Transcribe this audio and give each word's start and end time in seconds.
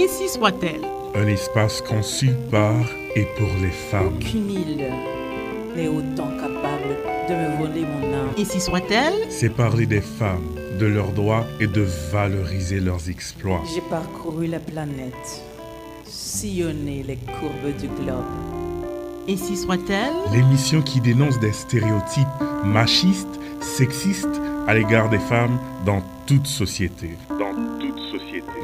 Ainsi 0.00 0.28
soit-elle. 0.28 0.82
Un 1.16 1.26
espace 1.26 1.82
conçu 1.82 2.30
par 2.52 2.76
et 3.16 3.26
pour 3.36 3.48
les 3.60 3.70
femmes. 3.70 4.14
Aucune 4.16 4.48
île 4.48 4.92
n'est 5.74 5.88
autant 5.88 6.30
capable 6.36 6.94
de 7.28 7.34
me 7.34 7.56
voler 7.56 7.80
mon 7.80 8.14
âme. 8.14 8.28
Ainsi 8.38 8.60
soit-elle. 8.60 9.14
C'est 9.28 9.48
parler 9.48 9.86
des 9.86 10.00
femmes, 10.00 10.54
de 10.78 10.86
leurs 10.86 11.10
droits 11.10 11.46
et 11.58 11.66
de 11.66 11.84
valoriser 12.12 12.78
leurs 12.78 13.10
exploits. 13.10 13.60
J'ai 13.74 13.80
parcouru 13.80 14.46
la 14.46 14.60
planète, 14.60 15.42
sillonné 16.04 17.02
les 17.02 17.16
courbes 17.16 17.76
du 17.80 17.88
globe. 17.88 18.24
Ainsi 19.28 19.56
soit-elle. 19.56 20.14
L'émission 20.32 20.80
qui 20.80 21.00
dénonce 21.00 21.40
des 21.40 21.52
stéréotypes 21.52 22.26
machistes, 22.64 23.26
sexistes 23.60 24.40
à 24.68 24.74
l'égard 24.74 25.10
des 25.10 25.18
femmes 25.18 25.58
dans 25.84 26.02
toute 26.26 26.46
société. 26.46 27.10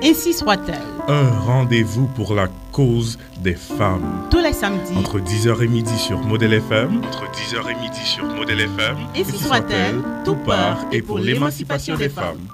Ainsi 0.07 0.35
soit-elle. 0.35 0.83
Un 1.09 1.31
rendez-vous 1.31 2.07
pour 2.09 2.35
la 2.35 2.49
cause 2.73 3.19
des 3.41 3.55
femmes. 3.55 4.27
Tous 4.31 4.39
les 4.39 4.53
samedis. 4.53 4.95
Entre 4.99 5.19
10h 5.19 5.63
et 5.63 5.67
midi 5.67 5.97
sur 5.97 6.19
Modèle 6.19 6.53
FM. 6.53 6.99
Entre 6.99 7.25
10h 7.33 7.71
et 7.71 7.81
midi 7.81 8.01
sur 8.05 8.27
Modèle 8.27 8.61
FM. 8.61 8.97
Ainsi 9.17 9.39
soit-elle. 9.39 10.03
Tout 10.23 10.37
part 10.37 10.85
et 10.93 11.01
pour 11.01 11.19
l'émancipation 11.19 11.97
des 11.97 12.11
femmes. 12.11 12.47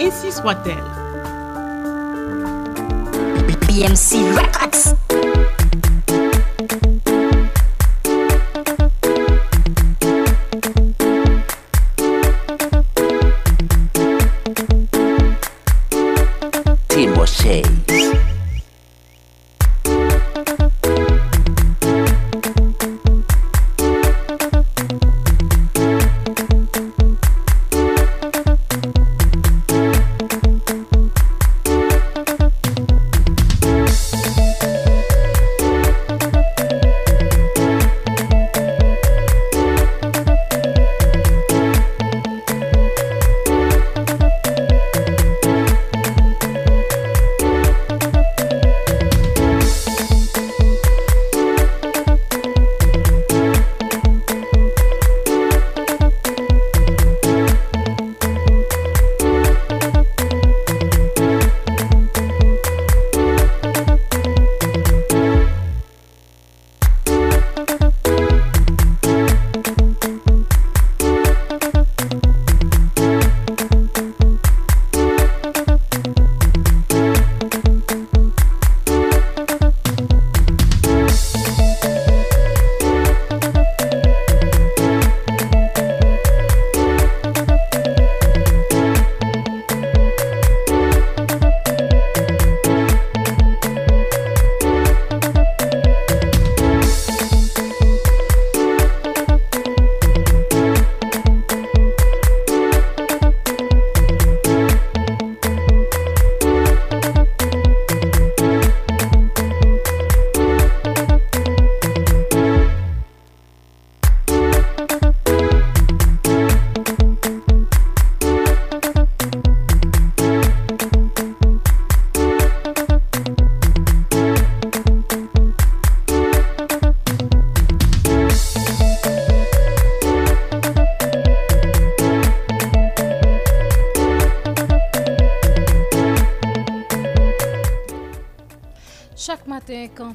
Ainsi 0.00 0.30
soit-elle. 0.30 0.84
BMC 3.66 4.22
Records. 4.36 4.94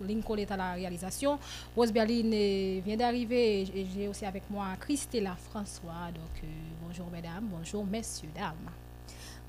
Lincoln 0.00 0.36
est 0.36 0.50
à 0.50 0.56
la 0.56 0.72
réalisation. 0.72 1.38
Rose 1.76 1.92
Berlin 1.92 2.30
euh, 2.32 2.80
vient 2.84 2.96
d'arriver 2.96 3.62
et 3.62 3.86
j'ai 3.94 4.08
aussi 4.08 4.24
avec 4.24 4.44
moi 4.50 4.66
Christella 4.80 5.36
François. 5.50 6.10
Donc, 6.14 6.42
euh, 6.42 6.46
bonjour 6.86 7.06
mesdames, 7.10 7.48
bonjour 7.50 7.84
messieurs, 7.84 8.28
dames. 8.34 8.70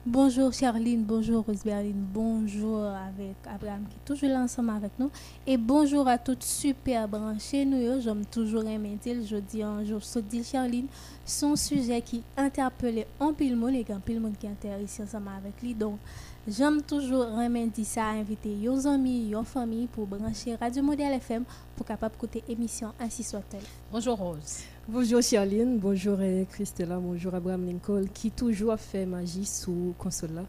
Bonjour 0.06 0.54
Charline, 0.54 1.04
bonjour 1.04 1.44
Roseberline, 1.44 2.06
bonjour 2.14 2.86
avec 2.86 3.36
Abraham 3.46 3.84
qui 3.90 3.98
est 3.98 4.06
toujours 4.06 4.30
là 4.30 4.40
ensemble 4.40 4.70
avec 4.70 4.94
nous. 4.98 5.12
Et 5.46 5.58
bonjour 5.58 6.08
à 6.08 6.18
toutes 6.18 6.44
super 6.44 7.06
branchées. 7.06 7.66
Nous, 7.66 8.00
j'aime 8.00 8.26
toujours 8.26 8.64
aimer 8.64 8.98
dire, 9.04 9.18
je 9.26 9.36
dis 9.36 9.62
un 9.62 9.84
jour, 9.84 10.00
je 10.00 10.20
dis 10.22 10.42
Charline, 10.42 10.88
son 11.26 11.54
sujet 11.58 12.02
qui 12.02 12.24
interpelle 12.38 13.08
un 13.20 13.34
pile 13.34 13.58
monde 13.58 13.76
et 13.76 13.86
un 13.92 14.00
pile 14.00 14.22
monde 14.22 14.38
qui 14.40 14.48
intéresse 14.48 15.02
ensemble 15.04 15.32
avec 15.38 15.62
lui. 15.62 15.76
Donc, 15.76 16.00
j'aime 16.48 16.82
toujours 16.82 17.26
remercier 17.26 17.84
ça, 17.84 18.06
inviter 18.08 18.56
vos 18.64 18.88
amis, 18.88 19.34
vos 19.34 19.44
familles 19.44 19.88
pour 19.88 20.06
brancher 20.08 20.56
Radio 20.56 20.84
Modèle 20.84 21.14
FM 21.14 21.44
pour 21.76 21.86
capable 21.86 22.16
écouter 22.16 22.44
émission 22.48 22.94
ainsi 23.00 23.24
soit-elle. 23.24 23.62
Bonjour 23.92 24.18
Rose. 24.18 24.64
Bonjour 24.88 25.22
Charline, 25.22 25.78
bonjour 25.78 26.18
euh, 26.20 26.46
Christella, 26.46 26.98
bonjour 26.98 27.34
Abraham 27.36 27.66
Lincoln 27.66 28.06
qui 28.14 28.32
toujours 28.32 28.78
fait 28.80 29.06
magie 29.06 29.46
sous 29.46 29.94
console 29.98 30.34
là. 30.34 30.44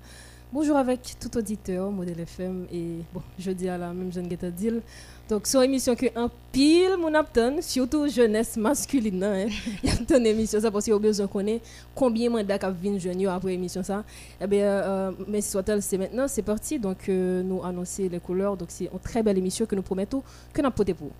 Bonjour 0.53 0.77
avec 0.77 1.17
tout 1.21 1.37
auditeur 1.39 1.91
Modèle 1.93 2.21
FM 2.21 2.67
et 2.73 3.05
bon, 3.15 3.23
je 3.39 3.53
dis 3.53 3.69
à 3.69 3.79
la 3.79 3.93
même 3.93 4.13
jeune 4.13 4.27
Guetta 4.27 4.51
Deal. 4.51 4.83
Donc, 5.31 5.47
c'est 5.47 5.59
une 5.59 5.65
émission 5.65 5.95
que 5.95 6.07
un 6.17 6.29
pile 6.51 6.97
mon 6.99 7.15
apton, 7.15 7.59
surtout 7.63 8.09
jeunesse 8.09 8.57
masculine. 8.57 9.23
Hein. 9.23 9.47
Il 9.85 9.89
y 10.11 10.13
a 10.13 10.17
une 10.17 10.27
émission 10.27 10.61
ça 10.61 10.73
parce 10.73 10.85
qu'il 10.85 10.93
y 10.93 10.97
a 10.97 10.99
besoin 10.99 11.27
de 11.27 11.31
connaître 11.31 11.65
combien 11.95 12.29
de 12.29 12.33
mandats 12.35 12.59
qui 12.59 12.67
viennent 12.83 12.99
jeunes 12.99 13.25
après 13.29 13.51
l'émission 13.51 13.85
ça. 13.85 14.03
Eh 14.41 14.47
bien, 14.49 14.65
euh, 14.65 15.13
mais 15.29 15.41
soit 15.41 15.81
c'est 15.81 15.99
maintenant, 15.99 16.27
c'est 16.27 16.43
parti. 16.43 16.81
Donc, 16.81 17.09
euh, 17.09 17.45
nous 17.45 17.63
annoncer 17.63 18.09
les 18.09 18.19
couleurs. 18.19 18.57
Donc, 18.57 18.71
c'est 18.73 18.91
une 18.93 18.99
très 18.99 19.23
belle 19.23 19.39
émission 19.39 19.67
que 19.67 19.77
nous 19.77 19.83
promettons 19.83 20.21
que 20.53 20.61
nous 20.63 20.71
portons 20.73 20.95
pour. 20.95 21.11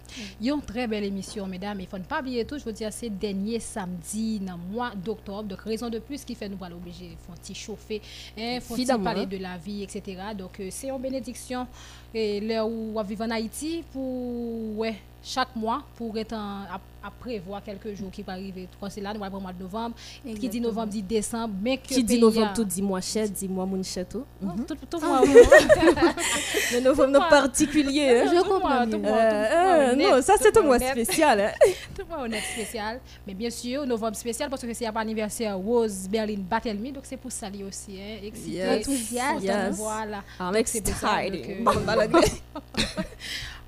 Une 0.43 0.61
très 0.63 0.89
belle 0.89 1.05
émission, 1.05 1.47
mesdames. 1.47 1.79
Il 1.79 1.85
ne 1.85 1.89
faut 1.89 2.09
pas 2.09 2.19
oublier 2.19 2.45
tout. 2.45 2.59
Je 2.59 2.65
veux 2.65 2.73
dire, 2.73 2.93
c'est 2.93 3.11
dernier 3.11 3.61
samedi 3.61 4.41
dans 4.41 4.55
le 4.55 4.75
mois 4.75 4.91
d'octobre. 4.97 5.45
Donc, 5.45 5.61
raison 5.61 5.89
de 5.89 6.01
plus 6.01 6.25
qui 6.25 6.35
fait 6.35 6.49
nous 6.49 6.59
aller 6.65 6.75
obligé. 6.75 7.11
Il 7.13 7.17
faut 7.17 7.33
un 7.33 7.55
chauffer, 7.55 8.03
il 8.37 8.61
faut 8.61 8.75
parler 8.99 9.27
de 9.27 9.37
la 9.37 9.57
vie, 9.57 9.85
etc. 9.85 10.21
Donc, 10.37 10.59
euh, 10.59 10.67
c'est 10.71 10.89
une 10.89 10.99
bénédiction. 11.01 11.69
e, 12.15 12.41
le 12.45 12.59
ou 12.65 12.95
waviv 12.97 13.23
an 13.27 13.35
Haiti 13.37 13.81
pou 13.93 14.81
wè 14.81 14.95
chaque 15.23 15.55
mois 15.57 15.83
pour 15.97 16.17
être 16.19 16.33
en- 16.33 16.63
à, 16.63 16.81
à 17.03 17.11
prévoir 17.11 17.63
quelques 17.63 17.95
jours 17.95 18.11
qui 18.11 18.23
peuvent 18.23 18.35
arriver. 18.35 18.69
C'est 18.91 19.01
là, 19.01 19.13
nous 19.15 19.23
allons 19.25 19.37
le 19.37 19.41
mois 19.43 19.53
de 19.53 19.63
novembre. 19.63 19.95
Qui 20.39 20.49
dit 20.49 20.61
novembre 20.61 20.89
dit 20.89 21.03
décembre. 21.03 21.55
Mais 21.63 21.77
que 21.79 21.89
Qui 21.89 22.05
dit 22.05 22.19
novembre 22.19 22.53
tout 22.55 22.65
dit 22.65 22.83
mois 22.83 23.01
chet, 23.01 23.29
dit 23.29 23.49
mois 23.49 23.65
moun 23.67 23.83
chet 23.85 24.05
tout. 24.05 24.25
Oh, 24.43 24.47
Mhm. 24.47 24.65
tout, 24.67 24.77
tout 24.91 25.01
mois, 25.01 25.23
oui. 25.23 25.33
Le 26.73 26.81
novembre 26.81 27.09
non 27.11 27.19
mois. 27.21 27.29
particulier. 27.29 28.09
hein. 28.21 28.25
Je 28.27 28.29
Tout 28.29 28.35
mois, 28.35 28.43
comprends 28.61 28.85
tout 28.87 28.99
mois, 28.99 29.11
tout 29.11 29.57
mois 29.57 29.95
non, 29.95 30.23
ça 30.23 30.35
tout 30.35 30.41
c'est 30.43 30.57
un 30.59 30.63
mois 30.63 30.79
spécial. 30.79 31.41
hein. 31.41 31.53
Tout 31.97 32.03
le 32.09 32.17
monde 32.17 32.25
honnête 32.27 32.45
spécial. 32.55 33.01
Mais 33.27 33.35
bien 33.35 33.51
sûr, 33.51 33.87
novembre 33.87 34.17
spécial 34.17 34.49
parce 34.51 34.63
que 34.63 34.73
c'est 34.75 34.91
pas 34.93 35.01
anniversaire 35.01 35.57
Rose 35.59 36.07
Berlin 36.09 36.39
Barthelmy. 36.39 36.93
Donc 36.93 37.05
c'est 37.07 37.17
pour 37.17 37.33
ça 37.33 37.49
aussi. 37.67 37.99
Hein, 38.01 38.19
excité. 38.25 38.69
Enthousiaste. 38.79 39.77
Voilà. 39.77 40.23
I'm 40.39 40.55
excited. 40.57 40.95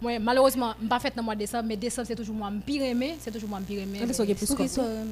Euh. 0.02 0.19
Moi, 0.19 0.19
malheureusement, 0.19 0.75
je 0.82 0.88
pas 0.88 0.99
fait 0.99 1.10
dans 1.14 1.22
le 1.22 1.25
mois 1.25 1.34
de 1.34 1.40
décembre, 1.40 1.64
mais 1.69 1.76
décembre 1.76 2.06
c'est 2.08 2.16
toujours 2.16 2.34
moi 2.34 2.50
pire 2.66 2.82
aimé, 2.82 3.16
c'est 3.20 3.31
toujours 3.31 3.49
moi 3.49 3.60
pire 3.66 3.81
aimé. 3.82 3.99
Ah, 4.02 4.06
parce 4.06 4.19
qu'il 4.19 4.28
y 4.28 4.32
a 4.32 4.34
plus 4.34 4.50
euh, 4.50 5.04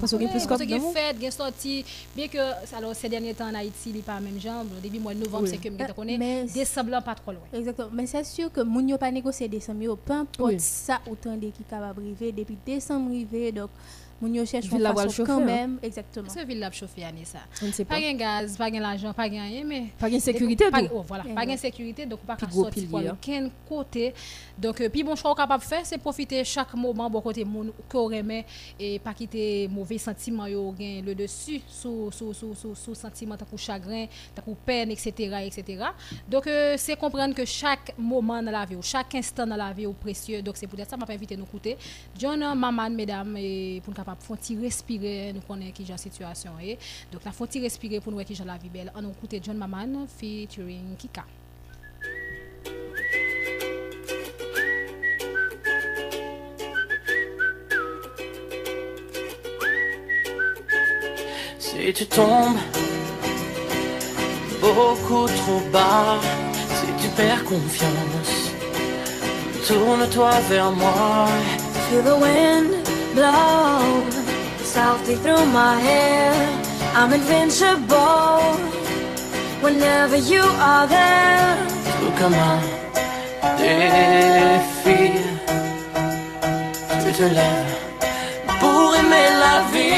Parce 0.00 0.12
qu'il 0.12 0.22
y 0.22 0.26
a 0.26 0.28
plus 0.28 0.38
quoi. 0.40 0.48
parce 0.48 0.60
qu'il 0.62 0.70
y 0.70 0.74
a 0.74 0.80
fête, 0.80 1.16
il 1.18 1.22
y 1.24 1.26
a 1.26 1.30
sorti. 1.30 1.84
Bien 2.14 2.28
que 2.28 2.38
alors, 2.76 2.94
ces 2.94 3.08
derniers 3.08 3.34
temps 3.34 3.48
en 3.48 3.54
Haïti, 3.54 3.90
il 3.90 3.96
n'est 3.96 4.02
pas 4.02 4.14
la 4.14 4.20
même 4.20 4.40
jambe. 4.40 4.68
Au 4.76 4.80
début 4.80 4.98
mois 4.98 5.14
de 5.14 5.20
novembre, 5.20 5.46
c'est 5.48 5.56
que 5.58 5.68
Euh, 5.68 5.86
je 5.88 5.92
connais. 5.92 6.18
mais- 6.18 6.44
Décembre, 6.44 7.02
pas 7.02 7.14
trop 7.14 7.32
loin. 7.32 7.40
Exactement. 7.52 7.88
Mais 7.92 8.06
c'est 8.06 8.24
sûr 8.24 8.52
que 8.52 8.60
moun 8.60 8.88
yo 8.88 8.98
pas 8.98 9.10
négocier 9.10 9.48
décembre, 9.48 9.96
peu 9.96 10.12
importe 10.12 10.60
ça 10.60 11.00
autant 11.10 11.36
de 11.36 11.48
qui 11.48 11.62
capable 11.68 12.02
arriver 12.02 12.32
depuis 12.32 12.56
décembre 12.66 13.06
arrivé 13.10 13.52
donc 13.52 13.70
moun 14.24 14.34
yo 14.34 14.44
une 14.44 14.78
la 14.80 14.94
façon 14.94 15.24
quand 15.24 15.40
même 15.40 15.78
exactement. 15.82 16.28
C'est 16.28 16.44
ville 16.44 16.58
là 16.58 16.70
chauffer 16.70 17.04
année 17.04 17.24
ça. 17.24 17.40
On 17.62 17.66
ne 17.66 17.72
sait 17.72 17.84
pas. 17.84 17.96
Pas 17.96 18.00
de 18.00 18.16
gaz, 18.16 18.56
pas 18.56 18.70
de 18.70 18.78
l'argent, 18.78 19.12
pas 19.12 19.28
de 19.28 19.34
rien, 19.34 19.64
mais 19.64 19.86
Pas 19.98 20.10
de 20.10 20.18
sécurité 20.18 20.70
pas, 20.70 20.80
oh, 20.92 21.04
voilà, 21.06 21.24
Eh 21.28 21.34
pas 21.34 21.44
de 21.44 21.50
ouais. 21.50 21.56
sécurité 21.56 22.06
donc 22.06 22.20
pas 22.20 22.36
sortir 22.50 22.88
pour 22.88 22.98
hein. 22.98 23.12
aucun 23.12 23.50
côté. 23.68 24.14
Donc 24.58 24.80
euh, 24.80 24.88
puis 24.88 25.02
bon 25.02 25.14
choix 25.14 25.34
capable 25.34 25.62
de 25.62 25.68
faire 25.68 25.84
c'est 25.84 25.98
profiter 25.98 26.42
chaque 26.44 26.74
moment 26.74 27.10
bon 27.10 27.20
côté 27.20 27.44
moun 27.44 27.72
qu'on 27.88 28.04
remet 28.04 28.44
et 28.78 28.98
pas 28.98 29.14
quitter 29.14 29.68
mauvais 29.68 29.98
sentiments 29.98 30.46
yo 30.46 30.72
gain 30.72 31.02
le 31.04 31.14
dessus 31.14 31.60
sous 31.68 32.10
sous 32.10 32.32
sous 32.32 32.54
sous 32.54 32.74
sous 32.74 32.94
sentiment 32.94 33.36
tant 33.36 33.46
chagrin, 33.56 34.06
tant 34.34 34.42
peine 34.64 34.90
etc. 34.90 35.12
etc. 35.44 35.84
Donc 36.28 36.46
euh, 36.46 36.74
c'est 36.78 36.96
comprendre 36.96 37.34
que 37.34 37.44
chaque 37.44 37.94
moment 37.98 38.42
dans 38.42 38.50
la 38.50 38.64
vie, 38.64 38.76
ou 38.76 38.82
chaque 38.82 39.14
instant 39.14 39.46
dans 39.46 39.56
la 39.56 39.72
vie 39.72 39.84
est 39.84 39.94
précieux. 39.94 40.42
Donc 40.42 40.56
c'est 40.56 40.66
pour 40.66 40.78
ça 40.84 40.96
m'a 40.96 41.06
invité 41.08 41.36
nous 41.36 41.44
écouter 41.44 41.76
John 42.18 42.40
maman 42.54 42.90
mesdames 42.90 43.36
et 43.36 43.80
pour 43.84 43.94
nous 43.94 44.13
capable 44.14 44.22
font 44.22 44.62
respirer 44.62 45.32
nous 45.32 45.40
connaît 45.40 45.72
qui 45.72 45.84
la 45.84 45.96
situation 45.96 46.52
est. 46.60 46.78
Donc 47.12 47.24
la 47.24 47.32
font 47.32 47.46
respirer 47.54 48.00
pour 48.00 48.12
nous 48.12 48.20
qui 48.20 48.40
la 48.44 48.56
vie 48.56 48.68
belle. 48.68 48.92
On 48.94 49.10
écoute 49.10 49.34
John 49.42 49.56
Maman 49.56 50.06
featuring 50.06 50.96
Kika. 50.96 51.24
Si 61.58 61.92
tu 61.92 62.06
tombes 62.06 62.56
beaucoup 64.60 65.26
trop 65.26 65.60
bas, 65.72 66.20
si 66.68 66.86
tu 67.02 67.08
perds 67.14 67.44
confiance, 67.44 68.50
tourne-toi 69.66 70.40
vers 70.48 70.72
moi. 70.72 71.28
Feel 71.90 72.02
the 72.02 72.16
wind 72.16 72.83
blow 73.14 74.10
softly 74.62 75.14
through 75.16 75.46
my 75.46 75.78
hair. 75.88 76.32
I'm 76.94 77.12
invincible 77.12 78.40
whenever 79.62 80.16
you 80.16 80.42
are 80.42 80.86
there. 80.86 81.56
Tout 82.00 82.14
comme 82.20 82.34
un 82.34 82.60
défi, 83.58 85.02
tu 87.02 87.12
te 87.18 87.26
lèves 87.38 87.76
pour 88.60 88.96
aimer 88.96 89.28
la 89.44 89.56
vie. 89.72 89.93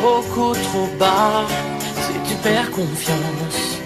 Beaucoup 0.00 0.54
trop 0.54 0.88
bas, 0.98 1.46
si 2.04 2.14
tu 2.28 2.34
perds 2.42 2.70
confiance, 2.70 3.78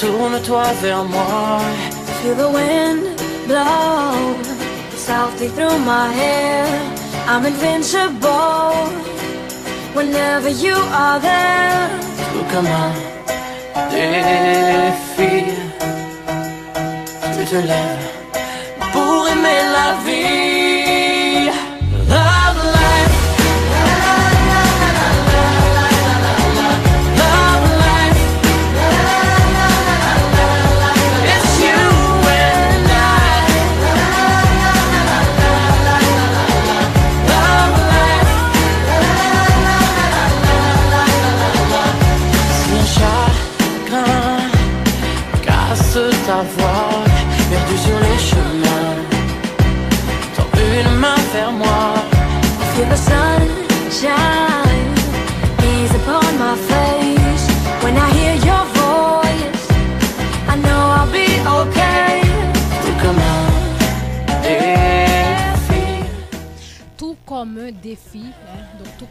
tourne-toi 0.00 0.64
vers 0.82 1.04
moi. 1.04 1.60
Feel 2.20 2.34
the 2.34 2.50
wind 2.58 3.02
blow 3.46 4.34
softly 4.96 5.48
through 5.48 5.78
my 5.84 6.08
hair. 6.20 6.66
I'm 7.28 7.44
invincible 7.46 8.72
whenever 9.94 10.48
you 10.48 10.74
are 10.92 11.20
there. 11.20 11.88
Tout 12.32 12.46
comme 12.52 12.66
un 12.66 12.92
défi, 13.90 15.44
tu 17.34 17.44
te 17.44 17.56
lèves 17.70 18.08
pour 18.92 19.28
aimer 19.28 19.62
la 19.76 19.88
vie. 20.04 20.47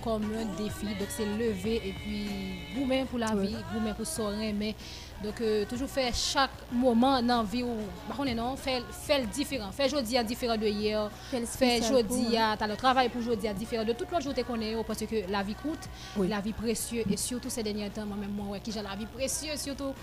Comme 0.08 0.24
un 0.24 0.46
défi, 0.64 0.86
donc 0.98 1.10
c'est 1.10 1.26
lever 1.26 1.82
et 1.86 1.92
puis 1.92 2.30
vous-même 2.74 3.08
pour 3.08 3.20
la 3.20 3.36
vie, 3.36 3.58
vous-même 3.74 3.94
pour 3.94 4.08
soirée, 4.08 4.54
mais 4.54 4.74
donc 5.22 5.42
euh, 5.42 5.66
toujours 5.66 5.90
faire 5.90 6.14
chaque 6.16 6.50
moment 6.72 7.22
dans 7.22 7.40
la 7.40 7.44
vie 7.44 7.64
où, 7.64 7.76
bah, 8.08 8.16
on 8.18 8.24
est 8.24 8.34
non, 8.34 8.56
faire, 8.56 8.84
faire 8.90 9.20
le 9.20 9.28
différent, 9.28 9.70
faire 9.74 9.88
aujourd'hui 9.88 10.16
à 10.18 10.24
différent 10.24 10.56
de 10.56 10.66
hier, 10.66 11.10
Faire 11.30 11.82
pour, 12.06 12.18
à, 12.40 12.56
t'as 12.58 12.68
le 12.68 12.78
travail 12.78 13.10
pour 13.10 13.20
aujourd'hui 13.20 13.50
à 13.50 13.54
différent 13.54 13.84
de 13.84 13.92
toute 13.92 14.10
l'autre 14.10 14.24
journée 14.24 14.44
qu'on 14.44 14.62
est, 14.62 14.76
parce 14.86 15.00
que 15.00 15.30
la 15.30 15.44
vie 15.44 15.56
coûte, 15.56 15.90
Oui. 16.16 16.30
la 16.30 16.40
vie 16.40 16.54
précieuse 16.54 17.04
et 17.12 17.18
surtout 17.18 17.50
ces 17.50 17.64
derniers 17.64 17.90
temps, 17.90 18.06
moi-même, 18.06 18.32
moi, 18.32 18.46
ouais, 18.54 18.60
qui 18.62 18.72
j'ai 18.72 18.82
la 18.82 18.96
vie 18.96 19.08
précieuse, 19.08 19.60
surtout 19.60 19.94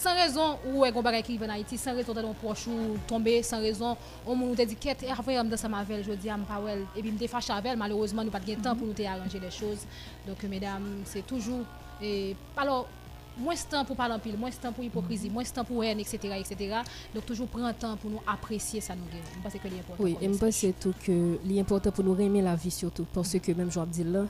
sans 0.00 0.14
raison, 0.14 0.58
ou 0.72 0.84
est 0.84 0.92
bagay 0.92 1.22
qui 1.22 1.36
vient 1.36 1.48
en 1.48 1.52
Haïti, 1.52 1.76
sans 1.76 1.94
raison 1.94 2.14
dans 2.14 2.32
proche 2.32 2.66
ou 2.66 2.96
tomber, 3.06 3.42
sans 3.42 3.60
raison, 3.60 3.96
on 4.26 4.34
nous 4.34 4.54
dit 4.54 4.76
qu'est 4.76 4.96
après 5.10 5.38
on 5.38 5.44
dans 5.44 5.56
sa 5.58 5.68
mavel, 5.68 6.02
je 6.02 6.12
dis 6.12 6.30
à 6.30 6.38
pas 6.38 6.58
well, 6.58 6.86
et 6.96 7.02
puis 7.02 7.12
me 7.12 7.26
fâché 7.26 7.52
avec 7.52 7.72
elle, 7.72 7.78
malheureusement 7.78 8.24
nous 8.24 8.30
pas 8.30 8.40
de 8.40 8.54
temps 8.54 8.74
pour 8.74 8.86
nous 8.86 8.94
te 8.94 9.02
arranger 9.02 9.38
les 9.38 9.50
choses. 9.50 9.80
Donc 10.26 10.42
euh, 10.42 10.48
mesdames, 10.48 11.02
c'est 11.04 11.26
toujours 11.26 11.64
et 12.00 12.34
alors 12.56 12.88
moins 13.36 13.54
de 13.54 13.60
temps 13.70 13.84
pour 13.84 13.94
parler 13.94 14.14
en 14.14 14.18
pile, 14.18 14.38
moins 14.38 14.48
de 14.48 14.54
temps 14.54 14.72
pour 14.72 14.84
hypocrisie, 14.84 15.28
moins 15.28 15.42
de 15.42 15.48
temps 15.48 15.64
pour 15.64 15.84
haine, 15.84 16.00
etc., 16.00 16.18
etc. 16.38 16.76
Donc 17.14 17.26
toujours 17.26 17.48
prendre 17.48 17.72
temps 17.74 17.96
pour 17.96 18.10
nous 18.10 18.20
apprécier 18.26 18.80
ça 18.80 18.94
nous 18.94 19.04
gagne. 19.04 19.20
Je 19.34 19.42
pense 19.42 19.52
que 19.52 19.58
c'est 19.62 19.78
important. 19.78 20.02
Oui, 20.02 20.16
je 20.20 20.28
pense 20.28 20.80
tout 20.80 20.94
que 21.04 21.38
l'important 21.44 21.90
pour 21.90 22.04
nous 22.04 22.18
aimer 22.18 22.40
la 22.40 22.56
vie 22.56 22.70
surtout. 22.70 23.06
Parce 23.12 23.38
que 23.38 23.52
même 23.52 23.70
je 23.70 23.80
dis 23.80 24.04
là, 24.04 24.24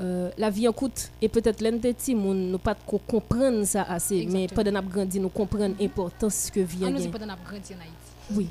euh, 0.00 0.30
la 0.38 0.50
vie 0.50 0.66
en 0.68 0.72
coûte. 0.72 1.10
Et 1.20 1.28
peut-être 1.28 1.60
l'un 1.60 1.72
des 1.72 1.92
petits, 1.92 2.14
nous 2.14 2.58
pas 2.58 2.74
trop 2.74 3.00
comprendre 3.06 3.64
ça 3.64 3.82
assez. 3.82 4.26
Mais 4.30 4.46
pendant 4.48 4.72
qu'on 4.72 4.82
grandi, 4.82 5.20
nous 5.20 5.28
comprenons 5.28 5.74
l'importance 5.78 6.50
que 6.52 6.60
vie 6.60 6.78
On 6.82 6.86
a 6.86 6.90
nous 6.90 7.08
pas 7.10 7.18
d'en 7.18 7.26
grandir 7.26 7.76
en 7.76 7.80
Haïti. 7.80 8.10
Oui, 8.32 8.46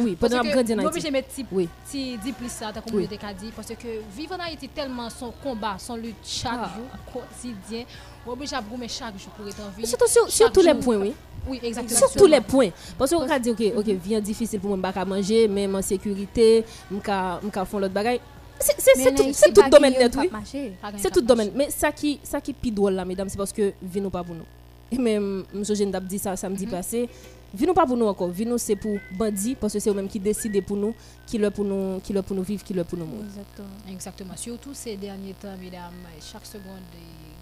oui, 0.00 0.16
pendant 0.20 0.42
que 0.42 0.52
grandi 0.52 0.74
en 0.74 0.78
Haïti. 0.78 0.86
obligés 0.88 1.08
de 1.08 1.12
mettre 1.12 1.28
Oui. 1.50 1.68
petit, 1.86 2.18
dit 2.18 2.32
plus 2.32 2.50
ça, 2.50 2.70
ta 2.72 2.80
communauté 2.80 3.16
qu'a 3.16 3.32
dit, 3.32 3.50
parce 3.56 3.68
que 3.68 3.88
vivre 4.16 4.34
en 4.34 4.42
Haïti 4.44 4.68
tellement 4.68 5.08
son 5.10 5.32
combat, 5.42 5.76
son 5.78 5.96
lutte 5.96 6.16
chaque 6.22 6.52
Ah. 6.54 6.72
jour, 6.76 7.22
quotidien, 7.22 7.84
obligé 8.26 8.54
à 8.56 8.60
brûler 8.60 8.88
chaque 8.88 9.18
jour 9.18 9.30
pour 9.32 9.48
être 9.48 9.60
en 9.60 9.70
vie. 9.76 9.86
Surtout 9.86 10.06
sur, 10.28 10.52
tous 10.52 10.60
les 10.62 10.74
points, 10.74 10.96
oui. 10.98 11.14
Oui, 11.48 11.60
exactement. 11.62 11.98
Sur 11.98 12.12
tous 12.12 12.26
les 12.26 12.40
points. 12.40 12.70
Parce 12.98 13.10
qu'on 13.10 13.26
va 13.26 13.38
dire, 13.38 13.54
ok, 13.54 13.72
ok, 13.76 13.86
vie 13.86 14.20
difficile 14.20 14.60
pour 14.60 14.76
moi, 14.76 14.92
je 14.94 15.04
manger, 15.04 15.48
même 15.48 15.74
en 15.74 15.82
sécurité, 15.82 16.64
je 16.90 16.96
vais 16.96 17.02
faire 17.02 17.80
l'autre 17.80 17.92
bagaille. 17.92 18.20
C'est 18.58 19.52
tout, 19.52 19.68
domaine 19.70 19.92
net, 19.94 20.14
pas 20.14 20.22
oui. 20.22 20.72
C'est 20.96 21.12
tout 21.12 21.20
domaine. 21.20 21.50
Mais 21.54 21.70
ça 21.70 21.92
qui, 21.92 22.20
ça 22.22 22.40
qui 22.40 22.52
est 22.52 22.70
drôle 22.70 22.94
là, 22.94 23.04
mesdames, 23.04 23.28
c'est 23.28 23.36
parce 23.36 23.52
que 23.52 23.72
vie 23.82 24.00
nous 24.00 24.10
pas 24.10 24.22
pour 24.22 24.34
nous. 24.34 24.44
Et 24.90 24.98
même, 24.98 25.44
M. 25.54 25.64
Jeanne 25.64 25.92
dit 26.08 26.18
ça 26.18 26.36
samedi 26.36 26.66
passé. 26.66 27.08
Vie 27.52 27.66
nous 27.66 27.74
pas 27.74 27.86
pour 27.86 27.96
nous 27.96 28.06
encore. 28.06 28.28
Vie 28.30 28.46
nous 28.46 28.58
c'est 28.58 28.76
pour 28.76 28.96
bandits 29.16 29.54
parce 29.54 29.72
que 29.72 29.78
c'est 29.78 29.90
eux-mêmes 29.90 30.08
qui 30.08 30.18
décident 30.18 30.60
pour 30.60 30.76
nous, 30.76 30.94
qui 31.26 31.38
leur 31.38 31.52
pour 31.52 31.64
nous, 31.64 32.00
qui 32.00 32.12
leur 32.12 32.24
pour 32.24 32.36
nous 32.36 32.42
vivre, 32.42 32.64
qui 32.64 32.74
leur 32.74 32.84
pour 32.84 32.98
nous 32.98 33.06
mourir. 33.06 33.26
Exactement. 33.26 33.68
Exactement. 33.92 34.36
Surtout 34.36 34.70
ces 34.74 34.96
derniers 34.96 35.34
temps, 35.34 35.56
mesdames, 35.60 35.92
chaque 36.20 36.46
seconde, 36.46 36.82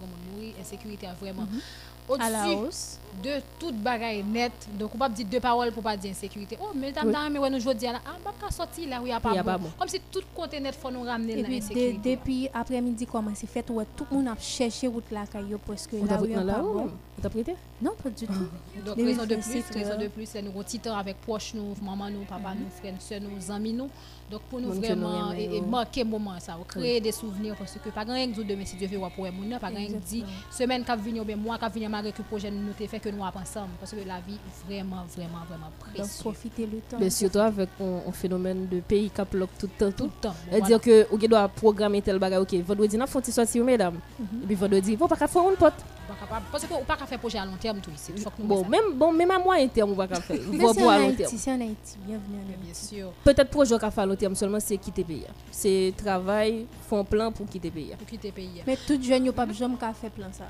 on 0.01 0.61
insécurité 0.61 1.07
est 1.07 1.19
vraiment 1.19 1.43
la 1.43 1.59
au-dessus 2.07 2.99
de 3.21 3.41
toute 3.59 3.75
bagaille 3.75 4.23
nette. 4.23 4.67
Donc, 4.77 4.81
on 4.81 4.85
ne 4.85 4.91
peut 4.93 4.97
pas 4.99 5.09
dire 5.09 5.27
deux 5.29 5.39
paroles 5.39 5.71
pour 5.71 5.83
pas 5.83 5.95
dire 5.95 6.11
insécurité. 6.11 6.57
Oh, 6.61 6.69
mais 6.75 6.87
madame, 6.87 7.07
Oui. 7.07 7.31
mais 7.31 7.39
ouais, 7.39 7.49
nous 7.49 7.59
je 7.59 7.69
dis 7.71 7.85
là, 7.85 8.01
ah, 8.05 8.15
pas 8.23 8.33
qu'à 8.39 8.51
sortir 8.51 8.89
là 8.89 8.99
où 8.99 9.03
il 9.03 9.05
n'y 9.09 9.11
a 9.11 9.19
pas 9.19 9.37
a 9.37 9.43
pas 9.43 9.57
bon. 9.57 9.69
Comme 9.77 9.87
si 9.87 9.99
tout 10.11 10.21
côté 10.35 10.59
net 10.59 10.75
faut 10.75 10.91
nous 10.91 11.03
ramener 11.03 11.41
de- 11.41 11.47
l'insécurité. 11.47 12.15
depuis 12.15 12.49
après-midi, 12.53 13.05
comment 13.05 13.31
c'est 13.35 13.47
fait, 13.47 13.69
ouais, 13.69 13.85
tout 13.95 14.05
le 14.09 14.17
monde 14.17 14.27
a 14.29 14.37
cherché 14.39 14.87
route 14.87 15.05
caillou 15.31 15.59
parce 15.65 15.87
que 15.87 15.95
là 15.97 16.21
où 16.21 16.25
il 16.25 16.31
y 16.31 16.35
a 16.35 16.41
pas 16.41 16.61
bon. 16.61 16.89
On 17.17 17.21
t'a 17.21 17.29
prêté? 17.29 17.55
Non, 17.81 17.91
pas 18.01 18.09
du 18.09 18.25
tout. 18.25 18.33
Donc, 18.85 18.95
raison 18.95 19.25
de 19.25 19.35
plus, 19.35 19.63
raison 19.71 19.97
de 19.99 20.07
plus, 20.07 20.25
c'est 20.25 20.41
nous 20.41 20.51
gros 20.51 20.63
avec 20.97 21.21
proches, 21.21 21.53
nous, 21.53 21.75
maman, 21.81 22.09
nous, 22.09 22.23
papa, 22.25 22.53
nous, 22.55 22.65
frères, 22.79 22.99
soeurs, 22.99 23.21
nous, 23.21 23.51
amis, 23.51 23.73
nous. 23.73 23.89
Donc, 24.31 24.41
pour 24.49 24.59
nous 24.59 24.71
vraiment 24.71 25.31
et, 25.33 25.61
marquer 25.61 26.03
moment 26.03 26.39
ça, 26.39 26.57
créer 26.67 26.99
des 26.99 27.11
souvenirs 27.11 27.55
parce 27.55 27.73
que 27.73 27.89
pas 27.89 28.03
grand 28.03 28.33
chose 28.33 28.45
demain 28.45 28.65
si 28.65 28.75
Dieu 28.77 28.87
veut 28.87 28.97
pour 29.15 29.31
moun, 29.31 29.57
pas 29.59 29.69
grand 29.69 29.85
dit 30.03 30.23
semaine 30.49 30.83
qui 30.83 31.11
vient 31.11 31.21
ou 31.21 31.25
bien 31.25 31.35
mois 31.35 31.59
qui 31.59 31.79
vient 31.79 31.89
malgré 31.93 32.11
que 32.11 32.23
projet 32.23 32.49
nous 32.49 32.73
fait 32.73 32.99
que 32.99 33.09
nous 33.09 33.23
apprendre 33.23 33.45
ensemble 33.47 33.73
parce 33.79 33.91
que 33.91 33.97
la 34.07 34.19
vie 34.27 34.39
est 34.49 34.65
vraiment 34.65 35.03
vraiment 35.15 35.43
vraiment 35.47 35.69
Donc, 35.69 35.93
précieuse 35.93 36.17
profitez 36.21 36.65
le 36.65 36.79
temps. 36.79 36.97
Mais 36.99 37.09
surtout 37.09 37.39
avec 37.39 37.69
un, 37.79 38.09
un 38.09 38.11
phénomène 38.11 38.67
de 38.67 38.79
pays 38.79 39.09
qui 39.09 39.21
bloque 39.31 39.55
tout 39.59 39.69
le 39.71 39.77
temps. 39.91 39.95
tout 39.95 40.05
le 40.05 40.21
temps. 40.21 40.35
C'est-à-dire 40.49 40.81
que 40.81 41.07
vous 41.11 41.27
doit 41.27 41.47
programmer 41.47 42.01
tel 42.01 42.17
bagage. 42.19 42.41
Ok, 42.41 42.53
vendredi, 42.65 42.97
nous 42.97 43.05
faisons 43.07 43.31
sortir, 43.31 43.63
mesdames. 43.63 43.99
Et 44.43 44.45
puis 44.47 44.55
vendredi, 44.55 44.95
vous 44.95 45.07
pas 45.07 45.15
qu'à 45.15 45.27
faire 45.27 45.49
une 45.49 45.55
pote. 45.55 45.73
Pas 46.07 46.41
parce 46.51 46.65
que 46.65 46.73
ou 46.73 46.83
pas 46.85 46.97
qu'à 46.97 47.05
faire 47.05 47.19
projet 47.19 47.37
à 47.37 47.45
long 47.45 47.57
terme 47.59 47.79
tout. 47.79 47.91
Faut 47.95 48.31
Bon, 48.39 48.65
même, 48.67 48.93
bon, 48.95 49.11
même 49.11 49.31
à 49.31 49.39
moyen 49.39 49.67
terme, 49.67 49.91
on 49.91 49.95
va 49.95 50.07
qu'à 50.07 50.19
faire. 50.19 50.37
C'est 50.51 50.79
pour 50.79 50.91
à 50.91 50.99
long 50.99 51.13
terme. 51.13 51.31
c'est 51.37 51.51
en 51.51 51.61
Haïti. 51.61 51.97
Bienvenue 52.05 52.39
en 52.41 52.63
bien 52.65 52.73
sûr 52.73 53.11
Peut-être 53.23 53.49
projet 53.49 53.77
qu'à 53.77 53.91
faire 53.91 54.03
à 54.03 54.07
long 54.07 54.15
terme 54.15 54.35
seulement, 54.35 54.59
c'est 54.59 54.77
quitter 54.77 55.03
le 55.03 55.07
pays. 55.07 55.25
C'est 55.51 55.93
travail, 55.95 56.65
font 56.89 57.03
plan 57.03 57.31
pour 57.31 57.45
quitter 57.47 57.69
le 57.69 57.73
pays. 57.73 57.93
pour 57.97 58.07
quitter 58.07 58.29
le 58.29 58.33
pays. 58.33 58.63
Mais 58.65 58.77
tout 58.87 59.01
jeune, 59.01 59.25
yo 59.25 59.31
pas 59.31 59.45
besoin 59.45 59.69
qu'à 59.75 59.93
faire 59.93 60.11
plan 60.11 60.27
ça. 60.31 60.45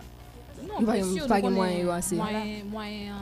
Non, 0.73 0.81
de 0.81 0.85
moyen, 0.85 1.01
connaissons 1.01 1.83
yo, 1.83 1.91
assez. 1.91 2.15
moyen 2.15 2.63
moyen 2.69 3.13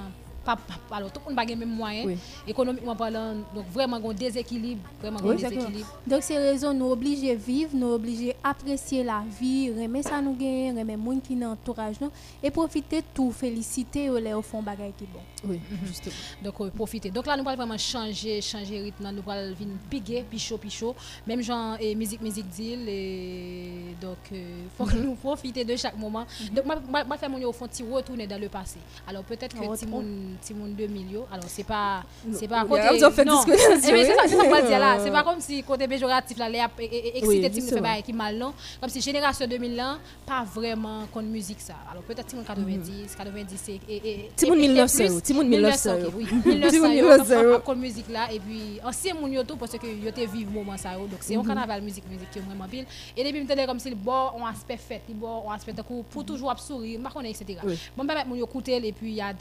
pas, 0.43 0.55
pas- 0.55 0.95
alors 0.97 1.11
tout 1.11 1.19
le 1.27 1.33
monde 1.33 1.45
pas 1.47 1.55
même 1.55 1.69
moyen 1.69 2.05
Oui. 2.05 2.17
économiquement 2.47 2.95
parlant 2.95 3.35
donc 3.53 3.65
vraiment 3.71 3.97
un 3.97 4.13
déséquilibre 4.13 4.81
vraiment 5.01 5.19
un 5.19 5.23
Oui. 5.23 5.35
déséquilibre 5.37 5.87
Donc, 6.07 6.23
c'est 6.23 6.37
raison, 6.37 6.73
nous 6.73 6.87
obligés 6.91 7.35
de 7.35 7.41
vivre, 7.41 7.71
nous 7.73 7.87
obligés 7.93 8.35
apprécier 8.43 9.03
la 9.03 9.23
vie, 9.39 9.69
remettre 9.71 10.09
ça 10.09 10.21
nous 10.21 10.33
gagne, 10.35 10.77
remettre 10.77 10.99
les 10.99 11.13
gens 11.13 11.19
qui 11.19 11.35
nous 11.35 11.47
entourage 11.47 11.95
nous, 12.01 12.11
et 12.41 12.49
profiter 12.51 13.01
de 13.01 13.05
tout, 13.13 13.31
féliciter 13.31 14.09
les 14.19 14.33
au 14.33 14.41
fond 14.41 14.61
bagay 14.61 14.91
qui 14.97 15.05
bon. 15.05 15.19
Oui, 15.47 15.59
justement. 15.85 16.13
Donc, 16.43 16.53
euh, 16.61 16.69
profiter. 16.69 17.09
Donc 17.09 17.25
là, 17.25 17.35
nous 17.35 17.43
allons 17.47 17.55
vraiment 17.55 17.77
changer, 17.77 18.41
changer 18.41 18.77
le 18.77 18.83
rythme. 18.85 19.03
Nous 19.11 19.31
allons 19.31 19.55
venir 19.55 19.75
piguer, 19.89 20.23
pichot, 20.29 20.57
pichot. 20.57 20.95
Même 21.25 21.41
genre, 21.41 21.77
et 21.79 21.95
musique, 21.95 22.21
musique 22.21 22.47
deal. 22.49 22.87
Et 22.87 23.95
donc, 23.99 24.17
il 24.31 24.39
faut 24.77 24.85
que 24.85 24.95
nous 24.97 25.15
profiter 25.15 25.63
de 25.65 25.75
chaque 25.75 25.97
moment. 25.97 26.25
Donc, 26.51 26.65
moi, 26.65 26.75
moi, 26.89 27.03
moi, 27.03 27.17
faire 27.17 27.29
mon 27.29 27.41
au 27.43 27.51
fond, 27.51 27.67
petit 27.67 27.83
retourner 27.83 28.27
dans 28.27 28.39
le 28.39 28.49
passé. 28.49 28.77
Alors, 29.07 29.23
peut-être 29.23 29.55
que 29.59 29.65
On 29.65 30.30
petit 30.39 30.53
retrouve. 30.53 30.67
monde, 30.67 30.75
petit 30.75 30.87
monde 30.87 30.89
2000, 31.05 31.11
yo, 31.11 31.25
alors, 31.31 31.45
c'est 31.47 31.63
pas, 31.63 32.03
c'est 32.33 32.47
pas 32.47 32.59
à 32.61 32.63
Oui, 32.63 32.69
côté. 32.69 33.03
on 33.03 33.07
a 33.07 33.11
fait 33.11 33.25
non. 33.25 33.41
je 33.45 33.51
veux 33.51 34.53
oui. 34.61 34.67
dire 34.67 34.79
là. 34.79 34.97
C'est 35.03 35.11
pas 35.11 35.23
comme 35.23 35.39
si 35.39 35.63
côté 35.63 35.87
péjoratif, 35.87 36.37
là, 36.37 36.49
les 36.49 36.59
ap- 36.59 36.71
fait 36.77 37.53
justement. 37.53 37.81
bail 37.81 38.03
qui 38.03 38.13
mal, 38.13 38.37
non. 38.37 38.53
Comme 38.79 38.89
si 38.89 39.01
génération 39.01 39.47
2000 39.47 39.75
là, 39.75 39.97
pas 40.25 40.43
vraiment 40.43 41.05
qu'on 41.13 41.21
musique 41.23 41.61
ça. 41.61 41.75
Alors, 41.89 42.03
peut-être 42.03 42.25
petit 42.27 42.35
monde 42.35 42.45
90, 42.45 43.15
90, 43.15 43.61
c'est. 43.63 43.71
et- 43.73 43.79
et- 43.95 44.29
Petit 44.35 44.45
et- 44.45 44.49
monde 44.49 44.59
et- 44.59 44.63
et 44.63 44.67
1900, 44.67 45.05
plus, 45.05 45.21
petit 45.21 45.33
monde 45.33 45.47
1900, 45.47 45.91
ok, 46.07 46.13
oui. 46.15 46.25
Petit 46.25 46.47
1900 46.47 46.81
monde 46.81 46.93
yo, 46.95 47.03
1900. 47.03 47.35
on- 47.35 47.55
on- 47.55 47.71
on 47.71 47.75
musique 47.75 48.09
là 48.09 48.31
et 48.31 48.39
puis 48.39 48.79
ancien 48.83 49.13
moun 49.13 49.31
yo 49.31 49.43
tout 49.43 49.55
parce 49.55 49.71
que 49.77 49.87
yo 49.87 50.11
te 50.11 50.21
vivre 50.21 50.51
moment 50.51 50.77
ça 50.77 50.93
yo. 50.93 51.07
donc 51.07 51.19
c'est 51.21 51.35
un 51.35 51.43
carnaval 51.43 51.81
musique 51.81 52.03
musique 52.09 52.29
qui 52.31 52.39
est 52.39 52.41
vraiment 52.41 52.67
pile 52.67 52.85
et 53.15 53.23
depuis 53.23 53.43
me 53.43 53.65
comme 53.65 53.79
si 53.79 53.89
le 53.89 53.95
bon 53.95 54.29
on 54.37 54.45
aspect 54.45 54.77
fête 54.77 55.03
il 55.09 55.15
bon 55.15 55.43
on 55.45 55.51
aspect 55.51 55.73
de 55.73 55.81
coup 55.81 56.03
pour 56.09 56.25
toujours 56.25 56.51
ap 56.51 56.59
sourire 56.59 56.99
pas 57.01 57.09
connaître 57.09 57.41
etc 57.41 57.59
bon 57.95 58.03
ben 58.03 58.15
moun 58.27 58.37
yo 58.39 58.45
écouter 58.45 58.75
et 58.85 58.91
puis 58.91 59.09
il 59.11 59.15
y 59.15 59.21
a 59.21 59.33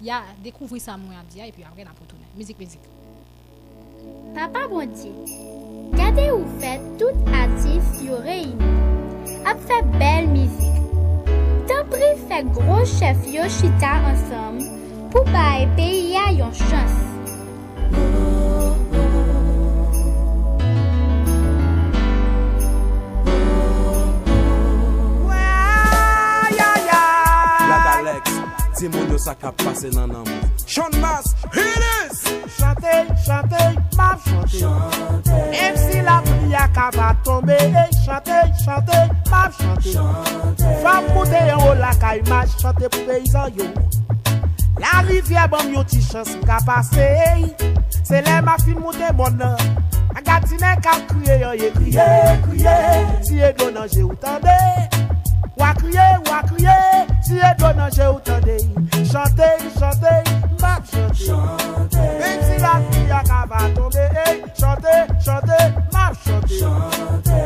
oui 0.81 0.87
sa 0.87 0.97
mwen 0.97 1.19
ap 1.19 1.29
diya, 1.29 1.47
epi 1.47 1.65
apre 1.65 1.85
nan 1.85 1.95
potounen. 1.95 2.27
Mizik, 2.37 2.57
mizik. 2.59 2.81
Papa 4.35 4.67
bondye, 4.69 5.13
gade 5.93 6.31
ou 6.33 6.47
fet 6.61 6.81
tout 6.99 7.17
atif 7.37 7.85
yo 8.01 8.21
reyni. 8.25 8.57
Ap 9.45 9.61
fe 9.69 9.83
bel 9.99 10.29
mizik. 10.33 10.81
Tanpri 11.69 12.15
fe 12.29 12.43
gro 12.55 12.81
chef 12.87 13.29
yo 13.29 13.45
chita 13.61 13.93
ansam, 14.09 14.61
pou 15.13 15.25
baye 15.29 15.69
peyi 15.77 16.15
ya 16.15 16.31
yon 16.33 16.53
chans. 16.53 16.97
Ti 28.81 28.89
moun 28.89 29.11
yo 29.13 29.19
sa 29.21 29.35
ka 29.37 29.53
pase 29.53 29.91
nan 29.93 30.09
nan 30.09 30.25
moun 30.25 30.50
Sean 30.71 30.93
Mas, 31.01 31.35
it 31.53 31.83
is! 32.07 32.23
Chante, 32.57 33.09
chante, 33.27 33.75
ma 33.97 34.17
chante. 34.23 34.63
Mèm 35.51 35.75
si 35.75 36.01
la 36.01 36.23
priya 36.23 36.69
ka 36.73 36.91
va 36.95 37.17
tombe, 37.25 37.59
chante, 38.05 38.39
chante, 38.65 38.95
ma 39.29 39.51
chante. 39.51 39.97
Fam 40.81 41.09
koute 41.11 41.43
yon 41.49 41.75
la 41.83 41.91
kay 41.99 42.23
ma 42.29 42.45
chante 42.47 42.87
pou 42.87 43.03
peyizan 43.09 43.51
yo. 43.59 43.67
La 44.79 45.03
rivye 45.09 45.43
bom 45.51 45.75
yo 45.75 45.83
ti 45.83 45.99
chans 46.07 46.37
mga 46.39 46.63
pase, 46.63 47.11
se 48.07 48.23
le 48.23 48.41
ma 48.47 48.55
fin 48.63 48.79
moute 48.79 49.11
bonan. 49.19 49.59
Agatine 50.15 50.77
ka 50.87 51.01
kriye 51.11 51.41
yon 51.43 51.59
ye 51.59 51.75
kriye, 51.81 52.09
kriye, 52.47 52.79
si 53.27 53.43
ye 53.43 53.51
donan 53.59 53.91
je 53.91 54.07
ou 54.07 54.15
tande. 54.23 54.55
Wakriye, 55.61 56.07
wakriye, 56.31 56.77
si 57.23 57.37
e 57.37 57.55
do 57.59 57.69
nan 57.77 57.91
jè 57.93 58.07
ou 58.09 58.19
tande 58.25 58.57
Chante, 59.11 59.49
chante, 59.79 60.13
mbap 60.57 60.87
chante. 61.13 62.01
Mèm 62.21 62.41
si 62.47 62.57
la 62.63 62.81
fi 62.89 63.03
a 63.13 63.21
ka 63.29 63.45
va 63.51 63.69
tombe 63.75 64.07
eh. 64.25 64.41
Chante, 64.59 64.95
chante, 65.25 65.59
mbap 65.91 66.17
chante. 66.25 66.49
Chante. 66.61 67.41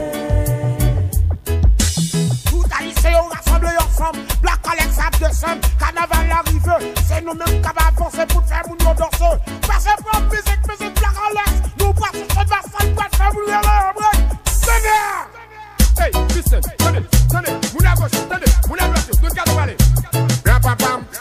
Tout 2.46 2.78
a 2.78 2.82
lise 2.84 3.10
yo 3.10 3.22
rassemble 3.34 3.74
yo 3.74 3.84
sam 3.98 4.14
Blak 4.42 4.72
alek 4.72 4.92
sap 4.94 5.18
de 5.18 5.34
sam 5.34 5.58
Kanaval 5.80 6.28
la 6.28 6.42
rive 6.46 6.94
Se 7.02 7.20
nou 7.20 7.34
mèm 7.34 7.60
kaba 7.66 7.90
avanse 7.90 8.30
pou 8.30 8.46
te 8.46 8.54
fè 8.54 8.62
moun 8.68 8.78
yo 8.86 8.94
dorso 9.02 9.34
Pase 9.66 9.98
pou 10.04 10.14
an 10.14 10.28
mizik, 10.30 10.60
mizik 10.70 11.00
blak 11.00 11.24
alek 11.30 11.54
Nou 11.80 11.90
pase 11.98 12.22
chante 12.30 12.50
va 12.54 12.62
sal 12.70 12.94
Pase 13.00 13.32
moun 13.34 13.56
yo 13.56 13.64
la 13.66 13.80
omre 13.90 14.12
Sene! 14.54 15.33
Hey, 15.98 16.10
listen, 16.34 16.60
turn 16.78 16.96
it, 16.96 17.04
turn 17.30 17.44
it. 17.44 17.72
Muna 17.72 17.94
gauche, 17.96 18.18
turn 18.28 18.42
it, 18.42 18.52
muna 18.68 18.86
droite, 18.88 19.10
tout 19.10 19.34
cas 19.34 19.44
droit. 19.44 19.76
Rap, 20.44 20.62
pam, 20.62 20.76
pam. 20.76 21.13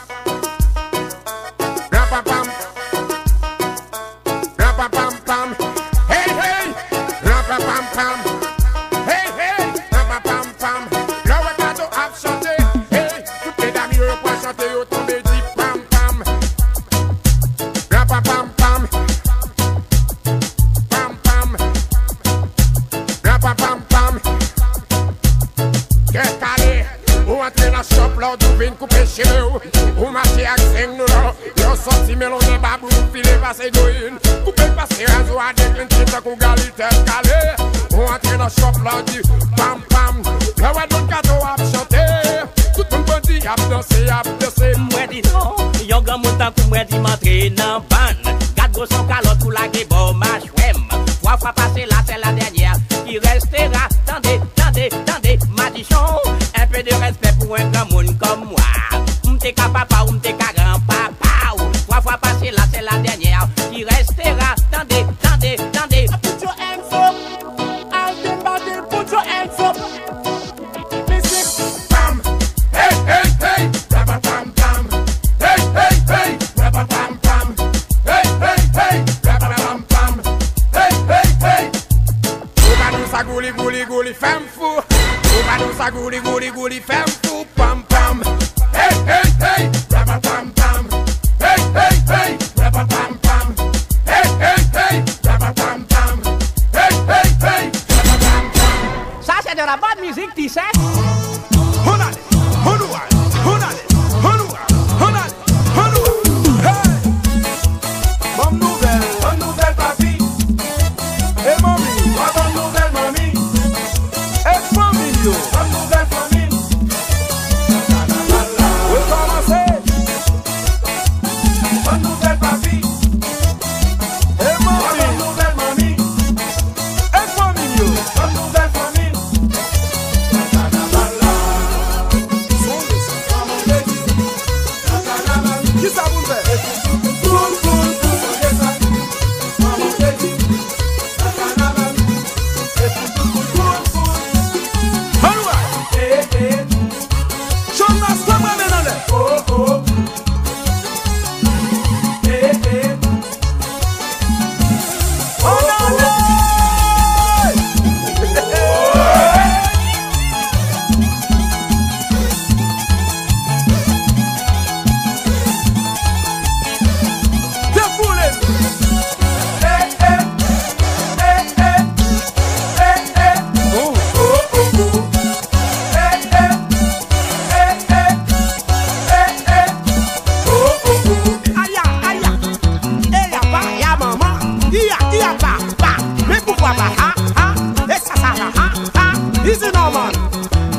Easy 189.44 189.70
now, 189.72 189.90
man. 189.90 190.12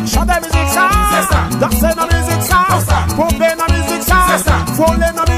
Shut 0.07 0.27
the 0.27 0.39
music 0.41 0.67
sound. 0.73 1.59
Dancing 1.59 1.95
the 1.95 2.05
music 2.11 2.41
sound. 2.41 2.83
Propane 3.15 3.57
the 3.57 3.65
music 3.73 4.01
sound. 4.03 4.69
Falling 4.75 4.99
the 4.99 5.25
music 5.29 5.34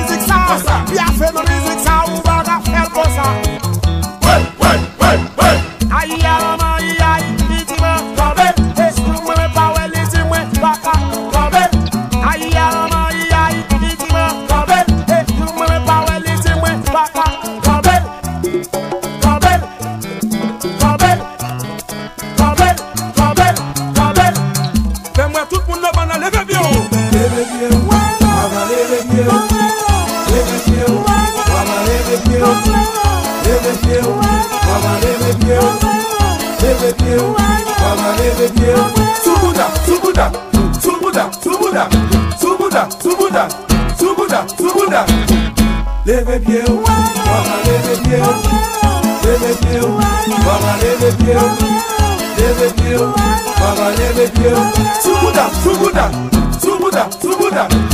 mi 54.36 54.48
o. 54.48 54.58
Túbúdà 55.04 55.50
túbúdà. 57.22 57.87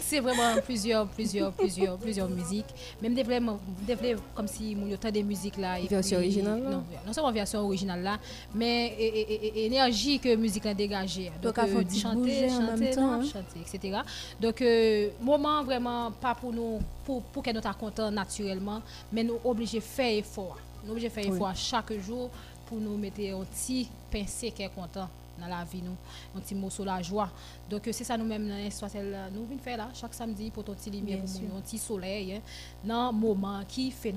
C'est 0.00 0.20
vraiment 0.20 0.60
plusieurs, 0.64 1.06
plusieurs, 1.06 1.52
plusieurs, 1.52 1.96
plusieurs 1.98 2.28
musiques. 2.28 2.66
Même 3.02 3.14
des 3.14 3.22
vraiment, 3.22 3.60
comme 4.34 4.46
si 4.46 4.74
mon 4.74 4.90
autant 4.92 5.10
des 5.10 5.22
musiques 5.22 5.56
là. 5.56 5.78
Version 5.88 6.18
originale? 6.18 6.60
Non, 6.60 6.82
non 7.06 7.12
seulement 7.12 7.32
version 7.32 7.60
originale 7.60 8.02
là, 8.02 8.18
mais 8.54 8.94
énergie 9.56 10.18
que 10.18 10.34
musique 10.36 10.66
a 10.66 10.74
dégagée. 10.74 11.30
Donc, 11.42 11.54
il 11.62 11.68
faut 11.68 11.78
euh, 11.78 11.84
petit 11.84 12.00
chanter, 12.00 12.48
chanter, 12.48 12.98
hein? 12.98 13.20
chanter, 13.22 13.60
etc. 13.60 13.98
Donc, 14.40 14.60
euh, 14.62 15.08
moment 15.20 15.62
vraiment 15.64 16.10
pas 16.10 16.34
pour 16.34 16.52
nous, 16.52 16.80
pour, 17.04 17.22
pour 17.22 17.42
que 17.42 17.50
nous 17.50 17.60
soyons 17.60 17.76
contents 17.78 18.10
naturellement, 18.10 18.82
mais 19.12 19.22
nous 19.22 19.38
obligés 19.44 19.78
de 19.78 19.84
faire 19.84 20.18
effort. 20.18 20.58
Nous 20.84 20.92
obligés 20.92 21.08
de 21.08 21.12
faire 21.12 21.26
effort 21.26 21.54
chaque 21.54 21.92
jour 22.00 22.30
pour 22.66 22.78
nous 22.78 22.96
mettre 22.96 23.20
un 23.20 23.44
petit 23.44 23.88
pincé 24.10 24.50
qui 24.50 24.62
est 24.62 24.68
content 24.68 25.08
la 25.48 25.64
vie 25.64 25.82
nous. 25.82 25.96
Un 26.36 26.40
petit 26.40 26.54
mot 26.54 26.70
sur 26.70 26.84
la 26.84 27.02
joie. 27.02 27.30
Donc 27.68 27.86
euh, 27.86 27.92
c'est 27.92 28.04
ça 28.04 28.16
l'histoire 28.16 28.90
celle 28.90 29.10
là, 29.10 29.30
nous 29.30 29.44
venons 29.44 29.58
faire 29.58 29.78
là 29.78 29.88
chaque 29.94 30.14
samedi 30.14 30.50
pour 30.50 30.64
ton 30.64 30.74
petit 30.74 30.90
lumière 30.90 31.18
nous, 31.18 31.56
un 31.56 31.60
petit 31.60 31.78
soleil 31.78 32.34
hein, 32.34 32.40
dans 32.84 33.12
moment 33.12 33.62
qui 33.66 33.90
fait 33.90 34.12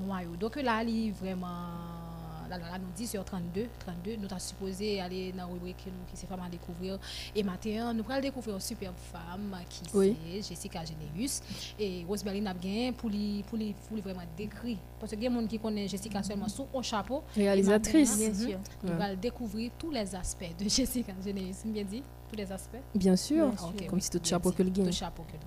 noyau 2.48 2.60
donc 2.60 2.60
là 2.60 2.60
il 2.60 2.60
vraiment 2.60 2.62
là, 2.62 2.70
là, 2.70 2.70
là, 2.72 2.78
nous 2.78 3.04
10h32 3.04 3.66
32 3.78 4.16
nous 4.16 4.26
avons 4.26 4.38
supposé 4.38 5.00
aller 5.00 5.32
dans 5.32 5.38
la 5.38 5.44
rubrique 5.46 5.84
nous, 5.86 5.92
qui 6.10 6.16
c'est 6.16 6.26
femme 6.26 6.40
à 6.40 6.48
découvrir. 6.48 6.98
Et 7.34 7.42
matin 7.42 7.92
nous 7.92 8.04
allons 8.08 8.20
découvrir 8.22 8.54
une 8.54 8.60
superbe 8.60 8.94
femme 8.96 9.56
qui 9.68 9.82
Oui. 9.94 10.16
c'est 10.40 10.48
Jessica 10.50 10.82
Généus 10.84 11.42
et 11.78 12.04
Rosemary 12.06 12.40
n'a 12.40 12.54
bien 12.54 12.92
pour 12.92 13.10
lui 13.10 13.42
pour 13.48 13.58
lui 13.58 13.74
pour 13.86 13.96
lui 13.96 14.02
vraiment 14.02 14.22
décrire. 14.36 14.78
Parce 15.00 15.12
que 15.12 15.16
il 15.16 15.22
y 15.24 15.26
a 15.26 15.30
des 15.30 15.36
gens 15.36 15.46
qui 15.46 15.58
connaissent 15.58 15.90
Jessica 15.90 16.22
seulement 16.22 16.48
sous 16.48 16.66
un 16.74 16.82
chapeau. 16.82 17.22
Réalisatrice. 17.34 18.18
Bien 18.18 18.34
sûr. 18.34 18.58
nous 18.82 18.90
Ouais. 18.92 19.02
allons 19.02 19.20
découvrir 19.20 19.70
tous 19.78 19.90
les 19.90 20.14
aspects 20.14 20.44
de 20.58 20.64
Jessica 20.68 21.12
Généus 21.24 21.64
bien 21.64 21.84
dit? 21.84 22.02
Tous 22.28 22.36
les 22.36 22.50
aspects? 22.50 22.76
Bien 22.94 23.16
sûr, 23.16 23.54
comme 23.56 23.74
oui, 23.92 24.00
si 24.02 24.10
tout 24.10 24.20
chapeau 24.22 24.50
dit, 24.50 24.56
que 24.56 24.62
le 24.62 24.70
gain. 24.70 24.84
tout 24.84 24.92
chapeau 24.92 25.22
que 25.24 25.32
le 25.32 25.38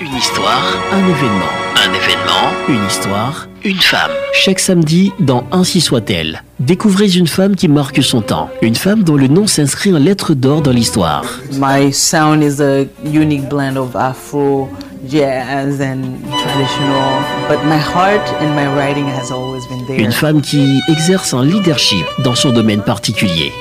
Une 0.00 0.14
histoire, 0.16 0.76
un 0.90 1.08
événement. 1.08 1.52
Un 1.76 1.92
événement, 1.94 2.50
une 2.68 2.84
histoire, 2.84 3.46
une 3.64 3.78
femme. 3.78 4.10
Chaque 4.32 4.58
samedi, 4.58 5.12
dans 5.20 5.44
Ainsi 5.52 5.80
soit-elle, 5.80 6.42
découvrez 6.58 7.08
une 7.16 7.28
femme 7.28 7.54
qui 7.54 7.68
marque 7.68 8.02
son 8.02 8.22
temps. 8.22 8.50
Une 8.60 8.74
femme 8.74 9.04
dont 9.04 9.16
le 9.16 9.28
nom 9.28 9.46
s'inscrit 9.46 9.94
en 9.94 9.98
lettres 9.98 10.34
d'or 10.34 10.62
dans 10.62 10.72
l'histoire. 10.72 11.24
My 11.52 11.92
sound 11.92 12.42
is 12.42 12.60
a 12.60 12.86
unique 13.04 13.48
blend 13.48 13.76
of 13.76 13.94
Afro, 13.94 14.68
jazz, 15.08 15.80
and 15.80 16.02
traditional, 16.42 17.22
but 17.48 17.62
my 17.64 17.78
heart 17.78 18.26
and 18.40 18.56
my 18.56 18.66
writing 18.66 19.06
has 19.06 19.30
always 19.30 19.64
been 19.68 19.86
there. 19.86 20.00
Une 20.00 20.12
femme 20.12 20.40
qui 20.42 20.80
exerce 20.88 21.34
un 21.34 21.44
leadership 21.44 22.04
dans 22.24 22.34
son 22.34 22.50
domaine 22.50 22.82
particulier. 22.82 23.52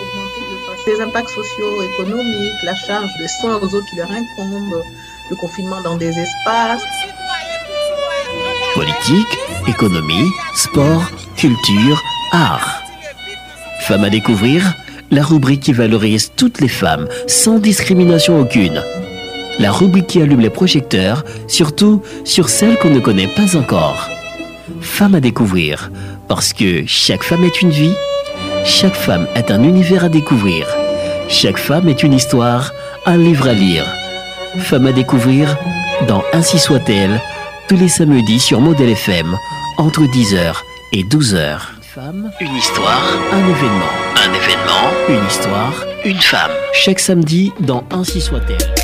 Les 0.87 0.99
impacts 0.99 1.29
socio-économiques, 1.29 2.63
la 2.63 2.73
charge 2.73 3.11
des 3.19 3.27
soins 3.39 3.57
aux 3.57 3.75
autres 3.75 3.85
qui 3.91 3.97
leur 3.97 4.09
incombent, 4.09 4.81
le 5.31 5.37
confinement 5.37 5.81
dans 5.81 5.95
des 5.95 6.09
espaces. 6.09 6.83
Politique, 8.75 9.39
économie, 9.65 10.29
sport, 10.53 11.09
culture, 11.37 12.03
art. 12.33 12.83
Femme 13.87 14.03
à 14.03 14.09
découvrir, 14.09 14.73
la 15.09 15.23
rubrique 15.23 15.61
qui 15.61 15.73
valorise 15.73 16.33
toutes 16.35 16.59
les 16.59 16.67
femmes 16.67 17.07
sans 17.27 17.59
discrimination 17.59 18.41
aucune. 18.41 18.83
La 19.57 19.71
rubrique 19.71 20.07
qui 20.07 20.21
allume 20.21 20.41
les 20.41 20.49
projecteurs, 20.49 21.23
surtout 21.47 22.01
sur 22.25 22.49
celles 22.49 22.77
qu'on 22.77 22.89
ne 22.89 22.99
connaît 22.99 23.27
pas 23.27 23.55
encore. 23.55 24.09
Femme 24.81 25.15
à 25.15 25.21
découvrir, 25.21 25.91
parce 26.27 26.51
que 26.51 26.85
chaque 26.85 27.23
femme 27.23 27.45
est 27.45 27.61
une 27.61 27.71
vie, 27.71 27.95
chaque 28.65 28.95
femme 28.95 29.27
est 29.35 29.49
un 29.49 29.63
univers 29.63 30.03
à 30.03 30.09
découvrir, 30.09 30.67
chaque 31.29 31.57
femme 31.57 31.87
est 31.87 32.03
une 32.03 32.13
histoire, 32.13 32.73
un 33.05 33.17
livre 33.17 33.47
à 33.47 33.53
lire. 33.53 33.85
Femme 34.59 34.87
à 34.87 34.91
découvrir 34.91 35.57
dans 36.07 36.23
Ainsi 36.33 36.59
soit-elle, 36.59 37.21
tous 37.67 37.77
les 37.77 37.87
samedis 37.87 38.39
sur 38.39 38.59
Modèle 38.59 38.89
FM, 38.89 39.37
entre 39.77 40.01
10h 40.01 40.55
et 40.91 41.03
12h. 41.03 41.57
Une 41.77 41.83
femme, 41.83 42.31
une 42.41 42.55
histoire, 42.55 43.03
un 43.31 43.39
événement. 43.39 43.91
Un 44.17 44.33
événement, 44.33 45.21
une 45.21 45.27
histoire, 45.27 45.85
une 46.05 46.19
femme. 46.19 46.51
Chaque 46.73 46.99
samedi 46.99 47.53
dans 47.61 47.83
Ainsi 47.91 48.19
soit-elle. 48.19 48.80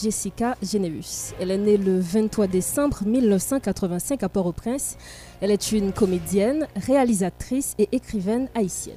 Jessica 0.00 0.56
Geneus. 0.62 1.34
Elle 1.40 1.50
est 1.50 1.58
née 1.58 1.76
le 1.76 1.98
23 1.98 2.46
décembre 2.46 3.02
1985 3.04 4.22
à 4.22 4.28
Port-au-Prince. 4.28 4.96
Elle 5.40 5.50
est 5.50 5.72
une 5.72 5.92
comédienne, 5.92 6.68
réalisatrice 6.76 7.74
et 7.78 7.88
écrivaine 7.92 8.48
haïtienne. 8.54 8.96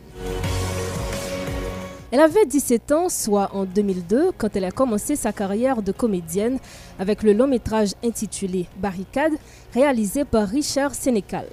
Elle 2.12 2.20
avait 2.20 2.46
17 2.46 2.92
ans, 2.92 3.10
soit 3.10 3.50
en 3.56 3.66
2002, 3.66 4.32
quand 4.38 4.56
elle 4.56 4.66
a 4.66 4.72
commencé 4.72 5.16
sa 5.16 5.34
carrière 5.34 5.82
de 5.82 5.92
comédienne 5.92 6.60
avec 7.00 7.24
le 7.24 7.34
long 7.34 7.48
métrage 7.48 7.94
intitulé 8.04 8.68
Barricade, 8.78 9.34
réalisé 9.74 10.24
par 10.24 10.48
Richard 10.48 10.94
Sénécal. 10.94 11.48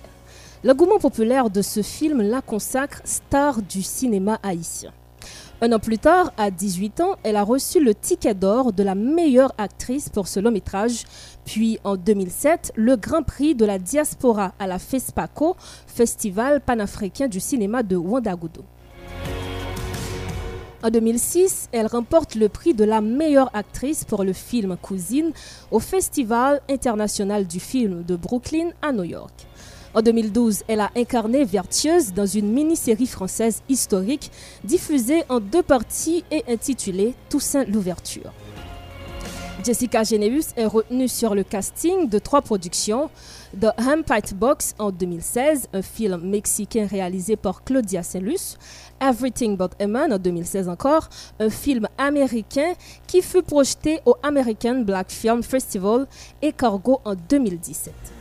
L'engouement 0.62 0.98
populaire 0.98 1.48
de 1.48 1.62
ce 1.62 1.80
film 1.80 2.20
la 2.20 2.42
consacre 2.42 3.00
star 3.04 3.62
du 3.62 3.82
cinéma 3.82 4.38
haïtien. 4.42 4.92
Un 5.62 5.72
an 5.72 5.78
plus 5.78 5.98
tard, 5.98 6.32
à 6.38 6.50
18 6.50 7.00
ans, 7.02 7.16
elle 7.22 7.36
a 7.36 7.42
reçu 7.42 7.84
le 7.84 7.94
ticket 7.94 8.32
d'or 8.32 8.72
de 8.72 8.82
la 8.82 8.94
meilleure 8.94 9.52
actrice 9.58 10.08
pour 10.08 10.26
ce 10.26 10.40
long 10.40 10.50
métrage, 10.50 11.04
puis 11.44 11.78
en 11.84 11.96
2007, 11.96 12.72
le 12.76 12.96
Grand 12.96 13.22
Prix 13.22 13.54
de 13.54 13.66
la 13.66 13.78
diaspora 13.78 14.54
à 14.58 14.66
la 14.66 14.78
FESPACO, 14.78 15.56
Festival 15.86 16.62
panafricain 16.62 17.28
du 17.28 17.40
cinéma 17.40 17.82
de 17.82 17.96
Ouagadougou. 17.96 18.64
En 20.82 20.88
2006, 20.88 21.68
elle 21.72 21.88
remporte 21.88 22.36
le 22.36 22.48
prix 22.48 22.72
de 22.72 22.84
la 22.84 23.02
meilleure 23.02 23.54
actrice 23.54 24.04
pour 24.04 24.24
le 24.24 24.32
film 24.32 24.78
Cousine 24.80 25.32
au 25.70 25.78
Festival 25.78 26.62
international 26.70 27.46
du 27.46 27.60
film 27.60 28.02
de 28.02 28.16
Brooklyn 28.16 28.70
à 28.80 28.92
New 28.92 29.04
York. 29.04 29.49
En 29.92 30.02
2012, 30.02 30.62
elle 30.68 30.80
a 30.80 30.90
incarné 30.96 31.44
Vertueuse 31.44 32.12
dans 32.14 32.26
une 32.26 32.52
mini-série 32.52 33.08
française 33.08 33.62
historique 33.68 34.30
diffusée 34.62 35.24
en 35.28 35.40
deux 35.40 35.64
parties 35.64 36.24
et 36.30 36.44
intitulée 36.48 37.14
Toussaint 37.28 37.64
l'ouverture. 37.64 38.32
Jessica 39.64 40.04
Geneus 40.04 40.54
est 40.56 40.64
retenue 40.64 41.08
sur 41.08 41.34
le 41.34 41.42
casting 41.42 42.08
de 42.08 42.18
trois 42.18 42.40
productions 42.40 43.10
The 43.60 43.66
Hampite 43.78 44.32
Box 44.34 44.74
en 44.78 44.90
2016, 44.90 45.68
un 45.72 45.82
film 45.82 46.22
mexicain 46.22 46.86
réalisé 46.88 47.36
par 47.36 47.64
Claudia 47.64 48.02
Selus, 48.02 48.56
Everything 49.00 49.56
But 49.56 49.72
a 49.80 49.88
Man 49.88 50.12
en 50.12 50.18
2016 50.18 50.68
encore, 50.68 51.08
un 51.40 51.50
film 51.50 51.88
américain 51.98 52.74
qui 53.08 53.22
fut 53.22 53.42
projeté 53.42 54.00
au 54.06 54.14
American 54.22 54.82
Black 54.82 55.10
Film 55.10 55.42
Festival 55.42 56.06
et 56.40 56.52
Cargo 56.52 57.00
en 57.04 57.14
2017. 57.28 58.19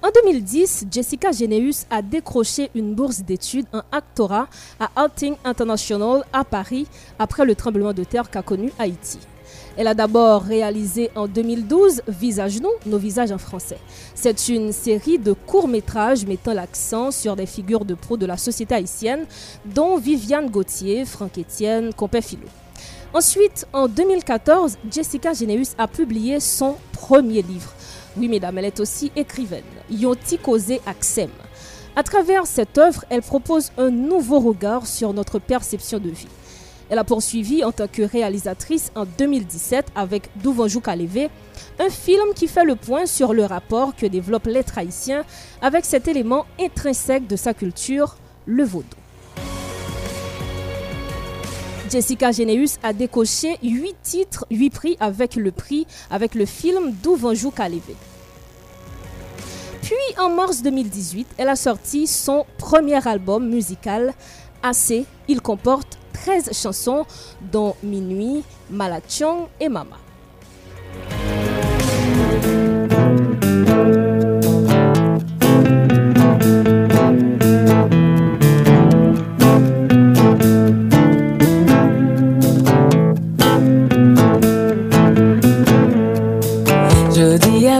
En 0.00 0.10
2010, 0.14 0.86
Jessica 0.92 1.32
Geneus 1.32 1.84
a 1.90 2.02
décroché 2.02 2.70
une 2.76 2.94
bourse 2.94 3.18
d'études 3.22 3.66
en 3.72 3.82
actorat 3.90 4.46
à 4.78 4.90
Alting 4.94 5.34
International 5.44 6.24
à 6.32 6.44
Paris 6.44 6.86
après 7.18 7.44
le 7.44 7.56
tremblement 7.56 7.92
de 7.92 8.04
terre 8.04 8.30
qu'a 8.30 8.42
connu 8.42 8.70
Haïti. 8.78 9.18
Elle 9.76 9.88
a 9.88 9.94
d'abord 9.94 10.42
réalisé 10.42 11.10
en 11.16 11.26
2012 11.26 12.02
Visage 12.06 12.60
nous, 12.60 12.70
nos 12.86 12.98
visages 12.98 13.32
en 13.32 13.38
français. 13.38 13.78
C'est 14.14 14.48
une 14.48 14.72
série 14.72 15.18
de 15.18 15.32
courts-métrages 15.32 16.24
mettant 16.26 16.54
l'accent 16.54 17.10
sur 17.10 17.34
des 17.34 17.46
figures 17.46 17.84
de 17.84 17.94
pro 17.94 18.16
de 18.16 18.26
la 18.26 18.36
société 18.36 18.76
haïtienne, 18.76 19.26
dont 19.64 19.98
Viviane 19.98 20.48
Gauthier, 20.48 21.06
Franck 21.06 21.38
Etienne, 21.38 21.92
Compé 21.92 22.22
Philo. 22.22 22.46
Ensuite, 23.12 23.66
en 23.72 23.88
2014, 23.88 24.78
Jessica 24.92 25.32
Geneus 25.32 25.74
a 25.76 25.88
publié 25.88 26.38
son 26.38 26.76
premier 26.92 27.42
livre. 27.42 27.72
Oui, 28.18 28.26
mesdames, 28.28 28.58
elle 28.58 28.64
est 28.64 28.80
aussi 28.80 29.12
écrivaine. 29.14 29.62
Yonti 29.90 30.38
causé 30.38 30.80
Axem. 30.86 31.30
À 31.94 32.02
travers 32.02 32.46
cette 32.46 32.76
œuvre, 32.76 33.04
elle 33.10 33.22
propose 33.22 33.70
un 33.78 33.90
nouveau 33.90 34.40
regard 34.40 34.86
sur 34.86 35.12
notre 35.12 35.38
perception 35.38 35.98
de 35.98 36.10
vie. 36.10 36.26
Elle 36.90 36.98
a 36.98 37.04
poursuivi 37.04 37.62
en 37.64 37.70
tant 37.70 37.86
que 37.86 38.02
réalisatrice 38.02 38.90
en 38.96 39.04
2017 39.04 39.86
avec 39.94 40.30
Douvanjou 40.42 40.80
Kalevé, 40.80 41.28
un 41.78 41.90
film 41.90 42.34
qui 42.34 42.48
fait 42.48 42.64
le 42.64 42.76
point 42.76 43.06
sur 43.06 43.34
le 43.34 43.44
rapport 43.44 43.94
que 43.94 44.06
développe 44.06 44.46
l'être 44.46 44.78
haïtien 44.78 45.24
avec 45.60 45.84
cet 45.84 46.08
élément 46.08 46.46
intrinsèque 46.58 47.26
de 47.26 47.36
sa 47.36 47.54
culture, 47.54 48.16
le 48.46 48.64
vaudou. 48.64 48.96
Jessica 51.90 52.32
Geneus 52.32 52.78
a 52.82 52.92
décoché 52.92 53.56
8 53.62 53.96
titres, 54.02 54.46
8 54.50 54.70
prix 54.70 54.96
avec 55.00 55.36
le 55.36 55.52
prix 55.52 55.86
avec 56.10 56.34
le 56.34 56.46
film 56.46 56.92
Douvanjou 57.02 57.50
Kalevé. 57.50 57.94
Puis 59.82 59.94
en 60.18 60.30
mars 60.30 60.62
2018, 60.62 61.26
elle 61.38 61.48
a 61.48 61.56
sorti 61.56 62.06
son 62.06 62.44
premier 62.58 63.06
album 63.06 63.48
musical, 63.48 64.14
Assez. 64.62 65.06
Il 65.28 65.40
comporte 65.40 65.98
13 66.12 66.50
chansons, 66.52 67.06
dont 67.40 67.76
Minuit, 67.82 68.42
Malachong 68.70 69.46
et 69.60 69.68
Mama. 69.68 69.96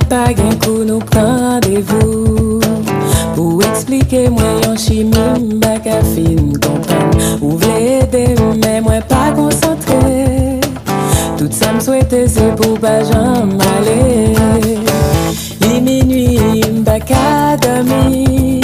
Pa 0.09 0.33
gen 0.33 0.55
kou 0.65 0.87
nou 0.89 1.05
prandevou. 1.05 2.61
Pou 3.37 3.61
eksplike 3.67 4.25
mwen 4.33 4.63
yon 4.65 4.79
chimi 4.81 5.27
Mbak 5.59 5.91
a 5.93 5.99
fin 6.15 6.55
kompren. 6.65 7.13
Ou 7.43 7.59
vle 7.61 7.77
ede 7.99 8.25
mwen 8.41 8.87
mwen 8.87 9.05
pa 9.11 9.29
konsantre. 9.37 10.59
Tout 11.39 11.53
sa 11.53 11.73
mswete 11.73 12.29
se 12.29 12.49
pou 12.57 12.81
pa 12.83 12.97
jan 13.07 13.53
male 13.61 13.99
Li 15.61 15.81
minui 15.81 16.65
mbak 16.81 17.13
a 17.15 17.57
dami 17.63 18.59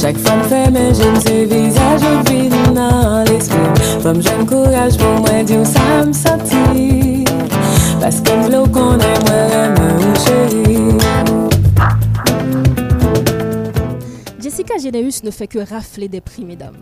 Chak 0.00 0.18
fom 0.24 0.42
fè 0.50 0.64
men 0.74 0.90
jen 0.98 1.20
se 1.22 1.44
vizaj 1.52 2.08
Ou 2.10 2.26
vin 2.26 2.58
nan 2.74 3.22
l'esprit. 3.30 3.86
Fom 4.02 4.18
jen 4.18 4.42
kouraj 4.50 4.98
pou 4.98 5.22
mwen 5.22 5.46
di 5.46 5.60
ou 5.60 5.68
sa 5.76 6.02
msanti 6.08 7.11
ou 8.02 8.08
chéri 10.24 10.98
Jessica 14.40 14.76
Geneus 14.76 15.22
ne 15.22 15.30
fait 15.30 15.46
que 15.46 15.60
rafler 15.60 16.08
des 16.08 16.20
prix, 16.20 16.44
mesdames. 16.44 16.76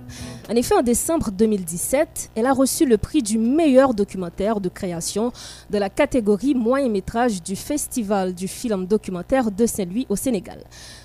En 0.51 0.55
effet, 0.55 0.75
en 0.75 0.83
décembre 0.83 1.31
2017, 1.31 2.31
elle 2.35 2.47
a 2.47 2.53
reçu 2.55 2.87
le 2.87 2.97
prix 2.97 3.23
du 3.23 3.37
meilleur 3.39 3.93
documentaire 3.93 4.61
de 4.61 4.71
création 4.71 5.31
de 5.69 5.77
la 5.77 5.91
catégorie 5.91 6.55
moyen 6.55 6.89
métrage 6.89 7.43
du 7.43 7.55
Festival 7.55 8.35
du 8.35 8.49
film 8.49 8.87
documentaire 8.87 9.51
de 9.51 9.67
Saint-Louis 9.67 10.07
au 10.09 10.17
Sénégal. 10.17 10.65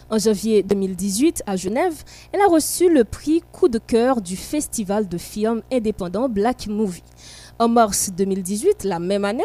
En 0.09 0.17
janvier 0.17 0.63
2018, 0.63 1.43
à 1.45 1.57
Genève, 1.57 2.03
elle 2.31 2.41
a 2.41 2.47
reçu 2.47 2.89
le 2.91 3.03
prix 3.03 3.43
coup 3.51 3.67
de 3.67 3.79
cœur 3.79 4.21
du 4.21 4.37
Festival 4.37 5.09
de 5.09 5.17
films 5.17 5.61
indépendant 5.71 6.29
Black 6.29 6.67
Movie. 6.67 7.03
En 7.57 7.69
mars 7.69 8.11
2018, 8.11 8.83
la 8.83 8.99
même 8.99 9.23
année, 9.23 9.43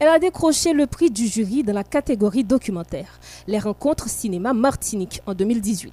elle 0.00 0.08
a 0.08 0.18
décroché 0.18 0.72
le 0.72 0.88
prix 0.88 1.12
du 1.12 1.28
jury 1.28 1.62
dans 1.62 1.72
la 1.72 1.84
catégorie 1.84 2.42
documentaire, 2.42 3.20
les 3.46 3.60
rencontres 3.60 4.08
cinéma 4.08 4.52
Martinique 4.52 5.20
en 5.26 5.34
2018. 5.34 5.92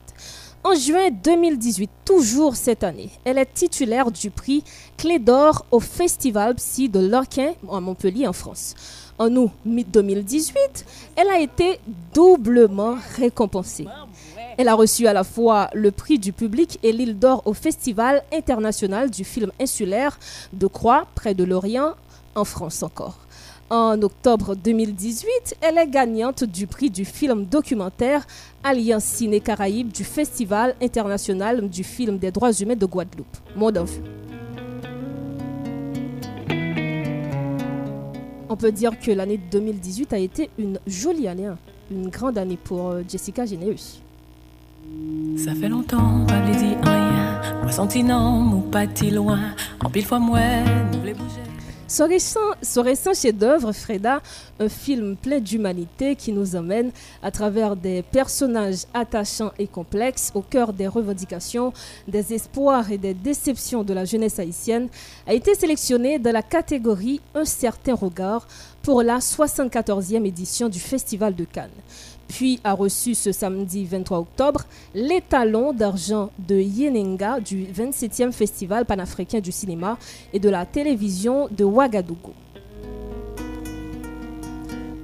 En 0.63 0.73
juin 0.73 1.09
2018, 1.11 1.91
toujours 2.03 2.55
cette 2.55 2.83
année, 2.83 3.11
elle 3.23 3.37
est 3.37 3.53
titulaire 3.53 4.09
du 4.09 4.31
prix 4.31 4.63
Clé 4.97 5.19
d'or 5.19 5.63
au 5.69 5.79
Festival 5.79 6.55
Psy 6.55 6.89
de 6.89 7.07
Lorquin 7.07 7.53
à 7.71 7.79
Montpellier 7.79 8.25
en 8.25 8.33
France. 8.33 8.73
En 9.19 9.35
août 9.35 9.51
2018, 9.63 10.85
elle 11.17 11.29
a 11.29 11.39
été 11.39 11.79
doublement 12.15 12.95
récompensée. 13.15 13.85
Elle 14.59 14.67
a 14.67 14.75
reçu 14.75 15.07
à 15.07 15.13
la 15.13 15.23
fois 15.23 15.69
le 15.73 15.89
prix 15.89 16.19
du 16.19 16.33
public 16.33 16.79
et 16.83 16.91
l'île 16.91 17.17
d'or 17.17 17.43
au 17.45 17.53
Festival 17.53 18.23
international 18.33 19.09
du 19.09 19.23
film 19.23 19.53
insulaire 19.57 20.19
de 20.51 20.67
Croix, 20.67 21.07
près 21.15 21.33
de 21.33 21.45
Lorient, 21.45 21.93
en 22.35 22.43
France 22.43 22.83
encore. 22.83 23.19
En 23.69 24.01
octobre 24.01 24.55
2018, 24.55 25.55
elle 25.61 25.77
est 25.77 25.87
gagnante 25.87 26.43
du 26.43 26.67
prix 26.67 26.89
du 26.89 27.05
film 27.05 27.45
documentaire 27.45 28.27
Alliance 28.61 29.05
Ciné 29.05 29.39
Caraïbes 29.39 29.93
du 29.93 30.03
Festival 30.03 30.75
international 30.81 31.69
du 31.69 31.85
film 31.85 32.17
des 32.17 32.31
droits 32.31 32.51
humains 32.51 32.75
de 32.75 32.85
Guadeloupe. 32.85 33.37
Monde. 33.55 33.85
On 38.49 38.57
peut 38.57 38.73
dire 38.73 38.99
que 38.99 39.11
l'année 39.11 39.37
2018 39.37 40.11
a 40.11 40.17
été 40.17 40.49
une 40.57 40.79
jolie 40.85 41.29
année, 41.29 41.45
hein, 41.45 41.57
une 41.89 42.09
grande 42.09 42.37
année 42.37 42.57
pour 42.61 42.89
euh, 42.89 43.03
Jessica 43.07 43.45
Geneus. 43.45 44.01
Ça 45.37 45.55
fait 45.55 45.69
longtemps, 45.69 46.25
pas 46.27 46.41
vle 46.41 46.55
di 46.57 46.75
rien. 46.83 47.41
Moi 47.63 48.61
pas 48.71 48.85
loin. 49.11 49.39
En 49.83 49.89
pile 49.89 50.05
fois 50.05 50.19
moi, 50.19 50.39
bouger. 50.91 51.49
Ce 51.89 52.79
récent 52.79 53.13
chef-d'œuvre, 53.15 53.71
Freda, 53.71 54.21
un 54.59 54.69
film 54.69 55.15
plein 55.15 55.39
d'humanité 55.39 56.15
qui 56.15 56.31
nous 56.31 56.55
emmène 56.55 56.91
à 57.23 57.31
travers 57.31 57.75
des 57.75 58.03
personnages 58.03 58.85
attachants 58.93 59.51
et 59.57 59.65
complexes 59.65 60.31
au 60.35 60.41
cœur 60.41 60.71
des 60.71 60.85
revendications, 60.85 61.73
des 62.07 62.35
espoirs 62.35 62.91
et 62.91 62.99
des 62.99 63.15
déceptions 63.15 63.83
de 63.83 63.93
la 63.95 64.05
jeunesse 64.05 64.37
haïtienne, 64.37 64.87
a 65.25 65.33
été 65.33 65.55
sélectionné 65.55 66.19
dans 66.19 66.31
la 66.31 66.43
catégorie 66.43 67.21
Un 67.33 67.45
certain 67.45 67.95
regard 67.95 68.47
pour 68.83 69.01
la 69.01 69.17
74e 69.17 70.25
édition 70.25 70.69
du 70.69 70.79
Festival 70.79 71.33
de 71.33 71.45
Cannes 71.45 71.69
puis 72.29 72.61
a 72.63 72.73
reçu 72.73 73.15
ce 73.15 73.33
samedi 73.33 73.83
23 73.85 74.19
octobre 74.19 74.61
l'étalon 74.93 75.73
d'argent 75.73 76.29
de 76.47 76.55
Yenenga 76.55 77.41
du 77.41 77.65
27e 77.65 78.31
Festival 78.31 78.85
panafricain 78.85 79.41
du 79.41 79.51
cinéma 79.51 79.97
et 80.31 80.39
de 80.39 80.47
la 80.47 80.65
télévision 80.65 81.49
de 81.51 81.65
Ouagadougou. 81.65 82.33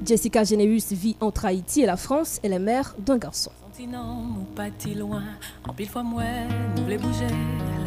Jessica 0.06 0.44
Geneus 0.44 0.92
vit 0.92 1.18
entre 1.20 1.46
Haïti 1.46 1.82
et 1.82 1.88
la 1.88 1.98
France 1.98 2.40
et 2.44 2.48
est 2.48 2.60
mère 2.60 2.96
d'un 3.00 3.18
garçon. 3.18 3.52
Senti 3.64 3.88
non, 3.88 4.14
mou 4.14 4.46
pas 4.56 4.70
ti 4.70 4.94
loin? 4.94 5.24
En 5.68 5.74
pile 5.74 5.90
fois 5.90 6.04
moi, 6.04 6.24
nous 6.78 6.86
vle 6.86 7.00
bouger 7.00 7.28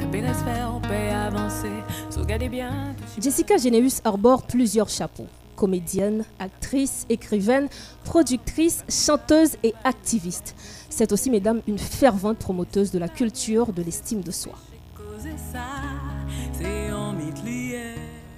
La 0.00 0.06
paix 0.08 0.20
reste 0.20 0.40
faire, 0.40 0.72
on 0.74 0.80
peut 0.80 0.88
avancer 0.88 1.70
Saugardez 2.10 2.48
bien 2.48 2.96
Jessica 3.20 3.56
Geneus 3.56 4.00
arbore 4.04 4.42
plusieurs 4.42 4.88
chapeaux. 4.88 5.28
Comédienne, 5.58 6.24
actrice, 6.38 7.04
écrivaine, 7.08 7.68
productrice, 8.04 8.84
chanteuse 8.88 9.56
et 9.64 9.74
activiste. 9.82 10.54
C'est 10.88 11.10
aussi, 11.10 11.30
mesdames, 11.30 11.60
une 11.66 11.80
fervente 11.80 12.38
promoteuse 12.38 12.92
de 12.92 12.98
la 13.00 13.08
culture, 13.08 13.72
de 13.72 13.82
l'estime 13.82 14.20
de 14.20 14.30
soi. 14.30 14.52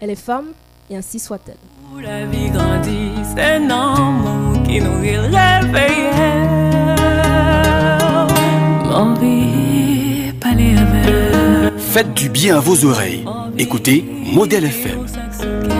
Elle 0.00 0.10
est 0.10 0.14
femme 0.14 0.52
et 0.88 0.96
ainsi 0.96 1.18
soit-elle. 1.18 1.58
La 2.02 2.24
vie 2.24 2.48
grandit, 2.48 3.12
c'est 3.34 3.58
qui 4.66 4.80
nous 4.80 5.00
Faites 11.78 12.14
du 12.14 12.30
bien 12.30 12.56
à 12.56 12.60
vos 12.60 12.84
oreilles. 12.86 13.26
Écoutez 13.58 14.04
Modèle 14.32 14.64
FM. 14.64 15.79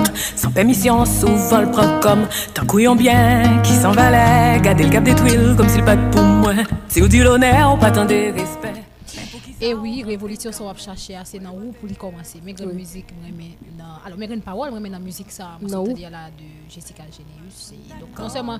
permission, 0.53 1.05
souvent 1.05 1.61
le 1.61 1.71
prend 1.71 1.99
comme 1.99 2.27
Tant 2.53 2.65
couillon 2.65 2.95
bien, 2.95 3.61
qui 3.63 3.73
s'en 3.73 3.91
valait 3.91 4.59
Garder 4.61 4.83
le 4.83 4.89
cap 4.89 5.03
des 5.03 5.15
tuiles 5.15 5.53
comme 5.57 5.69
s'il 5.69 5.83
pas 5.83 5.95
de 5.95 6.09
pour 6.11 6.23
moi 6.23 6.53
Si 6.87 6.99
vous 7.01 7.07
dit 7.07 7.19
l'honneur, 7.19 7.77
pas 7.79 7.91
tant 7.91 8.05
de 8.05 8.33
respect 8.33 8.73
Et 9.61 9.73
oui, 9.73 10.03
révolution 10.05 10.51
ça 10.51 10.63
va 10.63 10.73
chercher 10.75 11.15
assez 11.15 11.39
dans 11.39 11.51
où 11.51 11.71
pour 11.79 11.89
y 11.89 11.93
commencer. 11.95 12.39
Mais 12.43 12.53
grande 12.53 12.73
musique, 12.73 13.07
moi 13.19 13.29
mais 13.37 13.51
dans 13.77 13.85
alors 14.05 14.17
mais 14.17 14.27
grande 14.27 14.41
parole, 14.41 14.71
moi 14.71 14.79
mais 14.79 14.89
dans 14.89 14.99
musique 14.99 15.31
ça, 15.31 15.57
moi 15.61 15.69
Dans 15.69 15.83
où? 15.83 15.95
c'est 15.95 16.09
là 16.09 16.29
de 16.37 16.43
Jessica 16.73 17.03
Généus. 17.03 17.73
Donc 17.99 18.17
non 18.17 18.29
seulement 18.29 18.57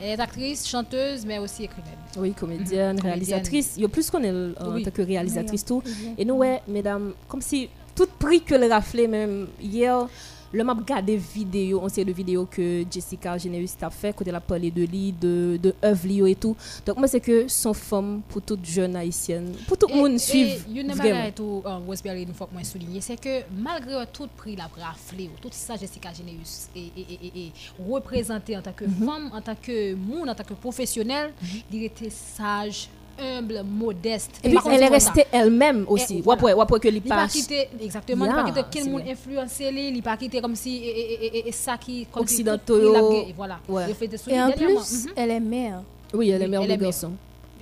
elle 0.00 0.10
est 0.10 0.20
actrice, 0.20 0.68
chanteuse, 0.68 1.24
mais 1.26 1.38
aussi 1.38 1.64
écrivaine. 1.64 1.92
Oui, 2.18 2.32
comédienne, 2.32 2.96
Mhm. 2.96 3.02
réalisatrice. 3.02 3.74
Il 3.76 3.82
y 3.82 3.84
a 3.86 3.88
plus 3.88 4.10
qu'on 4.10 4.22
est 4.22 4.30
en 4.30 4.80
tant 4.82 4.90
que 4.90 5.02
réalisatrice 5.02 5.64
tout. 5.64 5.82
Oui, 5.86 6.14
Et 6.18 6.24
nous, 6.24 6.34
ouais, 6.34 6.60
mesdames, 6.68 7.12
comme 7.28 7.40
si 7.42 7.68
tout 7.94 8.08
prix 8.18 8.42
que 8.42 8.54
le 8.54 8.68
raflé 8.68 9.06
même 9.08 9.46
hier, 9.62 10.06
le 10.52 10.64
m'a 10.64 10.74
regardé 10.74 11.16
vidéo, 11.16 11.80
on 11.82 11.88
sait 11.88 12.04
de 12.04 12.12
vidéos 12.12 12.46
que 12.46 12.84
Jessica 12.90 13.38
Geneus 13.38 13.68
t'a 13.78 13.90
fait, 13.90 14.12
quand 14.14 14.26
elle 14.26 14.34
a 14.34 14.40
parlé 14.40 14.70
de 14.70 14.82
lui, 14.84 15.12
de, 15.12 15.58
de 15.62 15.74
œuvre 15.84 16.26
et 16.26 16.34
tout. 16.34 16.54
Donc 16.86 16.98
moi 16.98 17.08
c'est 17.08 17.20
que 17.20 17.48
son 17.48 17.72
femme 17.74 18.20
pour 18.28 18.42
toute 18.42 18.64
jeune 18.64 18.94
haïtienne, 18.96 19.52
pour 19.66 19.78
tout 19.78 19.86
le 19.88 19.94
monde 19.94 20.18
suivre 20.18 20.62
Et 20.74 20.80
une 20.80 20.88
bagage 20.94 21.34
tout 21.34 21.62
euh, 21.64 21.76
Rosemary 21.86 22.22
une 22.24 22.34
fois 22.34 22.46
que 22.46 22.52
moi 22.54 22.64
souligner, 22.64 23.00
c'est 23.00 23.20
que 23.20 23.42
malgré 23.56 24.04
tout 24.12 24.28
prix 24.36 24.56
la 24.56 24.68
raflé, 24.78 25.30
tout 25.40 25.48
ça 25.52 25.76
Jessica 25.76 26.10
Généus 26.12 26.68
et, 26.76 26.80
et, 26.80 26.90
et, 27.00 27.26
et, 27.26 27.46
et 27.46 27.52
représentée 27.90 28.56
en 28.56 28.62
tant 28.62 28.72
que 28.72 28.84
Mhm. 28.84 29.06
femme, 29.06 29.30
en 29.32 29.40
tant 29.40 29.54
que 29.54 29.94
monde, 29.94 30.28
en 30.28 30.34
tant 30.34 30.44
que 30.44 30.54
professionnel, 30.54 31.32
il 31.72 31.84
était 31.84 32.10
sage, 32.10 32.88
humble, 33.18 33.62
modeste. 33.64 34.30
Et 34.44 34.48
puis 34.50 34.58
elle 34.70 34.82
est 34.82 34.88
restée 34.88 35.24
elle-même 35.32 35.84
aussi. 35.88 36.22
Ou 36.24 36.32
après, 36.32 36.52
que 36.80 36.88
les 36.88 37.00
pas 37.00 37.28
quitté 37.28 37.68
exactement, 37.80 38.24
Yeah, 38.24 38.34
pas 38.34 38.44
quitté 38.44 38.60
quel 38.70 38.90
monde 38.90 39.02
influencé 39.08 39.70
lui, 39.70 39.88
il 39.88 40.02
pas 40.02 40.16
quitté 40.16 40.40
comme 40.40 40.54
si 40.56 40.76
et, 40.76 40.88
et, 40.88 41.38
et, 41.38 41.48
et 41.48 41.52
ça 41.52 41.76
qui 41.76 42.06
Occidentaux, 42.14 43.26
voilà. 43.36 43.58
Ouais. 43.68 43.86
Et 44.28 44.40
en 44.42 44.50
plus, 44.52 45.04
Mhm. 45.06 45.12
elle 45.16 45.30
est 45.30 45.40
mère. 45.40 45.82
Oui, 46.14 46.30
elle 46.30 46.42
est 46.42 46.48
mère 46.48 46.66
de 46.66 46.74
garçon. 46.76 47.12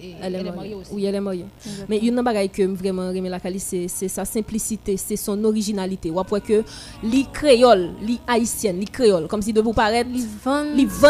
Et 0.03 0.15
Elle 0.23 0.35
est 0.35 0.39
elle 0.39 0.47
est 0.47 0.51
mariée. 0.51 0.57
mariée 0.57 0.75
aussi. 0.75 0.91
Oui, 0.95 1.05
elle 1.05 1.15
est 1.15 1.21
mariée. 1.21 1.45
Exactement. 1.65 1.87
Mais 1.89 1.99
une 1.99 2.23
bagaille 2.23 2.49
que 2.51 2.63
vraiment 2.63 3.09
Rémi 3.11 3.29
Lacali, 3.29 3.61
c'est 3.61 3.89
sa 3.89 4.25
simplicité, 4.25 4.97
c'est 4.97 5.17
son 5.17 5.43
originalité. 5.45 6.11
Ou 6.11 6.19
après 6.21 6.41
que 6.41 6.63
li 7.03 7.27
créole, 7.33 7.91
li 8.03 8.19
haïtienne, 8.27 8.79
li 8.79 8.87
créole, 8.87 9.27
comme 9.29 9.43
si 9.43 9.53
de 9.53 9.61
vous 9.61 9.73
paraître, 9.73 10.09
li 10.11 10.25
vend 10.45 10.65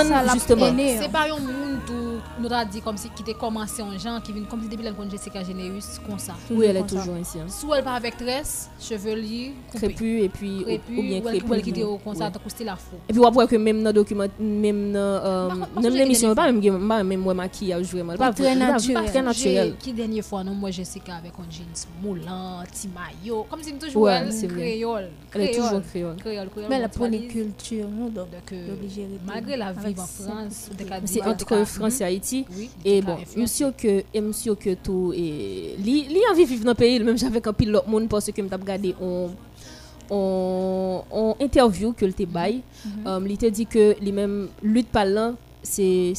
ça 0.05 0.23
l'a 0.23 0.33
justement. 0.33 0.67
C'est 0.77 1.11
pas 1.13 1.27
un 1.27 1.39
monde 1.39 1.79
où 1.91 2.43
nous 2.43 2.53
a 2.53 2.65
dit 2.65 2.81
comme 2.81 2.97
si 2.97 3.09
qui 3.11 3.23
était 3.23 3.35
commencé 3.35 3.83
en 3.83 3.97
gens 3.99 4.21
qui 4.23 4.33
vient 4.33 4.45
comme 4.45 4.63
si 4.63 4.69
depuis 4.69 4.85
la 4.85 4.93
connaît 4.93 5.11
Jessica 5.11 5.43
Généus 5.45 5.99
comme 6.07 6.19
ça. 6.19 6.35
Oui, 6.51 6.67
elle 6.69 6.77
est 6.79 6.87
toujours 6.87 7.17
ici. 7.17 7.39
hein. 7.39 7.47
Soit 7.49 7.79
elle 7.79 7.85
part 7.85 7.95
avec 7.97 8.17
tresse, 8.17 8.69
chevelu. 8.81 9.53
Crépus 9.75 10.25
et 10.25 10.29
puis 10.29 10.63
Crépus, 10.65 10.97
ou, 10.97 11.01
ou 11.01 11.03
bien 11.03 11.21
crépus. 11.21 11.49
ou 11.51 11.55
elle 11.55 11.63
qui 11.63 11.71
était 11.71 11.83
au 11.83 11.99
concert 11.99 12.31
c'était 12.49 12.65
la 12.65 12.77
faux. 12.77 12.97
Et 13.09 13.13
puis 13.13 13.25
après 13.25 13.47
que 13.47 13.57
même 13.57 13.83
dans 13.83 13.93
document 13.93 14.25
même 14.41 14.93
dans 14.93 14.99
euh, 14.99 15.49
l'émission 15.91 16.31
sais 16.31 16.35
pas 16.35 16.51
même 16.53 17.23
maquillage 17.35 17.87
vraiment 17.87 18.17
pas 18.17 18.33
Très 18.81 19.23
naturel. 19.23 19.75
Qui 19.79 19.93
dernière 19.93 20.25
fois, 20.25 20.45
non, 20.45 20.55
moi, 20.55 20.71
Jessica, 20.71 21.17
avec 21.17 21.33
un 21.39 21.51
jeans 21.51 21.87
moulant, 22.03 22.63
petit 22.71 22.89
maillot. 22.89 23.47
Comme 23.49 23.63
si 23.63 23.73
toujours 23.75 24.03
ouais, 24.03 24.23
elle, 24.23 24.49
créole, 24.49 25.09
Elle 25.35 25.41
est 25.43 25.55
toujours 25.55 25.83
créole. 25.83 26.17
créole, 26.17 26.49
créole 26.49 26.67
mais 26.69 26.79
la 26.79 26.89
polyculture, 26.89 27.87
nous, 27.89 28.11
donc, 28.11 28.29
euh, 28.53 28.77
malgré 29.27 29.57
la 29.57 29.73
vie 29.73 29.95
en 29.99 30.07
France, 30.07 30.71
c'est 31.05 31.23
entre 31.27 31.65
France 31.65 32.01
et 32.01 32.05
Haïti. 32.05 32.45
Et 32.85 33.03
bon, 33.03 33.17
je 33.25 33.41
suis 33.41 33.49
sûr 33.49 33.77
que, 33.77 34.05
je 34.15 34.33
suis 34.33 34.57
que 34.57 34.75
tout, 34.75 35.13
et, 35.15 35.77
li 35.79 36.21
envie 36.31 36.45
vivre 36.45 36.65
dans 36.65 36.71
le 36.71 36.77
pays, 36.77 37.01
même 37.01 37.19
j'avais 37.19 37.47
un 37.47 37.53
pilote 37.53 37.87
monde 37.87 38.09
parce 38.09 38.31
que 38.31 38.33
je 38.37 38.43
regardé, 38.43 38.95
on, 39.01 39.31
on, 40.11 41.03
on 41.11 41.37
interview 41.41 41.93
que 41.93 42.05
le 42.05 42.13
te 42.13 42.25
bail, 42.25 42.63
mm-hmm. 42.87 42.91
euh, 43.07 43.27
il 43.29 43.39
te 43.39 43.47
dit 43.47 43.67
que 43.67 43.97
les 44.01 44.13
mêmes 44.13 44.49
luttes 44.63 44.89
parlant, 44.91 45.35
c'est 45.63 46.15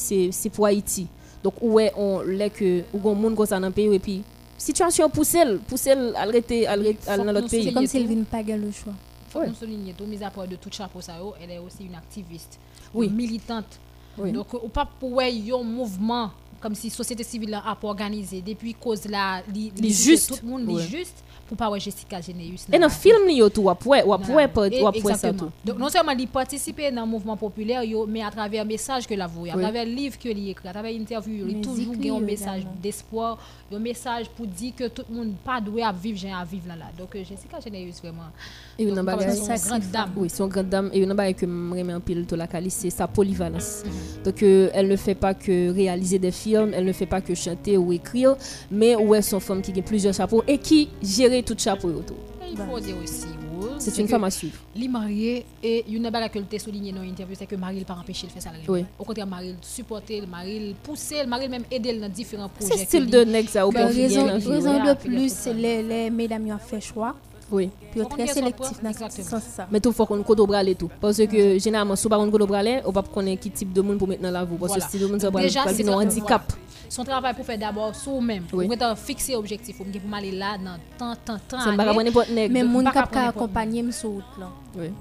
pour 0.54 0.65
Haïti. 0.65 1.08
Donc 1.43 1.56
ouais, 1.62 1.91
on 1.97 2.21
l'est 2.21 2.49
que 2.51 2.84
ou 2.93 2.99
gon 2.99 3.15
monde 3.15 3.36
dans 3.36 3.60
le 3.60 3.71
pays 3.71 3.93
et 3.93 3.99
puis 3.99 4.21
situation 4.58 5.10
pousse 5.10 5.34
elle, 5.36 5.58
pousse 5.60 5.88
elle 5.88 6.13
arrêter 6.15 6.65
dans 6.65 7.23
l'autre 7.32 7.49
pays. 7.49 7.63
C'est 7.65 7.73
comme 7.73 7.88
s'il 7.88 8.08
ne 8.19 8.23
pas 8.23 8.41
le 8.43 8.71
choix. 8.71 8.93
faut 9.30 9.45
nous 9.45 9.54
souligner 9.56 9.93
tout, 9.93 10.06
mis 10.06 10.23
à 10.23 10.30
part 10.30 10.47
de 10.47 10.56
tout 10.58 10.69
chapeau 10.71 11.01
ça, 11.01 11.13
yo, 11.17 11.34
elle 11.41 11.51
est 11.51 11.60
aussi 11.60 11.86
une 11.86 11.95
activiste, 11.95 12.60
Oui. 12.93 13.08
une 13.08 13.15
militante. 13.15 13.80
Oui. 14.17 14.32
Donc, 14.34 14.54
ou 14.54 14.67
pas 14.67 14.86
pour 14.99 15.13
ouais, 15.13 15.32
un 15.58 15.63
mouvement 15.63 16.32
comme 16.60 16.75
si 16.75 16.89
société 16.91 17.23
civile 17.23 17.51
là 17.51 17.63
a 17.65 17.75
pas 17.75 17.88
organisé 17.88 18.41
depuis 18.41 18.73
cause 18.75 19.06
la 19.06 19.41
li, 19.51 19.71
Li 19.77 19.88
touche 19.88 20.04
juste. 20.04 20.30
tout 20.30 20.45
le 20.45 20.49
monde 20.51 20.67
li 20.67 20.75
Ouais. 20.75 20.84
juste 20.84 21.23
pour 21.51 21.57
pas 21.57 21.69
ouais 21.69 21.81
Jessica 21.81 22.21
Généus. 22.21 22.65
Et 22.71 22.79
dans 22.79 22.85
le 22.87 22.91
film 22.91 23.27
li 23.27 23.35
yo 23.35 23.49
tout 23.49 23.63
ou 23.63 23.69
ou 23.69 25.15
ça 25.15 25.33
tout. 25.33 25.51
Donc 25.65 25.77
non 25.77 25.89
seulement 25.89 26.13
il 26.13 26.27
participer 26.29 26.89
dans 26.91 27.01
le 27.01 27.07
mouvement 27.07 27.35
populaire 27.35 27.83
yo, 27.83 28.05
mais 28.07 28.23
à 28.23 28.31
travers 28.31 28.63
message 28.65 29.05
que 29.05 29.13
la 29.13 29.27
voix, 29.27 29.49
à 29.53 29.57
travers 29.57 29.83
livre 29.83 30.17
que 30.17 30.29
il 30.29 30.49
écrit, 30.49 30.69
à 30.69 30.71
travers 30.71 30.93
interview, 30.93 31.45
il 31.49 31.59
toujours 31.59 31.93
li 31.93 32.09
un 32.09 32.21
message 32.21 32.63
d'espoir, 32.81 33.37
un 33.73 33.79
message 33.79 34.29
pour 34.29 34.47
dire 34.47 34.73
que 34.77 34.87
tout 34.87 35.03
le 35.09 35.15
monde 35.15 35.33
pas 35.43 35.59
doué 35.59 35.83
à 35.83 35.91
vivre, 35.91 36.17
j'ai 36.17 36.31
à 36.31 36.45
vivre 36.45 36.69
là 36.69 36.75
là. 36.77 36.85
Donc 36.97 37.13
euh, 37.15 37.23
Jessica 37.25 37.59
Généus 37.59 37.99
vraiment 38.01 38.31
Et 38.82 38.89
une 38.89 39.02
bagage 39.02 39.36
ça, 39.36 39.56
grande 39.58 39.84
dame. 39.91 40.10
Oui, 40.15 40.28
c'est 40.30 40.44
une 40.44 40.50
grande 40.50 40.70
dame. 40.70 40.89
Et 40.94 41.00
une 41.02 41.13
bagage 41.13 41.36
que 41.36 41.46
en 41.96 42.00
pile 42.00 42.26
tout 42.26 42.36
la 42.36 42.48
cali, 42.48 42.70
c'est 42.70 42.89
sa 42.89 43.08
polyvalence. 43.08 43.84
Mhm. 43.86 44.24
Donc, 44.24 44.44
euh, 44.44 44.70
elle 44.74 44.88
ne 44.88 44.96
fait 44.96 45.15
pas 45.15 45.34
que 45.34 45.72
réaliser 45.72 46.20
des 46.20 46.32
films, 46.32 46.72
elle 46.74 46.86
ne 46.86 46.94
fait 46.94 47.06
pas 47.06 47.22
que 47.22 47.34
chanter 47.36 47.78
ou 47.78 47.91
écrire, 47.94 48.36
mais 48.70 48.96
où 48.96 49.13
est 49.15 49.22
son 49.22 49.39
femme 49.39 49.62
qui 49.62 49.78
a 49.78 49.82
plusieurs 49.84 50.13
chapeaux 50.13 50.44
et 50.48 50.58
qui 50.58 50.89
gère 51.02 51.44
tout 51.44 51.56
chapeau 51.58 51.89
autour. 51.89 52.17
Et 52.44 52.52
il 52.54 52.58
faut 52.58 52.80
dire 52.80 52.96
aussi, 53.02 53.26
ouais, 53.62 53.70
C'est 53.78 53.98
une 53.98 54.08
femme 54.08 54.24
à 54.26 54.30
suivre. 54.32 54.58
Li 54.76 54.88
marié 54.89 55.46
et 55.63 55.86
une 55.89 56.10
bagage 56.10 56.32
que 56.32 56.39
le 56.39 56.60
souligné 56.60 56.91
dans 56.91 57.02
l'interview 57.02 57.36
c'est 57.38 57.46
que 57.46 57.56
Marie 57.56 57.78
il 57.78 57.86
pas 57.86 57.94
empêché 57.96 58.28
de 58.28 58.32
faire 58.32 58.41
ça. 58.41 58.50
Oui. 58.67 58.84
Au 59.00 59.04
contraire 59.04 59.28
Marie 59.28 59.56
supporter, 59.62 60.22
Marie 60.28 60.76
pousser, 60.84 61.26
Marie 61.26 61.48
même 61.50 61.63
aider 61.72 61.98
dans 62.00 62.10
différents 62.10 62.50
projets. 62.50 62.74
C'est 62.78 62.86
style 62.86 63.10
de 63.10 63.20
li- 63.20 63.32
fille, 63.94 64.04
raison, 64.08 64.26
raison 64.26 64.74
de 64.86 64.94
plus, 64.96 65.46
les, 65.56 65.82
les 65.84 66.10
mesdames 66.10 66.46
qui 66.46 66.52
ont 66.52 66.58
fait 66.58 66.82
choix. 66.82 67.15
Oui. 67.51 67.69
Puis 67.91 68.01
très 68.09 68.27
sélectif 68.27 68.81
dans 68.81 68.93
ce 68.93 69.21
sens-ça. 69.21 69.67
Mais 69.71 69.79
tout 69.79 69.91
faut 69.91 70.05
qu'on 70.05 70.23
code 70.23 70.39
bralé 70.41 70.75
tout. 70.75 70.89
Parce 70.99 71.17
que 71.17 71.59
généralement, 71.59 71.95
si 71.95 72.07
on 72.07 72.31
code 72.31 72.47
bralé, 72.47 72.81
on 72.85 72.91
va 72.91 73.01
pas 73.01 73.09
connaître 73.11 73.41
qui 73.41 73.51
type 73.51 73.73
de 73.73 73.81
monde 73.81 73.97
pour 73.97 74.07
mettre 74.07 74.21
dans 74.21 74.31
la 74.31 74.45
vie. 74.45 74.55
Parce 74.59 74.75
que 74.75 74.81
si 74.89 74.99
le 74.99 75.07
monde 75.07 75.21
bralé, 75.21 75.49
c'est 75.49 75.87
un 75.87 75.93
handicap. 75.93 76.53
Son 76.89 77.05
travail 77.05 77.33
pour 77.33 77.45
faire 77.45 77.57
d'abord 77.57 77.95
soi-même. 77.95 78.43
Oui. 78.51 78.65
Pour 78.65 78.73
être 78.73 78.97
fixer 78.97 79.35
objectif. 79.35 79.77
Pour 79.77 79.85
pour 79.85 80.13
aller 80.13 80.33
là 80.33 80.57
dans 80.57 80.77
tant, 80.97 81.15
tant, 81.23 81.39
tant. 81.47 81.61
C'est 81.61 81.77
pas 81.77 81.93
n'importe. 81.93 82.27
Mais 82.29 82.49
Pas 82.49 82.63
mon 82.63 82.83
qu'à 82.83 82.91
cap 82.91 83.11
prendre 83.11 83.17
a 83.17 83.25
n'importe 83.27 83.37
accompagné 83.37 83.81
me 83.81 83.91
sur 83.91 84.09
route 84.09 84.23
là. 84.37 84.49
Oui. 84.75 84.91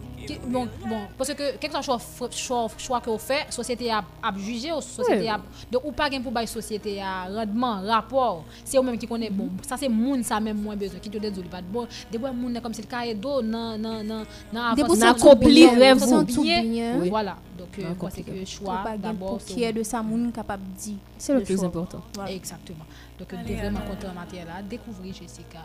Bon, 0.46 0.68
bon, 0.88 1.00
parce 1.16 1.32
que 1.34 1.56
quel 1.58 1.70
que 1.70 1.82
soit 1.82 1.96
le 1.96 2.00
choix, 2.00 2.28
choix, 2.30 2.68
choix 2.76 3.00
que 3.00 3.10
vous 3.10 3.18
faites, 3.18 3.46
la 3.46 3.50
société 3.50 3.90
a, 3.90 4.04
a 4.22 4.32
jugé, 4.36 4.68
la 4.68 4.80
société 4.80 5.28
a. 5.28 5.40
Donc, 5.72 5.82
ou 5.84 5.92
pas 5.92 6.08
gain 6.08 6.20
pour 6.20 6.32
la 6.32 6.46
société 6.46 7.00
a 7.00 7.24
rendement, 7.24 7.80
rapport. 7.82 8.44
C'est 8.64 8.78
eux-mêmes 8.78 8.98
qui 8.98 9.08
connaissent. 9.08 9.32
Bon, 9.32 9.48
ça 9.66 9.76
c'est 9.76 9.88
moun 9.88 10.22
ça 10.22 10.38
même 10.38 10.60
moins 10.60 10.76
besoin. 10.76 11.00
Qui 11.00 11.10
te 11.10 11.18
dit, 11.18 11.42
pas 11.42 11.60
de 11.60 11.66
bon. 11.66 11.88
Des 12.12 12.18
fois, 12.18 12.32
moun 12.40 12.53
non, 13.72 13.79
vous. 15.94 16.11
non, 16.11 16.24
tout 16.24 16.42
bien. 16.42 16.62
bien. 16.62 16.96
Oui. 16.98 17.09
Voilà. 17.11 17.37
Donc, 17.59 17.68
euh, 17.79 17.83
d'abord, 18.98 19.38
pour 19.38 19.44
qui 19.44 19.62
est 19.62 19.72
de 19.72 19.83
ça, 19.83 20.03
moun 20.03 20.32
capable 20.32 20.62
de 20.74 20.80
dire. 20.80 20.97
C'est 21.18 21.32
le 21.32 21.41
le 21.41 21.45
plus 21.45 21.57
choix. 21.57 21.66
important. 21.66 22.01
Voilà. 22.14 22.32
Exactement. 22.32 22.84
Donc, 23.18 23.28
de 23.28 23.55
vraiment 23.55 23.80
content 23.80 24.09
en 24.12 24.20
matière 24.20 24.47
là, 24.47 24.62
découvrir 24.68 25.12
Jessica 25.14 25.61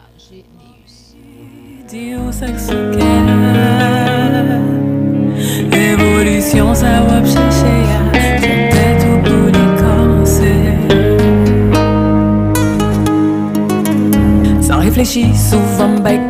Sans 14.62 14.80
réfléchir, 14.80 15.36
souvent 15.36 16.00
Sans 16.00 16.25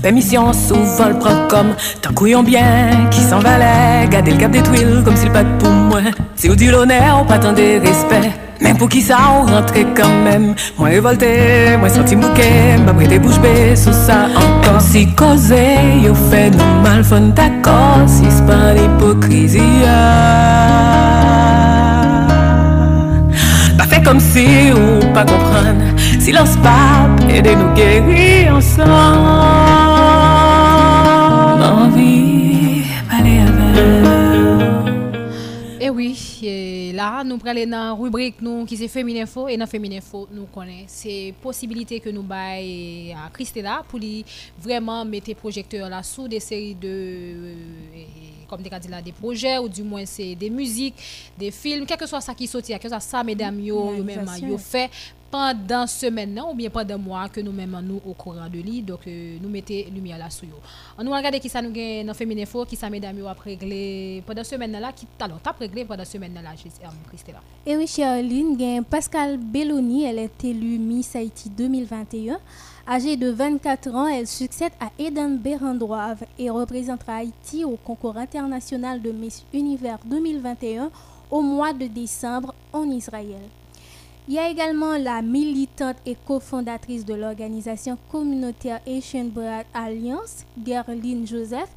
permission, 0.00 0.52
souvent 0.52 1.08
le 1.08 1.18
prend 1.18 1.48
comme 1.48 1.74
Tant 2.02 2.12
couillon 2.12 2.42
bien, 2.42 3.08
qui 3.10 3.20
s'en 3.20 3.38
valait 3.38 4.08
Garder 4.10 4.32
le 4.32 4.38
cap 4.38 4.50
des 4.50 4.62
tuiles 4.62 5.02
comme 5.04 5.16
s'il 5.16 5.30
pas 5.30 5.44
pour 5.58 5.70
moi 5.70 6.00
Si 6.36 6.48
vous 6.48 6.56
dit 6.56 6.68
l'honneur, 6.68 7.26
pas 7.26 7.38
tant 7.38 7.52
de 7.52 7.80
respect 7.80 8.30
même 8.60 8.76
pour 8.76 8.90
qui 8.90 9.00
ça, 9.00 9.16
on 9.34 9.46
rentrait 9.46 9.86
quand 9.96 10.22
même. 10.22 10.54
Moi 10.78 10.88
révolté, 10.90 11.76
moi 11.78 11.88
senti 11.88 12.14
bouquet, 12.14 12.76
m'a 12.84 12.92
prêté 12.92 13.18
bouche 13.18 13.38
bée 13.40 13.74
sur 13.74 13.94
ça 13.94 14.26
encore. 14.36 14.82
Si 14.82 15.06
causé, 15.14 15.78
yo 16.04 16.14
fait 16.14 16.50
nous 16.50 16.82
mal, 16.82 17.02
fun 17.02 17.32
d'accord, 17.34 18.00
si 18.06 18.24
c'est 18.28 18.44
pas 18.44 18.74
l'hypocrisie. 18.74 19.60
ah. 19.86 21.00
Pas 23.78 23.84
fait 23.84 24.02
comme 24.02 24.20
si 24.20 24.72
ou 24.72 25.00
pas 25.14 25.24
comprendre. 25.24 25.80
Silence 26.18 26.56
pas, 26.62 27.08
aidez-nous 27.32 27.72
guérir 27.74 28.56
ensemble. 28.56 29.69
là, 36.42 37.22
nous 37.24 37.38
prenons 37.38 37.64
dans 37.66 37.70
la 37.70 37.92
rubrique 37.92 38.40
nous, 38.40 38.64
qui 38.64 38.76
c'est 38.76 38.88
Féminin 38.88 39.26
Faux. 39.26 39.48
Et 39.48 39.56
dans 39.56 39.66
Féminin 39.66 40.00
Faux, 40.00 40.28
nous 40.32 40.46
connaissons. 40.46 40.84
C'est 40.86 41.34
possibilité 41.40 42.00
que 42.00 42.10
nous 42.10 42.22
baillons 42.22 43.16
à 43.16 43.30
Christella 43.30 43.82
pour 43.88 43.98
lui 43.98 44.24
vraiment 44.58 45.04
mettre 45.04 45.34
projecteur 45.34 45.88
là 45.88 46.02
sous 46.02 46.28
des 46.28 46.40
séries 46.40 46.74
de. 46.74 46.88
Euh, 46.88 47.54
comme 48.50 48.62
des 48.62 48.70
dit 48.70 48.88
là 48.88 49.00
des 49.00 49.12
projets 49.12 49.58
ou 49.58 49.68
du 49.68 49.82
moins 49.82 50.04
c'est 50.04 50.34
des 50.34 50.50
musiques, 50.50 50.96
des 51.38 51.52
films, 51.52 51.86
quel 51.86 51.96
que 51.96 52.06
soit 52.06 52.20
ça 52.20 52.34
qui 52.34 52.46
sortit, 52.46 52.72
quel 52.72 52.80
que 52.80 52.88
soit 52.88 53.00
ça 53.00 53.22
mesdames 53.22 53.60
yo, 53.60 53.94
yo 53.94 54.02
même 54.04 54.26
yo 54.42 54.58
fait 54.58 54.90
pendant 55.30 55.86
semaine 55.86 56.42
ou 56.50 56.54
bien 56.54 56.68
pendant 56.70 56.98
mois 56.98 57.28
que 57.28 57.40
nous 57.40 57.52
même 57.52 57.78
nous 57.84 58.00
au 58.04 58.14
courant 58.14 58.48
de 58.48 58.58
lui 58.58 58.82
donc 58.82 59.06
euh, 59.06 59.38
nous 59.40 59.48
mettez 59.48 59.84
lumière 59.94 60.18
là 60.18 60.28
sur. 60.28 60.48
On 60.98 61.04
nous 61.04 61.12
regarder 61.12 61.38
qui 61.38 61.48
ça 61.48 61.62
nous 61.62 61.70
gagne 61.70 62.04
dans 62.04 62.14
Féminin 62.14 62.42
Info 62.42 62.64
qui 62.64 62.74
ça 62.74 62.90
mesdames 62.90 63.18
yo 63.18 63.26
a 63.28 63.36
réglé 63.44 64.22
pendant 64.26 64.42
semaine 64.42 64.72
là 64.72 64.90
qui 64.92 65.06
alors 65.20 65.38
t'as 65.40 65.52
réglé 65.52 65.84
pendant 65.84 66.04
semaine 66.04 66.34
là 66.34 66.50
euh, 66.50 66.88
Christella? 67.08 67.40
Et 67.64 67.76
oui, 67.76 67.86
Charline, 67.86 68.84
Pascal 68.84 69.38
Belloni, 69.38 70.04
elle 70.04 70.18
est 70.18 70.44
élue 70.44 70.78
Miss 70.78 71.14
Haïti 71.14 71.48
2021. 71.50 72.40
Âgée 72.92 73.16
de 73.16 73.30
24 73.30 73.94
ans, 73.94 74.08
elle 74.08 74.26
succède 74.26 74.72
à 74.80 74.90
Eden 74.98 75.38
Berendroive 75.38 76.24
et 76.40 76.50
représentera 76.50 77.18
Haïti 77.18 77.64
au 77.64 77.76
concours 77.76 78.16
international 78.16 79.00
de 79.00 79.12
Miss 79.12 79.44
Univers 79.54 80.00
2021 80.06 80.90
au 81.30 81.40
mois 81.40 81.72
de 81.72 81.86
décembre 81.86 82.52
en 82.72 82.90
Israël. 82.90 83.46
Il 84.26 84.34
y 84.34 84.40
a 84.40 84.50
également 84.50 84.98
la 84.98 85.22
militante 85.22 85.98
et 86.04 86.16
cofondatrice 86.26 87.04
de 87.04 87.14
l'organisation 87.14 87.96
communautaire 88.10 88.80
Asian 88.84 89.26
Brad 89.26 89.66
Alliance, 89.72 90.44
Gerline 90.66 91.24
Joseph, 91.24 91.70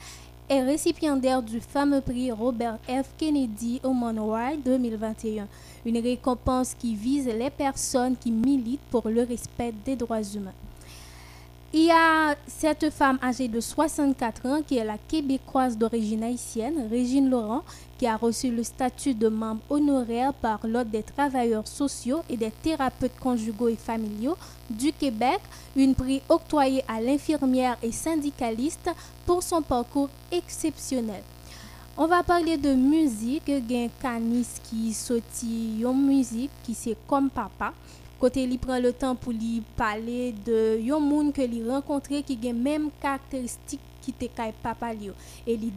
est 0.49 0.63
récipiendaire 0.63 1.43
du 1.43 1.61
fameux 1.61 2.01
prix 2.01 2.31
Robert 2.31 2.79
F. 2.87 3.05
Kennedy 3.19 3.79
Human 3.83 4.19
Rights 4.19 4.65
2021, 4.65 5.47
une 5.85 5.99
récompense 5.99 6.73
qui 6.73 6.95
vise 6.95 7.27
les 7.27 7.51
personnes 7.51 8.17
qui 8.17 8.31
militent 8.31 8.89
pour 8.89 9.07
le 9.07 9.21
respect 9.21 9.75
des 9.85 9.95
droits 9.95 10.23
humains. 10.23 10.53
Il 11.75 11.85
y 11.85 11.91
a 11.91 12.35
cette 12.45 12.91
femme 12.91 13.17
âgée 13.23 13.47
de 13.47 13.59
64 13.59 14.45
ans 14.45 14.61
qui 14.61 14.77
est 14.77 14.85
la 14.85 14.99
québécoise 14.99 15.75
d'origine 15.75 16.21
haïtienne, 16.21 16.87
Régine 16.87 17.31
Laurent, 17.31 17.63
qui 17.97 18.05
a 18.05 18.15
reçu 18.15 18.51
le 18.51 18.61
statut 18.61 19.15
de 19.15 19.27
membre 19.27 19.63
honoraire 19.71 20.35
par 20.35 20.59
l'Ordre 20.67 20.91
des 20.91 21.01
travailleurs 21.01 21.67
sociaux 21.67 22.21
et 22.29 22.37
des 22.37 22.51
thérapeutes 22.51 23.19
conjugaux 23.19 23.69
et 23.69 23.75
familiaux 23.75 24.37
du 24.69 24.93
Québec, 24.93 25.39
une 25.75 25.95
prix 25.95 26.21
octroyé 26.29 26.83
à 26.87 27.01
l'infirmière 27.01 27.77
et 27.81 27.91
syndicaliste 27.91 28.91
pour 29.25 29.41
son 29.41 29.63
parcours 29.63 30.09
exceptionnel. 30.31 31.23
On 31.97 32.05
va 32.05 32.21
parler 32.21 32.57
de 32.57 32.75
musique, 32.75 33.47
gen 33.47 33.89
Canis 33.99 34.61
qui 34.63 34.93
sorti 34.93 35.81
une 35.81 36.05
musique 36.05 36.51
qui 36.63 36.75
c'est 36.75 36.97
comme 37.07 37.31
papa. 37.31 37.73
Côté 38.23 38.43
il 38.43 38.57
prend 38.57 38.79
le 38.79 38.93
temps 38.93 39.15
pour 39.15 39.33
lui 39.33 39.61
parler 39.75 40.33
de 40.45 40.79
yon 40.79 41.01
moun 41.01 41.33
que 41.33 41.41
li 41.41 41.59
rencontré 41.67 42.23
qui 42.23 42.37
gen 42.41 42.55
même 42.55 42.85
caractéristique 43.01 43.81
qui 44.01 44.13
te 44.13 44.29
kay 44.31 44.53
papa 44.63 44.93
li 44.93 45.09
yo 45.09 45.13
et 45.45 45.57
li 45.57 45.73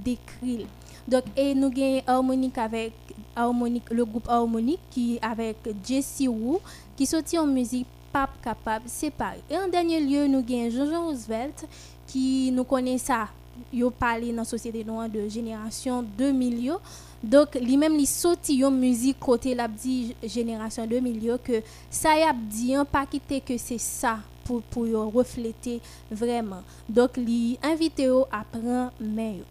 nous 1.56 1.70
gain 1.70 2.00
harmonique 2.06 2.56
avec 2.56 2.92
harmonique 3.34 3.90
le 3.90 4.04
groupe 4.04 4.28
harmonique 4.28 4.78
qui 4.92 5.18
avec 5.20 5.56
Jessie 5.84 6.28
Wu 6.28 6.58
qui 6.96 7.04
sorti 7.04 7.36
en 7.36 7.48
musique 7.48 7.88
Pape 8.12 8.40
capable 8.40 8.88
séparé. 8.88 9.40
Et 9.50 9.58
en 9.58 9.66
dernier 9.66 9.98
lieu 10.00 10.28
nous 10.28 10.44
gain 10.44 10.70
Jean-Jean 10.70 11.06
Roosevelt 11.06 11.66
qui 12.06 12.52
nous 12.52 12.62
connaît 12.62 12.98
ça 12.98 13.26
yo 13.72 13.90
parlé 13.90 14.32
dans 14.32 14.44
société 14.44 14.84
noire 14.84 15.08
de 15.08 15.28
génération 15.28 16.04
2000 16.16 16.64
yo. 16.64 16.78
Donc 17.22 17.54
lui 17.54 17.76
même 17.76 17.96
li 17.96 18.06
sorti 18.06 18.56
yon 18.56 18.70
musique 18.70 19.18
côté 19.18 19.54
la 19.54 19.66
dit 19.68 20.14
génération 20.22 20.86
2000 20.86 21.24
yo 21.24 21.38
que 21.42 21.62
ça 21.90 22.16
y 22.18 22.22
a 22.22 22.32
dit 22.32 22.74
hein, 22.74 22.84
pas 22.84 23.06
quitter 23.06 23.40
que 23.40 23.56
c'est 23.56 23.78
ça 23.78 24.18
pour 24.44 24.62
pour 24.62 24.86
yo 24.86 25.08
refléter 25.10 25.80
vraiment. 26.10 26.62
Donc 26.88 27.16
li 27.16 27.58
invité 27.62 28.04
yo 28.04 28.26
à 28.30 28.44
prendre 28.44 28.92
main 29.00 29.32
yo. 29.32 29.44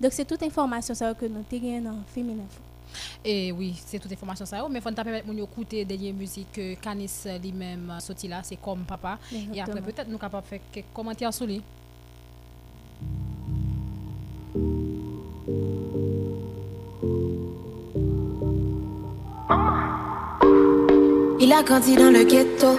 Donc 0.00 0.12
c'est 0.12 0.24
toute 0.24 0.42
information 0.42 0.94
ça 0.94 1.12
que 1.14 1.26
nous 1.26 1.42
t'ai 1.42 1.60
dans 1.80 2.02
féminin. 2.06 2.44
Et 3.24 3.52
oui, 3.52 3.74
c'est 3.86 3.98
toute 3.98 4.12
information 4.12 4.44
ça. 4.44 4.66
Mais 4.68 4.78
il 4.78 4.82
faut 4.82 4.90
nous 4.90 4.96
permettre 4.96 5.26
de 5.26 5.42
écouter 5.42 5.84
des 5.84 6.12
musiques 6.12 6.52
que 6.52 6.74
Canis 6.74 7.24
lui-même 7.42 7.92
sorti 8.00 8.28
là, 8.28 8.42
c'est 8.42 8.56
comme 8.56 8.84
papa. 8.84 9.18
Et 9.54 9.60
après 9.60 9.80
peut-être 9.80 10.08
nous 10.08 10.18
capable 10.18 10.46
faire 10.46 10.60
quelques 10.72 10.86
commentaires 10.92 11.32
sur 11.32 11.46
lui. 11.46 11.62
Il 21.44 21.52
a 21.52 21.60
grandi 21.64 21.96
dans 21.96 22.12
le 22.12 22.22
ghetto. 22.22 22.78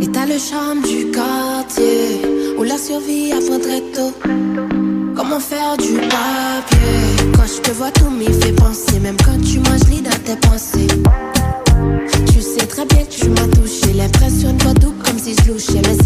Et 0.00 0.06
t'as 0.06 0.24
le 0.24 0.38
charme 0.38 0.82
du 0.82 1.10
quartier 1.10 2.22
Où 2.56 2.62
la 2.62 2.78
survie 2.78 3.32
apprend 3.32 3.58
très 3.58 3.80
tôt. 3.80 4.12
Comment 5.16 5.40
faire 5.40 5.76
du 5.78 5.94
papier? 5.94 7.32
Quand 7.34 7.44
je 7.44 7.60
te 7.60 7.72
vois 7.72 7.90
tout 7.90 8.08
m'y 8.08 8.26
fait 8.40 8.52
penser 8.52 9.00
Même 9.00 9.16
quand 9.24 9.36
tu 9.44 9.58
manges 9.58 9.88
lis 9.90 10.00
dans 10.00 10.10
tes 10.24 10.36
pensées. 10.46 10.86
Tu 12.32 12.40
sais 12.40 12.66
très 12.66 12.86
bien 12.86 13.02
que 13.02 13.10
tu 13.10 13.28
m'as 13.30 13.48
touché. 13.48 13.92
L'impression 13.94 14.52
de 14.52 14.58
toi 14.58 14.74
tout 14.74 14.94
comme 15.04 15.18
si 15.18 15.34
je 15.34 15.50
louchais. 15.50 15.82
Mais 15.82 16.01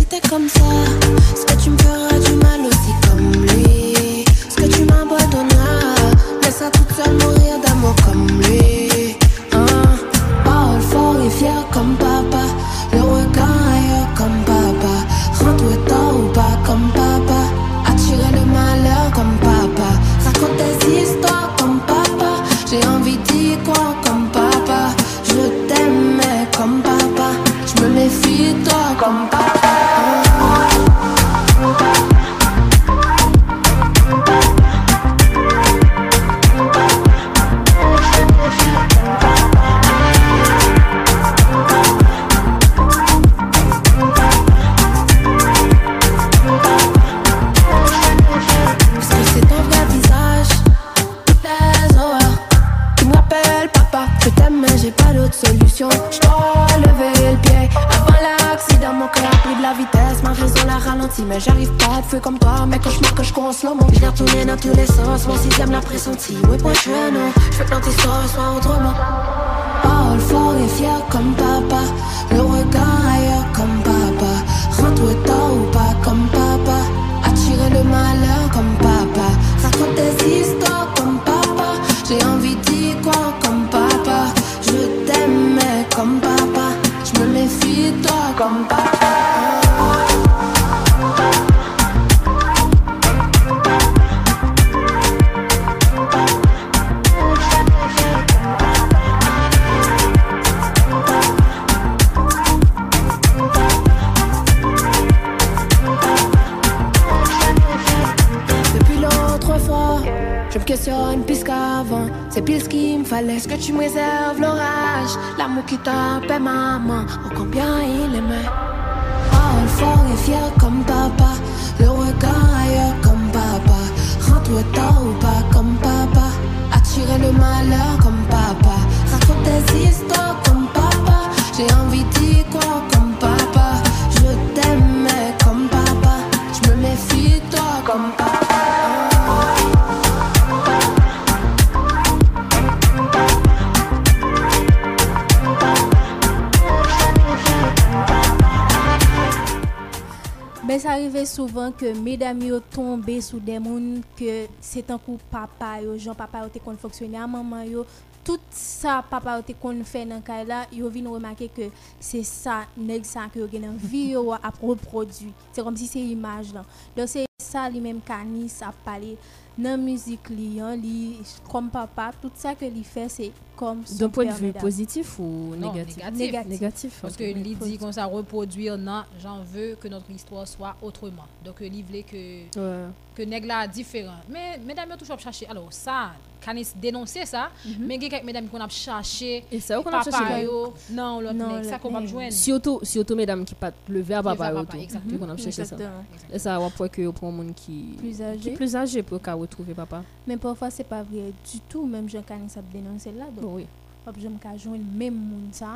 ke 151.77 151.93
medam 151.93 152.41
yo 152.41 152.59
tombe 152.73 153.15
sou 153.25 153.39
demoun 153.43 154.01
ke 154.17 154.47
se 154.65 154.81
tankou 154.85 155.21
papa 155.31 155.77
yo, 155.85 155.97
jan 156.01 156.17
papa 156.17 156.41
yo 156.45 156.51
te 156.53 156.63
kon 156.63 156.79
foksyone 156.81 157.19
a 157.21 157.27
maman 157.29 157.67
yo, 157.69 157.85
tout 158.27 158.43
sa 158.57 158.99
papa 159.05 159.37
yo 159.37 159.45
te 159.47 159.55
kon 159.61 159.83
fè 159.87 160.07
nan 160.09 160.23
kay 160.25 160.47
la, 160.49 160.65
yo 160.75 160.89
vin 160.93 161.07
remake 161.13 161.51
ke 161.55 161.69
se 162.03 162.23
sa 162.27 162.63
neg 162.77 163.05
sa 163.07 163.29
ki 163.31 163.43
yo 163.43 163.49
genan 163.53 163.77
vi 163.77 164.11
yo 164.15 164.31
ap 164.37 164.57
reprodu. 164.65 165.31
Se 165.53 165.65
kom 165.65 165.77
si 165.79 165.89
se 165.91 166.01
imaj 166.01 166.55
lan. 166.57 166.67
Don 166.97 167.11
se 167.11 167.27
sa 167.43 167.69
li 167.71 167.83
menm 167.85 168.01
kanis 168.05 168.63
ap 168.65 168.79
pale 168.87 169.15
nan 169.57 169.81
müzik 169.85 170.33
li, 170.33 170.57
yon, 170.59 170.81
li 170.81 171.21
kom 171.51 171.69
papa, 171.73 172.11
tout 172.23 172.35
sa 172.41 172.57
ke 172.57 172.69
li 172.73 172.85
fè 172.85 173.07
se 173.13 173.31
comme 173.57 173.83
D'un 173.99 174.09
point 174.09 174.27
de 174.27 174.33
vue 174.33 174.53
positif 174.53 175.19
ou 175.19 175.55
Non, 175.57 175.73
négatif 175.73 175.97
négatif. 175.97 176.19
Négatif. 176.19 176.51
Négatif, 176.51 176.99
Parce 177.03 177.17
que 177.17 177.25
l'idée 177.25 177.55
dit 177.67 177.79
qu'on 177.79 177.91
s'en 177.93 178.09
reproduire, 178.09 178.77
non, 178.79 179.03
j'en 179.21 179.43
veux 179.43 179.77
que 179.81 179.89
notre 179.89 180.11
histoire 180.11 180.47
soit 180.47 180.77
autrement. 180.83 181.25
Donc, 181.45 181.61
voulait 181.61 182.03
que, 182.03 182.17
Ouais. 182.59 182.89
que 183.15 183.23
nèg 183.23 183.45
la 183.47 183.67
différent. 183.67 184.21
Mais 184.29 184.59
mesdames, 184.59 184.91
toujours 184.99 185.19
chercher. 185.19 185.47
Alors, 185.49 185.73
ça, 185.73 186.13
Canis 186.41 186.69
dénoncer 186.77 187.25
ça, 187.27 187.51
mais 187.81 187.97
il 187.97 188.03
y 188.03 188.07
a 188.07 188.09
quelques 188.11 188.25
mesdames 188.25 188.47
qu'on 188.49 188.61
a 188.61 188.69
cherché. 188.69 189.45
Et 189.51 189.61
ça, 189.61 189.77
qu'on 189.81 189.89
a 189.91 190.03
papa 190.05 190.11
cherché, 190.11 190.45
yo, 190.45 190.73
Non, 190.91 191.21
l'autre 191.21 191.65
ça 191.65 191.79
qu'on 191.79 191.91
va 191.91 192.05
joindre. 192.07 192.33
Surtout, 192.33 192.81
surtout 192.83 193.17
mesdames 193.17 193.45
qui 193.45 193.55
pas 193.55 193.73
le 193.89 194.01
verbe 194.01 194.27
Le 194.27 194.37
papa 194.37 194.53
verbe 194.53 194.63
ou 194.63 194.67
papa, 194.67 194.79
tout. 195.09 195.19
qu'on 195.19 195.29
a 195.31 195.37
cherché 195.37 195.53
ça. 195.53 195.63
Exactement. 195.63 196.05
Et 196.33 196.39
ça 196.39 196.59
va 196.59 196.71
pour 196.71 196.91
que 196.91 197.09
pour 197.11 197.33
monde 197.33 197.55
qui 197.55 197.95
Plus 197.99 198.21
âgé. 198.23 198.51
plus 198.53 198.77
âgé 198.77 199.03
pour 199.03 199.21
qu'à 199.21 199.35
retrouver 199.35 199.75
papa. 199.75 200.03
Mais 200.27 200.37
parfois, 200.37 200.71
c'est 200.71 200.85
pas 200.85 201.03
vrai 201.03 201.33
du 201.53 201.61
tout. 201.69 201.87
Même 201.87 202.09
Jean 202.09 202.23
Canis 202.23 202.53
a 202.57 202.63
dénoncé 202.73 203.13
là. 203.13 203.25
Donc, 203.41 203.51
oui. 203.57 203.67
Hop, 204.09 204.15
j'aime 204.21 204.39
qu'à 204.39 204.57
joindre 204.57 204.85
même 204.95 205.15
moun 205.15 205.49
ça. 205.53 205.67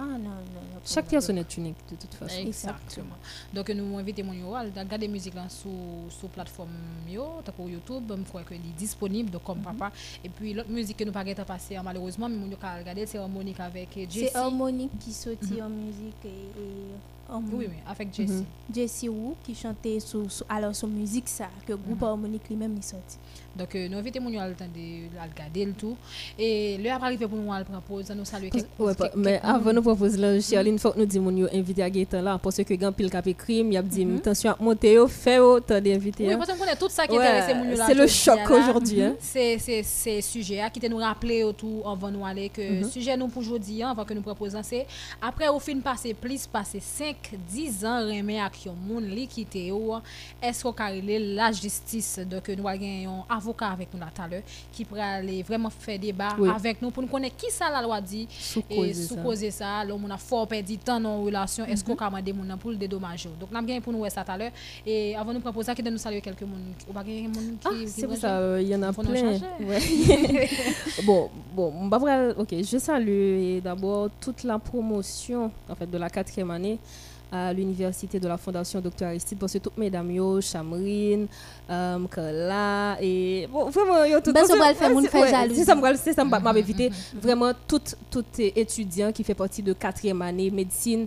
Chaque 0.86 1.06
personne 1.06 1.38
est 1.38 1.56
unique 1.56 1.76
de 1.90 1.96
toute 1.96 2.14
façon. 2.14 2.38
Exactement. 2.40 3.16
Donc 3.52 3.68
nous 3.70 3.98
invitons 3.98 4.24
mon 4.24 4.32
yo 4.32 4.54
à 4.54 4.60
regarder 4.60 5.08
musique 5.08 5.34
là 5.34 5.48
sur 5.48 5.70
sur 6.08 6.28
plateforme 6.28 6.70
yo, 7.08 7.24
tant 7.44 7.52
YouTube, 7.66 8.08
me 8.08 8.24
crois 8.24 8.42
que 8.42 8.54
est 8.54 8.58
disponible 8.78 9.30
donc 9.30 9.42
comme 9.42 9.58
Mhm. 9.58 9.64
papa 9.64 9.92
et 10.24 10.28
puis 10.28 10.54
l'autre 10.54 10.70
musique 10.70 10.96
que 10.96 11.04
nous 11.04 11.12
pas 11.12 11.24
gagner 11.24 11.44
passer 11.44 11.76
malheureusement 11.82 12.28
mais 12.28 12.36
mon 12.36 12.48
yo 12.50 12.56
ka 12.56 12.76
regarder 12.78 13.04
c'est 13.06 13.18
harmonique 13.18 13.58
avec 13.58 13.92
Jessie. 13.94 14.28
C'est 14.32 14.36
Harmonique 14.36 14.96
qui 15.00 15.12
sortit 15.12 15.60
en 15.60 15.68
musique 15.68 16.24
et, 16.24 16.30
et 17.30 17.34
Harmonique. 17.34 17.54
Oui, 17.58 17.66
oui, 17.70 17.76
avec 17.88 18.14
Jessie. 18.14 18.32
Mhm. 18.32 18.44
Jessie 18.74 19.08
Wu 19.08 19.34
qui 19.44 19.54
chantait 19.54 20.00
sur, 20.00 20.30
sur- 20.30 20.46
alors 20.48 20.74
sur 20.74 20.88
musique 20.88 21.28
ça 21.28 21.48
que 21.66 21.72
groupe 21.72 22.02
Harmonique 22.02 22.42
lui-même 22.48 22.74
il 22.76 22.82
sorti. 22.82 23.16
Donc 23.56 23.74
euh, 23.74 23.88
nous 23.88 23.98
invitons 23.98 24.20
mon 24.22 24.30
yo 24.30 24.38
à 24.38 24.46
le 24.48 24.54
temps 24.54 24.64
de 24.72 25.18
à 25.18 25.24
regarder 25.24 25.64
le 25.66 25.72
tout 25.72 25.96
et 26.38 26.78
le 26.78 26.88
après 26.88 27.06
arrivé 27.08 27.26
pour 27.26 27.36
nous 27.36 27.52
à 27.52 27.58
le 27.58 27.64
proposer 27.64 28.14
nous 28.14 28.24
saluer 28.24 28.48
Ouais, 28.78 28.94
quelques- 28.94 29.16
mais 29.16 29.32
quelques 29.32 29.44
avant 29.44 29.72
nous 29.72 29.82
proposer 29.82 30.18
là, 30.18 30.40
Charline, 30.40 30.78
faut 30.78 30.92
nous 30.96 31.04
disions 31.04 31.30
nous 31.32 31.48
inviter 31.52 31.82
à 31.82 31.90
Gaëtan 31.90 32.22
là 32.22 32.38
parce 32.40 32.62
que 32.62 32.74
quand 32.74 32.92
pile 32.92 33.10
cap 33.10 33.26
écrit, 33.26 33.58
il 33.58 33.72
y 33.72 33.76
a 33.76 33.82
dit 33.82 34.06
Mhm. 34.06 34.18
attention 34.18 34.54
monter 34.60 34.92
yo, 34.92 35.08
fait 35.08 35.36
yo, 35.38 35.58
t'as 35.58 35.80
d'inviter. 35.80 36.28
Oui, 36.28 36.32
hein. 36.32 36.38
parce 36.38 36.52
qu'on 36.52 36.58
connaît 36.58 36.76
tout 36.76 36.88
ça 36.88 37.08
qui 37.08 37.16
intéresse 37.16 37.50
yo 37.70 37.76
là 37.76 37.86
C'est 37.86 37.94
le 37.94 38.06
choc 38.06 38.38
aujourd'hui 38.48 39.02
hein. 39.02 39.14
C'est 39.18 39.58
c'est 39.58 39.82
c'est 39.82 40.20
sujet 40.20 40.60
hein, 40.60 40.70
qui 40.72 40.78
te 40.78 40.86
nous 40.86 40.98
rappeler 40.98 41.42
autour 41.42 41.90
avant 41.90 42.10
nous 42.10 42.24
aller 42.24 42.50
que 42.50 42.62
Mhm. 42.84 42.88
sujet 42.88 43.16
nous 43.16 43.26
pour 43.26 43.42
aujourd'hui 43.42 43.82
hein, 43.82 43.90
avant 43.90 44.04
que 44.04 44.14
nous 44.14 44.22
proposons 44.22 44.60
c'est 44.62 44.86
après 45.20 45.48
au 45.48 45.58
fin 45.58 45.76
passer 45.80 46.14
plus 46.14 46.46
passer 46.46 46.78
5 46.78 47.16
10 47.48 47.84
ans 47.84 48.00
remet 48.06 48.38
ak 48.40 48.64
yon 48.66 48.74
moun 48.74 49.04
li 49.06 49.26
quitter 49.26 49.66
yo 49.68 49.96
est-ce 50.42 50.62
qu'on 50.62 50.72
carré 50.72 51.00
la 51.18 51.52
justice 51.52 52.18
donc 52.28 52.48
nous 52.48 52.66
avons 52.68 53.24
un 53.28 53.36
avocat 53.36 53.68
avec 53.68 53.88
nous 53.94 54.00
là 54.00 54.08
tout 54.14 54.22
à 54.22 54.28
l'heure 54.28 54.42
qui 54.72 54.84
pourra 54.84 55.04
aller 55.18 55.42
vraiment 55.42 55.70
faire 55.70 55.98
débat 55.98 56.34
Oui. 56.38 56.48
avec 56.48 56.80
nous 56.82 56.90
pour 56.90 57.02
nous 57.02 57.08
connaître 57.08 57.36
qui 57.36 57.50
ça 57.50 57.70
la 57.70 57.82
loi 57.82 58.00
dit 58.00 58.26
Sous 58.30 58.62
et 58.70 58.76
causer 58.76 58.94
sous 58.94 59.14
ça. 59.14 59.20
causer 59.22 59.50
ça 59.50 59.84
là 59.84 59.94
on 59.94 60.10
a 60.10 60.16
fort 60.16 60.46
perdu 60.48 60.78
temps 60.78 61.00
dans 61.00 61.22
relation 61.22 61.64
est-ce 61.64 61.84
Mhm. 61.84 61.96
qu'on 61.96 62.04
a 62.04 62.08
demandé 62.22 62.32
moun 62.32 62.56
pour 62.58 62.70
le 62.70 62.76
dédommager 62.76 63.28
donc 63.38 63.50
n'a 63.52 63.62
bien 63.62 63.80
pour 63.80 63.92
nous 63.92 64.00
ouais, 64.00 64.10
ça 64.10 64.24
tout 64.24 64.32
à 64.32 64.36
l'heure 64.38 64.50
et 64.86 65.14
avant 65.16 65.32
nous 65.32 65.40
proposer 65.40 65.66
ça 65.66 65.74
qui 65.74 65.82
de 65.82 65.90
nous 65.90 65.98
saluer 65.98 66.20
quelques 66.20 66.42
moun 66.42 66.60
ou 66.88 66.92
pas 66.92 67.04
quelques 67.04 67.34
moun 67.34 67.56
qui 67.60 67.66
Ah, 67.66 67.70
qui 67.70 67.88
c'est 67.88 68.00
pour 68.02 68.08
branche? 68.10 68.20
ça, 68.20 68.38
euh, 68.38 68.60
il 68.62 68.68
y 68.68 68.74
en 68.76 68.82
a 68.82 68.92
Faut 68.92 69.02
nous 69.02 69.10
plein. 69.10 69.38
changer. 69.38 69.44
Ouais. 69.60 70.50
bon, 71.04 71.30
ok, 72.38 72.54
je 72.62 72.78
salue 72.78 73.58
d'abord 73.62 74.08
toute 74.20 74.44
la 74.44 74.58
promotion 74.58 75.50
en 75.68 75.74
fait 75.74 75.90
de 75.90 75.98
la 75.98 76.08
quatrième 76.10 76.50
année 76.50 76.78
à 77.32 77.52
l'université 77.52 78.18
de 78.18 78.26
la 78.28 78.36
Fondation 78.36 78.80
Dr 78.80 79.04
Aristide. 79.06 79.38
Parce 79.38 79.52
que 79.52 79.58
toutes 79.58 79.76
mesdames 79.78 80.10
yo, 80.10 80.40
Chamrine, 80.40 81.26
euh, 81.70 81.98
Carla 82.14 82.96
et 83.00 83.48
bon 83.52 83.70
vraiment 83.70 84.04
yo 84.04 84.20
tout 84.20 84.32
Ben, 84.32 84.44
ça 84.44 84.56
va 84.56 84.74
faire, 84.74 84.90
c'est- 85.54 85.64
ça 85.64 85.74
m'a 85.74 85.94
c'est 85.94 86.12
ça 86.12 86.24
m'a 86.24 86.40
m'a 86.40 86.58
évité 86.58 86.90
vraiment 87.14 87.52
étudiants 88.58 89.12
qui 89.12 89.22
fait 89.24 89.34
partie 89.34 89.62
de 89.62 89.72
quatrième 89.72 90.22
année 90.22 90.50
médecine 90.50 91.06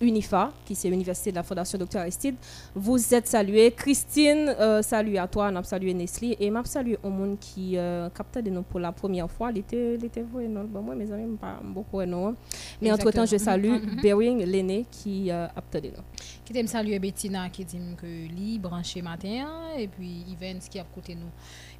UNIFA, 0.00 0.52
qui 0.64 0.74
c'est 0.74 0.88
l'université 0.90 1.30
de 1.30 1.36
la 1.36 1.42
Fondation 1.42 1.78
Dr 1.78 1.98
Aristide. 1.98 2.36
Vous 2.74 3.14
êtes 3.14 3.26
salués. 3.26 3.72
Christine, 3.72 4.54
euh, 4.58 4.82
salut 4.82 5.16
à 5.18 5.26
toi. 5.26 5.48
On 5.52 5.56
a 5.56 5.62
salué 5.62 5.94
Nestlé. 5.94 6.36
Et 6.40 6.50
m'a 6.50 6.64
salué 6.64 6.98
au 7.02 7.10
monde 7.10 7.38
qui 7.40 7.76
euh, 7.76 8.08
capte 8.10 8.38
de 8.38 8.50
nous 8.50 8.62
pour 8.62 8.80
la 8.80 8.92
première 8.92 9.30
fois. 9.30 9.50
Il 9.50 9.58
était 9.58 10.22
vrai, 10.32 10.46
non? 10.48 10.64
Bon, 10.64 10.82
moi, 10.82 10.94
mes 10.94 11.10
amis, 11.12 11.36
pas 11.36 11.60
beaucoup, 11.62 12.02
non. 12.04 12.34
Mais 12.80 12.92
entre-temps, 12.92 13.26
je 13.26 13.36
salue 13.36 13.66
Exactement. 13.66 13.96
Mhm. 13.96 14.02
Bering, 14.02 14.44
l'aîné, 14.44 14.86
qui 14.90 15.30
euh, 15.30 15.46
a 15.46 15.80
de 15.80 15.88
nous. 15.88 16.02
qui 16.44 16.52
t'aime 16.52 16.66
saluer 16.66 16.98
Bettina 16.98 17.48
qui 17.50 17.64
dit 17.64 17.78
que 18.00 18.06
li 18.06 18.58
branché 18.58 19.02
matin 19.02 19.46
et 19.76 19.86
puis 19.86 20.24
Evans 20.32 20.60
qui 20.70 20.78
a 20.78 20.84
côté 20.84 21.14
nous 21.14 21.30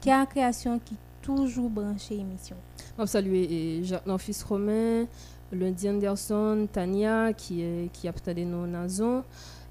Qui 0.00 0.10
a 0.10 0.24
création 0.24 0.78
qui 0.78 0.94
toujours 1.26 1.68
branché 1.68 2.14
émission. 2.14 2.56
On 2.96 3.04
saluer 3.04 3.80
Jacques 3.82 4.06
Nanfis 4.06 4.38
Romain, 4.48 5.06
Lundi 5.50 5.88
Anderson, 5.88 6.68
Tania 6.72 7.32
qui 7.32 7.62
est 7.62 7.90
qui 7.92 8.06
a 8.06 8.12
peut-être 8.12 8.38
nos 8.38 8.64
nazons. 8.64 9.24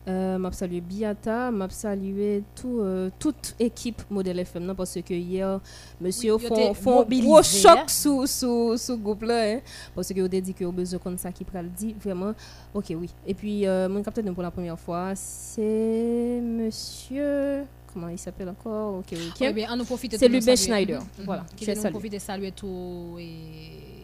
Euh, 0.08 0.38
m'a 0.38 0.52
salué 0.52 0.82
Biata, 0.82 1.50
m'a 1.50 1.68
salué 1.70 2.44
tout, 2.56 2.80
euh, 2.80 3.10
toute 3.18 3.56
équipe 3.60 4.04
Modèle 4.12 4.38
FM 4.38 4.66
non, 4.66 4.76
parce 4.76 5.00
que 5.02 5.14
hier 5.16 5.60
monsieur 6.00 6.36
Oui, 6.36 6.46
font, 6.46 6.74
font 6.76 7.06
gros 7.10 7.38
hein. 7.38 7.42
choc 7.42 7.90
sous 7.90 8.28
sous 8.28 8.78
sous 8.78 8.98
groupe 8.98 9.24
là 9.24 9.56
hein, 9.56 9.60
parce 9.96 10.10
que 10.14 10.22
vous 10.22 10.28
dit 10.28 10.54
que 10.54 10.64
au 10.64 10.72
besoin 10.72 11.00
comme 11.00 11.18
ça 11.18 11.32
qui 11.32 11.44
pral 11.44 11.72
dit 11.72 11.96
vraiment 12.00 12.36
OK 12.76 12.86
oui. 12.92 13.10
Et 13.26 13.34
puis 13.34 13.66
euh, 13.66 13.90
mon 13.90 14.04
capitaine 14.04 14.32
pour 14.32 14.44
la 14.44 14.52
première 14.52 14.80
fois, 14.80 15.16
c'est 15.16 16.40
monsieur 16.40 17.64
comment 17.92 18.10
il 18.10 18.20
s'appelle 18.20 18.50
encore? 18.50 18.96
OK 19.00 19.14
OK. 19.14 19.38
Eh 19.42 19.54
bien, 19.54 19.70
on 19.72 19.78
nous 19.78 19.86
profite 19.86 20.12
de 20.12 20.18
C'est 20.18 20.28
Lubin. 20.28 20.56
Schneider. 20.56 21.00
Mhm. 21.00 21.26
Voilà, 21.26 21.46
Qui 21.56 21.66
nous 21.68 21.90
profite 21.90 22.14
de 22.14 22.20
saluer 22.20 22.52
tout 22.52 23.16
et 23.18 23.95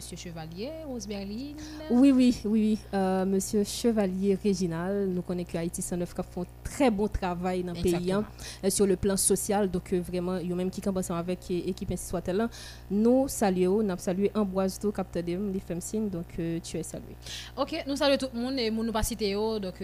Monsieur 0.00 0.16
Chevalier, 0.16 0.70
Rose 0.88 1.06
Berlin. 1.06 1.52
Oui, 1.90 2.10
oui, 2.10 2.34
oui, 2.46 2.50
oui. 2.50 2.78
Euh, 2.94 3.26
Monsieur 3.26 3.64
Chevalier 3.64 4.38
Réginal, 4.42 5.06
nous 5.10 5.20
connaissons 5.20 5.50
que 5.52 5.58
Haïti 5.58 5.82
109 5.82 6.14
qui 6.14 6.22
font 6.32 6.46
très 6.64 6.90
bon 6.90 7.06
travail 7.06 7.62
dans 7.62 7.74
le 7.74 7.82
pays 7.82 8.10
hein, 8.10 8.24
euh, 8.64 8.70
sur 8.70 8.86
le 8.86 8.96
plan 8.96 9.18
social. 9.18 9.70
Donc, 9.70 9.92
euh, 9.92 10.00
vraiment, 10.00 10.38
il 10.38 10.48
y 10.48 10.52
a 10.52 10.56
même 10.56 10.70
qui 10.70 10.80
commencent 10.80 11.10
avec 11.10 11.40
l'équipe 11.50 11.90
ainsi 11.92 12.08
soit 12.08 12.26
là. 12.28 12.48
Nous 12.90 13.28
saluons, 13.28 13.82
nous 13.82 13.98
salué 13.98 14.30
Ambroise 14.34 14.78
Do, 14.80 14.90
capteur 14.90 15.22
de 15.22 15.36
les 15.52 15.60
femmes. 15.60 16.08
Donc, 16.08 16.24
tu 16.62 16.78
es 16.78 16.82
salué. 16.82 17.14
Ok, 17.58 17.84
nous 17.86 17.96
saluons 17.96 18.16
tout 18.16 18.28
le 18.32 18.40
monde 18.40 18.58
et 18.58 18.70
nous 18.70 18.82
nous 18.82 18.92
pas 18.92 19.02
citer 19.02 19.34
donc 19.34 19.74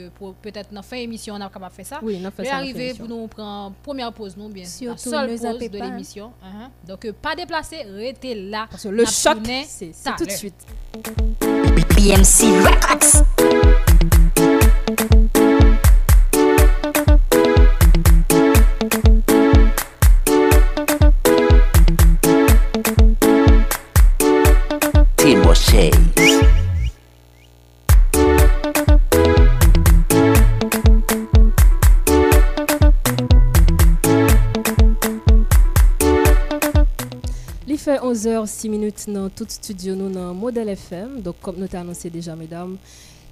peut-être 0.41 0.71
dans 0.71 0.77
la 0.77 0.83
fin 0.83 0.97
émission 0.97 1.35
on 1.35 1.41
a 1.43 1.51
capable 1.51 1.73
de 1.73 1.77
faire 1.77 1.87
ça. 1.87 2.01
Oui, 2.03 2.15
fait 2.35 2.43
Le 2.43 2.45
ça 2.49 2.53
la 2.53 2.57
arrivé 2.57 2.95
pour 2.95 3.07
nous 3.07 3.27
prendre 3.27 3.75
première 3.83 4.13
pause 4.15 4.35
nous 4.35 4.49
bien 4.49 4.65
la 4.65 4.69
Surtout, 4.71 5.11
seule 5.11 5.31
ne 5.31 5.37
pause 5.37 5.71
de 5.71 5.79
l'émission. 5.79 6.33
Uh-huh. 6.43 6.89
Donc 6.89 7.11
pas 7.21 7.35
déplacer, 7.35 7.83
restez 7.83 8.35
là. 8.35 8.67
Parce 8.71 8.85
que 8.85 8.89
le 8.89 9.05
choc, 9.05 9.39
c'est 9.67 9.87
c'est 9.87 9.93
ça, 9.93 10.06
tout 10.15 10.27
de 10.27 10.31
suite. 10.31 10.55
BMC 11.97 12.53
11h06 38.07 38.69
minutes 38.69 39.07
dans 39.09 39.29
tout 39.29 39.47
studio 39.49 39.97
nous 39.97 40.09
dans 40.09 40.33
Modèle 40.33 40.69
FM. 40.69 41.23
Donc 41.23 41.41
comme 41.43 41.57
nous 41.57 41.67
t'ai 41.67 41.77
annoncé 41.77 42.09
déjà 42.09 42.37
mesdames, 42.37 42.77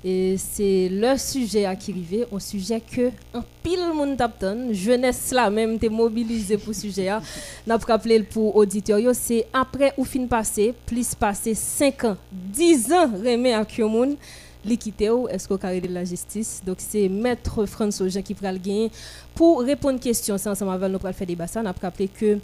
Et 0.05 0.35
c'est 0.37 0.89
le 0.91 1.17
sujet 1.17 1.65
à 1.65 1.77
qui 1.77 1.93
arrive, 1.93 2.27
un 2.33 2.41
sujet 2.41 2.81
que 2.81 3.11
un 3.33 3.45
pile 3.63 3.93
monde 3.95 4.17
t'attend, 4.17 4.73
jeunesse 4.73 5.31
là 5.31 5.49
même 5.49 5.79
t'es 5.79 5.89
mobilisé 5.89 6.59
pour 6.59 6.75
sujet 6.75 7.05
là. 7.05 7.23
N'a 7.69 7.79
pas 7.79 7.93
rappelé 7.93 8.21
pour 8.25 8.57
auditeur 8.57 8.99
c'est 9.15 9.47
après 9.53 9.93
ou 9.97 10.05
fin 10.05 10.27
passé, 10.27 10.75
plus 10.85 11.15
passé 11.15 11.55
5 11.55 12.05
ans, 12.05 12.17
10 12.33 12.93
ans 12.93 13.11
remet 13.13 13.55
à 13.55 13.65
monde 13.87 14.17
li 14.65 14.79
quitté 14.79 15.11
ou 15.11 15.29
est-ce 15.29 15.47
qu'on 15.49 15.59
carré 15.59 15.81
de 15.81 15.89
la 15.89 16.05
justice? 16.05 16.61
Donc 16.67 16.77
c'est 16.79 17.09
maître 17.09 17.67
François 17.67 18.09
Jean 18.09 18.23
qui 18.23 18.35
pral 18.35 18.61
gagner 18.61 18.91
pour 19.35 19.61
répondre 19.63 20.01
question 20.01 20.39
ça 20.39 20.51
ensemble 20.53 20.73
avec 20.73 20.91
nous 20.91 20.99
pral 20.99 21.15
faire 21.15 21.27
débat 21.27 21.47
ça, 21.47 21.63
n'a 21.63 21.73
pas 21.73 21.89
rappelé 21.89 22.09
que 22.09 22.39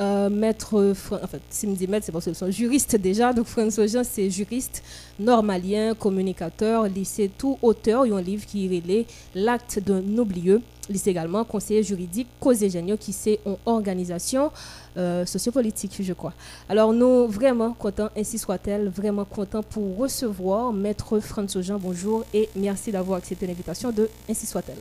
euh, 0.00 0.30
maître, 0.30 0.92
Fran- 0.94 1.18
en 1.22 1.26
fait, 1.26 1.40
si 1.50 1.66
me 1.66 1.74
dit 1.74 1.88
maître, 1.88 2.06
c'est 2.06 2.12
parce 2.12 2.24
qu'ils 2.24 2.34
sont 2.36 2.50
juristes 2.52 2.94
déjà. 2.94 3.32
Donc, 3.32 3.46
François 3.46 3.88
Jean, 3.88 4.02
c'est 4.04 4.30
juriste, 4.30 4.80
normalien, 5.18 5.92
communicateur, 5.94 6.84
lycée, 6.84 7.28
tout 7.36 7.58
auteur. 7.62 8.06
Il 8.06 8.10
y 8.10 8.12
a 8.12 8.16
un 8.16 8.22
livre 8.22 8.46
qui 8.46 8.68
relève 8.68 9.06
l'acte 9.34 9.80
d'un 9.80 10.04
oublieux. 10.16 10.62
Lycée 10.88 11.10
également, 11.10 11.44
conseiller 11.44 11.82
juridique, 11.82 12.28
cause 12.40 12.66
géniaux 12.66 12.96
qui 12.96 13.12
c'est 13.12 13.40
une 13.44 13.56
organisation 13.66 14.50
euh, 14.96 15.26
sociopolitique, 15.26 15.96
je 16.00 16.12
crois. 16.12 16.32
Alors, 16.68 16.92
nous, 16.92 17.26
vraiment 17.28 17.72
contents, 17.72 18.10
ainsi 18.16 18.38
soit-elle, 18.38 18.88
vraiment 18.88 19.24
contents 19.24 19.62
pour 19.62 19.96
recevoir 19.96 20.72
maître 20.72 21.18
François 21.20 21.62
Jean. 21.62 21.78
Bonjour 21.78 22.24
et 22.32 22.48
merci 22.56 22.90
d'avoir 22.90 23.18
accepté 23.18 23.46
l'invitation 23.46 23.90
de 23.92 24.08
Ainsi 24.28 24.46
soit-elle. 24.46 24.78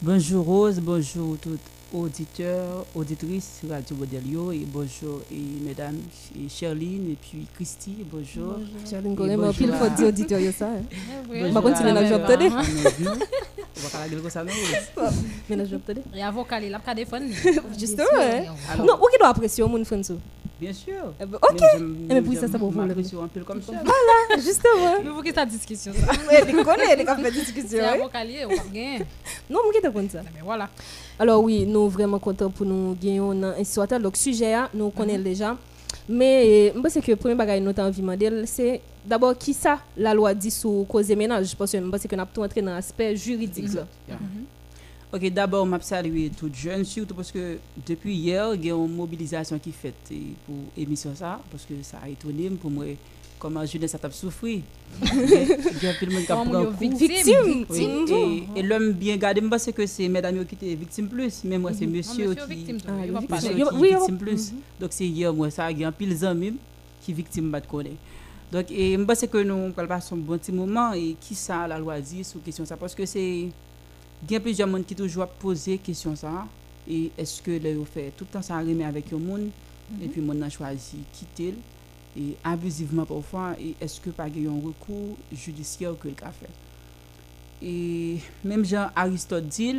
Bonjour 0.00 0.44
Rose, 0.44 0.80
bonjour 0.80 1.36
tous 1.38 1.58
auditeurs, 1.92 2.84
auditrices 2.94 3.60
Radio 3.68 3.96
Modelio 3.96 4.52
et 4.52 4.64
bonjour 4.66 5.20
et 5.30 5.36
mesdames 5.64 5.98
et 6.36 6.48
Charline 6.48 7.10
et 7.12 7.16
puis 7.20 7.46
Christy, 7.54 7.96
bonjour. 8.10 8.56
Charline, 8.88 9.14
bonjour 9.14 9.54
pile 9.54 9.72
faut 9.72 9.88
dire 9.90 10.08
auditeur 10.08 10.38
yo 10.40 10.52
ça, 10.52 10.66
hein. 10.66 10.82
On 11.44 11.50
va 11.52 11.60
continuer 11.60 11.92
le 11.92 12.06
job, 12.06 12.22
vieux. 12.98 13.10
On 13.10 13.80
va 13.80 13.88
la 14.00 14.08
gueule 14.08 14.20
comme 14.22 14.30
ça, 14.30 14.44
non. 14.44 14.52
Mais 15.48 15.56
le 15.56 15.64
job, 15.66 15.80
tenez. 15.86 16.02
Et 16.14 16.22
avocat, 16.22 16.60
il 16.60 16.74
a 16.74 16.78
pas 16.78 16.94
défendu. 16.94 17.32
Justement, 17.78 18.06
hein. 18.18 18.44
Non, 18.78 18.94
ou 19.00 19.06
qui 19.10 19.18
doit 19.18 19.28
apprécier 19.28 19.64
monde 19.68 19.84
François 19.84 20.16
Bien 20.60 20.72
sûr. 20.72 21.12
Eh 21.20 21.26
ben, 21.26 21.38
ok. 21.42 21.58
J'aime- 21.58 21.96
Eh, 22.08 22.14
mais 22.14 22.22
pour 22.22 22.34
ça, 22.34 22.46
ça 22.46 22.56
pour 22.58 22.70
vous, 22.70 22.80
le 22.82 22.94
un 23.20 23.26
peu 23.28 23.40
comme 23.42 23.60
ça. 23.60 23.72
Voilà, 23.72 24.40
justement. 24.40 24.94
Mais 25.02 25.10
vous 25.10 25.20
qui 25.22 25.32
ta 25.32 25.44
discussion 25.44 25.92
ça. 25.92 26.12
Tu 26.46 26.52
connais, 26.64 26.94
les 26.96 27.04
cafés 27.04 27.30
discussion. 27.32 27.84
Avocat 27.84 28.20
on 28.44 28.48
va 28.48 28.54
gagner. 28.72 28.98
Non, 29.50 29.58
moi 29.64 29.72
qui 29.74 29.80
te 29.80 29.88
compte 29.88 30.10
ça. 30.12 30.20
Mais 30.34 30.40
voilà. 30.44 30.68
Alors 31.18 31.42
oui, 31.42 31.66
nous 31.66 31.88
vraiment 31.88 32.18
contents 32.18 32.50
pour 32.50 32.66
nous 32.66 32.94
gagner 33.00 33.18
dans 33.18 33.54
un 33.58 33.64
soit 33.64 33.98
donc 33.98 34.16
sujet 34.16 34.52
là, 34.52 34.70
nous 34.74 34.90
connaissons 34.90 35.22
déjà. 35.22 35.56
Mais 36.08 36.72
moi 36.74 36.90
c'est 36.90 37.00
que 37.00 37.10
le 37.10 37.16
premier 37.16 37.34
bagage 37.34 37.60
que 37.60 37.64
nous 37.64 37.70
avons 37.70 38.12
envie 38.12 38.46
c'est 38.46 38.80
d'abord 39.04 39.36
qui 39.36 39.52
ça 39.52 39.80
la 39.96 40.14
loi 40.14 40.34
dit 40.34 40.50
sur 40.50 40.84
cause 40.88 41.08
de 41.08 41.14
ménage 41.14 41.54
parce 41.56 41.72
que 41.72 41.78
moi 41.78 41.98
c'est 41.98 42.08
que 42.08 42.16
nous 42.16 42.22
avons 42.22 42.30
tout 42.34 42.42
entré 42.42 42.62
dans 42.62 42.74
l'aspect 42.74 43.14
juridique 43.16 43.72
là. 43.74 43.86
Yeah. 44.08 44.18
Ok, 45.14 45.28
d'abord, 45.30 45.66
je 45.66 45.84
salue 45.84 46.28
toutes 46.34 46.54
jeunes, 46.54 46.86
surtout 46.86 47.14
parce 47.14 47.30
que 47.30 47.58
depuis 47.86 48.14
hier, 48.14 48.54
il 48.54 48.64
y 48.64 48.70
a 48.70 48.74
une 48.74 48.96
mobilisation 48.96 49.58
qui 49.58 49.68
est 49.68 49.72
faite 49.72 49.94
eh, 50.10 50.32
pour 50.46 50.54
l'émission 50.74 51.10
ça, 51.14 51.38
parce 51.50 51.66
que 51.66 51.74
ça 51.82 51.98
a 52.02 52.08
étonné 52.08 52.48
pour 52.48 52.70
moi 52.70 52.86
comment 53.42 53.66
jeunesse 53.66 53.94
a 53.96 53.98
coup. 56.70 56.96
victime, 56.96 57.66
Oui. 57.68 58.46
Et, 58.54 58.60
et 58.60 58.62
l'homme 58.62 58.92
bien 58.92 59.16
gardé, 59.16 59.40
moi, 59.40 59.58
c'est 59.58 59.72
que 59.72 59.84
c'est 59.86 60.08
mesdames 60.08 60.44
qui 60.46 60.54
étaient 60.54 60.74
victimes 60.76 61.08
plus, 61.08 61.42
mais 61.44 61.58
moi, 61.58 61.72
c'est 61.76 61.86
Mhm. 61.86 61.96
monsieur 61.96 62.34
qui 62.34 62.54
victime, 62.54 62.78
Ah, 62.86 63.04
est 63.04 63.10
victime 63.98 64.18
plus. 64.18 64.52
Mhm. 64.52 64.58
Donc 64.80 64.90
c'est 64.92 65.06
hier, 65.08 65.34
moi, 65.34 65.50
ça, 65.50 65.70
il 65.72 65.78
y 65.80 65.84
a 65.84 65.88
un 65.88 65.92
pile 65.92 66.16
d'amis 66.16 66.54
qui 67.04 67.12
victime 67.12 67.50
pas 67.50 67.60
de 67.60 67.66
connaître. 67.66 67.96
Donc, 68.52 68.70
et 68.70 68.92
je 68.96 69.02
pense 69.02 69.26
que 69.26 69.38
nous 69.42 69.72
allons 69.76 69.88
passer 69.88 70.14
un 70.14 70.18
bon 70.18 70.38
petit 70.38 70.52
moment 70.52 70.92
et 70.92 71.16
qui 71.20 71.34
ça 71.34 71.66
la 71.66 71.78
loi 71.78 71.98
dit 72.00 72.22
sur 72.22 72.40
question 72.42 72.64
ça 72.66 72.76
parce 72.76 72.94
que 72.94 73.04
c'est 73.06 73.48
il 74.24 74.30
y 74.30 74.36
a 74.36 74.40
plusieurs 74.40 74.68
monde 74.68 74.84
qui 74.86 74.94
toujours 74.94 75.26
poser 75.26 75.78
question 75.78 76.14
ça 76.14 76.46
et 76.88 77.10
est-ce 77.18 77.40
que 77.42 77.50
le 77.50 77.82
fait 77.84 78.12
tout 78.16 78.24
le 78.28 78.32
temps 78.34 78.42
ça 78.42 78.58
remet 78.58 78.84
avec 78.84 79.10
un 79.12 79.16
monde? 79.18 79.48
Et 80.02 80.06
puis 80.06 80.20
monde 80.20 80.42
a 80.42 80.50
choisi 80.50 80.98
quitter 81.14 81.54
et 82.16 82.36
abusivement 82.44 83.04
parfois 83.06 83.54
et 83.60 83.74
est-ce 83.80 84.00
que 84.00 84.10
pas 84.10 84.24
a 84.24 84.26
un 84.26 84.60
recours 84.64 85.16
judiciaire 85.32 85.94
que 85.98 86.08
le 86.08 86.14
a 86.22 86.30
fait? 86.30 86.50
Et 87.62 88.18
même 88.44 88.64
Jean 88.64 88.88
Aristote 88.94 89.46
dit 89.46 89.76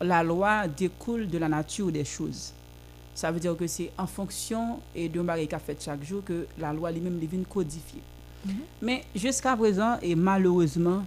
la 0.00 0.22
loi 0.22 0.66
découle 0.66 1.28
de 1.28 1.38
la 1.38 1.48
nature 1.48 1.92
des 1.92 2.04
choses 2.04 2.52
ça 3.14 3.30
veut 3.30 3.40
dire 3.40 3.56
que 3.56 3.66
c'est 3.66 3.90
en 3.98 4.06
fonction 4.06 4.80
et 4.94 5.08
de 5.08 5.20
ce 5.20 5.44
qu'a 5.46 5.58
fait 5.58 5.80
chaque 5.82 6.04
jour 6.04 6.24
que 6.24 6.46
la 6.58 6.72
loi 6.72 6.90
lui-même 6.90 7.18
les 7.20 7.26
vient 7.26 7.42
codifier. 7.42 8.00
Mais 8.80 9.04
jusqu'à 9.14 9.56
présent, 9.56 9.98
et 10.02 10.14
malheureusement, 10.14 11.04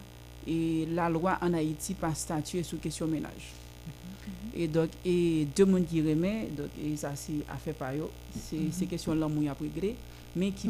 et 0.48 0.88
la 0.94 1.10
loi 1.10 1.38
en 1.42 1.54
Haïti 1.54 1.94
pas 1.96 2.14
statué 2.14 2.64
sur 2.64 2.80
question 2.80 3.08
ménage. 3.08 3.54
Et 4.56 4.68
donc, 4.68 4.90
et 5.04 5.48
deux 5.56 5.66
monde 5.66 5.86
qui 5.88 6.00
remet, 6.02 6.48
donc, 6.56 6.68
et 6.82 6.96
ça 6.96 7.12
c'est 7.16 7.34
affaire 7.52 7.74
par 7.74 7.94
eux, 7.94 8.10
c'est 8.40 8.56
Mhm. 8.56 8.72
ces 8.72 8.86
questions 8.86 9.14
là 9.16 9.28
moi 9.28 9.54
réglé, 9.60 9.96
mais 10.36 10.52
qui 10.52 10.70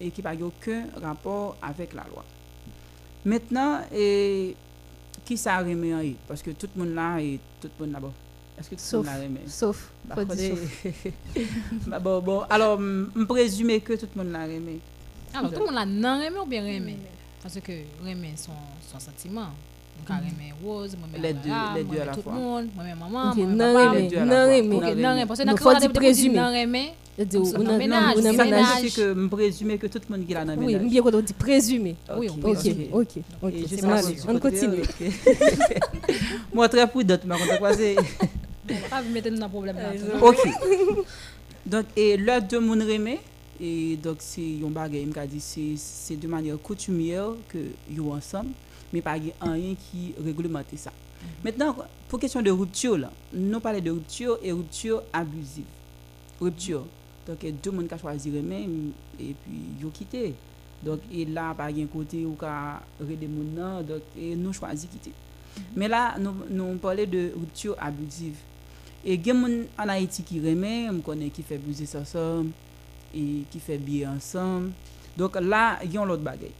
et 0.00 0.10
qui 0.10 0.22
pas 0.22 0.34
aucun 0.34 0.86
rapport 1.02 1.56
avec 1.62 1.92
la 1.94 2.04
loi. 2.04 2.24
Maintenant, 3.24 3.80
et 3.94 4.54
qui 5.24 5.36
ça 5.36 5.58
remet 5.58 6.16
parce 6.28 6.42
que 6.42 6.50
tout 6.50 6.68
le 6.76 6.84
monde 6.84 6.94
là 6.94 7.18
et 7.20 7.38
tout 7.60 7.68
le 7.78 7.84
monde 7.86 7.94
là 7.94 8.00
bon. 8.00 8.12
Est-ce 8.58 8.70
que 8.70 8.74
tout 8.74 8.80
le 8.80 8.86
Sauf- 8.86 9.06
monde 9.06 9.14
là 9.16 9.22
remet? 9.22 9.40
sauf, 9.46 9.90
Bah, 10.04 10.14
attendez. 10.18 10.54
Bah, 11.86 11.98
bon, 11.98 12.20
bon, 12.20 12.40
alors, 12.50 12.78
je 12.80 13.24
présume 13.24 13.80
que 13.80 13.94
tout 13.94 14.06
le 14.14 14.22
monde 14.22 14.32
l'a 14.32 14.44
remet. 14.44 14.78
Alors, 15.32 15.52
tout 15.52 15.60
le 15.60 15.66
monde 15.66 15.74
là, 15.74 15.86
non 15.86 16.20
aimé 16.20 16.36
ou 16.38 16.46
bien 16.46 16.64
aimé 16.66 16.96
Parce 17.42 17.58
que 17.60 17.72
aimer 18.06 18.34
son, 18.36 18.52
son 18.92 19.00
sentiment. 19.00 19.48
Aimer 20.08 20.52
Rose, 20.62 20.96
moi, 20.98 21.08
Les 21.20 21.32
deux- 21.32 21.38
les 21.76 21.84
deux 21.84 22.00
à 22.00 22.04
la 22.06 22.12
tout 22.14 22.22
fois. 22.22 22.32
le 22.34 22.38
monde, 22.38 22.66
moi, 22.74 22.84
maman, 22.94 23.30
Ok, 23.30 23.36
papa. 23.36 23.46
Ok, 23.98 24.06
de 27.24 27.44
se 27.44 27.54
tout 27.54 27.62
Oui, 30.58 30.72
ménage. 30.74 30.90
bien 30.90 31.02
qu'on 31.02 31.20
dit 31.20 31.32
présumer. 31.32 31.96
Oui, 32.18 32.28
on 32.28 32.34
Ok, 32.50 32.56
ok, 32.92 33.06
ok. 33.42 33.52
On 34.28 34.38
côté, 34.40 34.66
continue. 34.66 34.82
ok. 34.82 35.12
Moi, 36.54 36.68
très 36.68 36.86
prudente, 36.88 37.20
mais 37.24 37.34
on 37.42 37.46
t'a 37.46 37.56
croisé. 37.56 37.96
Pas 38.90 39.02
vous 39.02 39.12
mettre 39.12 39.30
dans 39.30 39.42
un 39.44 39.48
problème 39.48 39.76
là. 39.76 39.92
Ok. 40.22 40.38
Donc, 41.66 41.84
et 41.96 42.16
là, 42.16 42.40
deux 42.40 42.60
moun 42.60 42.82
yon 44.60 44.70
bagay, 44.70 45.00
dit, 45.26 45.40
c'est 45.40 45.74
c'est 45.76 46.16
de 46.16 46.26
manière 46.26 46.58
coutumière 46.60 47.28
que 47.48 47.58
yon 47.90 48.12
ensemble, 48.12 48.50
mais 48.94 49.02
pas 49.02 49.14
rien 49.14 49.74
qui 49.74 50.14
réglemente 50.24 50.66
ça. 50.76 50.92
Maintenant, 51.42 51.74
pour 52.08 52.20
question 52.20 52.40
de 52.40 52.50
rupture, 52.50 52.96
là, 52.96 53.10
nous 53.32 53.58
parlons 53.58 53.80
de 53.80 53.90
rupture 53.90 54.38
et 54.40 54.52
rupture 54.52 55.02
abusive. 55.12 55.64
Rupture. 56.40 56.84
Donc, 57.26 57.42
et 57.42 57.50
deux 57.50 57.72
moun 57.72 57.88
qui 57.88 57.98
choisi 57.98 58.30
remè, 58.30 58.68
et 59.18 59.34
puis 59.42 59.82
yon 59.82 59.90
quitté. 59.90 60.34
Donc, 60.84 61.00
et 61.12 61.24
là, 61.24 61.54
pas 61.54 61.72
gen 61.72 61.88
côté 61.88 62.24
ou 62.24 62.36
rede 62.38 63.26
moun 63.28 63.54
nan, 63.56 63.84
donc, 63.84 64.02
et 64.16 64.36
nous 64.36 64.52
choisi 64.52 64.86
quitter. 64.86 65.12
Mais 65.74 65.88
là, 65.88 66.14
nous, 66.18 66.34
nous 66.50 66.76
parlons 66.76 67.06
de 67.06 67.32
rupture 67.34 67.74
abusive. 67.80 68.36
Et 69.04 69.18
gen 69.22 69.40
moun 69.40 69.64
en 69.78 69.88
Haïti 69.88 70.22
qui 70.22 70.38
remet, 70.38 70.88
on 70.90 71.00
connaît 71.00 71.30
qui 71.30 71.42
fait 71.42 71.58
musique 71.58 71.94
ensemble 71.94 72.50
et 73.14 73.42
qui 73.50 73.58
fait 73.58 73.78
bien 73.78 74.14
ensemble. 74.16 74.70
Donc 75.16 75.36
là, 75.40 75.80
il 75.82 75.92
y 75.92 75.98
a 75.98 76.04
l'autre 76.04 76.22
bagaille. 76.22 76.52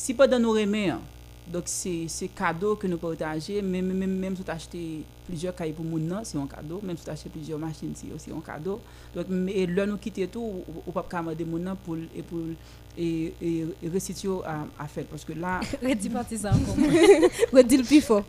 Si 0.00 0.14
pendant 0.14 0.38
nous 0.38 0.52
remet, 0.52 0.90
hein, 0.90 1.00
donc 1.52 1.64
c'est 1.66 2.06
cadeau 2.28 2.76
que 2.76 2.86
nous 2.86 2.98
partageons, 2.98 3.60
même 3.64 3.92
même 3.92 4.16
même 4.16 4.36
si 4.36 4.44
tu 4.44 4.50
acheté 4.50 5.02
plusieurs 5.26 5.56
cahiers 5.56 5.72
pour 5.72 5.84
nan, 5.84 6.20
c'est 6.22 6.38
un 6.38 6.46
cadeau, 6.46 6.80
même 6.84 6.96
si 6.96 7.04
tu 7.04 7.10
acheté 7.10 7.28
plusieurs 7.28 7.58
machines, 7.58 7.92
c'est 7.96 8.06
aussi 8.14 8.30
un 8.30 8.40
cadeau. 8.40 8.80
Donc 9.12 9.26
mais 9.28 9.66
là 9.66 9.86
nous 9.86 9.96
quitter 9.96 10.28
tout 10.28 10.40
ou, 10.40 10.64
ou 10.86 10.92
pas 10.92 11.02
commander 11.02 11.44
moun 11.44 11.64
nan 11.64 11.74
pour 11.84 11.96
et 12.14 12.22
pour 12.22 12.38
et, 12.96 13.34
et, 13.42 13.66
et 13.82 13.88
restituer 13.92 14.38
à, 14.46 14.66
à 14.78 14.86
faire 14.86 15.04
parce 15.06 15.24
que 15.24 15.32
là 15.32 15.60
Redis 15.82 16.10
parti 16.10 16.38
ça 16.38 16.52
encore. 16.52 16.76
Redis 17.52 17.76
le 17.76 17.82
plus 17.82 18.00
fort. 18.00 18.24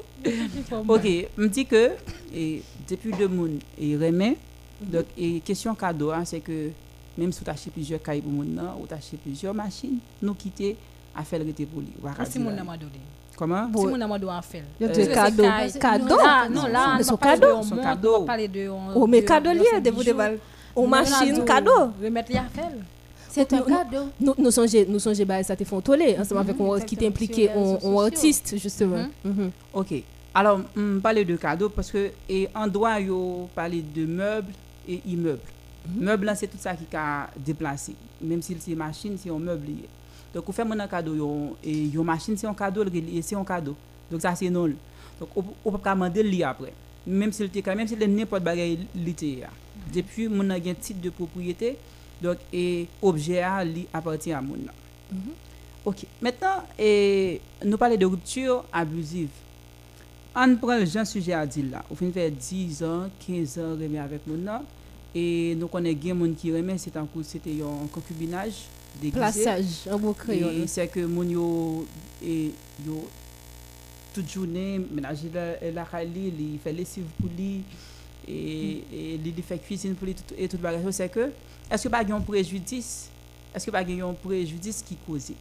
Ok, 0.88 1.06
me 1.38 1.48
dit 1.48 1.68
que 1.68 1.92
et 2.34 2.64
depuis 2.90 3.12
deux 3.12 3.28
moun 3.28 3.60
et 3.78 3.96
remet 3.96 4.38
donc 4.82 5.06
et 5.16 5.40
question 5.42 5.76
cadeau 5.76 6.10
hein, 6.10 6.26
c'est 6.26 6.40
que 6.40 6.72
même 7.16 7.32
si 7.32 7.44
tu 7.44 7.50
achètes 7.50 7.74
plusieurs 7.74 8.02
cahiers 8.02 8.24
pour 8.24 8.32
nan 8.44 8.72
ou 8.82 8.88
tu 8.88 8.94
achètes 8.96 9.20
plusieurs 9.20 9.54
machines, 9.54 10.00
nous 10.20 10.34
quitter 10.34 10.76
à 11.20 11.24
faire 11.24 11.40
rete 11.40 11.66
pour 11.68 11.82
lui. 11.82 11.90
Ou 12.02 12.08
à 12.08 12.26
Si 12.26 12.40
mon 12.40 12.52
n'a 12.52 12.64
donné. 12.64 13.02
Comment? 13.38 13.68
Si 13.76 13.86
mon 13.88 13.98
n'a 13.98 14.42
fait. 14.42 14.64
Parce 14.80 14.92
te 14.92 14.98
que 15.00 15.04
c'est 15.06 15.14
cadeau. 15.14 15.44
Cadeau? 15.80 16.16
Non, 16.54 16.68
là, 16.68 16.98
on 17.00 17.04
son 17.04 17.18
cadeau? 17.18 17.60
de 17.60 17.64
Son 17.66 17.78
cadeau. 17.78 18.26
on. 18.70 18.80
Oh, 18.96 19.08
mais 19.08 19.22
de- 19.22 19.28
cadeau 19.28 19.50
de 19.52 19.56
lié, 19.58 19.82
de 19.82 19.90
vous 19.90 19.98
bijou. 20.00 20.04
déval. 20.12 20.40
Aux 20.76 20.82
Non, 20.84 20.88
machines, 20.88 21.38
là, 21.40 21.44
cadeau. 21.46 21.92
Remettre 22.04 22.32
les 22.32 22.38
affaires. 22.38 22.72
C'est 23.30 23.54
un 23.54 23.62
cadeau. 23.62 24.06
Nous, 24.20 24.34
nous 24.38 24.52
songeons, 24.52 24.86
nous 24.88 25.00
songeons, 25.00 25.26
bah, 25.26 25.42
ça 25.44 25.56
te 25.56 25.64
font 25.64 25.82
toller, 25.82 26.18
ensemble 26.20 26.42
avec 26.42 26.58
qui 27.32 27.42
les 27.44 27.50
en 27.50 27.54
réseaux 27.54 27.76
en 27.76 27.80
sociaux. 27.82 28.00
artiste, 28.02 28.58
justement. 28.58 29.06
Mhm. 29.24 29.52
Ok. 29.74 29.94
Alors, 30.34 30.60
on 30.78 31.00
parle 31.00 31.24
de 31.26 31.36
cadeaux 31.36 31.70
parce 31.70 31.92
que 31.92 32.12
et 32.28 32.48
en 32.56 32.68
droit, 32.68 33.00
yo 33.00 33.50
parler 33.56 33.82
de 33.82 34.06
meubles 34.06 34.52
et 34.88 35.02
immeubles. 35.08 35.40
Meubles, 35.96 36.32
c'est 36.36 36.48
tout 36.48 36.58
ça 36.60 36.74
qui 36.76 36.86
a 36.96 37.30
déplacé. 37.38 37.96
Même 38.22 38.42
si 38.42 38.56
c'est 38.60 38.76
machine, 38.76 39.16
c'est 39.18 39.30
un 39.30 39.40
meuble. 39.40 39.68
Donc, 40.34 40.48
ou 40.48 40.52
fait 40.52 40.64
mon 40.64 40.80
un 40.80 40.88
cadeau, 40.88 41.58
et 41.64 41.86
yon 41.86 42.04
machine, 42.04 42.38
c'est 42.38 42.48
un 42.48 42.54
cadeau, 42.54 42.84
le 42.84 42.92
c'est 43.22 43.36
un 43.36 43.44
cadeau. 43.44 43.76
Donc, 44.12 44.22
ça, 44.22 44.36
c'est 44.36 44.50
non. 44.50 44.70
Donc, 45.20 45.30
ou 45.36 45.44
ou 45.66 45.72
pas 45.72 45.92
commander 45.92 46.24
li 46.24 46.44
après. 46.44 46.74
Même 47.08 47.32
si 47.32 47.44
le 47.44 47.76
même 47.76 47.88
si 47.88 47.96
le 47.96 48.06
n'importe 48.06 48.44
bagaille 48.44 48.86
l'été. 48.96 49.44
Depuis, 49.94 50.28
a 50.28 50.30
un 50.30 50.74
titre 50.76 51.02
de 51.02 51.10
propriété, 51.10 51.78
donc, 52.22 52.38
et 52.54 52.88
objet 53.02 53.42
appartient 53.92 54.32
à 54.32 54.42
mon. 54.42 54.58
Ok. 55.86 56.06
Maintenant, 56.22 56.64
et, 56.78 57.42
nous 57.66 57.78
parlons 57.78 57.98
de 57.98 58.06
rupture 58.06 58.66
abusive. 58.72 59.30
On 60.36 60.56
prend 60.58 60.78
le 60.78 60.86
genre 60.86 61.08
sujet 61.08 61.34
à 61.34 61.46
dire 61.46 61.66
là. 61.72 61.84
Fin 61.96 62.12
fait 62.12 62.30
10 62.30 62.84
ans, 62.84 63.10
15 63.26 63.58
ans, 63.58 63.72
remet 63.72 63.98
avec 63.98 64.28
mon. 64.28 64.38
Et 65.16 65.56
nous 65.56 65.68
connaissons 65.68 65.98
bien 65.98 66.14
moun 66.14 66.36
qui 66.36 66.54
remet, 66.56 66.78
c'est 66.78 66.96
un 66.96 67.08
concubinage 67.92 68.68
déguisé. 69.02 69.20
Plaçage, 69.20 69.88
en 69.92 70.00
mot 70.00 70.14
créole. 70.14 70.68
C'est 70.68 70.88
que 70.88 71.00
moun 71.02 71.30
yo, 71.30 71.86
et, 72.24 72.52
yo, 72.86 73.08
toute 74.14 74.30
journée, 74.30 74.80
ménager 74.92 75.30
la, 75.34 75.72
la 75.72 75.86
Kali, 75.86 76.34
il 76.54 76.60
fait 76.60 76.74
lessive 76.74 77.06
pour 77.20 77.30
lui, 77.38 77.64
et, 78.28 78.84
et 78.94 79.16
il 79.16 79.28
il 79.28 79.44
fait 79.44 79.58
cuisine 79.60 79.96
pour 79.96 80.06
lui, 80.06 80.16
et 80.38 80.48
tout 80.48 80.58
le 80.58 80.64
bagage. 80.64 80.92
C'est 80.92 81.10
que, 81.10 81.32
est-ce 81.72 81.84
que 81.84 81.90
pas 81.90 82.00
un 82.02 82.22
préjudice, 82.22 83.10
est-ce 83.54 83.66
que 83.66 83.72
pas 83.72 83.80
un 83.80 84.14
préjudice 84.14 84.82
qui 84.82 84.96
cause 84.96 85.32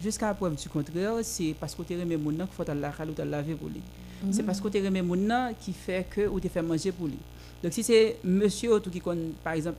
Jusqu'à 0.00 0.26
la 0.26 0.34
preuve 0.34 0.54
du 0.54 0.68
contraire, 0.68 1.14
c'est 1.22 1.54
parce 1.58 1.74
que 1.74 1.82
tu 1.82 1.98
remets 1.98 2.16
mon 2.16 2.30
nom 2.30 2.46
qu'il 2.46 2.54
faut 2.54 2.72
la 2.72 2.90
Kali 2.90 3.10
ou 3.10 3.14
te 3.14 3.22
laver 3.22 3.54
pour 3.54 3.68
lui. 3.68 3.82
Mhm. 4.22 4.32
C'est 4.32 4.42
parce 4.42 4.60
que 4.60 4.68
tu 4.68 4.84
remets 4.84 5.02
mon 5.02 5.16
nom 5.16 5.52
qui 5.60 5.72
fait 5.72 6.06
que 6.08 6.28
ou 6.28 6.38
te 6.40 6.48
fait 6.48 6.62
manger 6.62 6.92
pour 6.92 7.06
lui. 7.06 7.18
Donc 7.62 7.72
si 7.72 7.82
c'est 7.82 8.16
monsieur 8.22 8.78
qui 8.80 9.02
par 9.42 9.54
exemple, 9.54 9.78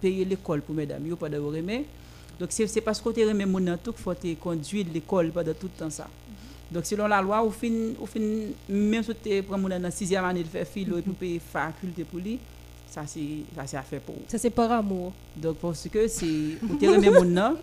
payer 0.00 0.24
l'école 0.24 0.62
pour 0.62 0.74
mesdames, 0.74 1.04
yo 1.06 1.16
pas 1.16 1.28
de 1.28 1.38
remet. 1.38 1.84
Donc 2.38 2.50
c'est 2.50 2.80
parce 2.82 3.00
que 3.00 3.08
tu 3.10 3.26
remets 3.26 3.46
mon 3.46 3.60
nom 3.60 3.78
tout 3.82 3.92
qu'il 3.92 4.02
faut 4.02 4.14
te 4.14 4.34
conduire 4.34 4.86
l'école 4.92 5.30
pendant 5.30 5.54
tout 5.54 5.70
le 5.72 5.78
temps 5.78 5.90
ça. 5.90 6.06
Donc 6.70 6.84
selon 6.84 7.06
la 7.06 7.22
loi, 7.22 7.42
au 7.42 7.50
fin, 7.50 7.70
au 8.00 8.06
fin 8.06 8.20
même 8.68 9.02
si 9.02 9.12
tu 9.22 9.42
prends 9.42 9.56
mon 9.56 9.68
dans 9.68 9.80
la 9.80 9.90
sixième 9.90 10.24
année 10.24 10.42
de 10.42 10.48
faire 10.48 10.66
philo 10.66 10.98
et 10.98 11.02
pour 11.02 11.14
payer 11.14 11.38
faculté 11.38 12.04
pour 12.04 12.18
lui, 12.18 12.38
ça 12.88 13.02
c'est 13.06 13.20
ça 13.54 13.66
c'est 13.66 13.76
affaire 13.76 14.00
pour 14.00 14.16
vous. 14.16 14.22
Ça, 14.28 14.36
c'est 14.36 14.50
par 14.50 14.70
amour. 14.72 15.12
Donc 15.36 15.56
parce 15.56 15.88
que 15.88 16.08
c'est 16.08 16.58
pour 16.66 16.78
te 16.78 16.84
remettre 16.86 17.12
mon 17.12 17.24
nom. 17.24 17.56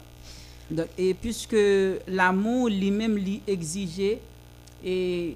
Donc 0.72 0.88
et 0.98 1.14
puisque 1.14 1.58
l'amour 2.08 2.70
lui-même 2.70 3.18
lui 3.18 3.42
exigeait 3.46 4.20
et 4.84 5.36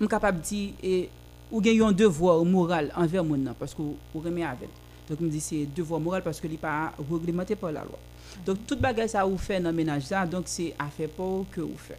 on 0.00 0.06
capable 0.06 0.40
de 0.40 0.44
dire 0.44 0.70
et 0.82 1.08
ou 1.50 1.60
gagne 1.60 1.82
un 1.82 1.92
devoir 1.92 2.44
moral 2.44 2.92
envers 2.96 3.24
mon 3.24 3.36
nom 3.36 3.54
parce 3.58 3.72
que 3.72 3.80
ou 3.80 3.96
remet 4.20 4.44
avec. 4.44 4.68
Donc 5.08 5.20
me 5.20 5.28
dit 5.28 5.40
c'est 5.40 5.66
devoir 5.74 6.00
moral 6.00 6.22
parce 6.22 6.40
que 6.40 6.48
il 6.48 6.58
pas 6.58 6.92
réglementé 7.10 7.54
par 7.54 7.70
la 7.72 7.82
loi. 7.82 7.98
Donc 8.44 8.66
toute 8.66 8.80
bagage 8.80 9.10
ça 9.10 9.26
ou 9.26 9.36
fait 9.38 9.60
dans 9.60 9.70
le 9.70 9.76
ménage 9.76 10.04
donc 10.30 10.44
c'est 10.46 10.74
affaire 10.78 11.08
pour 11.10 11.46
que 11.50 11.60
vous 11.60 11.76
faites. 11.78 11.98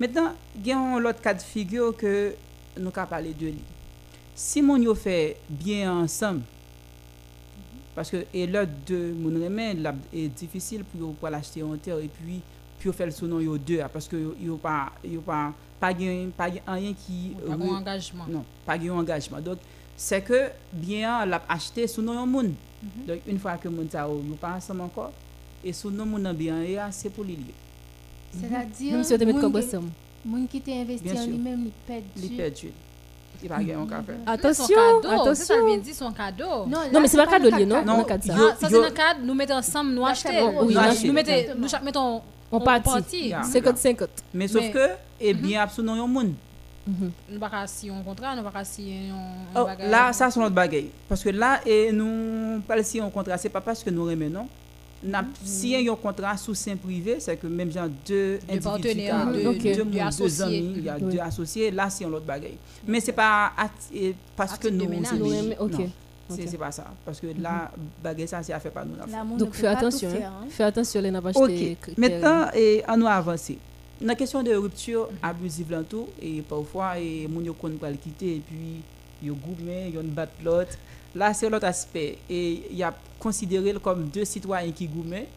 Maintenant, 0.00 0.32
il 0.56 0.66
y 0.66 0.72
a 0.72 0.78
un 0.78 1.04
autre 1.04 1.20
cas 1.20 1.34
de 1.34 1.42
figure 1.42 1.96
que 1.96 2.34
nous 2.78 2.90
avons 2.94 3.06
parlé 3.08 3.32
de 3.34 3.46
lui. 3.46 3.58
Si 4.34 4.60
mon 4.62 4.76
yo 4.76 4.94
fait 4.94 5.36
bien 5.48 5.92
ensemble, 5.92 6.40
parce 7.94 8.10
que 8.10 8.24
et 8.32 8.46
l'autre 8.46 8.72
de 8.86 9.12
mon 9.12 9.30
là, 9.82 9.94
est 10.14 10.28
difficile 10.28 10.82
pour 10.84 11.00
yo 11.00 11.14
pour 11.18 11.28
l'acheter 11.28 11.62
en 11.62 11.76
terre 11.76 11.98
et 11.98 12.08
puis 12.08 12.40
puis 12.78 12.92
faire 12.92 13.06
le 13.06 13.12
son 13.12 13.38
yo 13.40 13.58
deux 13.58 13.80
parce 13.92 14.08
que 14.08 14.16
yo- 14.16 14.34
yo 14.40 14.56
pas 14.56 14.92
yo 15.04 15.20
pas 15.20 15.52
pas 15.78 15.92
gain 15.92 16.30
pas 16.36 16.44
rien 16.66 16.94
qui 16.94 17.36
un 17.48 17.60
engagement. 17.60 18.24
non 18.28 18.44
pas 18.64 18.78
gain 18.78 18.92
engagement 18.94 19.40
donc 19.40 19.58
c'est 19.96 20.22
que 20.22 20.48
bien 20.72 21.24
l'a 21.26 21.42
acheté 21.48 21.86
sous 21.86 22.02
nom 22.02 22.26
moun 22.26 22.54
Mhm. 22.82 23.06
donc 23.06 23.18
une 23.28 23.38
fois 23.38 23.56
que 23.58 23.68
moun 23.68 23.88
ça 23.90 24.08
yo 24.08 24.20
pas 24.40 24.54
ensemble 24.56 24.80
encore 24.80 25.12
et 25.64 25.72
sous 25.72 25.90
nom 25.90 26.06
moun 26.06 26.22
nan 26.22 26.36
bien 26.36 26.62
et 26.62 26.78
c'est 26.90 27.10
pour 27.10 27.24
lui. 27.24 27.38
C'est-à-dire, 28.32 28.92
Même 28.94 29.04
si 29.04 29.18
comme 29.18 29.52
qui- 29.52 29.58
ensemble. 29.66 29.90
moun 30.24 30.48
qui 30.48 30.60
t'a 30.60 30.72
investi 30.72 31.10
en 31.10 31.26
lui-même, 31.26 31.64
il 31.66 31.72
perd 31.86 32.02
il 32.16 32.36
perdu 32.36 32.72
il 33.44 33.76
encore 33.76 34.04
faire 34.04 34.16
Attention, 34.26 34.64
Son 34.66 34.74
cadeau, 34.74 35.08
attention. 35.08 35.34
C'est 35.34 35.44
ça 35.44 35.64
vient 35.66 35.78
dire 35.78 35.94
son 35.94 36.12
cadeau. 36.12 36.66
Non, 36.66 36.78
Non, 36.92 37.00
mais 37.00 37.08
c'est 37.08 37.16
pas 37.16 37.26
cadeau 37.26 37.50
lié, 37.50 37.66
non? 37.66 37.84
Ça. 37.84 38.34
Ah, 38.34 38.56
ça 38.60 38.68
c'est 38.68 38.80
le 38.80 38.90
cadre, 38.90 39.20
nous 39.22 39.34
mettons 39.34 39.54
ensemble, 39.54 39.92
nous 39.92 40.06
acheter. 40.06 40.40
Oui, 40.62 40.74
nous, 40.74 41.06
nous 41.08 41.12
mettons, 41.12 41.54
nous 41.58 41.68
chaque 41.68 41.82
mettons 41.82 42.22
On 42.50 42.60
partit. 42.60 43.28
Yeah. 43.28 43.42
50-50. 43.42 44.08
Mais 44.34 44.48
sauf 44.48 44.70
que, 44.70 44.90
eh 45.20 45.34
bien, 45.34 45.62
absolument, 45.62 45.96
yon 45.96 46.08
moun. 46.08 46.34
Nous 46.86 47.38
pas 47.38 47.66
signer 47.66 47.92
un 47.92 48.02
contrat, 48.02 48.34
nous 48.36 48.42
pas 48.42 48.64
signer 48.64 49.10
un 49.10 49.60
Oh, 49.60 49.66
là, 49.88 50.12
ça, 50.12 50.30
c'est 50.30 50.40
notre 50.40 50.54
bagaille. 50.54 50.90
Parce 51.08 51.22
que 51.22 51.30
là, 51.30 51.60
et 51.64 51.92
nous, 51.92 52.60
pas 52.66 52.82
si 52.82 53.00
un 53.00 53.08
contrat, 53.08 53.38
c'est 53.38 53.48
pas 53.48 53.60
parce 53.60 53.82
que 53.82 53.90
nous 53.90 54.04
remet, 54.04 54.28
non. 54.28 54.48
N'a- 55.04 55.24
Si 55.44 55.72
il 55.72 55.82
y 55.82 55.88
a 55.88 55.92
un 55.92 55.96
contrat 55.96 56.36
sous 56.36 56.54
sein 56.54 56.76
privé, 56.76 57.16
c'est 57.18 57.36
que 57.36 57.46
même 57.48 57.72
genre 57.72 57.88
deux 58.06 58.34
individus, 58.48 58.60
partenaires, 58.62 59.26
qui- 59.32 59.32
deux- 59.32 59.42
deux, 59.42 59.74
deux- 59.74 59.84
monde, 59.84 59.92
deux 59.92 59.98
deux 59.98 60.00
associés. 60.00 60.44
amis, 60.44 60.72
il 60.76 60.84
y 60.84 60.88
a 60.88 60.96
Oui. 61.00 61.12
deux 61.12 61.18
associés, 61.20 61.70
là, 61.72 61.90
c'est 61.90 62.04
un 62.04 62.12
autre 62.12 62.24
bagaille. 62.24 62.56
Mais 62.86 63.00
c'est 63.00 63.12
pas 63.12 63.52
de 66.68 66.72
ça. 66.72 66.84
Parce 67.04 67.20
que 67.20 67.26
là, 67.40 67.70
bagaille, 68.02 68.28
ça, 68.28 68.42
c'est 68.42 68.52
à 68.52 68.60
faire 68.60 68.72
par 68.72 68.86
nous. 68.86 68.94
la 68.96 69.24
Donc 69.36 69.54
fais 69.54 69.66
attention. 69.66 70.10
faire, 70.10 70.28
hein. 70.30 70.44
hein. 70.44 70.46
Fais 70.48 70.64
attention, 70.64 71.00
les 71.00 71.10
n'a 71.10 71.20
pas 71.20 71.30
Ok, 71.30 71.48
critères. 71.48 71.94
maintenant, 71.96 72.46
et, 72.54 72.82
on 72.88 72.96
nous 72.96 73.06
avancer. 73.06 73.58
Dans 74.00 74.06
la 74.08 74.14
question 74.14 74.42
de 74.42 74.54
rupture 74.54 75.08
abusive, 75.22 75.70
là, 75.70 75.82
tout, 75.88 76.06
et 76.20 76.42
parfois, 76.42 76.98
et, 76.98 77.26
moun 77.28 77.44
yo 77.44 77.52
kon 77.54 77.70
pral 77.78 77.96
quitter, 77.98 78.36
et 78.36 78.40
puis, 78.44 78.82
yo 79.22 79.34
gourmet, 79.34 79.90
yo 79.90 80.00
bat 80.02 80.28
l'autre. 80.44 80.76
Là, 81.14 81.34
c'est 81.34 81.48
l'autre 81.50 81.66
aspect. 81.66 82.18
Et 82.28 82.64
il 82.70 82.76
y 82.76 82.82
a 82.82 82.94
considéré 83.18 83.74
comme 83.74 84.08
deux 84.08 84.24
citoyens 84.24 84.72
qui 84.72 84.86
gourmet. 84.86 85.28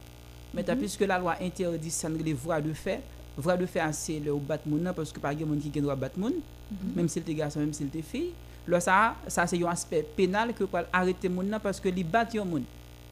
Maintenant, 0.53 0.78
puisque 0.78 1.01
la 1.01 1.19
loi 1.19 1.36
interdit 1.41 1.91
ça 1.91 2.07
les 2.07 2.34
voies 2.34 2.61
de 2.61 2.71
fait, 2.71 3.01
voie 3.38 3.57
de 3.57 3.65
fait, 3.65 3.82
c'est 3.91 4.19
le 4.19 4.34
bat 4.36 4.59
moun, 4.65 4.82
nan, 4.82 4.93
parce 4.93 5.11
que 5.11 5.19
par 5.19 5.32
exemple, 5.32 5.57
qui 5.57 5.69
gen 5.73 5.84
droit 5.84 5.95
bat 5.95 6.11
moun, 6.15 6.36
même 6.95 7.09
s'il 7.09 7.23
était 7.23 7.34
garçon, 7.34 7.59
même 7.59 7.73
s'il 7.73 7.88
était 7.88 8.01
fille. 8.01 8.32
Là, 8.65 8.80
ça, 8.80 9.15
ça 9.28 9.45
c'est 9.45 9.61
un 9.61 9.67
aspect 9.67 10.03
pénal 10.15 10.53
que 10.53 10.63
pour 10.63 10.80
arrêter 10.93 11.28
moun 11.28 11.59
parce 11.61 11.80
que 11.80 11.89
li 11.89 12.05
bat 12.05 12.28
yon 12.34 12.45
moun. 12.45 12.63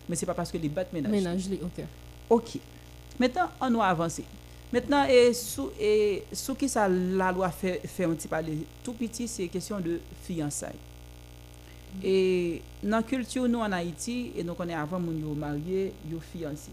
Mais 0.07 0.15
c'est 0.15 0.25
pas 0.25 0.33
parce 0.33 0.51
que 0.51 0.57
li 0.57 0.69
bat 0.69 0.85
ménage. 0.93 1.11
Ménage, 1.11 1.49
ok. 1.61 1.85
Ok. 2.29 2.59
Maintenant, 3.19 3.49
on 3.59 3.69
doit 3.69 3.87
avancer. 3.87 4.23
Maintenant, 4.71 5.05
et 5.05 5.33
sous, 5.33 5.69
et 5.79 6.23
sous 6.31 6.55
qui 6.55 6.69
ça 6.69 6.87
la 6.87 7.31
loi 7.31 7.49
fait, 7.49 7.81
fait 7.85 8.05
un 8.05 8.13
petit 8.13 8.29
parler 8.29 8.59
tout 8.83 8.93
petit, 8.93 9.27
c'est 9.27 9.47
question 9.49 9.79
de 9.81 9.99
fiançailles. 10.23 10.71
Et 12.01 12.61
dans 12.81 12.97
la 12.97 13.03
culture, 13.03 13.47
nous 13.47 13.59
en 13.59 13.71
Haïti, 13.71 14.31
et 14.35 14.43
nous 14.43 14.53
connaissons 14.53 14.79
avant, 14.79 14.99
nous 14.99 15.29
sommes 15.29 15.37
mariés, 15.37 15.93
nous 16.09 16.19
fiancés. 16.19 16.71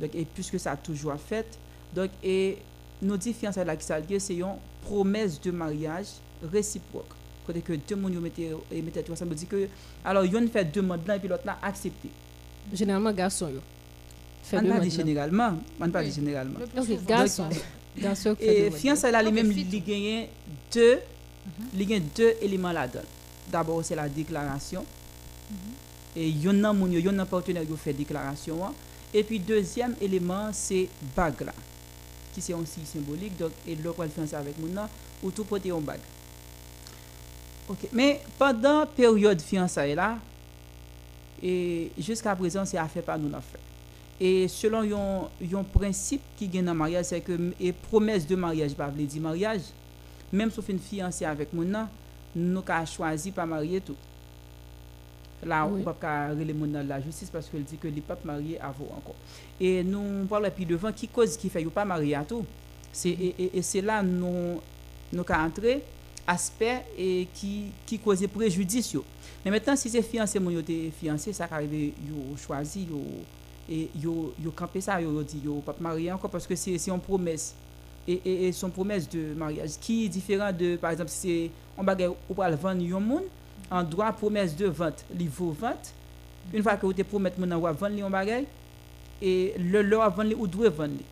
Donc, 0.00 0.14
et 0.14 0.24
puisque 0.24 0.58
ça 0.58 0.72
a 0.72 0.76
toujours 0.76 1.16
fait, 1.16 1.58
donc, 1.94 2.10
et 2.22 2.58
nous 3.02 3.16
dit 3.16 3.32
fiançailles 3.32 3.66
là 3.66 3.76
qui 3.76 3.84
ça 3.84 3.98
lié, 3.98 4.18
c'est 4.18 4.36
une 4.36 4.54
promesse 4.82 5.40
de 5.40 5.50
mariage 5.50 6.06
réciproque. 6.52 7.10
Côté 7.46 7.60
que 7.60 7.72
deux 7.72 7.96
monde 7.96 8.14
mettaient 8.20 8.50
et 8.70 8.82
mettaient 8.82 9.02
tout 9.02 9.12
ensemble, 9.12 9.34
dit 9.34 9.46
que 9.46 9.68
alors 10.04 10.24
yon 10.24 10.42
et 10.42 10.48
puis 10.48 11.28
l'autre 11.28 11.46
là 11.46 11.58
accepté. 11.62 12.08
Généralement, 12.72 13.12
garçon, 13.12 13.48
yo. 13.48 13.60
Fait 14.42 14.58
On 14.58 14.62
deux 14.62 14.68
pas 14.68 14.80
dit 14.80 14.88
maintenant. 14.88 15.04
généralement, 15.04 15.58
on 15.80 15.90
pas 15.90 16.04
dit 16.04 16.12
généralement. 16.12 16.60
Ok, 16.76 17.04
garçon. 17.06 17.48
Garçon 17.96 18.34
qui 18.34 18.44
fait 18.44 18.52
Et 18.52 18.56
deux 18.56 18.64
maintenant. 18.64 18.78
fiançailles 18.78 19.12
là 19.12 19.22
lui-même 19.22 19.50
il 19.50 19.84
gagne 19.84 20.28
deux 20.72 20.98
il 21.74 21.86
gagne 21.86 22.04
deux 22.14 22.34
éléments 22.42 22.72
là-dedans. 22.72 23.00
D'abord 23.50 23.84
c'est 23.84 23.94
la 23.94 24.08
déclaration. 24.08 24.84
Et 26.16 26.28
yon 26.30 26.58
nan 26.58 26.76
moun 26.76 26.92
yo, 26.92 27.00
yon 27.00 27.16
nan 27.16 27.26
partenaire 27.26 27.68
yo 27.68 27.76
fait 27.76 27.92
déclaration 27.92 28.64
hein. 28.64 28.72
et 29.14 29.22
puis 29.22 29.38
deuxième 29.38 29.94
élément 30.00 30.50
c'est 30.52 30.88
bague 31.16 31.42
là 31.42 31.52
qui 32.34 32.40
c'est 32.40 32.54
aussi 32.54 32.84
symbolique 32.84 33.36
donc 33.38 33.52
et 33.66 33.74
le 33.74 33.92
quoi 33.92 34.08
fiancé 34.08 34.34
avec 34.34 34.58
moun 34.58 34.72
nan 34.74 34.88
ou 35.22 35.30
tout 35.30 35.44
porter 35.44 35.70
un 35.70 35.80
bague. 35.80 36.00
OK, 37.68 37.88
mais 37.92 38.22
pendant 38.38 38.86
période 38.86 39.40
fiançailles 39.40 39.94
là 39.94 40.18
et 41.42 41.92
jusqu'à 41.98 42.34
présent 42.34 42.64
c'est 42.64 42.78
affaire 42.78 43.02
pas 43.02 43.18
nous 43.18 43.30
fait. 43.30 43.60
Et 44.20 44.48
selon 44.48 44.82
yon, 44.82 45.28
yon 45.40 45.62
principe 45.62 46.22
qui 46.36 46.48
gagne 46.48 46.64
dans 46.64 46.72
le 46.72 46.78
mariage, 46.78 47.04
c'est 47.06 47.20
que 47.20 47.52
et 47.60 47.72
promesse 47.72 48.26
de 48.26 48.34
mariage, 48.34 48.74
pas 48.74 48.88
veut 48.88 49.04
dire 49.04 49.22
mariage, 49.22 49.60
même 50.32 50.50
sauf 50.50 50.68
une 50.68 50.80
fiancée 50.80 51.24
avec 51.24 51.52
mon 51.52 51.62
nom, 51.62 51.86
nous 52.38 52.62
avons 52.66 52.86
choisi 52.86 53.30
pas 53.32 53.44
marier 53.46 53.80
tout. 53.80 53.96
Là, 55.44 55.66
Oui. 55.66 55.74
on 55.74 55.78
ne 55.78 55.84
peut 55.84 55.92
pas 55.92 56.28
mon 56.34 56.66
dans 56.66 56.86
la 56.86 57.00
justice 57.00 57.30
parce 57.30 57.48
qu'elle 57.48 57.62
dit 57.62 57.76
que 57.76 57.86
les 57.86 58.00
pas 58.00 58.18
mariés 58.24 58.58
avant 58.60 58.86
encore. 58.96 59.14
Et 59.60 59.84
nous 59.84 60.26
parlons 60.26 60.50
puis 60.54 60.66
devant 60.66 60.90
qui 60.92 61.06
cause 61.06 61.36
qui 61.36 61.48
fait 61.48 61.64
pas 61.66 61.84
marier 61.84 62.16
à 62.16 62.24
tout. 62.24 62.44
C'est 62.92 63.10
et, 63.10 63.34
et- 63.38 63.58
et 63.58 63.62
c'est 63.62 63.80
là 63.80 64.02
nous 64.02 64.60
nous 65.12 65.24
avons 65.28 65.44
entré 65.46 65.82
aspect 66.26 66.84
et 66.98 67.28
qui 67.34 67.66
qui 67.86 67.98
cause 68.00 68.26
préjudice 68.26 68.92
yo. 68.92 69.04
Mais 69.44 69.50
maintenant 69.52 69.76
si 69.76 69.88
c'est 69.88 70.02
fiancé 70.02 70.40
mon 70.40 70.50
yo 70.50 70.60
te 70.62 70.90
fiancé 70.90 71.32
ça 71.32 71.46
arrive 71.50 71.92
yo 72.08 72.36
choisi 72.36 72.86
yo 72.90 73.00
et 73.70 73.88
yo 74.02 74.34
yo 74.42 74.50
campé 74.50 74.80
ça 74.80 75.00
yo, 75.00 75.12
yo 75.12 75.22
dit 75.22 75.40
yo 75.44 75.62
pas 75.64 75.76
marier 75.78 76.10
encore 76.10 76.30
parce 76.30 76.46
que 76.48 76.56
c'est 76.56 76.74
une 76.88 77.00
promesse 77.00 77.54
et, 78.08 78.20
et, 78.24 78.48
et 78.48 78.52
son 78.52 78.70
promesse 78.70 79.08
de 79.08 79.34
mariage 79.34 79.70
qui 79.80 80.06
est 80.06 80.08
différent 80.08 80.52
de 80.52 80.76
par 80.76 80.90
exemple 80.90 81.10
si 81.10 81.18
c'est 81.20 81.50
on 81.76 81.84
bagay 81.84 82.08
ou 82.08 82.34
pour 82.34 82.44
vendre 82.44 82.82
yon 82.82 83.00
moun 83.00 83.22
en 83.70 83.82
droit 83.82 84.12
promesse 84.12 84.56
de 84.56 84.66
vente 84.66 85.04
li 85.14 85.28
vaut 85.28 85.52
vente 85.52 85.92
une 86.52 86.62
fois 86.62 86.76
que 86.76 86.86
vous 86.86 86.94
te 86.94 87.02
promet 87.02 87.32
moun 87.38 87.52
ou 87.52 87.60
vendre 87.60 87.88
li 87.94 88.00
yon 88.00 88.10
bagay 88.10 88.46
et 89.20 89.54
le 89.58 89.82
leur 89.82 90.10
vendre 90.10 90.30
li 90.30 90.34
ou 90.34 90.46
doit 90.46 90.70
vendre 90.70 90.94
li 90.94 91.04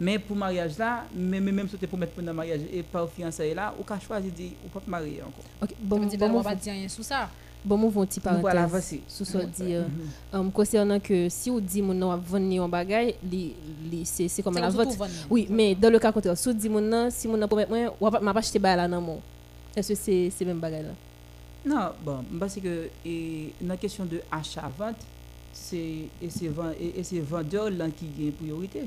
Mais 0.00 0.18
pour 0.18 0.36
mariage 0.36 0.76
là, 0.76 1.04
même 1.14 1.50
même 1.50 1.68
si 1.68 1.78
tu 1.78 1.86
pour 1.86 1.98
mettre 1.98 2.12
pour 2.12 2.28
un 2.28 2.32
mariage 2.32 2.60
et 2.72 2.82
pas 2.82 3.06
fiançailles 3.06 3.54
là, 3.54 3.72
ou 3.78 3.84
qu'à 3.84 3.98
choisir 3.98 4.30
dit 4.32 4.52
ou 4.64 4.68
pas 4.68 4.82
marier 4.86 5.22
encore. 5.22 5.44
Ok, 5.62 5.70
bon, 5.80 6.02
On 6.02 6.06
dit, 6.06 6.16
bon, 6.16 6.26
ben, 6.26 6.30
on 6.32 6.34
bon, 6.34 6.40
va 6.42 6.54
bon. 6.54 6.60
Dire. 7.64 7.76
Bon, 7.76 7.76
moi, 7.76 7.90
un 8.02 8.06
petit 8.06 8.20
Nous 8.20 8.40
voilà 8.40 8.60
parenthèse 8.66 8.74
avancer. 8.74 9.00
sous 9.08 9.24
ce 9.24 9.38
euh, 9.38 9.84
Mhm. 10.34 10.40
um, 10.40 10.52
concernant 10.52 11.00
que 11.00 11.28
si 11.28 11.50
on 11.50 11.58
dit 11.58 11.80
mon 11.82 11.94
nom 11.94 12.68
bagage, 12.68 13.14
li, 13.30 13.54
li, 13.90 14.04
c'est 14.04 14.28
c'est 14.28 14.42
comme 14.42 14.54
la 14.54 14.68
vente. 14.68 14.96
vendre. 14.96 15.10
Oui, 15.30 15.46
mais 15.50 15.74
dans 15.74 15.90
le 15.90 15.98
cas 15.98 16.12
contraire, 16.12 16.36
si 16.36 16.48
on 16.48 16.52
dit 16.52 16.68
mon 16.68 16.80
nom, 16.80 17.08
si 17.10 17.26
mon 17.28 17.36
nom 17.36 17.48
promet 17.48 17.66
moi, 17.68 17.94
on 18.00 18.08
va 18.10 18.20
m'a 18.20 18.32
pas 18.32 18.40
acheter 18.40 18.58
bail 18.58 18.76
là 18.76 18.86
non 18.88 19.00
mon. 19.00 19.20
Est-ce 19.76 19.88
que 19.88 19.94
c'est 19.94 20.30
c'est 20.30 20.44
même 20.44 20.58
bagage 20.60 20.84
là? 20.84 20.92
Non, 21.66 21.92
bon, 22.04 22.22
parce 22.38 22.56
que 22.56 22.90
la 23.66 23.76
question 23.78 24.04
de 24.04 24.20
achat-vente, 24.30 24.96
c'est 25.52 25.76
et 26.20 26.28
c'est 26.28 26.50
et 26.98 27.02
c'est 27.02 27.20
vendeur 27.20 27.70
là 27.70 27.86
qui 27.88 28.06
gagne 28.18 28.32
priorité. 28.32 28.82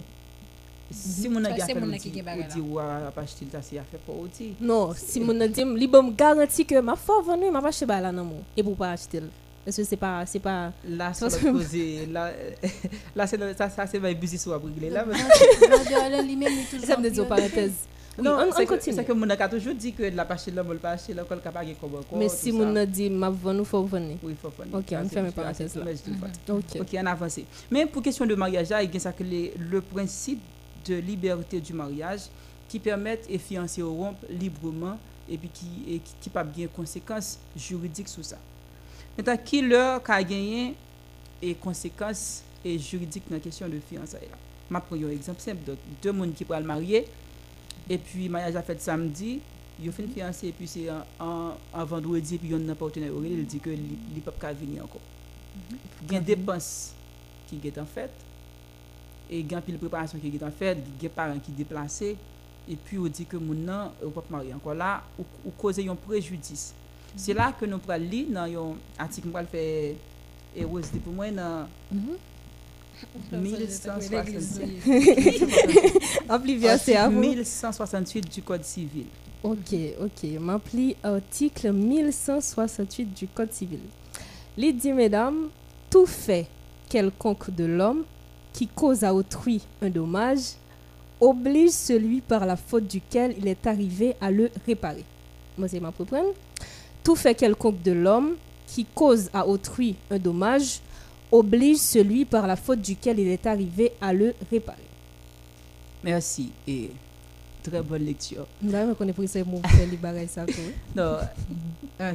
Si 0.89 1.27
mon 1.27 1.43
a 1.43 1.49
mon 1.49 1.97
qui 1.97 2.09
dit, 2.09 2.21
gagne 2.21 2.25
bagay 2.25 2.43
ou 2.43 2.53
dit 2.53 2.61
ou 2.61 2.79
a 2.79 3.11
pas 3.13 3.21
acheté 3.21 3.45
ça 3.51 3.61
c'est 3.61 3.77
affaire 3.77 3.99
pour 4.05 4.19
outil. 4.21 4.53
Non, 4.61 4.93
si 4.95 5.19
mon 5.19 5.33
nom 5.33 5.47
dit 5.47 5.63
li 5.75 5.87
bon 5.87 6.03
me 6.03 6.11
garantit 6.11 6.65
que 6.65 6.79
ma 6.79 6.95
fort 6.95 7.21
vendre, 7.23 7.51
m'a 7.51 7.61
pas 7.61 7.67
acheter 7.69 7.85
bail 7.85 8.01
là 8.01 8.11
non 8.11 8.23
mon 8.23 8.41
et 8.55 8.63
pour 8.63 8.75
pas 8.75 8.91
acheter. 8.91 9.21
Est-ce 9.65 9.81
que 9.81 9.83
c'est 9.83 9.97
pas 9.97 10.25
c'est 10.25 10.39
pas 10.39 10.71
Là, 10.87 11.11
c'est 11.13 11.27
pas-. 11.29 12.11
Là, 12.11 12.31
là 13.15 13.27
c'est 13.27 13.57
ça, 13.57 13.69
ça 13.69 13.85
c'est 13.85 13.99
ma 13.99 14.13
business 14.13 14.45
ou 14.47 14.53
à 14.53 14.59
brûler 14.59 14.89
là. 14.89 15.05
Ça 16.85 16.97
me 16.97 17.09
dit 17.09 17.19
en 17.19 17.23
en 17.23 17.27
parenthèse. 17.27 17.73
Oui, 18.17 18.23
non, 18.25 18.37
on, 18.49 18.65
continue. 18.65 18.95
c'est 18.95 19.05
que 19.05 19.11
mon 19.11 19.29
a 19.29 19.47
toujours 19.47 19.75
dit 19.75 19.93
que 19.93 20.03
la 20.03 20.25
pas 20.25 20.33
acheter 20.33 20.49
là, 20.49 20.63
on 20.67 20.75
pas 20.77 20.91
acheter 20.91 21.13
là, 21.13 21.23
qu'on 21.23 21.37
capable 21.37 21.75
comme 21.79 21.93
encore. 21.95 22.17
Mais 22.17 22.29
si 22.29 22.51
mon 22.51 22.65
nom 22.65 22.83
dit 22.85 23.11
m'a 23.11 23.29
vendre, 23.29 23.63
faut 23.63 23.83
vendre. 23.83 24.17
Oui, 24.23 24.31
il 24.31 24.35
faut 24.35 24.51
vendre. 24.57 24.79
OK, 24.79 24.85
on 24.91 25.07
ferme 25.07 25.25
juste 25.27 25.35
parenthèse 25.35 25.77
assez 25.77 25.79
là. 25.79 25.85
faire. 25.85 26.55
OK. 26.55 26.95
On 26.95 27.05
avance. 27.05 27.39
Mais 27.69 27.85
pour 27.85 28.01
question 28.01 28.25
de 28.25 28.33
mariage, 28.33 28.69
il 28.81 28.91
y 28.91 28.97
a 28.97 28.99
ça 28.99 29.11
que 29.11 29.23
les- 29.23 29.53
le 29.59 29.81
principe 29.81 30.41
de 30.87 30.95
liberté 30.95 31.59
du 31.59 31.73
mariage 31.73 32.21
qui 32.69 32.79
permet 32.79 33.19
et 33.29 33.37
fiancés 33.37 33.81
au 33.81 33.93
rompre 33.93 34.25
librement 34.29 34.97
et 35.29 35.37
puis 35.37 35.49
qui 35.49 35.93
et 35.95 36.01
qui, 36.21 36.29
pas 36.29 36.43
bien 36.43 36.67
conséquences 36.67 37.39
juridiques 37.55 38.09
sur 38.09 38.23
ça. 38.23 38.37
Maintenant, 39.17 39.37
qui 39.37 39.61
leur 39.61 40.01
a 40.09 40.23
gagné 40.23 40.75
et 41.41 41.55
conséquences 41.55 42.43
et 42.63 42.77
juridiques 42.77 43.23
dans 43.29 43.35
la 43.35 43.41
question 43.41 43.67
de 43.67 43.79
fiançailles? 43.79 44.27
Là. 44.29 44.37
Je 44.69 44.77
prends 44.77 45.07
un 45.07 45.11
exemple 45.11 45.41
simple. 45.41 45.63
Donc, 45.65 45.77
deux 46.01 46.11
personnes 46.11 46.33
qui 46.33 46.45
le 46.49 46.63
marier 46.65 47.07
et 47.89 47.97
puis 47.97 48.29
mariage 48.29 48.55
a 48.55 48.61
fait 48.61 48.81
samedi, 48.81 49.39
ils 49.81 49.91
fait 49.91 50.07
fiancé 50.07 50.47
et 50.47 50.51
puis 50.51 50.67
c'est 50.67 50.89
un, 50.89 51.05
un, 51.19 51.53
un 51.73 51.83
vendredi 51.85 52.37
puis 52.37 52.49
il 52.49 52.51
y 52.51 52.69
a 52.69 52.71
un 52.71 52.75
partenaire 52.75 53.11
il 53.23 53.45
dit 53.45 53.59
que 53.59 53.69
ne 53.69 54.19
peut 54.19 54.31
pas 54.31 54.53
venir 54.53 54.83
encore. 54.83 55.01
Il 56.03 56.13
y 56.13 56.15
a 56.15 56.19
des 56.19 56.35
dépenses 56.35 56.93
qui 57.47 57.59
sont 57.73 57.81
en 57.81 57.85
fait 57.85 58.11
et 59.29 59.39
il 59.39 59.51
y 59.51 59.55
a 59.55 59.61
une 59.67 59.77
préparation 59.77 60.17
qui 60.19 60.27
est 60.27 60.43
en 60.43 60.51
fait, 60.51 60.73
il 60.73 60.77
y 60.77 60.79
a 60.79 61.01
des 61.01 61.09
parents 61.09 61.37
qui 61.39 61.51
sont 61.51 61.57
déplacés 61.57 62.15
et 62.69 62.75
puis 62.75 62.97
on 62.97 63.07
dit 63.07 63.25
que 63.25 63.37
mon 63.37 63.53
nom 63.53 63.91
ne 64.01 64.09
peut 64.09 64.21
pas 64.21 64.23
marier 64.29 64.53
encore 64.53 64.73
là 64.73 65.03
ou, 65.17 65.23
ou 65.45 65.51
causer 65.51 65.87
un 65.87 65.95
préjudice. 65.95 66.73
C'est 67.15 67.33
là 67.33 67.53
que 67.57 67.65
nous 67.65 67.77
prenons 67.79 68.03
lire 68.03 68.27
dans 68.29 68.43
un 68.43 68.75
article 68.97 69.29
que 69.29 69.37
nous 69.39 69.45
faire 69.47 69.95
et 70.55 70.63
Rose 70.63 70.89
dit 70.91 70.99
pour 70.99 71.13
moi 71.13 71.29
dans 71.31 71.67
1168 73.31 74.61
Appli 76.29 76.57
verset 76.57 76.95
à 76.95 77.09
vous. 77.09 77.19
1168 77.19 78.33
du 78.33 78.41
Code 78.41 78.63
civil. 78.63 79.05
Ok, 79.43 79.75
ok. 80.01 80.39
M'appli 80.39 80.95
article 81.03 81.71
1168 81.71 83.13
du 83.13 83.27
Code 83.27 83.51
civil. 83.53 83.79
Il 84.57 84.75
dit, 84.75 84.91
mesdames, 84.91 85.49
tout 85.89 86.07
fait 86.07 86.47
quelconque 86.89 87.51
de 87.51 87.65
l'homme 87.65 88.03
qui 88.57 88.65
cause 88.67 89.03
à 89.03 89.13
autrui 89.13 89.61
un 89.83 89.89
dommage 89.91 90.55
oblige 91.21 91.69
celui 91.69 92.21
par 92.21 92.43
la 92.43 92.55
faute 92.55 92.87
duquel 92.87 93.35
il 93.37 93.47
est 93.47 93.67
arrivé 93.67 94.15
à 94.19 94.31
le 94.31 94.49
réparer. 94.65 95.05
Moi, 95.59 95.67
c'est 95.67 95.79
ma 95.79 95.89
reprendre. 95.89 96.33
Tout 97.03 97.15
fait 97.15 97.35
quelconque 97.35 97.83
de 97.83 97.91
l'homme 97.91 98.35
qui 98.65 98.85
cause 98.85 99.29
à 99.31 99.45
autrui 99.45 99.95
un 100.09 100.17
dommage 100.17 100.79
oblige 101.31 101.77
celui 101.77 102.25
par 102.25 102.47
la 102.47 102.55
faute 102.55 102.81
duquel 102.81 103.19
il 103.19 103.27
est 103.27 103.45
arrivé 103.45 103.91
à 104.01 104.11
le 104.11 104.33
réparer. 104.49 104.77
Merci 106.03 106.51
et 106.67 106.89
très 107.61 107.83
bonne 107.83 108.05
lecture. 108.05 108.47
Là, 108.63 108.87
on 108.87 109.05
mon 109.05 109.61
frère, 109.61 109.87
il 109.91 109.99
bagaille 109.99 110.27
ça. 110.27 110.47
Non, 110.95 111.17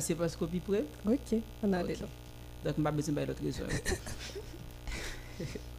c'est 0.01 0.17
parce 0.17 0.35
qu'on 0.35 0.47
est 0.47 0.59
prêt. 0.59 0.85
Ok, 1.07 1.39
on 1.63 1.73
a 1.73 1.85
là. 1.85 1.89
Donc, 2.65 2.75
je 2.77 2.83
vais 2.83 2.91
besoin 2.91 3.15
de 3.15 3.21
l'autre 3.29 3.43
raison. 3.45 3.63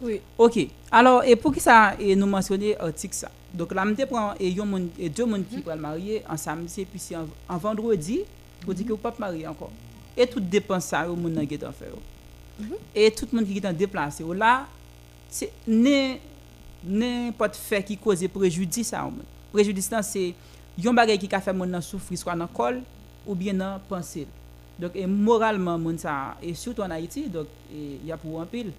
Oui. 0.00 0.20
Ok. 0.36 0.58
Alors, 0.90 1.24
et 1.24 1.36
pour 1.36 1.52
qui 1.52 1.60
ça, 1.60 1.94
et 1.98 2.14
nous 2.14 2.26
mentionner 2.26 2.78
article 2.78 3.14
ça? 3.14 3.30
Donc, 3.52 3.72
là, 3.74 3.84
je 3.98 4.04
prends 4.04 4.34
et, 4.38 4.52
deux 4.52 5.24
personnes 5.24 5.44
qui 5.44 5.58
pourraient 5.58 5.76
marier 5.76 6.22
en 6.28 6.36
samedi, 6.36 6.82
et 6.82 6.84
puis 6.84 7.00
en, 7.16 7.26
en 7.52 7.58
vendredi, 7.58 8.20
vous 8.66 8.74
dites 8.74 8.86
que 8.86 8.92
vous 8.92 8.98
ne 8.98 9.02
pouvez 9.02 9.14
pas 9.14 9.26
marier 9.26 9.46
encore. 9.46 9.70
Et 10.16 10.26
tout 10.26 10.40
dépense 10.40 10.86
ça, 10.86 11.08
au 11.10 11.16
monde 11.16 11.46
qui 11.46 11.54
est 11.54 11.64
en 11.64 11.72
fait. 11.72 11.92
Et 12.94 13.10
tout 13.10 13.28
le 13.30 13.38
monde 13.38 13.48
qui 13.48 13.58
est 13.58 13.66
en 13.66 13.72
déplacé. 13.72 14.24
Là, 14.34 14.66
c'est 15.28 15.52
n'importe 16.84 17.56
fait 17.56 17.82
qui 17.82 17.96
cause 17.96 18.26
préjudice 18.28 18.92
à 18.92 19.02
un 19.02 19.04
monde. 19.04 19.24
Préjudice, 19.52 19.90
c'est 20.02 20.34
yon 20.78 20.94
bagay 20.94 21.18
qui 21.18 21.34
a 21.34 21.40
fait 21.40 21.52
mon 21.52 21.80
souffrir 21.80 22.18
soit 22.18 22.34
dans 22.34 22.44
le 22.44 22.48
col 22.48 22.82
ou 23.26 23.34
bien 23.34 23.54
dans 23.54 23.80
pensée. 23.88 24.26
Donc, 24.78 24.92
et 24.94 25.06
moralement, 25.06 25.78
moun 25.78 25.98
ça, 25.98 26.36
et 26.42 26.54
surtout 26.54 26.82
en 26.82 26.90
Haïti, 26.90 27.28
donc, 27.28 27.46
il 27.72 28.06
y 28.06 28.12
a 28.12 28.16
pour 28.16 28.40
un 28.40 28.46
pile. 28.46 28.72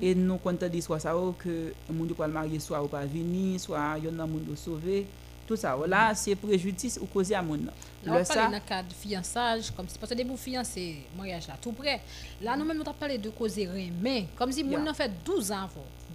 Et 0.00 0.14
nous 0.14 0.36
comptons 0.38 0.68
dire 0.68 0.82
soit 0.82 1.00
ça 1.00 1.16
ou 1.16 1.32
que 1.32 1.48
le 1.88 1.94
monde 1.94 2.14
le 2.18 2.26
marier 2.28 2.58
soit 2.60 2.82
ou 2.82 2.88
pas 2.88 3.04
venir, 3.04 3.58
soit 3.60 3.96
il 3.98 4.04
y 4.04 4.08
a 4.08 4.10
un 4.22 4.26
monde 4.26 4.56
sauvé. 4.56 5.06
Tout 5.46 5.56
ça. 5.56 5.76
Là, 5.86 6.14
c'est 6.14 6.36
préjudice 6.36 6.98
ou 7.02 7.06
causé 7.06 7.34
à 7.34 7.42
monde. 7.42 7.64
Là, 8.04 8.14
Le 8.18 8.20
on 8.22 8.24
parle 8.24 8.52
le 8.54 8.60
cadre 8.60 8.88
de 8.88 8.94
fiançage, 8.94 9.72
comme 9.72 9.88
si, 9.88 9.98
parce 9.98 10.10
que 10.12 10.16
des 10.16 10.24
pour 10.24 10.38
fiancés, 10.38 10.98
mariage 11.16 11.48
là, 11.48 11.56
tout 11.60 11.72
près. 11.72 12.00
Là, 12.40 12.56
nous-mêmes, 12.56 12.76
nous 12.76 12.82
avons 12.82 12.92
parlé 12.92 13.18
de 13.18 13.30
causer 13.30 13.66
rien, 13.66 13.90
mais 14.00 14.26
comme 14.36 14.52
si 14.52 14.62
Yeah. 14.62 14.78
mon 14.78 14.86
a 14.86 14.94
fait 14.94 15.10
12 15.24 15.50
ans. 15.50 15.68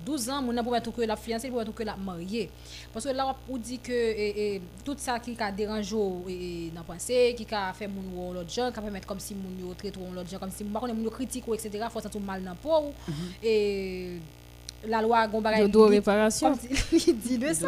12 0.05 0.29
ans, 0.29 0.49
a 0.49 0.63
pour 0.63 0.71
mettre 0.71 0.91
que 0.91 1.01
la 1.01 1.15
fiancée, 1.15 1.49
pour 1.49 1.59
mettre 1.59 1.73
que 1.73 1.83
la 1.83 1.95
mariée. 1.95 2.49
Parce 2.93 3.05
que 3.05 3.11
là, 3.11 3.35
on 3.49 3.57
dit 3.57 3.79
que 3.79 3.91
et, 3.91 4.55
et, 4.55 4.61
tout 4.83 4.95
ça 4.97 5.19
qui 5.19 5.35
a 5.39 5.51
dérangé 5.51 5.95
et, 6.27 6.69
dans 6.69 6.81
la 6.81 6.83
pensée, 6.83 7.35
qui 7.37 7.45
a 7.53 7.73
fait 7.73 7.87
mon 7.87 8.29
ou 8.29 8.33
l'autre 8.33 8.49
gens, 8.49 8.71
qui 8.71 8.79
a 8.79 8.81
permettre 8.81 9.07
comme 9.07 9.19
si 9.19 9.35
mon 9.35 9.67
yo 9.67 9.73
traite 9.73 9.97
ou 9.97 10.13
l'autre 10.13 10.29
gens, 10.29 10.39
comme 10.39 10.51
si 10.51 10.63
mon 10.63 11.03
yo 11.03 11.09
critique 11.09 11.47
ou 11.47 11.53
etc. 11.53 11.85
faut 11.91 12.01
sentir 12.01 12.21
mal 12.21 12.43
dans 12.43 12.51
la 12.51 12.55
peau. 12.55 12.93
Et 13.43 14.17
la 14.88 15.01
loi 15.01 15.27
Yo 15.59 15.67
doit 15.67 15.89
li- 15.89 15.95
réparation. 15.95 16.53
il 16.91 17.17
dit 17.17 17.38
de 17.39 17.53
ça 17.53 17.67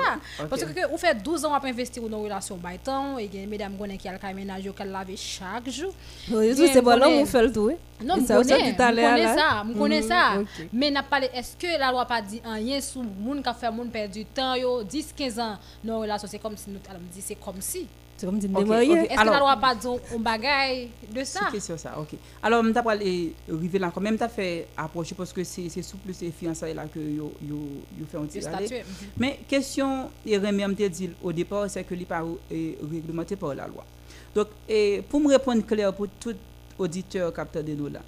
parce 0.49 0.63
que 0.63 0.93
ou 0.93 0.97
fait 0.97 1.15
12 1.23 1.45
ans 1.45 1.53
à 1.53 1.65
investir 1.65 2.03
dans 2.03 2.17
une 2.17 2.23
relation 2.25 2.57
by 2.57 2.77
temps 2.77 3.17
et 3.17 3.29
mesdames 3.47 3.73
connaît 3.77 3.97
qui 3.97 4.07
a 4.07 4.13
le 4.13 4.35
ménage 4.35 4.63
qui 4.63 4.83
lave 4.83 5.07
chaque 5.15 5.69
jour 5.69 5.91
Oui, 6.31 6.53
c'est 6.55 6.81
bon, 6.81 6.91
là, 6.91 7.05
connaît- 7.05 7.21
on 7.21 7.25
fait 7.25 7.41
le 7.43 7.51
tout. 7.51 7.69
hein. 7.71 7.75
non, 8.03 8.17
Et 8.17 8.21
je 8.21 8.25
ça, 8.25 8.35
connais 8.37 8.71
là. 9.17 9.35
ça, 9.35 9.63
je 9.67 9.77
connais 9.77 10.01
Mhm. 10.01 10.45
Mais 10.73 10.91
n'a 10.91 11.03
pas 11.03 11.19
est-ce 11.21 11.55
que 11.57 11.79
la 11.79 11.91
loi 11.91 12.05
pas 12.05 12.21
dit 12.21 12.41
rien 12.45 12.79
sur 12.81 13.01
moun 13.03 13.41
qui 13.41 13.49
a 13.49 13.53
fait 13.53 13.71
moun 13.71 13.89
perdre 13.89 14.13
du 14.13 14.25
temps 14.25 14.55
yo 14.55 14.83
10 14.83 15.13
15 15.17 15.39
ans 15.39 15.57
dans 15.83 15.99
relation 15.99 16.27
c'est 16.29 16.39
comme 16.39 16.55
si 16.57 16.69
nous 16.69 16.79
dit 17.13 17.21
c'est 17.21 17.35
comme 17.35 17.59
si 17.61 17.87
C'est 18.17 18.25
comme 18.25 18.41
si 18.41 18.47
Ok, 18.47 18.59
nous 18.61 18.65
mariés. 18.65 19.01
ok. 19.01 19.11
Est-ce 19.11 19.21
que 19.21 19.25
la 19.29 19.39
loi 19.39 19.57
pas 19.57 19.75
dit 19.75 19.87
un 19.87 20.19
bagay 20.19 20.89
de 21.13 21.23
ça? 21.23 21.41
C'est 21.45 21.51
question 21.51 21.77
ça, 21.77 21.99
ok. 21.99 22.15
Alors, 22.41 22.63
je 22.63 22.69
vais 22.71 23.33
arriver 23.53 23.79
là 23.79 23.91
quand 23.93 24.01
même, 24.01 24.17
tu 24.17 24.23
fait 24.29 24.67
approcher 24.75 25.13
parce 25.13 25.31
que 25.31 25.43
c'est 25.43 25.69
c'est 25.69 25.83
sous 25.83 25.97
plus 25.97 26.19
les 26.21 26.31
fiançailles 26.31 26.73
là 26.73 26.85
que 26.87 26.99
yo, 26.99 27.31
yo, 27.47 27.55
yo 27.99 28.05
fait 28.09 28.17
un 28.17 28.41
statut, 28.41 28.73
mhm. 28.73 28.83
Mais 29.17 29.39
question, 29.47 30.09
et 30.25 30.35
Rémi 30.37 30.65
me 30.65 30.73
dit 30.89 31.11
au 31.23 31.31
départ, 31.31 31.69
c'est 31.69 31.83
que 31.83 31.93
n'est 31.93 32.05
pas 32.05 32.23
euh, 32.23 32.71
réglementé 32.91 33.35
par 33.35 33.53
la 33.53 33.67
loi. 33.67 33.85
Donc, 34.33 34.47
et 34.67 35.03
pour 35.07 35.19
me 35.19 35.27
répondre 35.29 35.63
clair 35.65 35.93
pour 35.93 36.07
tout 36.19 36.35
auditeur 36.79 37.31
capteur 37.33 37.63
de 37.63 37.73
nous 37.73 37.87
là, 37.87 38.01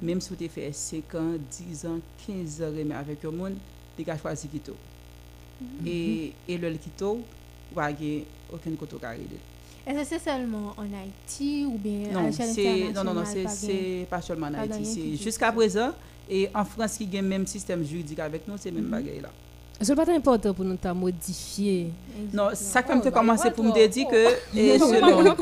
même 0.00 0.20
si 0.20 0.28
vous 0.30 0.36
avez 0.36 0.48
fait 0.48 0.72
5 0.72 1.14
ans, 1.16 1.32
10 1.50 1.86
ans, 1.86 1.98
15 2.24 2.62
ans 2.62 2.72
Rémi 2.72 2.92
avec 2.92 3.20
le 3.24 3.30
monde, 3.32 3.54
tu 3.96 4.08
as 4.08 4.16
choisi 4.16 4.46
Quito. 4.46 4.76
Et, 5.84 6.32
et 6.48 6.56
le 6.56 6.70
Quito, 6.74 7.20
vous 7.72 7.80
n'avez 7.80 8.26
aucun 8.52 8.70
côté 8.78 8.96
carré. 9.00 9.20
Est-ce 9.86 9.98
que 9.98 10.04
c'est 10.04 10.18
seulement 10.30 10.74
en 10.76 10.82
Haïti 10.82 11.64
ou 11.66 11.78
bien 11.78 12.10
à 12.10 12.12
Non, 12.12 12.26
l'échelle 12.26 12.50
c'est 12.52 12.92
non 12.92 13.02
non 13.04 13.14
non, 13.14 13.22
c'est 13.24 13.42
pas 13.44 13.48
gain? 13.50 13.54
c'est 13.56 14.06
pas 14.10 14.20
seulement 14.20 14.46
en 14.48 14.54
Haïti, 14.54 15.16
jusqu'à 15.16 15.50
présent 15.52 15.92
et 16.28 16.48
en 16.54 16.64
France 16.64 16.98
qui 16.98 17.08
a 17.16 17.20
le 17.22 17.26
même 17.26 17.46
système 17.46 17.82
juridique 17.84 18.18
avec 18.20 18.46
nous, 18.46 18.54
c'est 18.58 18.70
le 18.70 18.76
Mhm. 18.76 18.82
même 18.88 18.90
bagaille 19.02 19.20
là. 19.20 19.30
C'est 19.82 19.94
pas 19.96 20.08
important 20.12 20.52
pour 20.52 20.64
nous 20.66 20.76
t'a 20.76 20.92
modifier? 20.92 21.90
Non, 22.34 22.48
ça 22.52 22.82
comme 22.82 22.98
Oh, 23.00 23.04
tu 23.06 23.10
commencé 23.10 23.44
ouais, 23.48 23.50
pour 23.54 23.64
me 23.64 23.88
dire 23.88 24.06
que 24.08 24.26
et 24.56 24.78
selon 24.78 25.34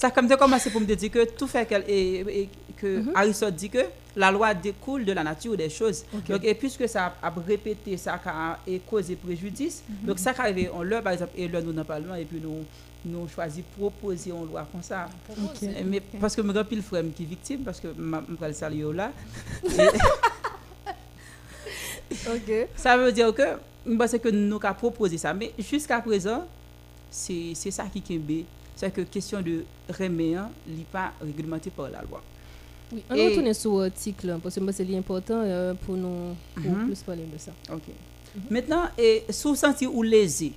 ça 0.00 0.10
comme 0.10 0.26
commencé 0.36 0.70
pour 0.70 0.80
me 0.80 0.86
dire 0.86 1.10
que 1.10 1.24
tout 1.36 1.46
fait 1.46 1.66
qu'elle 1.66 1.84
et, 1.86 2.48
que 2.76 3.04
Aristote 3.14 3.54
dit 3.54 3.68
que 3.68 3.84
la 4.16 4.30
loi 4.32 4.54
découle 4.54 5.04
de 5.04 5.12
la 5.12 5.22
nature 5.22 5.54
des 5.58 5.68
choses. 5.68 6.04
Donc 6.26 6.42
et 6.42 6.54
puisque 6.54 6.88
ça 6.88 7.14
a 7.22 7.30
répété 7.46 7.98
ça 7.98 8.18
a 8.24 8.58
causé 8.88 9.16
préjudice, 9.16 9.82
Mhm. 9.88 10.06
donc 10.06 10.18
ça 10.18 10.32
arrive 10.38 10.70
on 10.72 10.82
leur 10.82 11.02
par 11.02 11.12
exemple 11.12 11.32
et 11.36 11.48
là 11.48 11.60
nous 11.60 11.72
le 11.72 11.84
parlement 11.84 12.14
et 12.14 12.24
puis 12.24 12.40
nous 12.42 12.64
nous 13.04 13.28
choisi 13.28 13.62
proposer 13.62 14.30
une 14.30 14.46
loi 14.46 14.66
comme 14.72 14.82
ça. 14.82 15.08
Mais 15.84 16.00
parce 16.18 16.34
que 16.34 16.40
grand 16.40 16.64
pile 16.64 16.82
frère 16.82 17.04
qui 17.14 17.24
est 17.24 17.26
victime 17.26 17.60
parce 17.62 17.80
que 17.80 17.88
me 17.88 18.20
le 18.46 18.52
saluer 18.54 18.92
là. 18.94 19.12
Ok. 22.26 22.68
Ça 22.74 22.96
veut 22.96 23.12
dire 23.12 23.32
que, 23.32 23.42
c'est 24.08 24.18
que 24.18 24.28
nous 24.28 24.58
avons 24.62 24.74
proposé 24.74 25.16
ça. 25.16 25.32
Mais 25.32 25.52
jusqu'à 25.58 26.00
présent, 26.00 26.44
c'est 27.08 27.52
c'est 27.54 27.70
ça 27.70 27.84
qui 27.84 28.02
est 28.14 28.18
C'est 28.80 28.90
que 28.90 29.02
question 29.02 29.42
de 29.42 29.62
reméen 29.98 30.50
n'est 30.66 30.84
pas 30.90 31.12
réglementé 31.20 31.68
par 31.68 31.90
la 31.90 32.00
loi. 32.00 32.22
Oui, 32.90 33.02
on 33.10 33.14
Et- 33.14 33.28
retourne 33.28 33.52
sur 33.52 33.78
l'article 33.78 34.38
parce 34.42 34.54
que 34.58 34.72
c'est 34.72 34.96
important 34.96 35.42
euh, 35.44 35.74
pour 35.74 35.96
nous 35.96 36.34
pour 36.54 36.64
Mhm. 36.72 36.86
plus 36.86 37.02
parler 37.02 37.26
de 37.30 37.36
ça. 37.36 37.52
Ok. 37.70 37.82
Maintenant, 38.48 38.84
et, 38.96 39.24
si 39.28 39.46
vous 39.46 39.54
sentez 39.54 39.86
ou 39.86 40.02
lésé, 40.02 40.52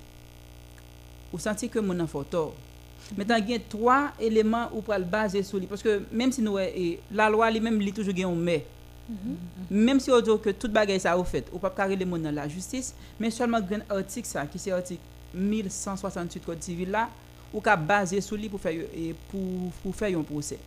vous 1.30 1.38
sentez 1.38 1.68
que 1.68 1.78
mon 1.80 2.00
enfant 2.00 2.22
tort. 2.24 2.54
Maintenant, 3.14 3.36
il 3.36 3.50
y 3.50 3.54
a 3.56 3.58
trois 3.58 4.12
éléments 4.18 4.70
où 4.72 4.80
pour 4.80 4.94
le 4.94 5.04
baser 5.04 5.42
sur 5.42 5.58
lui. 5.58 5.66
Parce 5.66 5.82
que 5.82 6.02
même 6.10 6.32
si 6.32 6.40
nous, 6.40 6.58
et, 6.58 7.00
la 7.12 7.28
loi, 7.28 7.50
lui-même, 7.50 7.78
il 7.82 7.92
toujours 7.92 8.14
un 8.26 8.34
mais. 8.34 8.64
Même 9.70 10.00
si 10.00 10.10
on 10.10 10.18
dit 10.22 10.30
que 10.42 10.48
toute 10.48 10.72
bagaille 10.72 10.98
ça 10.98 11.12
a 11.12 11.24
fait, 11.24 11.44
ou 11.52 11.58
pas 11.58 11.68
carrer 11.68 11.94
les 11.94 12.06
mots 12.06 12.16
dans 12.16 12.34
la 12.34 12.48
justice, 12.48 12.94
mais 13.20 13.30
seulement 13.30 13.58
un 13.58 13.94
article 13.98 14.26
ça, 14.26 14.46
qui 14.46 14.58
c'est 14.58 14.70
article 14.70 15.02
1168 15.34 16.42
Code 16.46 16.62
civil 16.62 16.90
là, 16.90 17.10
ou 17.54 17.60
qu'a 17.60 17.76
basé 17.76 18.20
sur 18.20 18.36
lui 18.36 18.48
pour 18.48 18.60
faire 18.60 18.72
et 18.72 19.14
pour, 19.30 19.70
pour 19.82 19.94
faire 19.94 20.18
un 20.18 20.22
procès. 20.22 20.58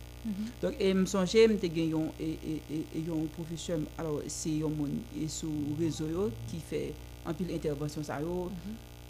Donc, 0.60 0.74
et 0.80 0.92
me 0.92 1.06
songe, 1.06 1.36
me 1.48 1.56
te 1.56 1.68
gen 1.70 1.90
yon, 1.90 2.08
et, 2.20 2.32
et, 2.32 2.62
et, 2.74 2.98
et 2.98 3.00
yon 3.06 3.28
professeur, 3.32 3.78
alors, 3.96 4.20
c'est 4.26 4.50
yon 4.50 4.68
moun, 4.68 4.98
et 5.16 5.28
sous 5.28 5.52
réseau 5.78 6.08
yo, 6.08 6.30
qui 6.48 6.58
fait 6.58 6.92
un 7.24 7.32
pile 7.32 7.54
intervention 7.54 8.02
ça 8.02 8.20
yo, 8.20 8.50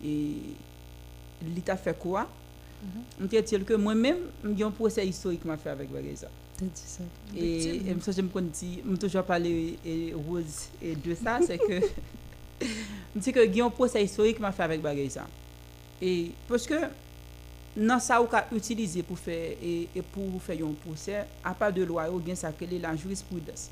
et 0.05 0.35
l'État 1.57 1.77
fait 1.77 1.99
quoi? 1.99 2.29
Je 3.21 3.27
te 3.27 3.41
dire 3.41 3.65
que 3.65 3.75
moi-même, 3.75 4.19
j'ai 4.57 4.63
un 4.63 4.71
procès 4.71 5.05
historique 5.05 5.45
m'a 5.45 5.57
fait 5.57 5.71
avec 5.71 5.91
Bagay 5.91 6.15
ça. 6.15 6.29
T'as 6.57 6.67
dit 6.67 6.71
ça. 6.75 7.03
Et, 7.37 7.77
et 7.77 7.95
me 7.95 8.41
dit, 8.53 8.81
me 8.85 8.97
toujours 8.97 9.25
parler 9.25 9.77
et 9.85 10.15
Rose 10.15 10.69
et 10.81 10.95
de 10.95 11.15
ça, 11.17 11.41
c'est 11.45 11.59
que, 11.59 11.81
me 13.17 13.21
dit 13.21 13.33
que 13.33 13.61
un 13.61 13.71
procès 13.71 14.05
historique 14.05 14.39
m'a 14.39 14.53
fait 14.53 14.63
avec 14.63 14.81
Bagay 14.81 15.09
ça. 15.09 15.27
Et 16.01 16.31
parce 16.47 16.69
que, 16.69 16.77
nan 17.79 18.03
sa 18.03 18.19
ou 18.21 18.29
ka 18.31 18.45
utilize 18.55 19.03
pou 19.07 19.19
fè 19.19 19.39
e, 19.63 19.73
e 19.97 20.03
pou 20.15 20.41
fè 20.43 20.59
yon 20.61 20.75
procès, 20.85 21.29
a 21.47 21.55
pa 21.57 21.71
de 21.75 21.87
loi 21.87 22.09
ou 22.11 22.23
gen 22.25 22.39
sa 22.39 22.51
kele 22.55 22.81
la 22.83 22.95
jurisprudence. 22.99 23.71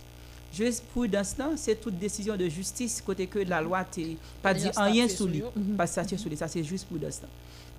Jurisprudence 0.54 1.36
nan, 1.36 1.56
se 1.60 1.74
tout 1.76 1.90
décision 1.90 2.36
de 2.38 2.48
justice 2.48 3.02
kote 3.04 3.26
ke 3.28 3.44
la 3.48 3.60
loi 3.64 3.82
te 3.92 4.12
pa 4.44 4.54
di 4.56 4.70
anyen 4.72 5.10
statué 5.10 5.16
sou 5.16 5.26
sur 5.26 5.32
li, 5.34 5.42
yo. 5.42 5.50
pa 5.76 5.88
statue 5.90 6.18
sou 6.22 6.32
li, 6.32 6.38
sa 6.38 6.48
se 6.48 6.62
jurisprudence 6.62 7.24
nan. 7.26 7.32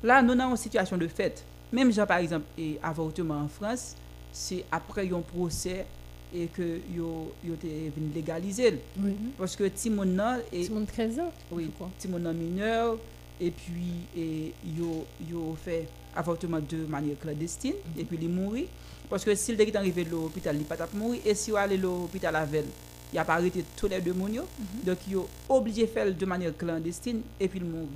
La, 0.04 0.22
nou 0.22 0.38
nan 0.38 0.52
yon 0.52 0.60
situation 0.62 1.00
de 1.00 1.08
fête. 1.08 1.44
Même 1.72 1.92
genre 1.92 2.08
par 2.08 2.20
exemple, 2.20 2.46
e 2.58 2.78
avortement 2.84 3.42
en 3.42 3.48
France, 3.48 3.96
se 4.32 4.62
apre 4.72 5.08
yon 5.08 5.24
procès 5.26 5.88
e 6.36 6.46
ke 6.54 6.68
yo, 6.94 7.34
yo 7.44 7.56
te 7.60 7.72
vin 7.96 8.12
legalize 8.16 8.70
l. 8.76 8.80
Oui. 9.00 9.16
Parce 9.40 9.56
que 9.56 9.68
ti 9.72 9.90
moun 9.90 10.14
nan... 10.16 10.44
e- 10.52 10.66
Ti 10.66 10.72
moun 10.72 10.86
13 10.86 11.20
ans. 11.24 11.32
oui, 11.52 11.70
ti 12.00 12.08
moun 12.08 12.24
nan 12.24 12.36
mineur, 12.38 12.98
et 13.40 13.52
puis 13.52 14.06
et, 14.16 14.54
yo, 14.78 15.06
yo 15.30 15.56
fait 15.64 15.88
avortement 16.18 16.60
de 16.60 16.86
manière 16.88 17.18
clandestine, 17.20 17.76
et 17.98 18.04
puis 18.04 18.18
il 18.22 18.30
mourit. 18.30 18.68
Parce 19.10 19.24
que 19.24 19.34
s'il 19.36 19.60
est 19.62 19.76
arrivé 19.76 20.02
à 20.06 20.10
l'hôpital, 20.10 20.56
il 20.58 20.66
pas 20.66 20.76
mourir, 20.94 21.22
et 21.26 21.36
si 21.36 21.52
vous 21.52 21.58
allez 21.58 21.76
à 21.76 21.80
l'hôpital 21.80 22.36
avec 22.36 22.66
il 23.14 23.20
a 23.20 23.24
pas 23.24 23.36
arrêté 23.36 23.64
tous 23.78 23.88
les 23.88 24.02
deux 24.02 24.14
yo. 24.34 24.44
donc 24.84 24.98
il 25.08 25.18
obligé 25.48 25.84
de 25.84 25.88
faire 25.88 26.14
de 26.14 26.26
manière 26.26 26.56
clandestine, 26.58 27.22
et 27.40 27.48
puis 27.48 27.60
il 27.60 27.66
mourit. 27.66 27.88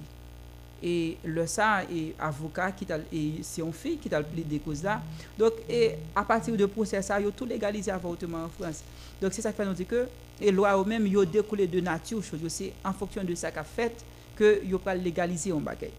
Et 0.83 1.17
le 1.23 1.45
ça, 1.45 1.83
et 1.83 2.15
avocat, 2.17 2.71
qui 2.71 2.87
et 3.13 3.43
c'est 3.43 3.61
une 3.61 3.73
fille 3.73 3.97
qui 3.97 4.09
t'a 4.09 4.23
plaidé 4.23 4.57
cause 4.59 4.81
là. 4.81 5.01
Donc, 5.37 5.53
et 5.69 5.91
à 6.15 6.23
partir 6.23 6.55
de 6.55 6.65
procès 6.65 7.01
ça, 7.01 7.19
il 7.19 7.27
a 7.27 7.31
tout 7.31 7.45
légalisé 7.45 7.91
avortement 7.91 8.45
en 8.45 8.49
France. 8.49 8.81
Donc, 9.21 9.31
c'est 9.33 9.43
ça 9.43 9.51
qui 9.51 9.57
fait 9.57 9.65
nous 9.65 9.73
dire 9.73 9.87
que, 9.87 10.07
et 10.39 10.51
loi 10.51 10.75
ou 10.79 10.83
même, 10.85 11.05
il 11.05 11.15
a 11.19 11.25
découlé 11.25 11.67
de 11.67 11.79
nature, 11.81 12.23
chose, 12.23 12.39
c'est 12.47 12.73
en 12.83 12.93
fonction 12.93 13.23
de 13.23 13.35
ça 13.35 13.51
qu'a 13.51 13.63
fait, 13.63 13.93
que 14.35 14.61
il 14.63 14.77
pas 14.77 14.95
légaliser 14.95 15.51
un 15.51 15.59
bagay. 15.59 15.91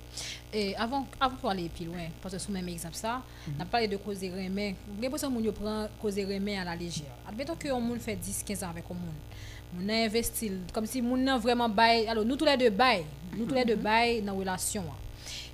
Et 0.53 0.77
avant, 0.77 1.07
avant 1.21 1.37
pour 1.37 1.51
aller 1.51 1.69
plus 1.69 1.87
loin, 1.87 2.09
parce 2.21 2.35
que 2.35 2.41
sous 2.41 2.53
même 2.53 2.69
exemple 2.69 2.95
ça, 2.95 3.23
on 3.57 3.63
a 3.63 3.65
parlé 3.65 3.89
de 3.89 3.97
causer 3.97 4.31
remet. 4.31 4.77
J'ai 4.97 5.03
l'impression 5.03 5.29
que 5.29 5.35
moun 5.35 5.53
prend 5.53 5.89
causer 6.01 6.25
remet 6.25 6.59
à 6.59 6.65
la 6.65 6.77
légère. 6.77 7.07
Admettons 7.27 7.57
que 7.57 7.69
on 7.71 7.81
moun 7.81 7.99
fait 7.99 8.17
10 8.17 8.43
15 8.45 8.65
ans 8.65 8.71
avec 8.71 8.85
un 8.91 8.95
moun. 8.95 9.15
Moun 9.75 9.91
a 9.91 10.05
investi 10.05 10.53
comme 10.73 10.87
si 10.87 11.01
moun 11.01 11.25
nan 11.25 11.41
vraiment 11.41 11.69
bail. 11.69 12.07
Alors 12.07 12.25
nous 12.25 12.37
tous 12.37 12.45
les 12.45 12.57
deux 12.57 12.71
bail, 12.71 13.05
nous 13.37 13.47
tous 13.47 13.55
les 13.55 13.65
deux 13.65 13.77
bail 13.77 14.21
dans 14.23 14.37
relation. 14.37 14.85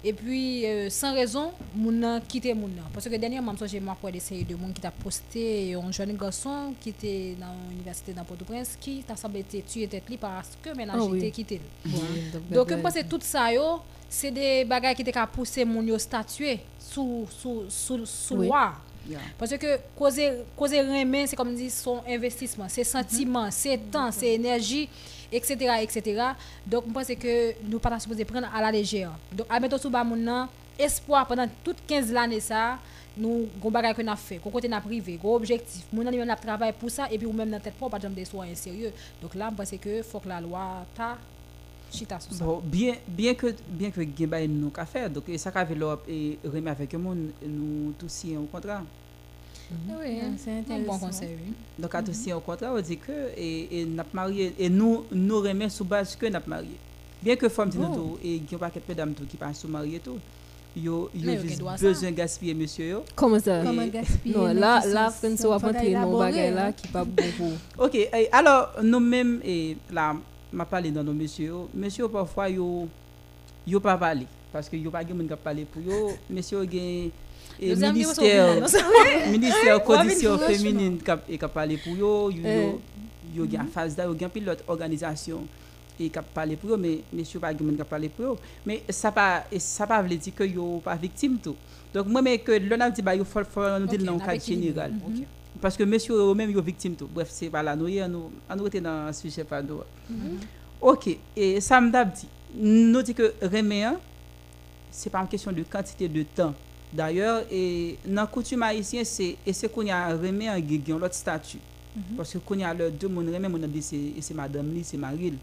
Et 0.05 0.13
puis 0.13 0.65
euh, 0.65 0.89
sans 0.91 1.13
raison, 1.13 1.51
moun 1.75 1.99
nan 1.99 2.21
quitté 2.23 2.55
moun 2.55 2.71
nan 2.71 2.85
parce 2.95 3.09
que 3.09 3.17
dernièrement 3.17 3.55
j'ai 3.67 3.81
moi 3.81 3.97
pour 4.01 4.11
essayer 4.11 4.45
de 4.45 4.55
moun 4.55 4.73
qui 4.73 4.81
t'a 4.81 4.93
posté 4.93 5.75
un 5.75 5.91
jeune 5.91 6.17
garçon 6.17 6.73
qui 6.81 6.91
était 6.91 7.35
dans 7.39 7.53
l'université 7.69 8.13
dans 8.13 8.23
Port-au-Prince 8.23 8.77
qui 8.81 9.03
t'a 9.03 9.17
semblé 9.17 9.43
tué 9.43 9.89
tête 9.89 10.09
li 10.09 10.17
parce 10.17 10.57
que 10.63 10.71
ménage 10.77 11.01
oui. 11.01 11.19
était 11.19 11.31
quitté. 11.33 11.61
Donc, 12.49 12.71
je 12.71 12.77
pense 12.77 12.95
que 12.95 13.05
tout 13.05 13.19
ça, 13.23 13.53
yo, 13.53 13.81
c'est 14.09 14.31
des 14.31 14.65
bagages 14.65 14.95
qui 14.95 15.03
te 15.03 15.27
pousser 15.33 15.65
moun 15.65 15.89
yo 15.89 15.99
statuer 15.99 16.61
sous 16.79 17.27
sous 17.31 17.65
sous 17.69 18.07
sous 18.07 18.37
loi. 18.37 18.75
Yeah. 19.09 19.21
Parce 19.39 19.57
que 19.57 19.79
causer 19.97 20.45
causer 20.55 20.83
c'est 21.27 21.37
comme 21.37 21.55
dit 21.55 21.71
son 21.71 22.03
investissement, 22.07 22.67
c'est 22.69 22.85
sentiment, 22.85 23.51
c'est 23.51 23.79
temps, 23.91 24.13
c'est 24.13 24.35
énergie, 24.35 24.89
etc., 25.33 25.55
etc. 25.83 26.23
Donc, 26.67 26.85
je 26.89 26.93
pense 26.93 27.09
que 27.09 27.55
nous 27.65 27.79
pas 27.79 27.99
supposé 27.99 28.25
prendre 28.25 28.49
à 28.55 28.61
la 28.61 28.73
légère. 28.73 29.13
Donc, 29.33 29.47
à 29.51 29.61
mettre 29.61 29.79
sous 29.81 29.91
bas 29.91 30.05
nan, 30.05 30.49
espoir 30.79 31.27
pendant 31.27 31.49
toutes 31.65 31.85
15 31.87 32.15
années 32.15 32.41
ça, 32.41 32.79
nous 33.17 33.49
gon 33.61 33.71
bagay 33.71 33.95
que 33.95 34.03
n'a 34.03 34.17
fait, 34.17 34.37
qu'on 34.37 34.51
côté 34.51 34.69
n'a 34.69 34.81
privé, 34.81 35.19
gros 35.21 35.37
objectif. 35.37 35.85
Moun 35.93 36.05
nan 36.05 36.15
même 36.15 36.27
n'a 36.27 36.37
travail 36.37 36.73
pour 36.73 36.91
ça 36.91 37.09
et 37.11 37.19
puis 37.19 37.27
ou 37.27 37.33
même 37.33 37.51
dans 37.51 37.61
tête 37.61 37.75
pas 37.75 37.89
pas 37.89 37.99
des 37.99 38.25
soins 38.25 38.55
sérieux. 38.55 38.93
Donc 39.21 39.35
là, 39.35 39.49
je 39.51 39.57
pense 39.57 39.71
que 39.81 40.03
faut 40.03 40.21
que 40.21 40.29
la 40.29 40.41
loi 40.41 40.87
ta 40.95 41.19
chita 41.91 42.21
sur 42.21 42.33
ça. 42.33 42.45
Bon, 42.45 42.61
bien, 42.63 42.95
bien 43.07 43.35
que 43.35 43.55
bien 43.69 43.91
que 43.91 44.03
gen 44.03 44.29
bay 44.29 44.47
nou 44.47 44.71
ka 44.71 44.85
faire 44.87 45.11
donc 45.11 45.25
ça 45.37 45.51
ka 45.51 45.65
veloppe 45.65 46.09
et 46.09 46.39
remet 46.45 46.71
avec 46.71 46.93
le 46.93 46.99
monde 46.99 47.31
nous 47.43 47.93
tous 47.99 48.27
un 48.27 48.47
contrat. 48.47 48.83
Oui, 49.71 50.21
c'est 50.39 50.73
un 50.73 50.79
bon 50.81 50.99
conseil, 50.99 51.37
oui. 51.45 51.53
Donc 51.79 51.95
à 51.95 52.03
tous 52.03 52.13
signer 52.13 52.33
un 52.33 52.41
contrat 52.41 52.73
on 52.75 52.81
dit 52.81 52.97
que 52.97 53.13
et, 53.37 53.81
et 53.81 53.85
n'a 53.85 54.05
marié 54.13 54.55
et 54.59 54.69
nous 54.69 55.05
nous 55.13 55.41
remet 55.41 55.69
sous 55.69 55.85
base 55.85 56.17
que 56.17 56.27
n'a 56.27 56.41
marié. 56.47 56.77
Bien 57.23 57.37
que 57.37 57.49
femme 57.49 57.69
dit 57.69 57.79
Oh. 57.81 57.89
nous 57.89 57.95
tout 57.95 58.19
et 58.25 58.41
gen 58.51 58.59
pas 58.59 58.71
quelques 58.71 58.97
tout 59.17 59.25
qui 59.29 59.37
pas 59.37 59.53
sous 59.53 59.69
marié 59.69 59.99
tout. 59.99 60.19
Yo 60.77 61.11
yo 61.15 61.33
juste 61.41 61.63
besoin 61.81 62.13
gaspiller 62.13 62.55
monsieur 62.55 62.89
yo. 62.89 63.05
Comment 63.15 63.41
ça? 63.41 63.63
Comment 63.65 63.87
gaspiller, 63.87 64.37
Non, 64.37 64.47
là, 64.47 64.81
qui 64.81 64.89
là, 64.89 65.11
François 65.11 65.59
va 65.59 65.61
pas 65.61 65.73
rentrer 65.73 65.93
dans 65.93 66.19
bagage 66.19 66.55
là 66.55 66.67
hein. 66.67 66.73
qui 66.73 66.89
pas 66.89 67.05
bon 67.05 67.25
pour. 67.37 67.85
OK, 67.85 67.99
alors 68.33 68.71
nous-mêmes 68.83 69.41
et 69.45 69.77
là 69.91 70.15
m'a 70.53 70.65
parlé 70.65 70.91
dans 70.91 71.03
nos 71.05 71.13
messieurs, 71.13 71.53
messieurs 71.75 72.09
parfois 72.09 72.49
yo 72.49 72.89
yo 73.67 73.81
pas 73.81 73.99
parler 73.99 74.27
parce 74.53 74.69
que 74.69 74.77
yo 74.77 74.91
pas 74.91 75.07
gen 75.07 75.17
moun 75.17 75.29
qui 75.29 75.35
parler 75.37 75.65
pour 75.65 75.83
yo, 75.83 76.11
messieurs 76.31 76.67
gen 76.71 77.11
et 77.61 77.75
ministère 77.75 78.69
ministère 79.31 79.83
condition 79.83 80.39
féminine 80.39 80.99
qui 80.99 81.39
qui 81.39 81.47
parler 81.53 81.77
pour 81.77 81.97
yo 81.97 82.31
Eh. 82.31 82.73
yo 83.35 83.45
yo 83.45 83.47
gen 83.51 83.67
phase 83.73 83.99
yo 83.99 84.15
gen 84.19 84.31
pilote 84.31 84.63
organisation 84.69 85.47
et 85.99 86.09
qui 86.09 86.19
parler 86.35 86.57
pour 86.57 86.71
yo 86.71 86.77
mais 86.77 87.01
messieurs 87.13 87.41
pas 87.41 87.53
qui 87.53 87.65
parler 87.89 88.09
pour 88.09 88.25
yo, 88.25 88.37
mais 88.65 88.83
ça 88.89 89.11
pas 89.11 89.45
ça 89.59 89.87
pas 89.87 90.03
veut 90.03 90.17
dire 90.17 90.35
que 90.35 90.45
yo 90.45 90.81
pas 90.85 90.95
victime 90.97 91.39
tout. 91.39 91.57
Donc 91.93 92.07
moi 92.07 92.23
mais 92.23 92.39
que 92.39 92.53
l'on 92.53 92.81
a 92.81 92.91
dit 92.91 93.03
bah 93.03 93.15
yo 93.17 93.25
faut 93.25 93.45
faut 93.45 93.79
nous 93.81 93.87
dire 93.87 94.05
dans 94.05 94.19
cadre 94.19 94.41
général. 94.43 94.93
Ok. 95.07 95.25
Parce 95.61 95.77
que 95.77 95.83
monsieur 95.83 96.15
eux-mêmes 96.15 96.51
yo 96.51 96.63
victime 96.63 96.95
tout. 96.95 97.09
Bref, 97.13 97.29
c'est 97.31 97.51
pas 97.51 97.63
là 97.63 97.75
nous 97.75 97.89
nous 97.89 98.31
on 98.49 98.67
était 98.67 98.81
dans 98.81 99.13
sujet 99.13 99.45
pas 99.45 99.63
nous. 99.63 99.81
OK, 100.81 101.09
et 101.37 101.61
ça 101.61 101.81
me 101.81 101.91
dit 101.91 102.29
nous 102.55 103.03
dit 103.03 103.15
que 103.15 103.35
reméen 103.43 103.97
c'est 104.91 105.11
pas 105.11 105.21
une 105.21 105.29
question 105.29 105.51
de 105.53 105.63
quantité 105.65 106.09
de 106.09 106.23
temps. 106.23 106.55
D'ailleurs, 106.93 107.45
dans 108.07 108.23
la 108.23 108.27
coutume 108.27 108.63
haïtienne, 108.63 109.05
c'est 109.05 109.37
qu'on 109.73 109.83
y 109.83 109.91
a 109.91 110.09
remis 110.17 110.49
un 110.49 110.59
guéguion, 110.61 110.99
l'autre 110.99 111.15
statut. 111.15 111.59
Parce 112.17 112.33
que 112.33 112.39
qu'on 112.39 112.61
a 112.61 112.73
le 112.73 112.91
deux 112.91 113.09
mon 113.09 113.21
remet 113.21 113.49
mon 113.49 113.59
dit 113.59 113.83
c'est 113.83 114.35
madame 114.35 114.73
c'est 114.85 114.97
Maril. 114.97 115.35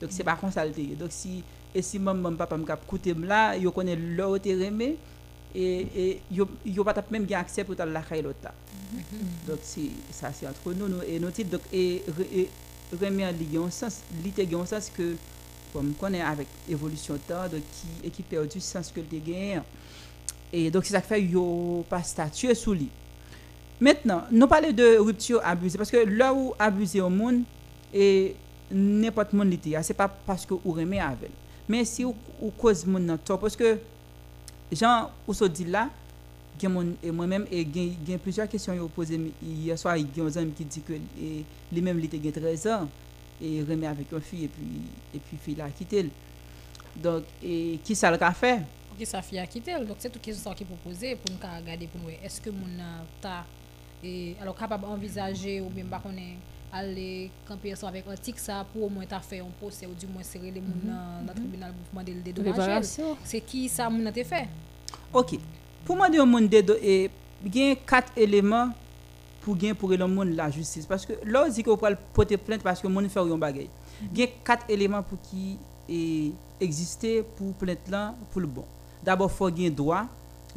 Donc 0.00 0.10
c'est 0.10 0.24
pas 0.24 0.36
comme 0.36 0.50
ça 0.50 0.64
le 0.64 0.72
te. 0.72 0.80
Donc 0.98 1.10
si 1.10 1.42
et 1.74 1.82
si 1.82 1.98
maman 1.98 2.32
papa 2.32 2.56
me 2.56 2.64
cap 2.64 2.86
coûter 2.86 3.12
là, 3.14 3.56
yo 3.56 3.70
connaît 3.70 3.96
l'autre 3.96 4.48
remet 4.48 4.96
et 5.54 5.86
et 5.94 6.20
yo 6.30 6.84
pas 6.84 7.04
même 7.10 7.28
gen 7.28 7.38
accès 7.38 7.62
pour 7.62 7.74
la 7.76 8.00
caille 8.00 8.22
l'autre. 8.22 8.38
ta. 8.40 8.54
Donc 9.46 9.58
ça 10.10 10.32
c'est 10.32 10.46
entre 10.46 10.72
nous 10.72 10.88
nous 10.88 11.02
et 11.02 11.20
titres 11.32 11.50
donc 11.50 11.60
et, 11.72 12.02
et 12.34 12.48
remet 12.98 13.24
un 13.24 13.70
sens, 13.70 14.00
un 14.36 14.66
sens 14.66 14.90
que 14.96 15.14
comme 15.74 15.92
connaît 15.94 16.22
avec 16.22 16.46
évolution 16.70 17.18
temps 17.28 17.48
donc 17.52 17.60
qui 17.60 18.06
et 18.06 18.10
qui 18.10 18.22
perd 18.22 18.48
du 18.48 18.60
sens 18.60 18.90
que 18.90 19.00
le 19.00 19.18
gagne. 19.18 19.62
Et 20.52 20.70
donc 20.70 20.84
c'est 20.84 20.92
ça 20.92 21.00
qui 21.00 21.08
fait 21.08 21.22
yo 21.22 21.84
pas 21.88 22.02
statuer 22.02 22.54
sous 22.54 22.72
lui. 22.72 22.88
Maintenant, 23.80 24.24
nous 24.30 24.46
parlons 24.46 24.72
de 24.72 24.98
rupture 24.98 25.40
abusée 25.44 25.78
parce 25.78 25.90
que 25.90 25.98
là 25.98 26.32
où 26.34 26.54
abuser 26.58 27.00
au 27.00 27.10
monde 27.10 27.42
et 27.94 28.34
n'importe 28.70 29.32
monde 29.32 29.50
l'était, 29.50 29.80
c'est 29.82 29.94
pas 29.94 30.08
parce 30.08 30.44
que 30.44 30.54
vous 30.54 30.72
remet 30.72 31.00
avec. 31.00 31.30
Mais 31.68 31.84
si 31.84 32.02
vous 32.02 32.14
ou 32.40 32.50
cause 32.50 32.84
dans 32.86 33.16
tort 33.18 33.38
parce 33.38 33.54
que 33.54 33.78
Jean 34.72 35.10
ou 35.26 35.34
se 35.34 35.44
dit 35.44 35.64
là 35.64 35.90
mon 36.64 36.94
et 37.04 37.12
moi-même 37.12 37.46
et 37.52 37.64
plusieurs 38.18 38.48
questions 38.48 38.74
yo 38.74 38.88
posé 38.88 39.20
hier 39.40 39.78
soir 39.78 39.96
il 39.96 40.08
y 40.16 40.20
a 40.20 40.24
un 40.24 40.42
homme 40.42 40.52
qui 40.52 40.64
dit 40.64 40.80
que 40.80 40.94
lui-même 41.72 42.00
il 42.00 42.06
était 42.06 42.20
gen 42.20 42.32
13 42.32 42.66
ans 42.66 42.88
et 43.40 43.62
remet 43.62 43.86
avec 43.86 44.10
une 44.10 44.20
fille 44.20 44.44
et 44.44 44.48
puis 44.48 44.66
et 45.14 45.18
puis 45.18 45.36
fille 45.36 45.60
a 45.60 45.70
quitté. 45.70 46.10
Donc 46.96 47.22
et 47.44 47.78
qui 47.84 47.94
ça 47.94 48.10
le 48.10 48.20
a 48.20 48.32
fait? 48.32 48.62
Ok, 48.98 49.06
sa 49.06 49.22
fille 49.22 49.38
a 49.38 49.46
quitté. 49.46 49.72
Donc, 49.74 49.96
c'est 49.98 50.10
toute 50.10 50.20
question 50.20 50.52
qui 50.54 50.64
est 50.64 50.66
proposée 50.66 51.14
pour 51.14 51.30
nous 51.32 51.38
regarder 51.38 51.86
pour 51.86 52.00
nous. 52.00 52.08
Est-ce 52.08 52.40
que 52.40 52.50
mon 52.50 52.66
ta 53.20 53.44
et 54.02 54.34
alors 54.40 54.56
capable 54.56 54.84
d'envisager 54.84 55.60
ou 55.60 55.68
bien 55.68 55.84
pas 55.84 55.98
qu'on 55.98 56.16
est 56.16 56.36
aller 56.72 57.30
camper 57.46 57.72
ensemble 57.72 57.96
avec 57.96 58.08
un 58.08 58.14
tic 58.14 58.38
ça 58.38 58.64
pour 58.72 58.84
au 58.84 58.88
moins 58.88 59.04
fait 59.20 59.40
un 59.40 59.46
procès 59.60 59.86
ou 59.86 59.94
du 59.94 60.06
moins 60.06 60.22
serrer 60.22 60.50
les 60.50 60.60
moun 60.60 60.80
dans 60.84 61.26
dans 61.26 61.32
le 61.32 61.38
tribunal 61.38 61.72
pour 61.72 61.92
demander 61.92 62.14
le 62.14 62.20
dédommagement. 62.20 63.16
C'est 63.24 63.40
qui 63.40 63.68
ça 63.68 63.88
moun 63.88 64.06
a 64.06 64.12
te 64.12 64.22
fait? 64.24 64.48
OK. 65.12 65.38
Pour 65.84 65.96
moi 65.96 66.10
dire 66.10 66.22
au 66.22 66.26
monde 66.26 66.48
de 66.48 66.78
et 66.82 67.10
il 67.44 67.76
quatre 67.86 68.12
éléments 68.16 68.70
pour 69.40 69.56
gain 69.56 69.74
pour 69.74 69.90
le 69.90 70.06
monde 70.06 70.34
la 70.34 70.50
justice 70.50 70.86
parce 70.86 71.06
que 71.06 71.12
là 71.24 71.44
on 71.46 71.48
dit 71.48 71.62
qu'on 71.62 71.76
peut 71.76 71.96
porter 72.12 72.36
plainte 72.36 72.62
parce 72.62 72.80
que 72.80 72.88
monde 72.88 73.08
fait 73.08 73.20
un 73.20 73.38
bagage. 73.38 73.68
Il 74.12 74.18
y 74.18 74.24
a 74.24 74.26
quatre 74.44 74.68
éléments 74.68 75.02
pour 75.04 75.20
qui 75.20 75.56
et 75.88 76.32
exister 76.60 77.22
pour 77.36 77.54
le. 79.00 79.04
D'abord 79.04 79.30
faut 79.30 79.50
gain 79.50 79.70
droit. 79.70 80.06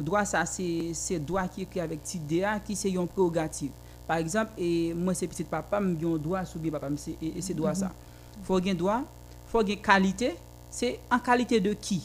Droit 0.00 0.24
ça 0.24 0.44
c'est 0.46 1.18
droit 1.18 1.46
qui 1.48 1.60
est 1.60 1.64
écrit 1.64 1.80
avec 1.80 2.02
petit 2.02 2.18
DA 2.18 2.58
qui 2.60 2.74
c'est 2.74 2.90
une 2.90 3.06
prérogative. 3.06 3.70
Par 4.06 4.16
exemple 4.16 4.52
et 4.58 4.92
moi 4.94 5.14
c'est 5.14 5.26
petit 5.26 5.44
papa 5.44 5.80
me 5.80 5.94
un 5.94 6.18
droit 6.18 6.44
sur 6.44 6.60
papa 6.70 6.88
et, 7.20 7.40
c'est 7.40 7.54
droit 7.54 7.74
ça. 7.74 7.92
Faut 8.44 8.58
gain 8.60 8.74
droit, 8.74 9.02
faut 9.48 9.62
gain 9.62 9.76
qualité, 9.76 10.34
c'est 10.70 10.98
en 11.10 11.18
qualité 11.18 11.60
de 11.60 11.74
qui? 11.74 12.02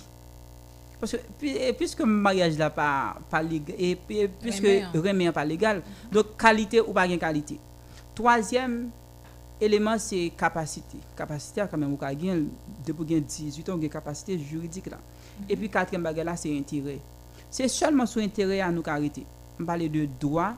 Parce 0.99 1.11
que 1.13 1.71
puisque 1.73 2.01
mariage 2.01 2.57
là 2.57 2.69
pas 2.69 3.17
pas 3.29 3.41
légal 3.43 3.75
et, 3.77 3.95
puis- 3.95 4.27
puisque 4.27 4.65
Remet, 4.95 5.31
pas 5.31 5.45
légal 5.45 5.83
donc 6.11 6.35
qualité 6.37 6.81
ou 6.81 6.91
pas 6.91 7.07
gain 7.07 7.17
qualité 7.17 7.59
troisième 8.15 8.89
élément 9.61 9.97
c'est 9.99 10.31
capacité 10.35 10.97
capacité 11.15 11.63
quand 11.69 11.77
même 11.77 11.93
ou 11.93 11.97
gain 11.97 12.45
depuis 12.85 13.05
gain 13.05 13.19
18 13.19 13.69
ans 13.69 13.77
capacité 13.87 14.39
juridique 14.39 14.87
là 14.87 14.97
et 15.49 15.55
puis 15.55 15.69
quatrième 15.69 16.03
bagage 16.03 16.25
là 16.25 16.35
c'est 16.35 16.55
intérêt. 16.57 16.99
C'est 17.49 17.67
seulement 17.67 18.05
sur 18.05 18.21
intérêt 18.21 18.61
à 18.61 18.71
nous 18.71 18.83
arrêter 18.85 19.25
on 19.59 19.65
parle 19.65 19.89
de 19.89 20.07
droit 20.19 20.53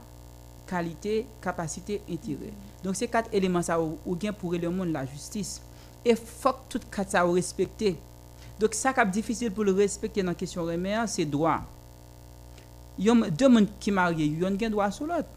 qualité 0.67 1.25
capacité 1.41 2.01
intérêt. 2.09 2.53
Donc 2.83 2.95
c'est 2.95 3.07
quatre 3.07 3.33
éléments 3.33 3.61
ça 3.61 3.81
ou, 3.81 3.97
ou 4.05 4.15
gain 4.15 4.33
pour 4.33 4.53
le 4.53 4.69
monde 4.69 4.91
la 4.91 5.05
justice. 5.05 5.61
Et 6.05 6.15
faut 6.15 6.51
que 6.51 6.57
tout 6.69 6.81
quatre 6.91 7.11
ça 7.11 7.25
ou 7.27 7.31
respecter 7.31 7.97
donc 8.59 8.73
ça 8.73 8.91
qui 8.91 8.99
est 8.99 9.05
difficile 9.05 9.51
pour 9.51 9.63
le 9.63 9.71
respecter 9.71 10.21
dans 10.21 10.29
la 10.29 10.35
question 10.35 10.63
remet 10.63 10.95
c'est 11.07 11.25
droit. 11.25 11.61
Yon 12.97 13.27
deux 13.37 13.47
monde 13.47 13.67
qui 13.79 13.91
mariés 13.91 14.27
yon 14.27 14.57
gen 14.59 14.69
droit 14.69 14.91
sur 14.91 15.05
l'autre. 15.07 15.29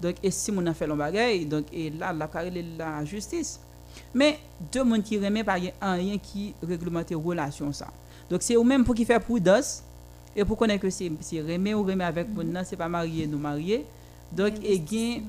Donc 0.00 0.16
et 0.22 0.30
si 0.30 0.52
mon 0.52 0.66
a 0.66 0.74
fait 0.74 0.86
le 0.86 0.94
bagay 0.94 1.44
donc 1.46 1.66
et 1.72 1.90
là 1.90 2.12
la 2.12 2.28
carré 2.28 2.64
la 2.76 3.04
justice. 3.04 3.58
Mais 4.14 4.38
deux 4.70 4.84
monde 4.84 5.02
qui 5.02 5.18
remet 5.18 5.44
pas 5.44 5.58
gen 5.58 5.72
rien 5.80 6.18
qui 6.18 6.54
réglemente 6.62 7.12
relation 7.14 7.72
ça 7.72 7.88
donc 8.30 8.42
c'est 8.42 8.56
ou 8.56 8.64
même 8.64 8.84
pour 8.84 8.94
qui 8.94 9.04
faire 9.04 9.20
prudence 9.20 9.82
et 10.36 10.44
pour 10.44 10.56
connaître 10.56 10.82
que 10.82 10.90
c'est 10.90 11.10
remet 11.40 11.74
ou 11.74 11.82
remet 11.82 12.04
avec 12.04 12.28
mon 12.28 12.44
nan 12.44 12.64
c'est 12.64 12.76
pas 12.76 12.88
marié 12.88 13.26
nous 13.26 13.38
marié 13.38 13.84
donc 14.30 14.52
et 14.62 14.76
gen 14.76 15.22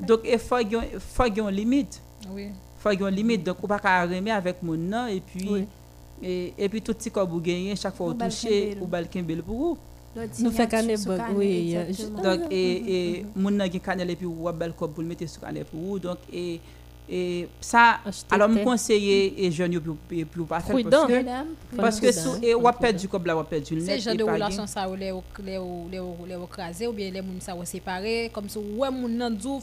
donc 0.00 0.20
il 0.24 0.38
faut 0.38 0.56
faut 0.98 1.24
une 1.24 1.50
limite. 1.50 2.00
Oui. 2.30 2.48
faut 2.78 2.90
une 2.90 3.08
limite. 3.08 3.44
Donc 3.44 3.62
ou 3.62 3.66
pas 3.66 3.78
ka 3.78 4.04
remet 4.04 4.30
avec 4.30 4.62
mon 4.62 4.76
nan 4.76 5.08
et 5.08 5.20
puis 5.20 5.48
Oui. 5.50 5.66
et, 6.22 6.52
et 6.58 6.68
puis 6.68 6.82
tout 6.82 6.94
petit 6.94 7.10
corps 7.10 7.28
vous 7.28 7.40
gagnez 7.40 7.76
chaque 7.76 7.94
fois 7.94 8.08
Ou 8.08 8.10
vous 8.10 8.18
touchez 8.18 8.76
ou 8.80 8.86
bal 8.86 9.08
kembel 9.08 9.42
pour 9.42 9.56
vous. 9.56 9.78
Nous 10.40 10.50
fait 10.50 10.66
canet 10.66 10.98
Sur 10.98 11.12
bug, 11.16 11.20
oui, 11.36 11.76
donc 12.22 12.40
et 12.50 13.18
et 13.20 13.26
moun 13.36 13.56
nan 13.56 13.70
gen 13.70 13.80
kanel 13.80 14.10
et 14.10 14.16
puis 14.16 14.26
ou 14.26 14.48
corps 14.76 14.90
pour 14.90 15.02
le 15.02 15.08
mettre 15.08 15.28
sur 15.28 15.40
kanel 15.40 15.64
pour 15.64 15.80
vous. 15.80 15.98
Donc 16.00 16.18
et 16.32 16.60
et 17.10 17.48
ça 17.60 17.98
alors 18.30 18.48
me 18.48 18.62
conseiller 18.62 19.44
et 19.44 19.50
jeunes 19.50 19.72
yo 19.72 19.80
pour 19.80 19.96
pour 20.32 20.46
pas 20.46 20.60
faire 20.60 20.74
Prudent. 20.76 21.06
parce 21.08 21.10
que 21.10 21.76
parce 21.76 22.00
que 22.00 22.06
prudent. 22.06 22.22
sou 22.22 22.38
et 22.42 22.54
perdre 22.80 23.26
là 23.26 23.36
ou 23.36 23.42
perdre 23.44 23.66
C'est 23.66 23.74
net 23.74 24.00
genre 24.00 24.14
et 24.14 24.16
de 24.16 24.22
relation 24.24 24.66
ça 24.66 24.88
ou 24.88 24.94
les 24.94 25.10
ou- 25.10 25.22
les 25.44 25.58
ou- 25.58 25.88
les 25.90 25.98
ou- 25.98 26.24
les 26.28 26.36
ou 26.36 26.46
crasé 26.46 26.86
ou 26.86 26.92
bien 26.92 27.10
les 27.10 27.20
moun 27.20 27.40
ça 27.40 27.54
ou 27.56 27.64
séparé 27.64 28.30
comme 28.32 28.48
ça 28.48 28.60
ouais 28.60 28.90
moun 28.90 29.16
nan 29.16 29.34
dou 29.36 29.60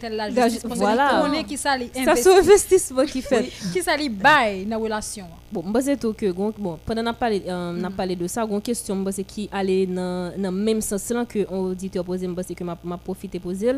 tel 0.00 0.16
la 0.16 0.30
justice 0.30 0.62
parce 0.62 0.80
voilà. 0.80 1.20
connaît 1.22 1.44
qui 1.44 1.56
ça 1.58 1.76
li 1.76 1.90
Ça 2.04 2.16
c'est 2.16 2.38
investissement 2.38 3.04
qui 3.04 3.20
fait. 3.22 3.50
Qui 3.72 3.82
ça 3.82 3.96
li 3.96 4.08
bail 4.08 4.64
dans 4.64 4.78
relation 4.80 5.26
Bon, 5.50 5.62
moi 5.62 5.80
c'est 5.80 5.96
tout 5.96 6.12
que 6.12 6.30
bon 6.30 6.52
pendant 6.84 7.02
n'a 7.02 7.14
parlé 7.14 7.42
euh, 7.48 7.72
n'a 7.72 7.90
parlé 7.90 8.14
de 8.14 8.26
ça, 8.26 8.44
une 8.44 8.60
question 8.60 8.94
moi 8.94 9.12
c'est 9.12 9.24
qui 9.24 9.48
allait 9.50 9.86
dans 9.86 10.32
dans 10.36 10.52
même 10.52 10.80
sens 10.82 11.08
là 11.10 11.24
que 11.24 11.46
on 11.50 11.60
auditeur 11.70 12.04
posé 12.04 12.26
moi 12.26 12.42
c'est 12.42 12.54
que 12.54 12.64
m'a 12.64 12.76
m'a 12.84 12.98
profité 12.98 13.38
poser. 13.38 13.72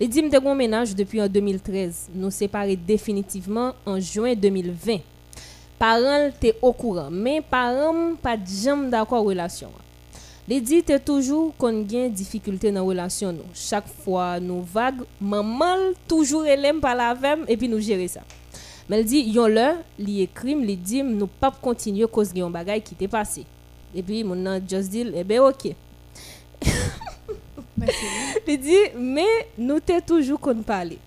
Les 0.00 0.08
dit 0.08 0.22
me 0.22 0.54
ménage 0.54 0.94
depuis 0.94 1.20
en 1.20 1.28
2013, 1.28 2.08
nous 2.14 2.30
séparés 2.50 2.76
définitivement 2.76 3.74
en 3.86 4.00
juin 4.00 4.34
2020. 4.34 4.98
Parents 5.78 6.26
étaient 6.26 6.56
au 6.60 6.72
courant, 6.72 7.08
mais 7.10 7.40
parents 7.40 8.14
pas 8.20 8.36
jamais 8.44 8.90
d'accord 8.90 9.24
relation. 9.24 9.68
Les 10.48 10.60
dit 10.60 10.82
toujours 11.04 11.54
qu'on 11.56 11.82
gain 11.82 12.08
difficulté 12.08 12.72
dans 12.72 12.84
relation 12.84 13.32
nous. 13.32 13.46
Chaque 13.54 13.86
fois 13.86 14.40
nous 14.40 14.62
vague, 14.62 15.02
maman 15.20 15.92
toujours 16.08 16.44
élève 16.44 16.80
par 16.80 16.96
la 16.96 17.14
vem 17.14 17.44
et 17.46 17.56
puis 17.56 17.68
nous 17.68 17.78
gérer 17.78 18.08
ça. 18.08 18.20
Mais 18.88 18.98
elle 18.98 19.04
dit, 19.04 19.20
yon 19.30 19.46
le, 19.46 19.76
li 20.00 20.22
écrit, 20.22 20.56
li 20.56 20.76
dit, 20.76 21.04
nous 21.04 21.28
pas 21.28 21.52
continuer 21.52 22.08
cause 22.08 22.32
yon 22.34 22.50
bagay 22.50 22.80
qui 22.80 22.96
t'est 22.96 23.06
passé. 23.06 23.44
Et 23.94 24.02
puis, 24.02 24.24
mon 24.24 24.34
nan 24.34 24.60
just 24.68 24.90
dit, 24.90 25.06
eh 25.14 25.22
ben 25.22 25.40
ok. 25.40 25.72
Il 28.48 28.60
dit, 28.60 28.90
mais 28.96 29.46
nous 29.56 29.78
t'es 29.78 30.00
toujours 30.00 30.40
qu'on 30.40 30.56
parler. 30.62 30.98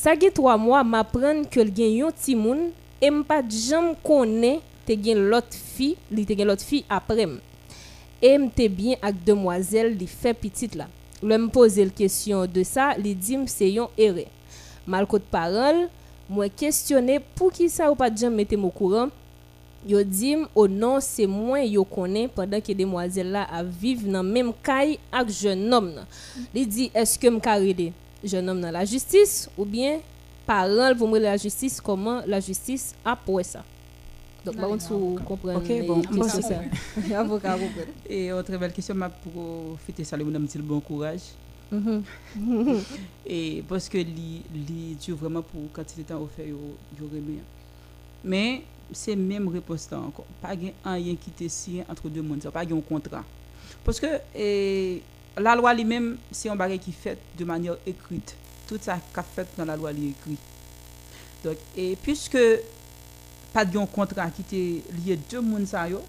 Ça 0.00 0.14
fait 0.14 0.30
trois 0.30 0.56
mois, 0.56 0.84
m'apprendre 0.84 1.50
que 1.50 1.58
le 1.58 1.72
gen 1.74 1.90
yon 1.90 2.12
ti 2.14 2.36
moun, 2.38 2.68
et 3.02 3.10
m'pas 3.10 3.42
jam 3.50 3.96
connaît 3.98 4.60
te 4.86 4.94
gen 4.94 5.24
l'autre 5.26 5.58
fille, 5.58 5.96
gen 6.08 6.44
l'autre 6.46 6.62
fille 6.62 6.84
après. 6.88 7.26
Et 8.22 8.38
m'te 8.38 8.68
bien 8.68 8.94
avec 9.02 9.24
demoiselle 9.24 9.96
li 9.96 10.06
fait 10.06 10.34
petite 10.34 10.76
là. 10.76 10.86
Le 11.20 11.36
me 11.36 11.48
poser 11.48 11.84
la 11.84 11.90
question 11.90 12.46
de 12.46 12.62
ça, 12.62 12.94
li 12.96 13.12
dit 13.12 13.38
c'est 13.46 13.72
yon 13.72 13.90
erreur. 13.98 14.30
Mal 14.86 15.04
de 15.04 15.18
parole, 15.18 15.88
moi 16.30 16.48
questionner 16.48 17.18
pour 17.34 17.50
qui 17.50 17.68
ça 17.68 17.90
ou 17.90 17.96
pas 17.96 18.14
jam 18.14 18.32
mette 18.32 18.52
au 18.52 18.68
courant. 18.68 19.08
Yo 19.84 20.04
dit 20.04 20.36
au 20.54 20.68
non 20.68 21.00
c'est 21.00 21.26
moi 21.26 21.64
yo 21.64 21.82
connais 21.82 22.28
pendant 22.28 22.60
que 22.60 22.72
demoiselle 22.72 23.32
là 23.32 23.48
a 23.50 23.64
vivre 23.64 24.08
dans 24.08 24.22
même 24.22 24.52
caille 24.62 25.00
avec 25.10 25.30
jeune 25.30 25.74
homme. 25.74 26.04
Li 26.54 26.64
dit 26.64 26.88
est-ce 26.94 27.18
que 27.18 27.26
me 27.26 27.40
carré 27.40 27.92
jeune 28.24 28.48
homme 28.48 28.60
dans 28.60 28.70
la 28.70 28.84
justice 28.84 29.48
ou 29.56 29.64
bien 29.64 30.00
parole 30.46 30.96
pour 30.96 31.08
moi 31.08 31.18
la 31.18 31.36
justice 31.36 31.80
comment 31.80 32.22
la 32.26 32.40
justice 32.40 32.94
a 33.04 33.14
pour 33.16 33.44
ça? 33.44 33.64
Donc 34.44 34.56
par 34.56 34.68
contre 34.68 34.88
vous 34.92 35.18
comprenez 35.26 35.82
OK 35.82 35.86
bon 35.86 36.02
bon, 36.10 36.28
c'est 36.28 36.42
ça. 36.42 36.60
Avocat 37.18 37.52
comprend. 37.54 37.92
et 38.08 38.32
autre 38.32 38.56
belle 38.56 38.72
question 38.72 38.94
m'a 38.94 39.08
profiter 39.10 40.04
saluer 40.04 40.24
mon 40.24 40.40
petit 40.46 40.58
bon 40.58 40.80
courage 40.80 41.20
Mhm. 41.70 42.02
et 43.26 43.62
parce 43.68 43.90
que 43.90 43.98
li 43.98 44.42
li 44.54 44.96
Dieu 44.98 45.12
vraiment 45.12 45.42
pour 45.42 45.60
quantité 45.70 46.02
de 46.02 46.08
temps 46.08 46.22
offert 46.22 46.46
yo 46.46 46.56
yo 46.98 47.06
remet 47.12 47.42
mais 48.24 48.62
c'est 48.90 49.14
même 49.14 49.48
réponse 49.48 49.86
encore 49.92 50.24
pas 50.40 50.54
gen 50.54 50.72
rien 50.82 51.14
qui 51.16 51.30
te 51.30 51.46
signé 51.46 51.84
entre 51.90 52.08
deux 52.08 52.22
mondes 52.22 52.48
pas 52.50 52.66
gen 52.66 52.78
un 52.78 52.80
contrat 52.80 53.22
parce 53.84 54.00
que 54.00 54.06
eh, 54.34 55.02
la 55.38 55.54
loi 55.54 55.74
lui-même 55.74 56.18
c'est 56.30 56.48
un 56.48 56.56
bagage 56.56 56.80
qui 56.80 56.92
fait 56.92 57.18
de 57.36 57.44
manière 57.44 57.76
écrite. 57.86 58.36
Tout 58.66 58.78
ça 58.80 58.98
qu'a 59.14 59.22
fait 59.22 59.48
dans 59.56 59.64
la 59.64 59.76
loi 59.76 59.92
li 59.92 60.08
écrit. 60.08 60.36
Donc 61.44 61.56
et 61.76 61.96
puisque 61.96 62.38
pas 63.52 63.64
de 63.64 63.78
contrat 63.86 64.30
qui 64.30 64.42
te 64.42 64.54
lié 64.54 65.18
deux 65.30 65.40
mondes 65.40 65.66
ça 65.66 65.88
yo 65.88 66.02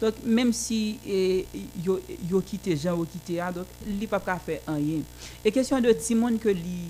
donc 0.00 0.14
même 0.24 0.52
si 0.52 0.98
eh, 1.06 1.46
yo 1.84 2.00
yo 2.30 2.40
quitté 2.40 2.74
Jean 2.76 2.96
ou 2.96 3.04
quitté 3.04 3.38
a 3.38 3.52
donc 3.52 3.66
li 3.86 4.06
pas 4.06 4.20
ka 4.20 4.38
faire 4.38 4.60
rien. 4.66 5.00
Et 5.44 5.52
question 5.52 5.80
de 5.80 5.92
Timon 5.92 6.38
que 6.38 6.48
li 6.48 6.88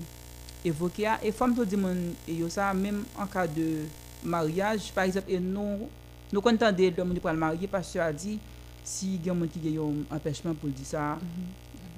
évoqué 0.63 1.07
a 1.07 1.19
et 1.23 1.31
femme 1.31 1.55
to 1.55 1.65
Timon 1.65 1.97
et 2.27 2.33
yo 2.33 2.47
ça 2.47 2.73
même 2.73 3.03
en 3.17 3.25
cas 3.27 3.47
de 3.47 3.79
mariage 4.23 4.93
par 4.93 5.03
exemple 5.03 5.29
et 5.29 5.39
nous 5.39 5.89
nous 6.31 6.41
contendons 6.41 6.93
l'homme 6.97 7.13
qui 7.13 7.19
pour 7.19 7.31
le 7.31 7.37
marier 7.37 7.67
parce 7.67 7.91
que 7.91 7.99
a 7.99 8.13
dit 8.13 8.39
si 8.83 9.15
il 9.15 9.25
y 9.25 9.29
a 9.29 9.33
monde 9.33 9.49
qui 9.49 9.77
a 9.77 9.81
un 9.81 10.15
empêchement 10.15 10.53
pour 10.53 10.69
dire 10.69 10.85
ça 10.85 11.19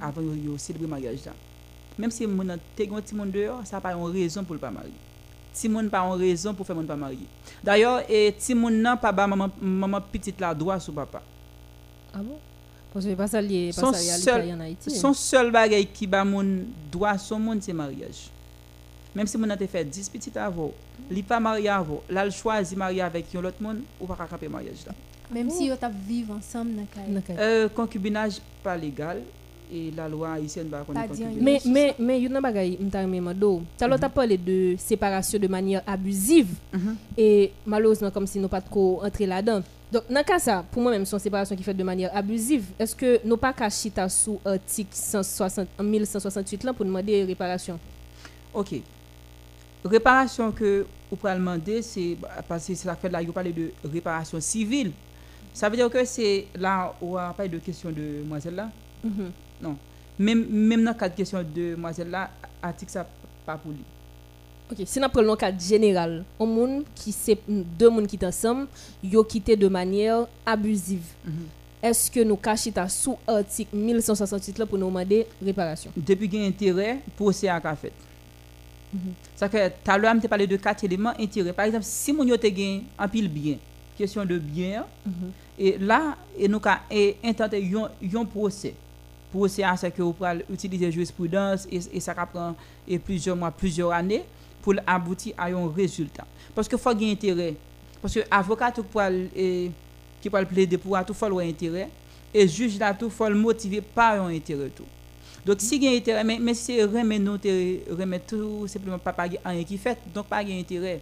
avant 0.03 0.21
yo 0.21 0.33
yo 0.35 0.57
célébrer 0.57 0.87
mariage 0.87 1.25
là. 1.25 1.33
Même 1.97 2.11
si 2.11 2.25
mon 2.27 2.49
a 2.49 2.57
te 2.57 2.83
gon 2.83 3.01
Timon 3.01 3.25
dehors 3.25 3.61
ça 3.65 3.79
pas 3.79 3.93
une 3.93 4.03
raison 4.03 4.43
pour 4.43 4.55
le 4.55 4.59
pas 4.59 4.71
marier. 4.71 4.91
Timon 5.53 5.87
pas 5.87 5.99
une 5.99 6.19
raison 6.19 6.53
pour 6.53 6.65
faire 6.65 6.75
mon 6.75 6.83
pas 6.83 6.95
marier. 6.95 7.27
D'ailleurs 7.63 8.03
et 8.09 8.35
Timon 8.37 8.71
nan 8.71 8.97
pas 8.97 9.11
ba 9.11 9.27
maman 9.27 9.49
maman 9.61 10.01
petite 10.01 10.39
la 10.39 10.53
droit 10.53 10.79
sur 10.79 10.93
papa. 10.93 11.21
Ah 12.13 12.19
bon? 12.19 12.37
Parce 12.93 13.05
que 13.05 13.13
pas 13.13 13.27
ça 13.27 13.41
lié 13.41 13.71
pas 13.73 13.81
son 13.81 13.93
ça 13.93 14.17
seul, 14.17 14.53
en 14.53 14.59
Haïti. 14.59 14.91
son 14.91 15.13
seul 15.13 15.51
bagay 15.51 15.85
qui 15.85 16.05
ba 16.05 16.25
moun 16.25 16.65
droit 16.91 17.17
son 17.17 17.39
monde 17.39 17.61
c'est 17.61 17.73
mariage. 17.73 18.29
Même 19.15 19.27
si 19.27 19.37
mon 19.37 19.49
a 19.49 19.57
te 19.57 19.67
fait 19.67 19.85
10 19.85 20.09
petites 20.09 20.37
avant 20.37 20.71
li 21.09 21.23
pas 21.23 21.39
marié 21.39 21.69
avant 21.69 22.01
là 22.09 22.25
le 22.25 22.31
choisi 22.31 22.75
marier 22.75 23.01
avec 23.01 23.33
yon 23.33 23.41
l'autre 23.41 23.61
monde 23.61 23.81
ou 24.01 24.07
pas 24.07 24.27
camper 24.29 24.47
mariage 24.47 24.85
là. 24.87 24.93
Même 25.31 25.49
si 25.49 25.67
yo 25.67 25.75
tap 25.75 25.93
vivre 26.07 26.35
ensemble 26.35 26.71
dans 26.75 27.35
euh, 27.39 27.69
concubinage 27.69 28.41
pas 28.63 28.75
légal 28.75 29.21
et 29.73 29.91
la 29.95 30.07
loi 30.07 30.33
haïtienne 30.33 30.67
va 30.69 30.83
Pas 30.83 31.07
dire 31.07 31.27
Mais, 31.41 31.59
mais, 31.65 31.95
mais, 31.97 32.21
il 32.21 32.31
y 32.31 32.35
a 32.35 32.37
un. 32.37 33.61
T'as 33.77 33.87
l'autre 33.87 34.09
parlé 34.09 34.37
de 34.37 34.75
séparation 34.77 35.39
de 35.39 35.47
manière 35.47 35.81
abusive. 35.87 36.55
Et 37.17 37.51
malheureusement, 37.65 38.11
comme 38.11 38.27
si 38.27 38.39
nous 38.39 38.47
pas 38.47 38.61
trop 38.61 39.03
entrer 39.03 39.25
là-dedans. 39.25 39.63
Donc, 39.91 40.03
dans 40.09 40.19
le 40.19 40.23
cas 40.23 40.39
ça, 40.39 40.63
pour 40.71 40.81
moi-même, 40.81 41.05
son 41.05 41.19
séparation 41.19 41.55
qui 41.55 41.61
fait 41.63 41.73
de 41.73 41.83
manière 41.83 42.15
abusive, 42.15 42.65
est-ce 42.79 42.95
que 42.95 43.19
nous 43.25 43.37
pas 43.37 43.53
qu'à 43.53 43.69
chita 43.69 44.09
sous 44.09 44.39
article 44.43 44.89
160, 44.91 45.67
1168 45.79 46.63
là 46.63 46.73
pour 46.73 46.85
demander 46.85 47.23
réparation? 47.23 47.79
Ok. 48.53 48.75
Réparation 49.85 50.51
que 50.51 50.85
vous 51.11 51.15
pouvez 51.17 51.33
demander, 51.33 51.81
c'est 51.83 52.17
parce 52.47 52.65
que 52.65 52.73
c'est 52.73 52.87
la 52.87 52.97
là, 53.09 53.21
vous 53.23 53.33
parlez 53.33 53.53
de 53.53 53.71
réparation 53.91 54.39
civile. 54.39 54.91
Ça 55.53 55.69
veut 55.69 55.75
dire 55.75 55.89
que 55.89 56.03
c'est 56.05 56.47
là 56.55 56.93
où 56.99 57.19
on 57.19 57.33
parle 57.33 57.49
de 57.49 57.59
question 57.59 57.89
de 57.91 58.23
demoiselle 58.23 58.55
là. 58.55 58.69
Mhm. 59.03 59.31
Non. 59.63 59.77
Même, 60.19 60.45
même 60.47 60.83
dans 60.83 60.91
le 60.91 60.97
cas 60.97 61.09
de 61.09 61.15
question 61.15 61.39
de 61.39 61.71
demoiselle 61.71 62.09
là, 62.09 62.29
article 62.61 62.91
ça 62.91 63.07
pas 63.45 63.57
pour 63.57 63.71
lui. 63.71 63.79
Ok, 64.71 64.85
si 64.85 64.99
nous 64.99 65.09
prenons 65.09 65.31
le 65.31 65.37
cas 65.37 65.51
général, 65.57 66.23
un 66.39 66.45
monde 66.45 66.83
qui 66.93 67.11
c'est 67.11 67.39
deux 67.47 67.89
monde 67.89 68.07
qui 68.07 68.17
sont 68.17 68.27
ensemble, 68.27 68.67
yo 69.03 69.23
quitté 69.23 69.55
de 69.55 69.67
manière 69.67 70.27
abusive. 70.45 71.05
Est-ce 71.81 72.09
que 72.09 72.21
nous 72.21 72.37
cachons 72.37 72.71
sous 72.87 73.17
article 73.27 73.75
1168 73.75 74.59
là 74.59 74.65
pour 74.65 74.77
nous 74.77 74.87
demander 74.87 75.27
réparation? 75.43 75.91
Depuis 75.97 76.29
qu'il 76.29 76.41
y 76.41 76.45
a 76.45 76.47
intérêt, 76.47 76.99
procès 77.17 77.49
à 77.49 77.75
fait. 77.75 77.91
Ça 79.35 79.49
fait, 79.49 79.71
tout 79.83 79.91
à 79.91 79.97
l'heure, 79.97 80.15
je 80.21 80.27
parlé 80.27 80.47
de 80.47 80.55
quatre 80.55 80.83
éléments 80.83 81.13
intérêt. 81.19 81.51
Par 81.51 81.65
exemple, 81.65 81.83
si 81.83 82.13
te 82.13 82.47
gagne 82.47 82.83
en 82.97 83.09
pile 83.09 83.27
bien, 83.27 83.57
question 83.97 84.23
de 84.23 84.37
bien, 84.37 84.85
et 85.59 85.77
là, 85.77 86.15
et 86.37 86.47
nous 86.47 86.61
avons 86.63 87.13
intenté 87.23 87.71
un 88.15 88.25
procès. 88.25 88.75
Procès, 89.33 89.63
c'est 89.77 89.89
que 89.89 90.03
vous 90.03 90.13
pouvez 90.13 90.45
utiliser 90.51 90.91
jurisprudence 90.91 91.67
et, 91.71 91.79
et 91.91 91.99
ça 91.99 92.13
prend 92.13 92.55
et 92.87 92.99
plusieurs 92.99 93.35
mois, 93.35 93.49
plusieurs 93.49 93.91
années 93.91 94.23
pour 94.61 94.75
aboutir 94.85 95.33
à 95.35 95.47
un 95.47 95.71
résultat. 95.71 96.25
Parce 96.53 96.67
que 96.67 96.77
faut 96.77 96.93
gagner 96.93 97.13
intérêt. 97.13 97.55
Parce 97.99 98.13
que 98.13 98.19
avocat 98.29 98.71
tout 98.71 98.83
pour 98.83 99.01
et 99.01 99.71
qui 100.21 100.29
peut 100.29 100.45
plaider 100.45 100.77
pour 100.77 101.03
tout 101.03 101.15
faut 101.15 101.25
avoir 101.25 101.45
intérêt 101.45 101.89
et 102.31 102.47
juge 102.47 102.77
là 102.77 102.93
tout 102.93 103.09
faut 103.09 103.27
le 103.27 103.35
motiver 103.35 103.81
par 103.81 104.21
un 104.21 104.27
intérêt 104.27 104.69
tout. 104.69 104.85
Donc 105.43 105.59
si 105.59 105.77
il 105.77 105.83
y 105.83 105.87
a 105.87 105.97
intérêt 105.97 106.23
mais, 106.23 106.37
mais 106.39 106.53
si 106.53 106.81
remet 106.83 107.17
remettre 107.89 108.27
tout 108.27 108.67
simplement 108.67 108.99
pas 108.99 109.13
pas 109.13 109.27
rien 109.45 109.63
qui 109.63 109.77
fait 109.79 109.97
donc 110.13 110.27
pas 110.27 110.43
gain 110.43 110.59
intérêt. 110.59 111.01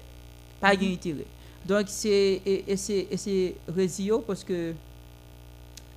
Pas 0.62 0.74
gain 0.76 0.94
intérêt. 0.94 1.26
Donc 1.66 1.86
c'est 1.88 2.42
et, 2.46 2.64
et 2.66 2.78
c'est 2.78 3.56
parce 4.26 4.44
que 4.46 4.74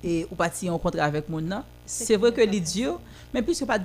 et 0.05 0.27
ou 0.31 0.35
parti 0.35 0.69
en 0.69 0.77
contrat 0.77 1.03
avec 1.03 1.27
mon 1.27 1.41
nan. 1.41 1.63
C'est 1.85 2.15
vrai 2.15 2.31
que 2.31 2.41
l'idiot 2.41 2.99
mais 3.33 3.41
puisque 3.41 3.65
pas 3.65 3.79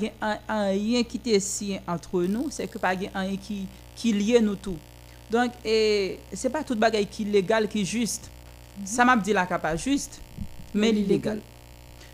un 0.49 0.65
rien 0.67 1.03
qui 1.03 1.17
était 1.17 1.41
si 1.41 1.77
entre 1.89 2.23
nous 2.23 2.49
c'est 2.51 2.69
que 2.69 2.79
pas 2.79 2.95
gain 2.95 3.09
un 3.15 3.37
qui 3.37 3.67
qui 3.97 4.13
lie 4.13 4.41
nous 4.41 4.57
tout 4.57 4.77
donc 5.31 5.51
et 5.65 6.19
c'est 6.33 6.51
pas 6.51 6.63
toute 6.63 6.79
bagaille 6.79 7.07
qui 7.07 7.25
légal 7.25 7.67
qui 7.69 7.85
juste. 7.85 8.31
Ça 8.85 9.05
m'a 9.05 9.17
dit 9.17 9.33
qu'à 9.33 9.59
pas 9.59 9.77
juste 9.77 10.21
mais 10.75 10.91
illégal 10.91 11.41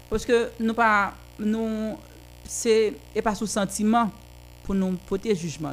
parce 0.09 0.25
que 0.25 0.51
nous 0.61 0.75
pas 0.75 1.15
nous 1.39 1.97
c'est 2.45 2.95
pas 3.23 3.35
sous 3.35 3.47
sentiment 3.47 4.11
pour 4.63 4.75
nous 4.75 4.97
porter 5.09 5.35
jugement 5.35 5.73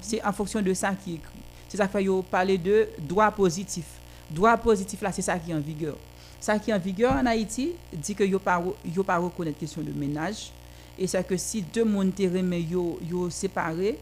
c'est 0.00 0.24
en 0.24 0.32
fonction 0.32 0.62
de 0.62 0.72
ça 0.72 0.94
qui 0.94 1.12
est 1.12 1.14
écrit 1.16 1.40
c'est 1.68 1.76
ça 1.76 1.88
fait 1.88 2.04
yo 2.04 2.22
parler 2.22 2.58
de 2.58 2.88
droit 2.98 3.30
positif. 3.32 3.84
Droit 4.30 4.56
positif 4.56 5.00
là 5.02 5.12
c'est 5.12 5.22
ça 5.22 5.38
qui 5.38 5.50
est 5.50 5.54
en 5.54 5.60
vigueur 5.60 5.96
ça 6.40 6.58
qui 6.58 6.70
est 6.70 6.74
en 6.74 6.78
vigueur 6.78 7.12
en 7.12 7.26
Haïti 7.26 7.72
dit 7.92 8.14
que 8.14 8.24
yo 8.24 8.38
pas 8.38 8.62
yo 8.84 9.02
pas 9.02 9.18
reconnaître 9.18 9.58
question 9.58 9.82
de 9.82 9.90
ménage. 9.92 10.50
Et 10.98 11.06
c'est 11.06 11.26
que 11.26 11.36
si 11.36 11.62
deux 11.62 11.84
monde 11.84 12.12
remet 12.18 12.62
yo 12.62 12.98
yo 13.08 13.30
séparés 13.30 13.98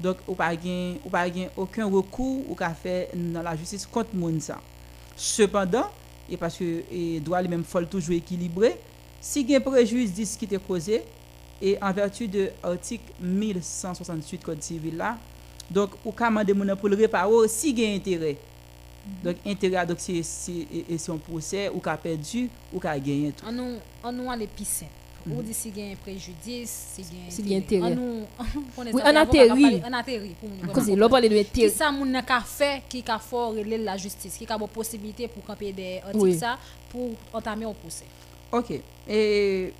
donc 0.00 0.18
ou 0.26 0.34
pas 0.34 0.54
gain 0.54 0.94
ou 1.04 1.10
pas 1.10 1.28
gain 1.28 1.48
aucun 1.56 1.86
recours 1.86 2.48
ou 2.48 2.54
qu'a 2.54 2.70
fait 2.70 3.10
dans 3.14 3.42
la 3.42 3.56
justice 3.56 3.86
contre 3.86 4.14
monde 4.14 4.40
ça. 4.40 4.58
Cependant 5.16 5.86
et 6.30 6.36
parce 6.36 6.56
que 6.56 6.82
et 6.90 7.20
droit 7.20 7.42
lui 7.42 7.48
même 7.48 7.64
faut 7.64 7.82
toujours 7.84 8.14
équilibré 8.14 8.76
si 9.20 9.44
gain 9.44 9.60
préjudice 9.60 10.36
qui 10.36 10.44
était 10.44 10.58
causé 10.58 11.02
et 11.60 11.76
en 11.82 11.92
vertu 11.92 12.28
de 12.28 12.50
article 12.62 13.12
1168 13.20 14.42
code 14.42 14.62
civil 14.62 14.96
là 14.96 15.18
donc 15.70 15.90
ou 16.04 16.12
ka 16.12 16.30
moun 16.30 16.76
pour 16.76 16.88
le 16.88 16.96
réparer 16.96 17.48
si 17.48 17.74
gain 17.74 17.94
intérêt 17.94 18.36
donc 19.24 19.36
intérêt 19.46 19.86
donc 19.86 19.98
c'est 20.00 20.22
c'est 20.22 20.66
et 20.88 20.98
c'est 20.98 21.10
un 21.12 21.16
procès 21.18 21.68
ou 21.70 21.80
qu'a 21.80 21.96
perdu 21.96 22.48
ou 22.72 22.78
qu'a 22.78 22.98
gagné 22.98 23.32
tout 23.32 23.44
On 23.48 23.52
nous 23.52 23.76
on 24.04 24.12
nous 24.12 24.30
aller 24.30 24.46
plus 24.46 24.66
simple. 24.66 24.92
Ou 25.30 25.42
dit 25.42 25.52
si 25.52 25.70
gain 25.70 25.94
préjudice, 26.00 26.94
si 26.94 27.02
gain 27.02 27.28
Si 27.28 27.54
intérêt. 27.54 27.92
On 27.92 27.96
nous 27.96 28.26
on 28.76 28.82
Oui, 28.82 29.02
on 29.04 29.16
atterrit. 29.16 29.82
On 29.86 29.92
atterrit 29.92 30.34
pour 30.40 30.48
nous. 30.48 30.72
Cause 30.72 30.90
l'on 30.90 31.08
parle 31.08 31.28
de 31.28 31.36
intérêt. 31.38 31.68
Qui 31.68 31.70
ça 31.70 31.90
moun 31.92 32.10
nan 32.12 32.24
ka 32.24 32.40
fait 32.40 32.82
qui 32.88 33.02
ka 33.02 33.18
fort 33.18 33.50
relever 33.52 33.78
la 33.78 33.96
justice, 33.96 34.36
qui 34.38 34.46
a 34.48 34.56
bon 34.56 34.68
possibilité 34.68 35.28
pour 35.28 35.44
camper 35.44 35.72
des 35.72 35.98
articles 35.98 36.18
Oui. 36.18 36.38
ça 36.38 36.56
pour 36.90 37.10
entamer 37.32 37.66
un 37.66 37.74
procès. 37.74 38.06
OK. 38.52 38.80
Et 39.08 39.72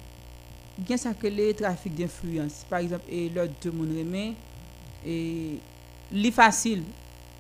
bien 0.77 0.97
ça 0.97 1.15
que 1.15 1.27
les 1.27 1.55
trafics 1.55 1.95
d'influence, 1.95 2.65
par 2.69 2.81
exemple, 2.81 3.05
et 3.11 3.29
l'autre 3.31 3.55
de 3.63 3.71
mon 3.71 3.85
remet, 3.85 4.35
et 5.07 5.59
li 6.13 6.31
facile, 6.31 6.83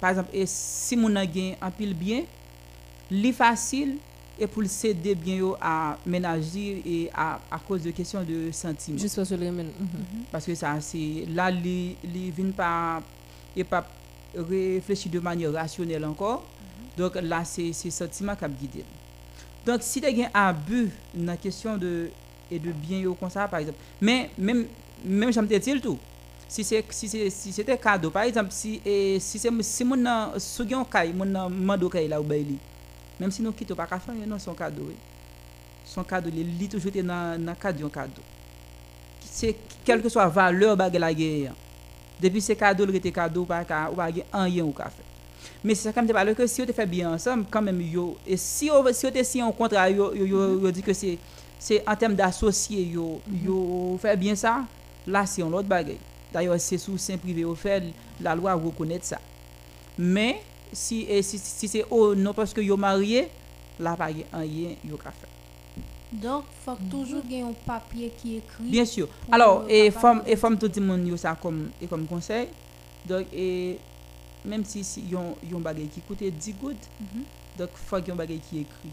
par 0.01 0.11
exemple, 0.11 0.31
et 0.33 0.47
si 0.47 0.97
mon 0.97 1.15
a 1.17 1.27
gain 1.27 1.55
en 1.61 1.71
pile 1.71 1.95
bien, 1.95 2.23
li 3.11 3.33
facile 3.33 3.97
et 4.39 4.47
pour 4.47 4.63
le 4.63 4.69
céder 4.69 5.15
bien 5.17 5.37
yo 5.37 5.57
à 5.61 5.99
ménager 6.07 6.83
et 6.87 7.11
à, 7.13 7.41
à 7.51 7.59
cause 7.59 7.83
de 7.83 7.91
questions 7.91 8.23
de 8.23 8.53
sentiments. 8.53 8.99
Juste 8.99 9.17
parce 9.17 9.29
que 9.31 9.35
le 9.35 9.47
remède. 9.47 9.73
Parce 10.31 10.47
que 10.47 10.55
ça, 10.55 10.81
c'est 10.81 11.25
là, 11.29 11.51
li, 11.51 11.97
li 12.05 12.31
vient 12.31 12.51
pas, 12.53 13.03
et 13.57 13.65
pas 13.65 13.85
réfléchir 14.37 15.11
de 15.11 15.19
manière 15.19 15.53
rationnelle 15.53 16.05
encore. 16.05 16.45
Donc 16.97 17.17
là, 17.21 17.45
c'est 17.45 17.73
c'est 17.73 17.91
sentiment 17.91 18.37
qui 18.37 18.45
a 18.45 18.49
guidé. 18.49 18.85
Donc 19.67 19.83
si 19.83 20.01
tu 20.01 20.07
as 20.07 20.11
un 20.11 20.31
abus 20.33 20.91
dans 21.15 21.27
la 21.27 21.37
question 21.37 21.77
de, 21.77 22.11
et 22.51 22.59
de 22.59 22.71
bien 22.71 22.99
yo 22.99 23.15
comme 23.15 23.31
ça, 23.31 23.49
par 23.49 23.59
exemple, 23.59 23.79
mais 24.01 24.31
même, 24.39 24.67
même 25.05 25.33
j'aime 25.33 25.47
dire 25.47 25.81
tout. 25.81 25.99
Si 26.49 26.65
c'est 26.65 26.83
si 26.91 27.09
c'est 27.09 27.29
si 27.29 27.53
c'était 27.53 27.77
cadeau 27.77 28.09
par 28.09 28.23
exemple 28.23 28.49
si 28.51 28.81
et 28.83 29.21
si 29.21 29.39
c'est 29.39 29.51
si 29.63 29.85
mon 29.85 30.39
sou 30.39 30.67
gen 30.67 30.83
kay 30.91 31.13
mon 31.13 31.51
mando 31.51 31.91
kay 31.91 32.09
là 32.09 32.19
ou 32.19 32.25
bay 32.25 32.43
li 32.43 32.57
même 33.21 33.31
si 33.31 33.43
nous 33.43 33.53
quittons 33.53 33.75
pas 33.75 33.87
ka 33.87 33.99
faire 33.99 34.15
non 34.27 34.39
son 34.39 34.55
cadeau 34.55 34.91
son 35.85 36.03
cadeau 36.05 36.31
li, 36.31 36.43
li 36.43 36.67
toujours 36.67 36.89
été 36.89 37.03
dans 37.03 37.39
dans 37.39 37.55
cadre 37.55 37.81
d'un 37.81 37.91
cadeau. 37.91 38.23
C'est 39.21 39.57
quelle 39.85 40.01
que 40.01 40.09
soit 40.09 40.27
valeur 40.29 40.75
bagay 40.75 40.99
la 40.99 41.15
gen 41.15 41.53
depuis 42.19 42.41
c'est 42.41 42.57
cadeau 42.57 42.87
le 42.87 42.95
était 42.95 43.13
cadeau 43.13 43.45
pas 43.45 43.63
ka 43.65 43.91
ou 43.93 43.97
pas 43.97 44.11
gen 44.11 44.25
rien 44.33 44.65
ou 44.65 44.73
ka 44.73 44.85
fait 44.85 45.05
mais 45.63 45.75
c'est 45.75 45.83
ça 45.83 45.93
comme 45.93 46.07
parle 46.07 46.35
que 46.35 46.47
si 46.47 46.63
on 46.63 46.67
te 46.67 46.73
fait 46.73 46.87
bien 46.87 47.13
ensemble 47.13 47.45
quand 47.51 47.61
même 47.61 47.83
yo 47.83 48.17
et 48.27 48.39
si 48.39 48.71
on 48.71 48.91
si 48.95 49.07
on 49.07 49.11
te 49.11 49.23
signé 49.23 49.45
un 49.45 49.53
contrat 49.53 49.91
yo 49.91 50.15
yo, 50.15 50.25
yo, 50.25 50.61
yo 50.63 50.71
dit 50.71 50.83
que 50.83 50.95
c'est 50.95 51.19
c'est 51.59 51.87
en 51.87 51.95
termes 51.95 52.15
d'associé 52.15 52.85
yo 52.85 53.21
yo 53.45 53.99
fait 54.01 54.17
bien 54.17 54.35
ça 54.35 54.65
là 55.07 55.27
c'est 55.27 55.43
un 55.43 55.53
autre 55.53 55.69
bagay 55.69 55.99
d'ailleurs 56.33 56.61
c'est 56.61 56.79
sous 56.79 56.99
sein 56.99 57.17
privé 57.17 57.45
au 57.45 57.55
fait 57.55 57.83
la 58.21 58.35
loi 58.35 58.55
reconnaît 58.55 59.01
ça 59.03 59.21
mais 59.99 60.41
si 60.73 61.03
et 61.09 61.23
si, 61.23 61.39
si 61.39 61.69
c'est 61.69 61.85
oh 61.91 62.15
non 62.15 62.35
parce 62.35 62.53
que 62.53 62.61
yo 62.61 62.77
marié 62.77 63.29
là 63.79 63.97
pas 63.97 64.11
gen 64.13 64.25
rien 64.33 64.71
yo 64.85 64.97
ka 64.97 65.11
fait 65.11 65.29
Donc, 66.13 66.45
faut 66.65 66.75
que 66.75 66.91
toujours 66.91 67.21
qu'il 67.23 67.33
y 67.33 67.37
ait 67.37 67.43
un 67.43 67.53
papier 67.67 68.11
qui 68.17 68.37
écrit. 68.37 68.65
Bien 68.65 68.85
sûr. 68.85 69.09
Alors, 69.31 69.67
et 69.69 69.91
femme 69.91 70.23
et 70.27 70.37
femme 70.37 70.59
tout 70.59 70.71
le 70.75 70.83
monde 70.83 71.07
yo 71.07 71.17
ça 71.17 71.37
comme 71.41 71.71
et 71.81 71.87
comme 71.87 72.07
conseil. 72.07 72.49
Donc 73.07 73.27
et 73.33 73.79
même 74.45 74.65
si 74.65 74.83
si 74.85 75.03
yon 75.03 75.37
yon 75.51 75.61
bagay 75.61 75.85
qui 75.85 76.01
coûte 76.01 76.23
10 76.23 76.53
gouttes, 76.55 76.89
donc 77.59 77.69
faut 77.75 77.97
qu'il 77.97 78.07
y 78.07 78.09
ait 78.09 78.13
un 78.13 78.17
bagay 78.17 78.39
qui 78.39 78.61
écrit. 78.61 78.91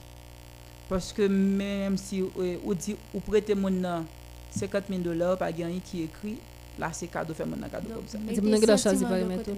Parce 0.90 1.14
que 1.14 1.24
même 1.24 1.98
si 1.98 2.22
ou 2.22 2.74
dit 2.74 2.96
ou 3.14 3.20
prêter 3.20 3.56
mon 3.56 3.70
nan 3.70 4.06
50 4.52 4.84
000 4.90 5.02
dollars 5.02 5.38
pas 5.38 5.46
rien 5.46 5.70
qui 5.84 6.04
écrit, 6.04 6.38
là 6.80 6.90
c'est 6.94 7.08
cadeau 7.08 7.34
fait 7.34 7.46
mon 7.46 7.56
nan 7.56 7.70
cadeau 7.70 7.90
comme 7.96 8.08
ça. 8.08 8.18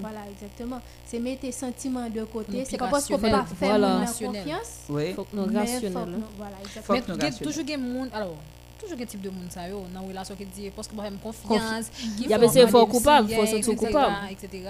Voilà, 0.01 0.19
exactement. 0.31 0.81
C'est 1.05 1.19
mettre 1.19 1.41
tes 1.41 1.51
sentiments 1.51 2.09
de 2.09 2.23
côté. 2.23 2.63
C'est 2.65 2.77
pas 2.77 2.87
parce 2.87 3.07
qu'on 3.07 3.17
peut 3.19 3.29
pas 3.29 3.45
faire 3.45 3.79
confiance. 4.27 4.71
Oui. 4.89 5.13
Faut 5.13 5.23
que 5.23 5.35
nous 5.35 5.45
rationnel, 5.45 5.93
faut 5.93 5.99
que 6.05 6.09
nous- 6.09 6.23
Voilà, 6.37 6.55
exactement. 6.63 6.97
Faut 6.97 7.15
Mais 7.17 7.31
toujours 7.31 7.67
gen 7.67 7.81
moun, 7.81 8.09
alors 8.13 8.35
toujours 8.87 8.99
gen 8.99 9.07
type 9.07 9.21
de 9.21 9.29
moun 9.29 9.49
sa 9.51 9.67
yo 9.67 9.83
nan 9.93 10.07
relasyon 10.07 10.37
ki 10.39 10.45
di 10.55 10.71
besoin 12.37 12.67
fort 12.67 12.87
coupable, 12.87 13.29
faut 13.33 13.45
sentir 13.45 13.75
coupable. 13.75 14.15
etc. 14.31 14.69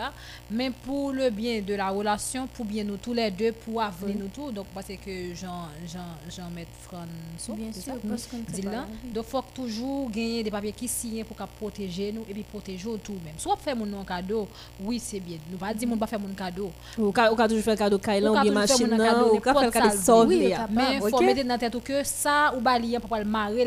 Mais 0.50 0.72
pour 0.72 1.12
le 1.12 1.30
bien 1.30 1.62
de 1.62 1.74
la 1.76 1.90
relation, 1.90 2.48
pour 2.48 2.66
bien 2.66 2.84
nous 2.84 2.98
tous 2.98 3.14
les 3.14 3.30
deux, 3.32 3.52
pour 3.52 3.82
avenir 3.82 4.16
Oui. 4.16 4.22
nous 4.24 4.28
tous, 4.30 4.52
donc 4.52 4.68
parce 4.74 4.88
que 4.88 5.34
Jean 5.36 5.68
Jean 5.86 6.00
Jean 6.30 6.50
mettre 6.56 6.72
François, 6.82 7.56
Bien 7.56 7.68
c'est 7.72 7.82
sûr, 7.82 7.94
ça? 7.94 8.00
parce 8.08 8.28
qu'on 8.28 8.38
ne 8.38 8.46
sait 8.46 8.54
Dit 8.54 8.62
pas 8.62 8.72
là. 8.72 8.78
la 8.78 8.84
vie. 8.86 9.14
Donc 9.14 9.26
faut 9.26 9.42
que 9.42 9.54
toujours 9.56 10.10
gagner 10.10 10.44
des 10.44 10.52
papiers 10.52 10.72
qui 10.72 10.88
signent 10.88 11.24
pour 11.26 11.36
qu'à 11.38 11.48
protéger 11.48 12.12
nous 12.12 12.24
et 12.30 12.34
puis 12.34 12.44
protéger 12.44 12.88
tout 13.04 13.14
même. 13.24 13.34
Soit 13.38 13.58
faire 13.58 13.76
mon 13.76 14.04
cadeau, 14.04 14.48
oui 14.82 15.00
c'est 15.00 15.20
bien. 15.20 15.38
Nous 15.52 15.58
pas 15.58 15.74
dire 15.74 15.88
mon 15.88 15.98
pas 15.98 16.08
faire 16.08 16.20
mon 16.20 16.34
cadeau. 16.34 16.72
Ou 16.98 17.12
ka 17.12 17.32
ou 17.32 17.36
ka 17.36 17.48
toujours 17.48 17.64
faire 17.64 17.78
cadeau 17.78 17.98
kay 18.00 18.22
lan 18.22 18.32
Ou 18.34 18.40
ou 18.40 18.44
ka 18.46 18.52
machine 18.52 18.88
mon 18.90 18.98
nan 18.98 19.24
ou 19.34 19.40
ka 19.40 19.54
faire 19.54 19.62
n'importe 19.64 19.74
cadeau 19.74 19.90
ça, 19.98 20.04
sauve 20.04 20.28
oui, 20.30 20.40
li 20.40 20.54
a. 20.54 20.68
Mais 20.72 21.00
Ok? 21.02 21.10
faut 21.10 21.22
mettre 21.22 21.44
dans 21.44 21.58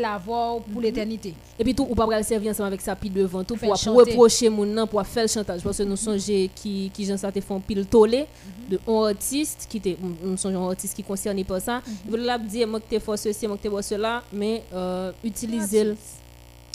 la 0.01 0.17
pour 0.41 0.61
pour 0.63 0.81
l'éternité. 0.81 1.33
Et 1.59 1.63
puis 1.63 1.73
tout, 1.75 1.87
ou 1.89 1.95
pas 1.95 2.05
pral 2.05 2.23
servir 2.23 2.51
ensemble 2.51 2.67
avec 2.67 2.81
ça 2.81 2.95
puis 2.95 3.09
devant 3.09 3.43
tout 3.43 3.55
pour, 3.55 3.73
pour 3.79 3.95
reprocher 3.95 4.49
mon 4.49 4.65
nom 4.65 4.87
pour 4.87 5.05
faire 5.05 5.23
le 5.23 5.29
chantage. 5.29 5.61
Parce 5.61 5.77
que 5.77 5.83
nous 5.83 5.95
songeons 5.95 6.47
qui 6.55 6.91
qui 6.93 7.05
gens 7.05 7.17
ça 7.17 7.31
te 7.31 7.41
font 7.41 7.59
pile 7.59 7.85
tollé 7.85 8.25
de 8.69 8.79
un 8.87 9.09
artiste 9.09 9.67
qui 9.69 9.77
était 9.77 9.97
nous 10.23 10.37
songeons 10.37 10.67
un 10.67 10.71
artiste 10.71 10.95
qui 10.95 11.03
concerné 11.03 11.43
par 11.43 11.61
ça. 11.61 11.81
Il 12.05 12.11
veut 12.11 12.39
dire 12.47 12.67
moi 12.67 12.79
que 12.79 12.85
t'es 12.89 12.99
fort 12.99 13.17
ceci 13.17 13.47
moi 13.47 13.57
que 13.57 13.63
t'es 13.63 13.69
fort 13.69 13.83
cela 13.83 14.23
mais 14.31 14.63
euh, 14.73 15.11
utiliser 15.23 15.83
le 15.83 15.95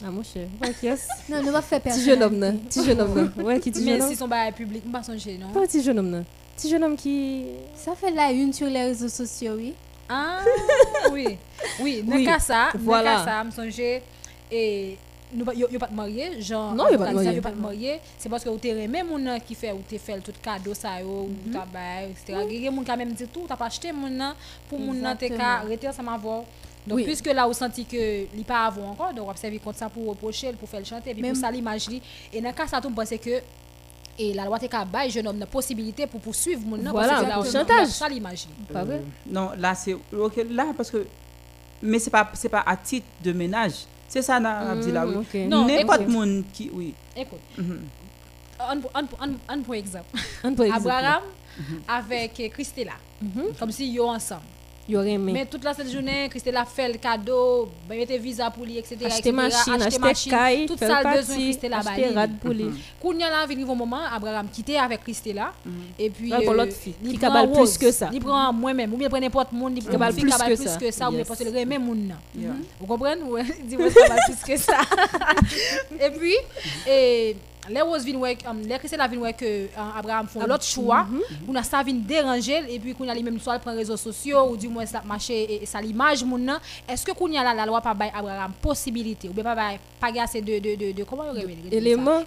ah 0.05 0.11
mon 0.11 0.23
cher. 0.23 0.47
Est 0.63 1.09
Non, 1.31 1.43
ne 1.43 1.51
va 1.51 1.63
faire 1.63 1.81
petit 1.81 2.03
jeune 2.05 2.23
homme 2.23 2.39
là 2.39 2.53
petit 2.53 2.85
jeune 2.85 3.01
homme 3.01 3.33
ouais 3.43 3.59
qui 3.61 3.71
petit 3.71 3.83
Mais 3.83 3.93
jeune 3.93 4.03
homme. 4.03 4.11
si 4.11 4.17
son 4.17 4.29
bail 4.29 4.53
public, 4.53 4.83
on 4.87 4.91
pas 4.93 5.03
songer 5.03 5.39
non? 5.39 5.49
pas 5.55 5.67
petit 5.67 5.83
jeune 5.83 5.99
homme 5.99 6.11
là 6.11 6.23
petit 6.55 6.69
jeune 6.69 6.85
homme 6.85 6.97
qui 6.97 7.45
Ça 7.75 7.95
fait 7.95 8.11
la 8.11 8.31
une 8.33 8.53
sur 8.53 8.67
les 8.67 8.83
réseaux 8.85 9.09
sociaux, 9.09 9.55
oui. 9.57 9.75
Ah 10.09 10.39
oui. 11.13 11.37
Oui, 11.81 12.05
Oui, 12.07 12.25
dans 12.25 12.79
voilà. 12.81 13.25
ça, 13.25 13.45
me 13.45 13.51
songer 13.51 14.03
et 14.51 14.97
nous 15.33 15.45
pas 15.45 15.89
marié, 15.93 16.41
genre 16.41 16.73
Non, 16.75 16.89
yo 16.89 16.99
pas 16.99 17.07
comme 17.07 17.25
marié. 17.25 17.41
pas 17.41 17.51
marié, 17.51 18.01
c'est 18.17 18.29
parce 18.29 18.45
que 18.45 18.49
vous 18.49 18.59
te 18.59 18.69
remet 18.69 19.03
moun 19.03 19.29
qui 19.47 19.55
fait 19.57 19.73
ou 19.73 19.79
te 19.89 19.99
fait 19.99 20.21
tout 20.21 20.33
cadeau 20.41 20.73
ça 20.75 21.01
yo, 21.01 21.29
ou 21.29 21.53
ta 21.53 21.65
bail, 21.65 22.11
etc. 22.13 22.39
Gege 22.49 22.71
moun 22.71 22.85
quand 22.85 22.97
même 22.97 23.13
dit 23.13 23.27
tout, 23.27 23.45
t'as 23.49 23.57
pas 23.57 23.67
acheté 23.67 23.93
moun 23.93 24.35
pour 24.69 24.79
moun 24.79 25.01
nan 25.01 25.17
te 25.17 25.27
ka 25.37 25.63
rester 25.67 25.89
ensemble 25.89 26.11
avant. 26.15 26.45
Donc 26.87 26.99
Oui. 26.99 27.03
puisque 27.05 27.27
là 27.27 27.45
vous 27.45 27.53
senti 27.53 27.85
que 27.85 28.27
li 28.33 28.45
pas 28.47 28.67
avant 28.67 28.91
encore, 28.91 29.13
donc 29.13 29.25
on 29.27 29.33
va 29.33 29.37
servir 29.37 29.61
contre 29.61 29.79
ça 29.79 29.89
pour 29.89 30.07
reprocher, 30.07 30.53
pour 30.53 30.69
faire 30.69 30.79
le 30.79 30.87
chanter, 30.87 31.13
puis 31.15 31.21
Même- 31.23 31.33
pour 31.33 31.41
ça 31.41 31.51
l'image 31.51 31.89
li. 31.89 32.01
Et 32.33 32.41
dans 32.41 32.53
cas 32.53 32.69
ça 32.69 32.81
me 32.81 32.95
pense 32.95 33.11
que 33.11 33.43
et 34.19 34.33
la 34.35 34.45
loi 34.45 34.59
te 34.59 34.67
ka 34.67 34.85
bail 34.85 35.11
jeune 35.11 35.27
homme 35.29 35.39
la 35.39 35.47
possibilité 35.47 36.07
pour 36.07 36.21
poursuivre 36.21 36.61
moun 36.67 36.83
nan 36.83 36.93
Voilà, 36.93 37.15
parce 37.15 37.23
que 37.25 37.29
là, 37.29 37.35
pour 37.35 37.47
chantage. 37.47 37.89
ça 37.89 38.09
l'image 38.09 38.47
li. 38.47 38.65
pas 38.73 38.85
vrai? 38.85 39.03
Non, 39.27 39.51
là, 39.59 39.75
c'est. 39.75 39.95
Ok, 39.95 40.37
là, 40.51 40.67
parce 40.77 40.91
que. 40.91 41.07
Mais 41.83 41.99
c'est 41.99 42.11
pas, 42.11 42.31
c'est 42.33 42.49
pas 42.49 42.63
à 42.67 42.77
titre 42.77 43.07
de 43.23 43.33
ménage. 43.33 43.85
C'est 44.09 44.23
ça, 44.23 44.41
na 44.41 44.75
Mm, 44.75 44.81
dit 44.81 44.93
là, 44.93 45.07
oui. 45.07 45.15
ok. 45.17 45.35
Non, 45.49 45.67
N'importe 45.67 46.01
écoute. 46.03 46.13
monde 46.15 46.45
qui. 46.53 46.71
Oui. 46.73 46.95
Écoute, 47.17 47.41
Mhm. 47.59 47.81
un, 48.61 48.79
un, 48.95 49.05
un, 49.21 49.33
un 49.49 49.61
pour 49.61 49.75
exemple. 49.75 50.09
Un 50.45 50.55
pour 50.55 50.65
exemple. 50.65 50.89
Abraham 50.89 51.23
avec 51.89 52.41
euh, 52.41 52.49
Christella. 52.49 52.93
Comme 53.59 53.73
si 53.73 53.91
yo 53.93 54.09
ensemble. 54.09 54.43
Il 54.89 54.93
y 54.93 54.97
aurait 54.97 55.13
aimé 55.13 55.33
Mais 55.33 55.47
toute 55.47 55.65
la 55.65 55.75
cette 55.75 55.91
journée, 55.91 56.29
Christella 56.29 56.65
fait 56.65 56.89
le 56.89 56.99
cadeau, 56.99 57.69
ben 57.89 57.99
mettez 57.99 58.19
visa 58.19 58.51
pour 58.51 58.65
lui, 58.65 58.79
etc. 58.79 58.97
Acheter 59.07 59.33
machine, 59.33 59.81
acheter 59.81 59.99
machine, 59.99 60.33
caille, 60.33 60.67
tout 60.67 60.77
ça 60.77 61.03
le 61.03 61.17
besoin 61.17 61.37
Christella 61.37 61.79
acheter 61.79 62.03
baille. 62.03 62.15
rad 62.15 62.39
pour 62.39 62.51
lui. 62.51 62.67
Kounya 63.01 63.31
là, 63.31 63.47
venu 63.47 63.65
un 63.65 63.75
moment, 63.75 64.01
Abraham 64.15 64.49
quitté 64.49 64.79
avec 64.79 65.03
Christella. 65.03 65.53
Et 65.99 66.11
puis. 66.11 66.33
Euh, 66.33 66.53
l'autre 66.53 66.73
fille, 66.73 66.95
il 67.03 67.13
qui 67.13 67.19
prend 67.19 67.29
cabale 67.29 67.49
plus 67.51 67.59
Rose, 67.59 67.79
que 67.79 67.91
ça. 67.91 68.11
Il 68.13 68.21
prend 68.21 68.53
moi-même, 68.53 68.93
ou 68.93 68.97
bien 68.97 69.09
il 69.09 69.11
prend 69.11 69.21
n'importe 69.21 69.53
monde, 69.53 69.77
il 69.77 69.83
prend 69.83 69.93
Cabale 69.93 70.15
plus 70.15 70.25
que 70.25 70.57
ça. 70.57 70.77
que 70.77 70.91
ça, 70.91 71.09
ou 71.09 71.13
bien 71.13 71.25
parce 71.25 71.41
remet 71.41 71.79
moun 71.79 72.07
nan. 72.07 72.19
Yeah. 72.35 72.53
Vous 72.81 72.87
comprenez? 72.87 73.21
Dis-moi 73.65 73.91
cabale 73.91 74.21
plus 74.27 74.55
que 74.55 74.61
ça. 74.61 74.81
Et 76.01 76.11
puis, 76.11 76.37
et, 77.69 77.73
les 77.73 77.81
roses 77.83 78.05
viennent 78.05 78.17
ouais, 78.17 78.37
um, 78.49 78.61
les 78.63 78.79
Christella 78.79 79.07
viennent 79.09 79.23
ouais 79.23 79.33
que 79.33 79.67
Abraham 79.99 80.27
font 80.27 80.45
l'autre 80.47 80.65
choix, 80.65 81.07
on 81.49 81.55
a 81.55 81.63
ça 81.63 81.83
vient 81.83 81.95
déranger. 81.95 82.63
Et 82.69 82.79
puis 82.79 82.95
qu'on 82.95 83.09
a 83.09 83.15
les 83.15 83.23
mêmes 83.23 83.39
soit 83.41 83.59
prend 83.59 83.75
réseaux 83.75 83.97
sociaux 83.97 84.51
ou 84.51 84.57
du 84.57 84.69
moins 84.69 84.87
ça 84.87 85.03
marché 85.05 85.35
et, 85.55 85.63
et 85.63 85.67
ça 85.67 85.81
l'image 85.81 86.25
moun 86.25 86.45
nan. 86.45 86.59
Est-ce 86.89 87.05
que 87.05 87.13
qu'on 87.13 87.29
y 87.29 87.37
a 87.37 87.45
la, 87.45 87.55
la 87.55 87.67
loi 87.67 87.81
pas 87.81 87.95
bail 87.95 88.13
Abraham? 88.15 88.53
Possibilité. 88.61 89.29
Ou 89.29 89.33
bien 89.33 89.45
pas 89.45 89.55
pas 90.01 90.23
assez 90.23 90.41
de 90.41 90.59
de 90.59 90.75
de, 90.77 90.93
de 90.93 91.05
comment 91.05 91.25
on 91.31 91.35
dit 91.35 91.41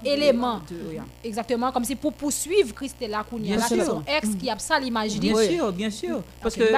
éléments 0.03 0.61
De- 0.69 0.93
yeah. 0.93 1.03
exactement. 1.23 1.71
Comme 1.71 1.85
si 1.85 1.95
pour 1.95 2.13
poursuivre 2.13 2.73
Christella 2.73 3.23
qu'on 3.29 3.39
y 3.39 3.53
a 3.53 3.57
là 3.57 3.67
son 3.85 4.03
ex 4.07 4.35
qui 4.39 4.49
a 4.49 4.57
ça 4.59 4.79
l'image 4.79 5.19
Bien 5.19 5.35
sûr, 5.35 5.71
bien 5.71 5.89
sûr. 5.89 6.21
Parce 6.41 6.55
Ok, 6.55 6.61
que. 6.61 6.71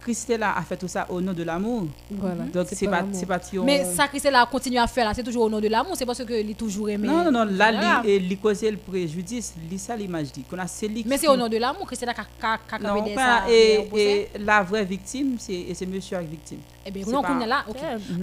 Christella 0.00 0.56
a 0.56 0.62
fait 0.62 0.76
tout 0.76 0.88
ça 0.88 1.06
au 1.10 1.20
nom 1.20 1.32
de 1.32 1.42
l'amour. 1.42 1.86
Voilà. 2.10 2.44
Donc, 2.52 2.66
c'est 2.70 2.86
pas 2.88 3.04
c'est 3.12 3.26
mais 3.64 3.84
ça 3.84 4.08
Christella 4.08 4.46
continue 4.50 4.78
à 4.78 4.86
faire 4.86 5.04
là 5.06 5.12
c'est 5.14 5.22
toujours 5.22 5.44
au 5.44 5.50
nom 5.50 5.60
de 5.60 5.68
l'amour 5.68 5.94
c'est 5.96 6.06
parce 6.06 6.24
que 6.24 6.32
il 6.32 6.54
toujours 6.54 6.88
aimé 6.88 7.06
Non, 7.06 7.24
non, 7.24 7.30
non, 7.30 7.44
là, 7.44 7.70
Voilà. 7.72 8.02
li, 8.04 8.10
et 8.10 8.18
li 8.18 8.36
cause 8.38 8.62
le 8.62 8.76
préjudice, 8.76 9.54
li 9.70 9.78
ça 9.78 9.96
l'image 9.96 10.32
dit. 10.32 10.42
Qu'on 10.42 10.58
a 10.58 10.66
c'est 10.66 10.88
li 10.88 11.04
mais 11.06 11.18
c'est 11.18 11.28
au 11.28 11.36
nom 11.36 11.48
de 11.48 11.56
l'amour 11.56 11.86
Christella 11.86 12.14
qui 12.14 12.20
a 12.20 12.52
a 12.54 12.78
Non, 12.78 13.02
des 13.02 13.14
pas, 13.14 13.42
ça 13.44 13.50
et, 13.50 13.88
et 13.94 14.28
la 14.38 14.62
vraie 14.62 14.84
victime, 14.84 15.36
c'est 15.38 15.86
monsieur 15.86 16.16
avec 16.16 16.30
victime. 16.30 16.60
Eh 16.86 16.90
bien, 16.90 17.04
non, 17.06 17.22
pas- 17.22 17.28
qu'on 17.28 17.40
est 17.40 17.46
là, 17.46 17.64
ok. 17.68 17.76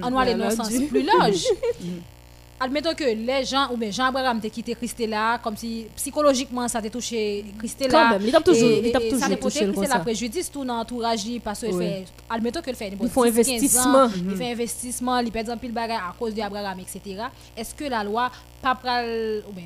On 0.04 0.12
va 0.12 0.22
aller 0.22 0.34
dans 0.36 0.46
a 0.46 0.52
sens 0.52 0.70
plus 0.90 1.04
large. 1.04 1.44
Admettons 2.60 2.96
que 2.96 3.04
les 3.04 3.46
gens, 3.46 3.68
ou 3.72 3.78
bien 3.78 3.92
Jean 3.92 4.06
Abraham 4.06 4.40
t'a 4.42 4.50
quitté 4.50 4.74
Christella, 4.74 5.40
comme 5.44 5.56
si 5.56 5.86
psychologiquement 5.96 6.68
ça 6.68 6.82
t'a 6.82 6.90
touché 6.90 7.46
Christella. 7.60 7.92
Quand 7.92 8.10
même, 8.14 8.22
il 8.26 8.32
tape 8.32 8.44
toujours- 8.44 8.70
et- 8.70 8.82
il 8.88 8.92
tape 8.92 9.04
et 9.04 9.10
toujours 9.10 9.24
Ça 9.24 9.30
t'a 9.30 9.38
porté 9.38 9.66
le 9.66 9.72
Christella 9.74 10.00
préjudice 10.00 10.52
tout 10.52 10.66
dans 10.66 10.78
l'entourage 10.78 11.20
parce 11.44 11.60
qu'il 11.60 11.74
Oui. 11.76 11.86
fait, 11.86 12.06
admettons 12.30 12.62
qu'il 12.62 12.74
fait 12.76 12.92
Ils 13.00 13.10
font 13.10 13.24
investissement. 13.24 14.10
il 14.16 14.36
fait 14.36 14.52
investissement, 14.54 15.20
il 15.20 15.32
perd 15.32 15.50
un 15.52 15.58
pile 15.58 15.72
bagage 15.72 16.00
à 16.00 16.16
cause 16.18 16.34
de 16.34 16.42
Abraham, 16.42 16.80
etc. 16.80 17.22
Est-ce 17.56 17.76
que 17.76 17.84
la 17.86 18.04
loi 18.04 18.32
pas 18.62 18.74
pral, 18.74 19.44
ou 19.48 19.54
bien. 19.54 19.66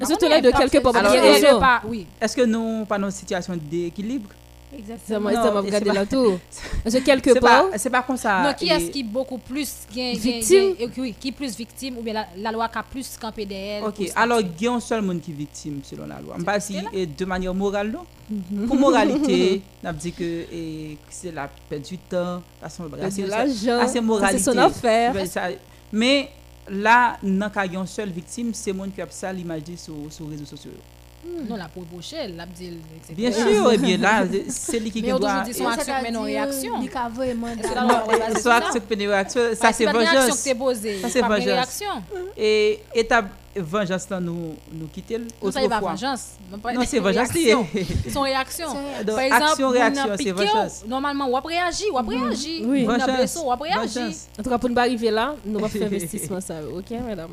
Est-ce 0.00 0.14
que 0.14 0.18
tu 0.18 0.28
l'as 0.28 0.40
de 0.40 0.50
quelque 0.52 0.78
part 1.58 1.82
Oui. 1.88 2.06
Est-ce 2.20 2.36
que 2.36 2.42
nous 2.42 2.84
pas 2.84 2.98
dans 2.98 3.06
une 3.06 3.10
situation 3.10 3.54
d'équilibre 3.60 4.30
Non, 4.88 4.96
ça 4.98 5.20
m'a 5.20 5.60
regardé 5.60 5.88
c'est 5.90 5.94
là 5.94 6.06
tout. 6.06 6.38
Parce 6.84 6.94
que 6.96 7.00
quelque 7.00 7.32
C'est 7.32 7.40
part 7.40 7.70
pas- 7.70 7.78
c'est 7.78 7.90
pas 7.90 8.02
comme 8.02 8.16
ça. 8.16 8.42
Non, 8.42 8.52
qui 8.54 8.68
est-ce 8.68 8.90
qui 8.90 9.02
beaucoup 9.02 9.38
plus 9.38 9.72
Victime? 9.92 10.74
oui, 10.98 11.14
qui 11.18 11.32
plus 11.32 11.56
victime 11.56 11.98
ou 11.98 12.02
bien 12.02 12.14
la, 12.14 12.26
la 12.36 12.52
loi 12.52 12.68
qui 12.68 12.78
a 12.78 12.82
plus 12.82 13.16
campé 13.16 13.46
d'elle 13.46 13.84
Ok, 13.84 14.10
alors 14.16 14.40
il 14.40 14.62
y 14.62 14.66
a 14.66 14.72
un 14.72 14.80
seul 14.80 15.02
monde 15.02 15.20
qui 15.20 15.30
est 15.30 15.34
victime 15.34 15.80
selon 15.82 16.06
la 16.06 16.20
loi. 16.20 16.36
Je 16.38 16.44
pas 16.44 16.60
si 16.60 16.76
de 16.94 17.24
manière 17.24 17.54
morale, 17.54 17.90
non? 17.90 18.04
Pour 18.66 18.76
moralité, 18.76 19.62
on 19.84 19.88
a 19.88 19.92
dit 19.92 20.12
que 20.12 20.46
c'est 21.10 21.32
la 21.32 21.48
perte 21.68 21.88
du 21.88 21.98
temps, 21.98 22.42
de 22.62 23.26
l'argent, 23.26 23.86
c'est 24.30 24.38
son 24.38 24.56
affaire. 24.58 25.12
Ben, 25.12 25.28
Mais 25.92 26.30
là, 26.68 27.16
dans 27.22 27.46
le 27.46 27.50
cas 27.50 27.66
une 27.66 27.86
seule 27.86 28.10
victime, 28.10 28.52
c'est 28.54 28.70
le 28.72 28.78
monde 28.78 28.94
qui 28.94 29.00
a 29.02 29.06
ça 29.10 29.32
l'image 29.32 29.62
sur 29.76 29.94
sur 30.10 30.24
les 30.24 30.32
réseaux 30.32 30.46
sociaux. 30.46 30.72
Non, 31.48 31.56
la 31.56 31.68
pour 31.68 31.84
boucher, 31.84 32.28
la 32.28 32.46
dit, 32.46 32.78
etc. 32.96 33.14
Bien 33.14 33.32
sûr, 33.32 33.72
et 33.72 33.78
bien 33.78 33.98
là, 33.98 34.24
c'est 34.48 34.78
lui 34.78 34.90
qui 34.90 35.02
Mais 35.02 35.12
on 35.12 35.18
doit. 35.18 35.28
toujours 35.30 35.44
dit 35.44 35.54
son 35.54 35.66
action, 35.66 35.94
mais 36.02 36.10
non 36.10 36.22
réaction. 36.22 36.74
Il 36.82 36.90
a 36.96 37.08
vraiment 37.08 37.46
va 37.48 38.40
sur 38.40 38.50
action 38.52 38.80
que 38.80 38.94
réaction, 38.96 39.40
ça 39.54 39.72
c'est 39.72 39.84
pas 39.84 39.92
vengeance. 39.92 40.42
t'es 40.42 40.54
posée, 40.54 41.00
Ça 41.00 41.08
c'est 41.08 41.20
pas 41.20 41.28
vengeance. 41.38 41.82
Et 42.36 42.80
étape 42.94 43.26
vengeance 43.56 44.08
là 44.10 44.20
nous 44.20 44.54
nous 44.72 44.86
quitter 44.88 45.18
Non, 45.18 45.50
ça, 45.50 45.62
il 45.62 45.68
va 45.68 45.76
autrefois. 45.76 45.90
vengeance. 45.92 46.30
Non, 46.50 46.58
pas- 46.58 46.72
Non, 46.72 46.82
c'est 46.86 46.98
vengeance. 46.98 47.28
Son 48.12 48.20
réaction. 48.22 48.68
Par 49.06 49.18
exemple, 49.20 49.42
action, 49.44 49.68
réaction, 49.68 50.04
c'est 50.16 50.32
vengeance. 50.32 50.84
Normalement, 50.86 51.28
on 51.30 51.40
réagir, 51.40 51.86
on 51.92 52.02
réagir. 52.02 52.62
Oui. 52.66 52.84
Moun 52.84 52.98
nan 52.98 53.10
Vengeance. 53.10 53.36
on 53.44 53.56
réagir. 53.56 54.02
Vengeance. 54.02 54.26
En 54.38 54.42
tout 54.42 54.50
cas, 54.50 54.58
pour 54.58 54.70
nous 54.70 54.78
arriver 54.78 55.10
là, 55.10 55.34
nous 55.44 55.58
allons 55.58 55.68
faire 55.68 55.82
investissement 55.86 56.40
ça. 56.40 56.54
Ok, 56.76 56.90
madame? 57.06 57.30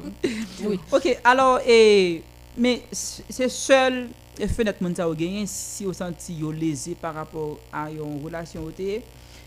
Oui. 0.63 0.79
Ok, 0.91 1.17
alors, 1.23 1.59
et, 1.65 2.21
mais 2.57 2.83
c- 2.91 3.23
c'est 3.29 3.49
seul 3.49 4.09
et 4.39 4.47
fenêtre 4.47 4.81
moun 4.81 4.95
sa 4.95 5.07
ou 5.09 5.13
gagné 5.15 5.45
si 5.45 5.85
vous 5.85 5.93
senti 5.93 6.33
yo 6.33 6.51
lésé 6.51 6.95
par 6.95 7.13
rapport 7.13 7.59
à 7.71 7.89
une 7.91 8.23
relation 8.23 8.63
au 8.63 8.71
té. 8.71 9.01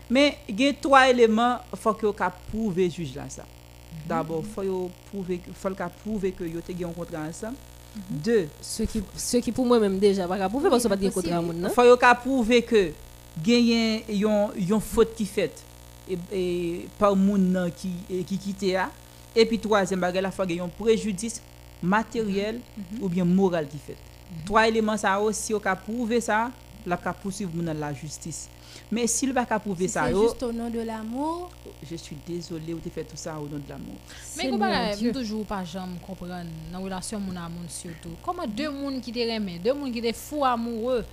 Mais 0.09 0.37
il 0.47 0.61
y 0.61 0.67
a 0.67 0.73
trois 0.73 1.09
éléments 1.09 1.57
faut 1.75 1.93
que 1.93 2.05
vous 2.05 2.15
prouver 2.51 2.89
juge 2.89 3.15
là 3.15 3.25
ça. 3.27 3.43
D'abord, 4.07 4.43
faut 4.45 4.63
yo 4.63 4.91
le 5.69 5.75
ka 5.75 5.89
prouver 5.89 6.31
que 6.31 6.43
yo 6.43 6.61
te 6.61 6.71
gagné 6.71 6.85
un 6.85 6.93
contrat 6.93 7.27
ensemble. 7.27 7.55
Deux, 8.09 8.49
Ceux 8.61 8.85
qui, 8.85 9.01
ceux 9.15 9.39
qui 9.39 9.53
pour 9.53 9.65
moi-même 9.65 9.97
déjà, 9.97 10.27
pas 10.27 10.49
pour 10.49 10.61
faire 10.61 10.69
parce 10.69 10.83
que 10.83 10.89
pas 10.89 10.97
de 10.97 11.09
contrat 11.09 11.37
à 11.37 11.41
mon 11.41 11.53
non? 11.53 11.69
faut 11.69 11.83
yo 11.83 11.95
ka 11.97 12.13
prouver 12.13 12.61
que 12.61 12.91
gagné 13.41 14.03
yon 14.09 14.51
yon 14.57 14.79
faute 14.79 15.15
qui 15.15 15.25
fait 15.25 15.63
et, 16.09 16.17
et 16.31 16.87
par 16.99 17.15
moun 17.15 17.51
nan 17.51 17.71
qui 17.71 17.91
et 18.09 18.23
qui 18.23 18.37
quitté 18.37 18.75
a 18.75 18.91
et 19.35 19.45
puis 19.45 19.57
troisième 19.59 20.01
bagage 20.01 20.21
la 20.23 20.31
faut 20.31 20.45
gagné 20.45 20.61
un 20.61 20.67
préjudice 20.67 21.41
matériel 21.81 22.59
ou 23.01 23.09
bien 23.09 23.25
moral 23.25 23.67
qui 23.67 23.77
fait. 23.77 23.97
Trois 24.45 24.67
éléments 24.67 24.97
ça 24.97 25.19
aussi 25.19 25.53
au 25.53 25.59
ka 25.59 25.75
prouver 25.75 26.21
ça 26.21 26.51
la 26.85 26.97
ka 26.97 27.13
poursuivre 27.13 27.51
dans 27.55 27.73
la 27.77 27.93
justice. 27.93 28.49
Mais 28.91 29.07
s'il 29.07 29.33
pas 29.33 29.45
ka 29.45 29.59
prouver 29.59 29.87
ça 29.87 30.05
C'est 30.05 30.11
yo 30.11 30.27
juste 30.27 30.43
au 30.43 30.51
nom 30.51 30.69
de 30.69 30.79
l'amour. 30.81 31.51
je 31.89 31.95
suis 31.95 32.17
désolé 32.27 32.73
ou 32.73 32.79
te 32.79 32.89
fait 32.89 33.03
tout 33.03 33.15
ça 33.17 33.35
au 33.37 33.47
nom 33.47 33.57
de 33.57 33.69
l'amour. 33.69 33.95
Mais 34.37 34.49
comment 34.49 34.91
je 34.99 35.09
toujours 35.11 35.45
pas 35.45 35.63
jamais 35.63 35.97
comprendre 36.05 36.43
dans 36.71 36.79
la 36.79 36.83
relation 36.83 37.19
mon 37.19 37.35
amour 37.35 37.63
surtout. 37.67 38.09
Comment 38.23 38.47
deux 38.47 38.69
monde 38.69 39.01
qui 39.01 39.11
te 39.11 39.19
remet, 39.19 39.59
deux 39.59 39.73
monde 39.73 39.91
qui 39.91 40.01
te 40.01 40.13
fou 40.13 40.43
amoureux, 40.45 41.03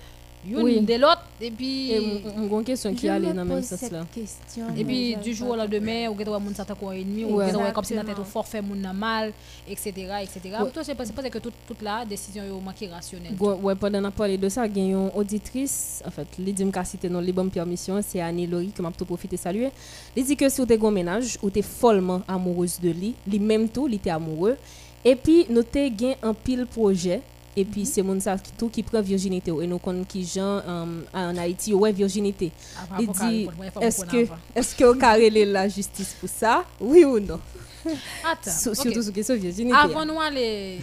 une 0.45 0.61
Oui. 0.61 0.81
de 0.81 0.95
l'autre 0.95 1.23
et 1.39 1.51
puis 1.51 1.93
mon 2.35 2.63
question 2.63 2.93
qui 2.93 3.07
allait 3.07 3.29
me 3.29 3.33
dans 3.33 3.43
le 3.43 3.49
même 3.49 3.57
pose 3.59 3.67
sens 3.67 3.79
cette 3.79 3.91
là. 3.91 4.05
question, 4.13 4.65
Et 4.77 4.83
puis 4.83 5.15
du 5.17 5.33
jour 5.33 5.51
au 5.51 5.55
lendemain, 5.55 6.09
ou 6.09 6.15
que 6.15 6.23
moun 6.23 6.53
sa 6.53 6.65
ta 6.65 6.75
quoi 6.75 6.95
ennemi, 6.95 7.23
ou 7.25 7.37
que 7.37 7.71
comme 7.73 7.83
si 7.83 7.95
dans 7.95 8.03
tête 8.03 8.19
au 8.19 8.23
forfait 8.23 8.61
moun 8.61 8.79
nan 8.81 8.95
mal, 8.95 9.31
etc. 9.67 9.91
etc. 10.21 10.39
Ouais. 10.61 10.69
Toi 10.71 10.83
c'est 10.83 10.95
pas 10.95 11.05
que 11.05 11.37
toute 11.39 11.53
toute 11.67 11.81
la 11.81 12.05
décision 12.05 12.43
yo 12.43 12.59
manqué 12.59 12.87
rationnelle. 12.87 13.33
Ouais, 13.39 13.53
ouais, 13.61 13.75
pendant 13.75 13.99
qu'on 13.99 14.05
a 14.05 14.11
parlé 14.11 14.37
de 14.37 14.49
ça, 14.49 14.65
il 14.67 14.77
y 14.77 14.81
a 14.81 14.83
une 14.85 15.11
auditrice, 15.15 16.01
en 16.05 16.11
fait, 16.11 16.27
elle 16.37 16.53
dit 16.53 16.69
que 16.71 16.83
cité 16.83 17.09
dans 17.09 17.21
les 17.21 17.31
bonnes 17.31 17.49
permissions, 17.49 17.99
c'est 18.05 18.21
Annie 18.21 18.47
Laurie, 18.47 18.71
que 18.75 18.81
m'a 18.81 18.91
tout 18.91 19.05
profité 19.05 19.37
saluer. 19.37 19.69
Elle 20.15 20.23
dit 20.23 20.35
que 20.35 20.49
si 20.49 20.61
vous 20.61 20.71
êtes 20.71 20.83
un 20.83 20.91
ménage, 20.91 21.37
ou 21.41 21.49
tu 21.49 21.59
es 21.59 21.61
follement 21.61 22.21
amoureuse 22.27 22.79
de 22.79 22.89
lui, 22.89 23.15
lui 23.27 23.39
même 23.39 23.69
tout, 23.69 23.87
il 23.87 23.95
était 23.95 24.09
amoureux, 24.09 24.57
et 25.05 25.15
puis 25.15 25.45
nous 25.49 25.63
t'es 25.63 25.89
gain 25.89 26.13
un 26.21 26.33
pile 26.33 26.65
projet 26.65 27.21
et 27.55 27.65
puis 27.65 27.85
c'est 27.85 28.01
moun 28.01 28.19
ça 28.19 28.37
qui 28.37 28.51
tout 28.53 28.69
qui 28.69 28.83
prend 28.83 29.01
virginité. 29.01 29.51
Et 29.61 29.67
nous 29.67 29.77
connaissons 29.79 30.05
qui 30.05 30.25
gens 30.25 30.61
euh, 30.67 30.85
en 31.13 31.37
Haïti 31.37 31.73
ouais 31.73 31.91
virginité. 31.91 32.51
Avant, 32.81 33.01
il 33.01 33.07
dit 33.09 33.49
est-ce 33.81 34.05
que 34.05 34.27
est-ce 34.55 34.75
que 34.75 34.83
vous 34.85 34.95
carrelez 34.99 35.45
la 35.45 35.67
justice 35.67 36.15
pour 36.19 36.29
ça? 36.29 36.63
Oui 36.79 37.03
ou 37.05 37.19
non? 37.19 37.39
Attends, 37.85 38.49
surtout 38.73 39.01
sur 39.03 39.11
question 39.13 39.35
virginité. 39.35 39.75
Avant 39.77 40.05
nous 40.05 40.19
aller 40.19 40.79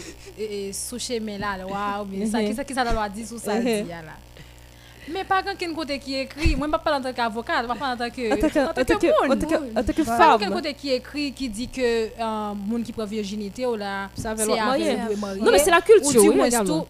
sous 0.73 0.99
chemin 0.99 1.39
là, 1.39 1.57
là, 1.57 1.67
waouh, 1.67 2.07
mais 2.11 2.27
ça, 2.27 2.41
Mhm. 2.43 2.49
qu'est-ce 2.55 2.63
que 2.69 2.75
ça 2.75 2.85
doit 2.93 3.09
dire 3.09 3.27
sur 3.27 3.39
ça 3.39 3.55
Mhm. 3.55 3.65
dit, 3.65 3.89
là? 3.89 4.03
Mais 5.13 5.25
pas 5.25 5.43
quelqu'un 5.43 5.75
côté 5.75 5.99
qui 5.99 6.15
écrit, 6.17 6.55
moi 6.57 6.67
je 6.67 6.73
ne 6.73 6.79
parle 6.79 6.83
pas 6.85 6.99
en 6.99 7.03
tant 7.03 7.13
qu'avocat, 7.13 7.63
je 7.63 7.67
parle 7.67 7.95
en 7.95 7.97
tant 7.97 8.11
que 8.11 8.33
En 8.33 8.37
tant 8.37 8.49
que- 8.49 8.59
en 8.59 8.73
tant 8.73 8.85
que- 8.85 9.57
monde. 9.57 9.75
Pas 9.75 10.05
femme. 10.05 10.39
quelqu'un 10.39 10.55
côté 10.55 10.75
qui 10.75 10.93
écrit 10.93 11.33
qui 11.33 11.49
dit 11.49 11.69
que 11.69 11.81
euh, 12.21 12.55
monde 12.67 12.83
qui 12.85 12.93
prend 12.93 13.05
virginité 13.07 13.67
ou 13.67 13.77
là 13.77 14.09
Ça 14.15 14.35
veut. 14.35 14.47
Non, 14.47 15.51
mais 15.53 15.59
c'est 15.59 15.71
la 15.71 15.81
culture, 15.81 16.23
tout- 16.65 16.87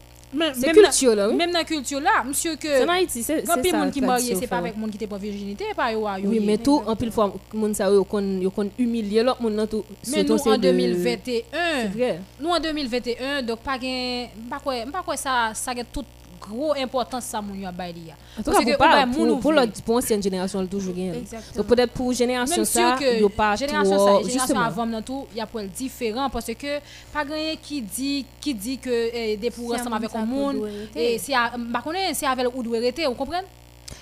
C'est 0.55 0.70
culture, 0.72 1.10
dans- 1.10 1.16
là, 1.16 1.28
oui. 1.28 1.34
Même 1.34 1.51
dans 1.51 1.59
la 1.59 1.64
culture 1.64 2.01
là, 2.01 2.22
monsieur 2.24 2.55
que 2.55 2.68
C'est 2.68 2.84
en 2.84 2.92
Haïti, 2.92 3.20
c'est- 3.20 3.42
quand 3.44 3.60
ça, 3.64 3.76
monde 3.76 3.90
qui 3.90 4.01
marié, 4.01 4.36
c'est 4.36 4.47
pas 4.47 4.59
avec 4.59 4.76
monde 4.76 4.90
qui 4.92 4.98
te 4.98 5.05
prend 5.06 5.16
virginité, 5.16 5.64
pas 5.74 5.90
yo, 5.90 6.06
oui 6.24 6.38
mais 6.40 6.56
tout 6.56 6.80
en 6.86 6.94
pile 6.94 7.10
fois 7.10 7.34
moun 7.52 7.74
ça 7.74 7.90
yo 7.90 8.05
kon 8.05 8.38
yo 8.40 8.48
kon 8.51 8.70
humilier 8.78 9.24
l'autre 9.24 9.42
nan 9.51 9.66
tout 9.66 9.84
Mais 10.12 10.22
nous 10.22 10.36
en 10.38 10.56
de- 10.56 10.62
2021, 10.62 11.42
C'est 11.82 11.88
vrai. 11.98 12.20
nous 12.40 12.48
en 12.51 12.60
2021, 12.60 13.42
donc 13.42 13.59
pas 13.59 13.76
gen, 13.80 14.28
pas 14.48 14.60
quoi, 14.62 14.74
pas 14.92 15.02
quoi 15.05 15.16
ça, 15.16 15.51
ça 15.52 15.72
a 15.72 15.82
toute 15.92 16.06
gros 16.51 16.74
importance 16.74 17.24
ça 17.24 17.40
mon 17.40 17.55
yo 17.55 17.62
ya. 17.62 17.70
En 17.70 18.43
tout 18.43 18.51
Parce 18.51 18.64
que 18.64 18.70
pour, 18.70 18.78
pas, 18.78 19.06
ou 19.06 19.12
pour, 19.12 19.52
moun 19.52 19.56
l'autre- 19.56 19.82
pour 19.82 19.97
ancienne 19.97 20.22
génération, 20.22 20.66
toujours. 20.66 20.94
Exactement. 20.97 21.56
Donc 21.56 21.66
peut-être 21.66 21.93
pour 21.93 22.12
génération 22.12 22.64
ça, 22.64 22.97
yo 23.18 23.28
pas 23.28 23.56
génération 23.56 23.98
ça, 23.98 24.28
génération 24.28 24.60
avant 24.60 24.86
nan 24.86 25.02
tout, 25.02 25.27
y 25.35 25.40
a 25.40 25.47
pour 25.47 25.60
elle 25.60 25.68
différent 25.70 26.28
parce 26.31 26.52
que 26.62 26.72
pas 27.12 27.22
rien 27.22 27.55
qui 27.62 27.81
dit 27.82 28.24
qui 28.40 28.55
dit 28.55 28.78
que 28.78 28.90
eh, 29.12 29.36
des 29.36 29.51
pour 29.51 29.72
ensemble 29.74 29.97
avec 29.97 30.14
un 30.14 30.27
monde 30.27 30.68
et 30.94 31.18
c'est 31.18 31.32
bah 31.72 31.81
connaît 31.82 32.12
c'est 32.14 32.27
avec 32.27 32.47
ou 32.55 32.62
doit 32.62 32.78
rester, 32.78 33.06
vous 33.06 33.14
comprenez? 33.14 33.47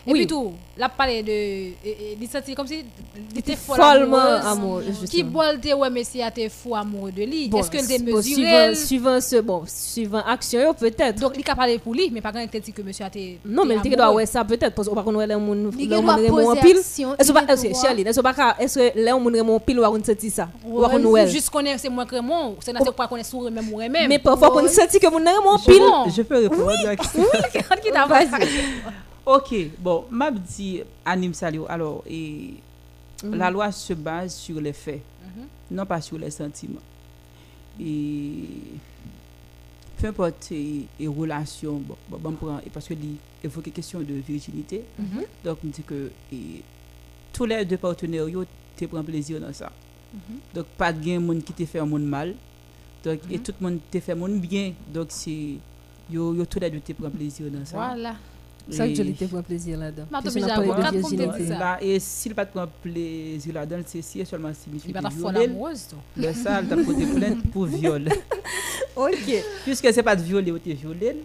Et 0.07 0.13
Oui. 0.13 0.21
puis 0.21 0.27
tout, 0.27 0.53
là 0.77 0.89
parler 0.89 1.23
de 1.23 1.33
il 2.21 2.29
sentit 2.29 2.55
comme 2.55 2.67
si 2.67 2.85
il 3.33 3.39
était 3.39 3.57
folle 3.57 3.77
follement 3.77 4.17
amoureux, 4.19 4.85
qui 5.11 5.23
bolte 5.23 5.65
ouais 5.65 5.91
mais 5.91 6.05
si 6.05 6.23
a 6.23 6.29
été 6.29 6.49
fou 6.49 6.75
amoureux 6.75 7.11
de 7.13 7.23
lui. 7.25 7.49
Bon, 7.49 7.59
Est-ce 7.61 7.71
que 7.71 7.77
le 7.79 8.11
bon, 8.11 8.17
mesuré 8.17 8.75
suivant, 8.75 8.87
suivant 8.87 9.21
ce 9.21 9.37
bon, 9.41 9.63
suivant 9.67 10.23
action 10.27 10.73
peut-être. 10.75 11.21
Donc 11.21 11.33
il 11.37 11.51
a 11.51 11.55
parlé 11.55 11.79
pour 11.79 11.95
lui 11.95 12.11
mais 12.11 12.21
pas 12.21 12.33
quand 12.33 12.41
il 12.41 12.61
dit 12.61 12.73
que 12.73 12.83
monsieur 12.83 13.05
a 13.05 13.09
été 13.09 13.39
Non, 13.45 13.65
mais 13.65 13.77
il 13.85 13.97
doit 13.97 14.13
ouais 14.13 14.27
ça 14.27 14.45
peut-être 14.45 14.75
parce 14.75 14.89
qu'on 14.89 14.95
pas 14.95 15.03
connaît 15.03 15.27
les 15.27 15.35
remon 15.35 15.71
poser 16.29 16.61
pile. 16.61 16.77
Est-ce 16.79 17.33
est-ce 17.49 17.67
pouvoir- 17.67 17.85
Charlie, 17.85 18.03
est-ce 18.03 18.21
ka- 18.33 18.57
est-ce 18.59 18.79
que 18.79 18.99
les 18.99 19.13
moun 19.13 19.37
remon 19.37 19.59
pile 19.61 19.81
ou 19.81 19.85
on 19.85 20.03
senti 20.05 20.31
ça? 20.31 20.49
Juste 21.27 21.51
connaître 21.51 21.81
c'est 21.81 21.89
moi 21.89 22.07
que 22.07 22.19
moi, 22.21 22.55
c'est 22.61 22.73
dans 22.73 22.85
ce 22.85 22.91
pas 22.91 23.09
connaître 23.09 23.29
sourire 23.29 23.51
même 23.51 23.71
ou 23.73 23.79
même. 23.79 24.09
Mais 24.09 24.19
parfois 24.19 24.55
on 24.57 24.69
senti 24.69 24.99
que 24.99 25.07
Je- 25.59 25.65
pile. 25.65 25.83
Je 26.17 26.23
peux 26.23 26.39
répondre 26.39 26.71
à 26.71 26.83
la 26.85 26.97
question. 26.97 27.25
Qui 27.83 27.91
t'a 27.91 28.07
Ok, 29.29 29.55
bon, 29.79 30.07
m'a 30.11 30.31
dit 30.31 30.81
Anim 31.05 31.35
Salio. 31.35 31.67
Alors, 31.69 32.03
et 32.09 32.55
Mhm. 33.23 33.35
la 33.37 33.51
loi 33.51 33.71
se 33.73 33.93
base 33.93 34.35
sur 34.35 34.59
les 34.59 34.73
faits, 34.73 35.03
Mhm. 35.23 35.77
non 35.77 35.85
pas 35.85 36.01
sur 36.01 36.17
les 36.17 36.31
sentiments. 36.31 36.81
Et 37.79 38.45
peu 40.01 40.07
importe 40.09 40.51
et, 40.53 40.87
et 40.99 41.07
relation, 41.07 41.75
bon, 41.77 41.97
bon, 42.09 42.19
bon, 42.19 42.33
pour- 42.33 42.61
et 42.65 42.71
parce 42.71 42.89
que 42.89 42.95
la 42.95 43.71
question 43.71 44.01
de 44.01 44.15
virginité. 44.15 44.85
Mhm. 44.99 45.25
Donc, 45.45 45.63
me 45.63 45.71
dit 45.73 45.83
que 45.83 46.11
et, 46.33 46.63
tous 47.33 47.45
les 47.45 47.67
deux 47.67 47.77
partenaires, 47.77 48.25
te 48.77 48.85
prend 48.87 49.03
plaisir 49.05 49.41
dans 49.41 49.53
ça. 49.53 49.71
Mhm. 50.15 50.39
Donc, 50.55 50.67
pas 50.79 50.91
de 50.93 51.05
gain 51.05 51.21
monde 51.21 51.45
qui 51.45 51.53
te 51.53 51.67
fait 51.67 51.81
un 51.81 51.87
monde 51.87 52.05
mal. 52.07 52.35
Donc, 53.05 53.21
et 53.31 53.39
tout 53.41 53.53
le 53.61 53.67
monde 53.69 53.79
te 53.91 54.01
fait 54.01 54.13
un 54.13 54.15
monde 54.17 54.41
bien. 54.41 54.73
Donc, 54.93 55.09
c'est 55.11 55.57
yo, 56.11 56.33
yo 56.35 56.47
tous 56.47 56.61
les 56.61 56.71
deux 56.71 56.81
te 56.81 56.93
prend 56.95 57.11
plaisir 57.11 57.51
dans 57.51 57.65
ça. 57.67 57.77
Voilà. 57.77 58.15
Ça 58.71 58.87
que 58.87 58.95
je 58.95 59.03
l'ai 59.03 59.13
prend 59.13 59.43
plaisir 59.43 59.79
là-dedans. 59.79 60.05
Bah, 60.11 60.21
on. 60.23 61.49
Là, 61.59 61.79
et 61.81 61.99
s'il 62.01 62.35
pas 62.35 62.45
plaisir 62.83 63.55
là-dedans, 63.55 63.83
c'est 63.87 64.03
si 64.03 64.21
et 64.21 64.25
seulement 64.25 64.51
si 64.53 64.69
monsieur 64.71 64.89
Il 64.89 64.95
va. 64.95 65.01
Le 66.17 67.15
plainte 67.15 67.51
pour 67.51 67.65
viol. 67.65 68.09
Ok. 68.99 69.45
Puisque 69.65 69.93
c'est 69.93 70.03
pas 70.03 70.17
de 70.17 70.23
violer, 70.23 70.51
ou 70.51 70.59
t'es 70.59 70.73
violé. 70.73 71.17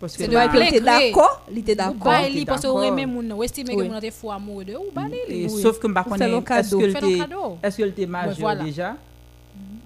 Parce 0.00 0.16
que 0.16 0.24
C'est 0.24 0.28
de 0.28 0.34
là- 0.34 0.48
plein 0.48 0.64
il 0.64 0.68
était 0.68 0.80
d'accord, 0.80 1.42
il 1.50 1.58
était 1.58 1.74
d'accord. 1.76 1.94
Bah, 2.04 2.28
il 2.28 2.44
parce 2.44 2.62
que 2.62 3.06
moun, 3.06 3.32
ou 3.32 3.42
estime 3.44 3.68
que 3.68 3.74
Oui. 3.74 3.84
moun 3.84 3.94
a 3.94 3.98
été 3.98 4.10
fou 4.10 4.30
amoureux 4.30 4.64
de 4.64 4.74
ou, 4.74 4.86
bah. 4.92 5.02
Sauf 5.48 5.78
que 5.78 5.86
est-ce 5.86 6.76
cadeau. 6.76 7.58
que 7.60 7.66
est-ce 7.66 7.76
que 7.78 7.84
t'es 7.90 8.06
majeur 8.06 8.56
déjà? 8.56 8.96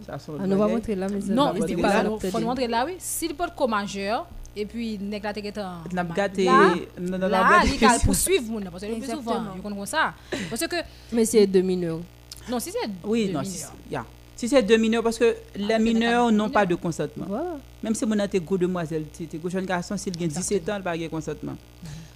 Ça 0.06 0.18
sort 0.18 0.36
Ah, 0.40 0.46
nous 0.46 0.56
va 0.58 0.66
montrer 0.66 0.94
là, 0.96 1.08
mais 1.12 1.20
ça 1.20 1.32
Non, 1.32 1.52
il 1.54 1.76
faut 1.76 2.38
là, 2.38 2.46
montrer 2.46 2.66
là, 2.66 2.84
oui. 2.86 2.94
S'il 2.98 3.34
peut 3.34 3.44
être 3.44 3.68
majeur, 3.68 4.26
et 4.56 4.66
puis, 4.66 4.98
nèg 4.98 5.22
la 5.22 5.32
te 5.32 5.40
get 5.40 5.58
en. 5.58 5.82
N'a 5.92 6.04
pas 6.04 6.14
gâté- 6.14 6.44
n'a 6.44 7.18
là, 7.28 7.40
pas 7.48 7.64
il 7.64 7.78
va 7.78 7.98
poursuivre 8.04 8.50
moun, 8.50 8.64
parce 8.70 8.82
que 8.82 8.88
le 8.88 8.94
plus 8.96 9.04
souvent, 9.06 9.20
Exactement. 9.20 9.52
il 9.56 9.62
connaît 9.62 9.86
ça. 9.86 10.14
Parce 10.48 10.66
que, 10.66 10.76
Mais 11.12 11.24
c'est 11.24 11.46
deux 11.46 11.62
mineurs. 11.62 12.00
non, 12.48 12.58
si 12.58 12.70
c'est. 12.70 12.78
Oui, 13.04 13.26
deux 13.26 13.32
non, 13.34 13.40
mineurs. 13.40 13.54
si, 13.54 13.64
yeah. 13.92 14.04
si 14.36 14.48
c'est 14.48 14.62
deux 14.62 14.76
mineurs, 14.76 15.02
parce 15.02 15.18
que 15.18 15.36
les 15.56 15.78
mineurs 15.78 16.32
n'ont 16.32 16.50
pas 16.50 16.66
de 16.66 16.74
consentement. 16.74 17.26
Même 17.82 17.94
si 17.94 18.04
mon 18.04 18.18
a 18.18 18.26
go 18.26 18.58
demoiselle, 18.58 19.04
tu 19.16 19.24
es 19.24 19.50
jeune 19.50 19.66
garçon, 19.66 19.96
s'il 19.96 20.12
a 20.22 20.26
17 20.26 20.68
ans, 20.68 20.72
il 20.74 20.78
n'a 20.78 20.80
pas 20.80 20.98
de 20.98 21.06
consentement. 21.08 21.56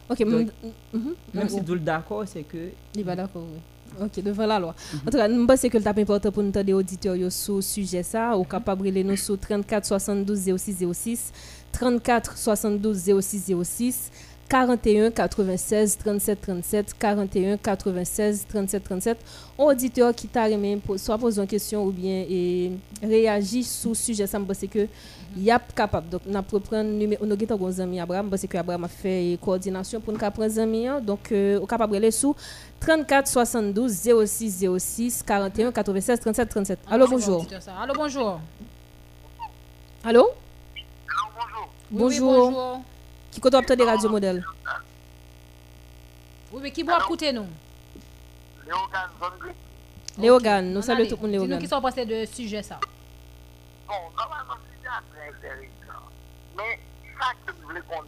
Ok. 0.08 0.20
Même 0.20 1.48
si 1.48 1.64
tout 1.64 1.74
le 1.74 1.80
d'accord, 1.80 2.24
c'est 2.26 2.42
que. 2.42 2.70
Il 2.96 3.04
va 3.04 3.14
d'accord, 3.16 3.44
oui. 3.52 3.60
Ok, 4.00 4.22
devant 4.22 4.46
la 4.46 4.58
loi. 4.58 4.74
En 5.06 5.10
tout 5.10 5.16
cas, 5.16 5.28
nous 5.28 5.46
pensons 5.46 5.68
que 5.68 5.78
le 5.78 5.84
tape 5.84 5.98
important 5.98 6.30
pour 6.32 6.42
nous 6.42 6.50
des 6.50 6.72
auditeurs 6.72 7.16
sur 7.30 7.62
sujet 7.62 8.02
ça, 8.02 8.36
ou 8.36 8.44
capable 8.44 8.90
de 8.92 9.02
nous 9.02 9.16
sur 9.16 9.38
34 9.38 9.86
72 9.86 10.50
06 10.56 10.84
06, 10.92 11.32
34 11.72 12.36
72 12.36 13.10
06 13.20 13.52
06, 13.62 14.10
41 14.48 15.10
96 15.10 15.98
37 15.98 16.40
37, 16.40 16.94
41 16.98 17.56
96 17.56 18.46
37 18.48 18.84
37. 18.84 19.18
Un 19.58 19.62
auditeur 19.62 20.14
qui 20.14 20.28
t'a 20.28 20.44
remis 20.44 20.80
soit 20.96 21.16
poser 21.16 21.40
une 21.40 21.46
question 21.46 21.84
ou 21.84 21.90
bien 21.92 22.24
et 22.28 22.72
réagir 23.02 23.64
sur 23.64 23.96
sujet 23.96 24.26
ça, 24.26 24.38
pense 24.38 24.58
que 24.70 24.86
y 25.36 25.50
a 25.50 25.58
capable. 25.58 26.08
Donc 26.08 26.26
n'a 26.26 26.42
prendre 26.42 26.82
numéro 26.82 27.24
nous 27.26 27.36
avons 27.50 27.66
un 27.80 27.82
ami 27.82 28.00
Abraham 28.00 28.28
parce 28.30 28.46
que 28.46 28.56
Abraham 28.56 28.84
a 28.84 28.88
fait 28.88 29.38
coordination 29.42 30.00
pour 30.00 30.12
nous 30.12 30.18
prendre 30.18 30.58
ami 30.58 30.86
donc 31.02 31.30
euh, 31.32 31.58
au 31.60 31.66
capable 31.66 31.96
aller 31.96 32.10
sous 32.10 32.34
34 32.80 33.26
72 33.26 33.92
06 34.26 34.66
06 34.78 35.22
41 35.26 35.72
96 35.72 36.20
37 36.20 36.48
37 36.48 36.78
allô 36.90 37.06
bonjour. 37.08 37.46
Allô, 37.80 37.94
bonjour. 37.94 38.40
allô? 40.04 40.28
Bonjour. 41.90 42.32
Oui, 42.32 42.50
bonjour. 42.50 42.80
qui 43.30 43.40
compte 43.40 43.54
obtenir 43.54 43.84
des 43.86 43.90
radio 43.92 44.08
modèle 44.08 44.44
Oui, 46.52 46.60
mais 46.62 46.70
qui 46.70 46.84
boit 46.84 46.98
écouter 46.98 47.32
nous? 47.32 47.46
Léogane 50.18 50.72
nous 50.72 50.78
On 50.78 50.82
saluons 50.82 51.08
tout 51.08 51.16
le 51.16 51.22
monde 51.22 51.30
Dis-nous 51.32 51.42
Léogane. 51.44 51.58
qui 51.60 51.68
sont 51.68 51.80
passés 51.80 52.06
de 52.06 52.24
sujet 52.24 52.62
ça. 52.62 52.78
Bon, 53.86 53.94
normalement, 54.16 54.54
c'est 54.64 54.78
déjà 54.80 55.00
très 55.12 55.28
intéressant. 55.28 56.04
Mais 56.56 56.78
on 57.82 58.02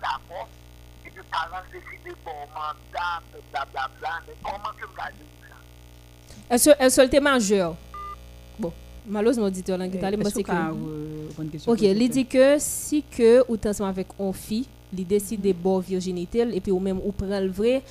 d'accord, 0.00 0.48
et 1.06 1.10
puis 1.10 1.22
parents 1.30 1.62
décident 1.72 2.16
bon 2.24 2.30
mandat, 2.54 3.22
blablabla, 3.52 4.20
est-ce 6.50 6.70
est-ce 6.78 7.00
qu'elle 7.00 7.14
est 7.14 7.20
majeur? 7.20 7.76
Bon 8.58 8.72
euh, 9.96 10.00
Ok, 11.66 11.78
vous 11.78 12.08
dit 12.08 12.26
que 12.26 12.56
si 12.58 13.02
que 13.02 13.44
ou 13.48 13.56
t'es 13.56 13.68
ensemble 13.70 13.90
avec 13.90 14.08
une 14.18 14.32
fille, 14.32 14.68
il 14.96 15.06
décide 15.06 15.40
de 15.40 15.52
bon 15.52 15.78
virginité 15.78 16.40
et 16.40 16.60
puis 16.60 16.72
ou 16.72 16.80
même 16.80 17.00
ou 17.04 17.12
prend 17.12 17.40
le 17.40 17.48
vrai 17.48 17.76
est-ce- 17.76 17.82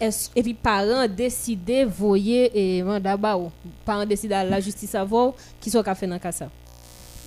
et 0.00 0.42
puis 0.42 0.54
parents 0.54 1.06
décider 1.08 1.84
voyer 1.84 2.50
et 2.78 2.82
mandat 2.82 3.16
ba 3.16 3.36
ou 3.36 3.50
parents 3.84 4.04
décider 4.06 4.34
à 4.34 4.44
la 4.44 4.60
justice 4.60 4.94
avant 4.94 5.34
qui 5.60 5.70
soit 5.70 5.82
qu'a 5.82 5.94
fait 5.94 6.06
dans 6.06 6.18
cas 6.18 6.32
ça. 6.32 6.48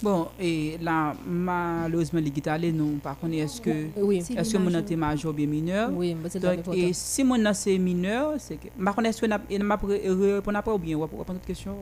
Bon, 0.02 0.28
et 0.40 0.78
là, 0.82 1.14
malheureusement, 1.28 2.22
les 2.22 2.32
guitares, 2.32 2.58
nous, 2.58 3.00
par 3.04 3.18
contre, 3.20 3.34
est-ce 3.34 3.60
que, 3.60 3.88
Oui. 3.98 4.20
est-ce 4.34 4.54
que 4.54 4.58
mon 4.58 4.74
été 4.80 4.96
majeur 4.96 5.32
ou 5.32 5.34
bien 5.34 5.46
mineur? 5.46 5.90
Oui, 5.94 6.16
mais 6.16 6.30
c'est 6.30 6.40
Donc, 6.40 6.60
et 6.74 6.94
si 6.94 7.22
mon 7.22 7.54
c'est 7.54 7.78
mineur, 7.78 8.36
c'est 8.38 8.56
que, 8.56 8.70
par 8.82 8.96
contre, 8.96 9.10
est-ce 9.10 9.20
que 9.20 9.26
n'a- 9.26 9.42
il 9.50 9.62
m'a 9.62 9.76
répondre 9.76 10.58
après 10.58 10.72
ou 10.72 10.78
bien, 10.78 10.96
ou 10.96 11.02
répondre 11.02 11.24
à 11.32 11.34
toute 11.34 11.46
question? 11.46 11.76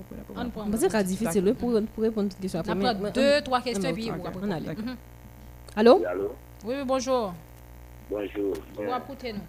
C'est 0.79 0.87
très 0.87 1.03
difficile 1.03 1.53
pour, 1.59 1.79
pour 1.93 2.03
répondre 2.03 2.25
à 2.27 2.29
toutes 2.31 2.39
questions 2.41 2.59
après. 2.59 3.11
Deux, 3.11 3.41
trois 3.43 3.61
questions 3.61 3.93
puis 3.93 4.09
on. 4.09 5.79
Allô? 5.79 6.01
Allô? 6.09 6.31
Oui, 6.65 6.73
bonjour. 6.87 7.33
Bonjour. 8.09 8.53
Écouter 8.79 9.33
nous 9.33 9.39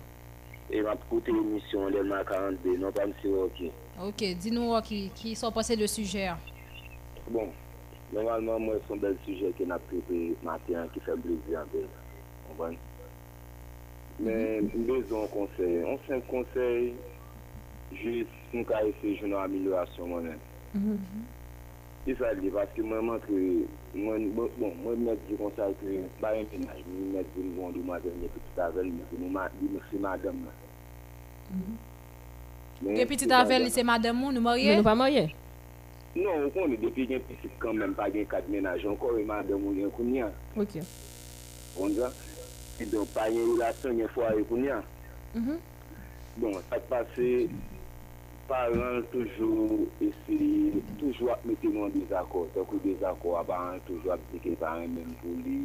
E 0.70 0.82
map 0.84 1.00
koute 1.08 1.32
emisyon 1.32 1.88
lèlman 1.94 2.26
42, 2.28 2.76
non 2.76 2.92
pa 2.92 3.06
msi 3.08 3.30
Rocky. 3.32 3.70
Ok, 4.04 4.24
di 4.36 4.50
nou 4.52 4.74
Rocky, 4.74 5.06
ki 5.16 5.32
son 5.38 5.54
pase 5.56 5.78
de 5.80 5.88
suje 5.88 6.26
a? 6.28 6.34
Bon, 7.32 7.48
normalman 8.12 8.66
mwen 8.66 8.82
son 8.88 9.00
bel 9.00 9.16
suje 9.24 9.48
ki 9.56 9.64
nap 9.70 9.86
koute 9.88 10.20
maten 10.44 10.90
ki 10.92 11.00
fe 11.06 11.16
blizi 11.24 11.56
an 11.56 11.72
bel. 11.72 11.88
Bon. 12.58 12.76
Mwen 14.18 14.68
mhm. 14.68 14.84
bezon 14.90 15.32
konsey, 15.32 15.80
ansen 15.94 16.20
konsey, 16.28 16.92
jis 18.02 18.36
mwen 18.52 18.68
ka 18.68 18.84
ese 18.90 19.16
jounan 19.16 19.46
amilorasyon 19.46 20.12
mwen. 20.12 20.30
Mwen. 20.76 21.26
Se 22.06 22.14
sa 22.16 22.30
li, 22.38 22.50
paske 22.54 22.82
mwen 22.82 23.04
mantre, 23.04 23.40
mwen, 23.94 24.30
bon, 24.36 24.48
mwen 24.60 25.02
mwen 25.04 25.18
di 25.28 25.36
konsal 25.36 25.74
ki, 25.80 25.98
bayen 26.22 26.46
penaj, 26.52 26.80
mwen 26.86 27.10
mwen 27.12 27.26
di 27.34 27.40
mwen 27.56 27.74
di 27.74 27.82
mwen 27.84 28.00
di 28.04 28.30
petit 28.36 28.58
avel, 28.64 28.88
mwen 28.94 29.06
di 29.10 29.68
mwen 29.68 29.82
si 29.90 30.00
madame 30.02 30.46
la. 30.46 30.54
Ke 32.94 33.06
petit 33.10 33.32
avel 33.34 33.66
li 33.66 33.74
se 33.74 33.82
madame 33.82 34.18
moun, 34.20 34.38
nou 34.38 34.46
morye? 34.46 34.78
Nou 34.78 34.86
pa 34.86 34.94
morye? 34.98 35.26
Non, 36.14 36.46
ou 36.46 36.50
kon 36.54 36.70
li 36.70 36.78
depi 36.80 37.08
gen 37.10 37.24
petit 37.28 37.54
kan 37.62 37.76
men 37.76 37.94
pa 37.98 38.08
gen 38.14 38.26
kat 38.30 38.46
menaj, 38.50 38.86
ankor 38.88 39.18
e 39.18 39.24
madame 39.28 39.60
moun 39.64 39.80
gen 39.82 39.90
koun 39.96 40.14
ya. 40.14 40.30
Ok. 40.56 40.78
On 41.82 41.92
zan, 41.98 42.14
si 42.76 42.86
e 42.86 42.92
don 42.92 43.08
pa 43.14 43.26
gen 43.32 43.52
relasyon 43.56 43.98
gen 44.00 44.14
fwa 44.14 44.30
e 44.38 44.46
koun 44.48 44.64
ya. 44.70 44.78
Mhm. 45.34 45.58
Bon, 46.38 46.54
sa 46.70 46.78
te 46.78 46.86
pase... 46.88 47.28
paran 48.48 49.02
toujou 49.12 49.86
esye, 50.00 50.80
toujou 50.98 51.30
ap 51.34 51.44
mette 51.46 51.68
moun 51.68 51.92
dezakor, 51.92 52.48
takou 52.56 52.80
dezakor 52.84 53.38
aban, 53.42 53.78
toujou 53.86 54.14
ap 54.16 54.24
dike 54.32 54.56
paran 54.60 54.88
men 54.96 55.12
pou 55.20 55.36
li, 55.44 55.60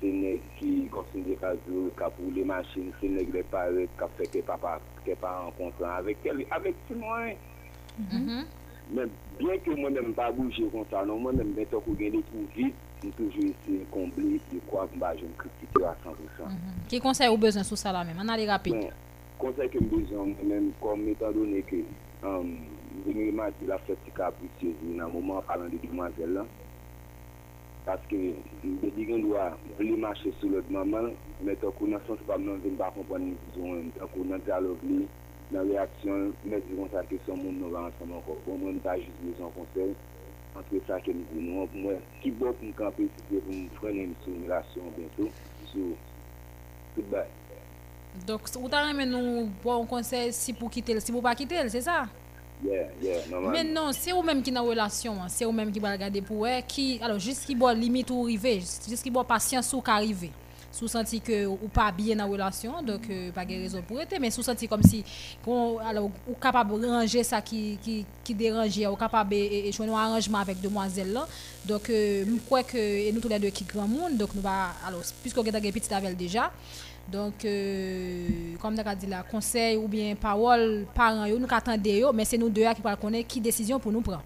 se 0.00 0.10
nek 0.10 0.46
ki 0.58 0.70
konsenje 0.94 1.36
kazou, 1.40 1.88
kap 1.98 2.16
ou 2.20 2.32
le 2.34 2.44
machin, 2.48 2.90
se 3.00 3.10
nek 3.14 3.30
le 3.34 3.44
paret, 3.52 3.92
kap 4.00 4.14
se 4.18 4.26
ke 4.32 4.42
papa, 4.46 4.78
ke 5.06 5.14
pa 5.22 5.36
an 5.44 5.52
kontan, 5.58 5.92
avek 6.00 6.18
tel, 6.24 6.42
avek 6.56 6.78
ti 6.88 6.98
mwen. 6.98 7.36
Men, 8.90 9.12
bien 9.38 9.60
ke 9.62 9.76
mwen 9.78 9.94
men 9.94 10.16
pa 10.18 10.32
bouje 10.34 10.66
kontan, 10.74 11.06
non 11.10 11.22
mwen 11.22 11.38
men 11.38 11.52
men 11.54 11.68
takou 11.70 11.94
gen 12.00 12.16
de 12.16 12.24
tou 12.32 12.48
vit, 12.56 12.88
mwen 13.04 13.14
toujou 13.20 13.52
esye 13.52 13.86
komble, 13.94 14.40
de 14.50 14.64
kwa 14.72 14.88
mba 14.96 15.14
jen 15.20 15.30
kritike 15.38 15.86
a 15.86 15.94
100%. 16.02 16.58
Ki 16.90 16.98
konsey 17.04 17.30
ou 17.30 17.38
bezon 17.38 17.66
sou 17.68 17.78
sa 17.78 17.94
la 17.94 18.02
men, 18.08 18.18
man 18.18 18.34
ale 18.34 18.50
rapide? 18.50 18.90
konsey 19.40 19.68
ke 19.72 19.80
mbezyon 19.80 20.34
mèm 20.44 20.66
kom 20.84 21.06
etan 21.08 21.32
donè 21.32 21.62
ke 21.68 21.78
um, 22.28 22.50
mwenye 23.06 23.32
mati 23.32 23.64
la 23.70 23.78
fèti 23.86 24.12
ka 24.16 24.26
apritye 24.28 24.74
nan 24.98 25.08
mouman 25.12 25.40
palan 25.48 25.72
de 25.72 25.78
dimazèl 25.80 26.34
la 26.36 26.44
paske 27.86 28.18
mbe 28.64 28.90
digen 28.96 29.24
dwa 29.24 29.46
vle 29.78 29.96
mache 30.04 30.32
sou 30.40 30.52
lòt 30.52 30.68
maman 30.76 31.08
mè 31.46 31.56
takou 31.62 31.88
nan 31.88 32.04
sens 32.06 32.20
pam 32.28 32.44
nan 32.44 32.60
ven 32.64 32.76
ba 32.76 32.90
kompon 32.96 33.32
mwen 33.56 33.88
takou 33.96 34.28
nan 34.28 34.44
talov 34.44 34.84
li 34.84 35.00
nan 35.50 35.72
reaksyon 35.72 36.30
mè 36.44 36.60
digon 36.68 36.92
sa 36.92 37.06
ke 37.08 37.16
son 37.24 37.40
moun 37.40 37.60
nou 37.62 37.72
van 37.72 37.88
anseman 37.88 38.20
kon. 38.28 38.44
Kon 38.44 38.60
mwen 38.60 38.84
ta 38.84 38.98
jis 39.00 39.24
mwen 39.24 39.56
konsey 39.56 39.96
antre 40.60 40.84
sa 40.86 41.00
ke 41.00 41.16
mwen 41.16 41.48
nou 41.48 41.64
an 41.64 41.72
pou 41.72 41.86
mwen 41.88 42.08
ki 42.20 42.36
bot 42.42 42.60
mwen 42.60 42.76
kampe 42.84 43.08
si 43.08 43.28
te 43.30 43.40
pou 43.40 43.56
mwen 43.56 43.68
prenen 43.80 44.16
sou 44.20 44.36
mwen 44.36 44.50
rasyon 44.52 44.96
bensou 45.00 45.32
sou 45.72 45.94
tout 46.94 47.14
bay. 47.14 47.39
Donc, 48.26 48.42
aimé 48.90 49.06
nous 49.06 49.48
bon 49.62 49.86
conseil 49.86 50.32
si 50.32 50.52
pour 50.52 50.70
quitter, 50.70 50.98
si 51.00 51.12
pour 51.12 51.22
pas 51.22 51.34
quitter, 51.34 51.68
c'est 51.68 51.80
ça? 51.80 52.06
Yeah, 52.62 52.88
yeah. 53.02 53.20
Mais 53.50 53.64
non, 53.64 53.90
c'est 53.92 54.12
ou 54.12 54.22
même 54.22 54.42
qui 54.42 54.52
dans 54.52 54.62
relation, 54.62 55.14
hein, 55.14 55.28
c'est 55.28 55.46
ou 55.46 55.52
même 55.52 55.72
qui 55.72 55.80
va 55.80 55.92
regarder 55.92 56.20
pour 56.20 56.44
eux, 56.44 56.60
qui 56.68 57.00
alors 57.02 57.18
juste 57.18 57.46
qui 57.46 57.54
boit 57.54 57.72
limite 57.72 58.10
ou 58.10 58.24
arriver, 58.24 58.60
juste 58.60 59.02
qui 59.02 59.10
boit 59.10 59.24
patience 59.24 59.72
ou 59.72 59.80
qu'arriver. 59.80 60.30
Sous 60.72 60.86
senti 60.86 61.20
que 61.20 61.46
ou 61.46 61.68
pas 61.72 61.90
bien 61.90 62.14
dans 62.14 62.28
relation, 62.28 62.80
donc 62.80 63.00
euh, 63.10 63.32
pas 63.32 63.44
de 63.44 63.54
raison 63.54 63.82
pour 63.82 64.00
être, 64.00 64.16
mais 64.20 64.30
sous 64.30 64.42
senti 64.42 64.68
comme 64.68 64.84
si 64.84 65.02
qu'on 65.44 65.78
alors 65.78 66.10
ou 66.28 66.34
capable 66.40 66.80
de 66.80 66.86
ranger 66.86 67.24
ça 67.24 67.42
qui 67.42 67.76
qui 67.82 68.06
qui 68.22 68.34
dérangeait, 68.34 68.86
ou 68.86 68.94
capable 68.94 69.34
et 69.34 69.72
jouer 69.72 69.88
un 69.88 69.94
arrangement 69.94 70.38
avec 70.38 70.60
demoiselle 70.60 71.12
là. 71.12 71.26
Donc 71.64 71.90
euh, 71.90 72.24
je 72.24 72.40
crois 72.46 72.62
que 72.62 72.76
et 72.76 73.10
nous 73.10 73.20
tous 73.20 73.28
les 73.28 73.40
deux 73.40 73.50
qui 73.50 73.64
grand 73.64 73.88
monde, 73.88 74.16
donc 74.16 74.32
nous 74.32 74.42
va 74.42 74.68
alors 74.86 75.00
puisqu'on 75.20 75.42
est 75.42 75.48
une 75.48 75.72
petite 75.72 75.92
avec 75.92 76.16
déjà 76.16 76.52
donc, 77.10 77.44
euh, 77.44 78.28
comme 78.60 78.74
tu 78.74 78.80
as 78.80 78.94
dit 78.94 79.06
là, 79.06 79.24
conseil 79.28 79.76
ou 79.76 79.88
bien 79.88 80.14
parole, 80.14 80.86
parents, 80.94 81.26
nous 81.26 81.46
attendons, 81.50 82.12
mais 82.14 82.24
c'est 82.24 82.38
nous 82.38 82.48
deux 82.48 82.62
qui 82.74 82.82
parlons 82.82 82.98
connaître 83.00 83.28
qui 83.28 83.40
décision 83.40 83.78
pour 83.80 83.90
nous 83.90 84.00
prendre. 84.00 84.22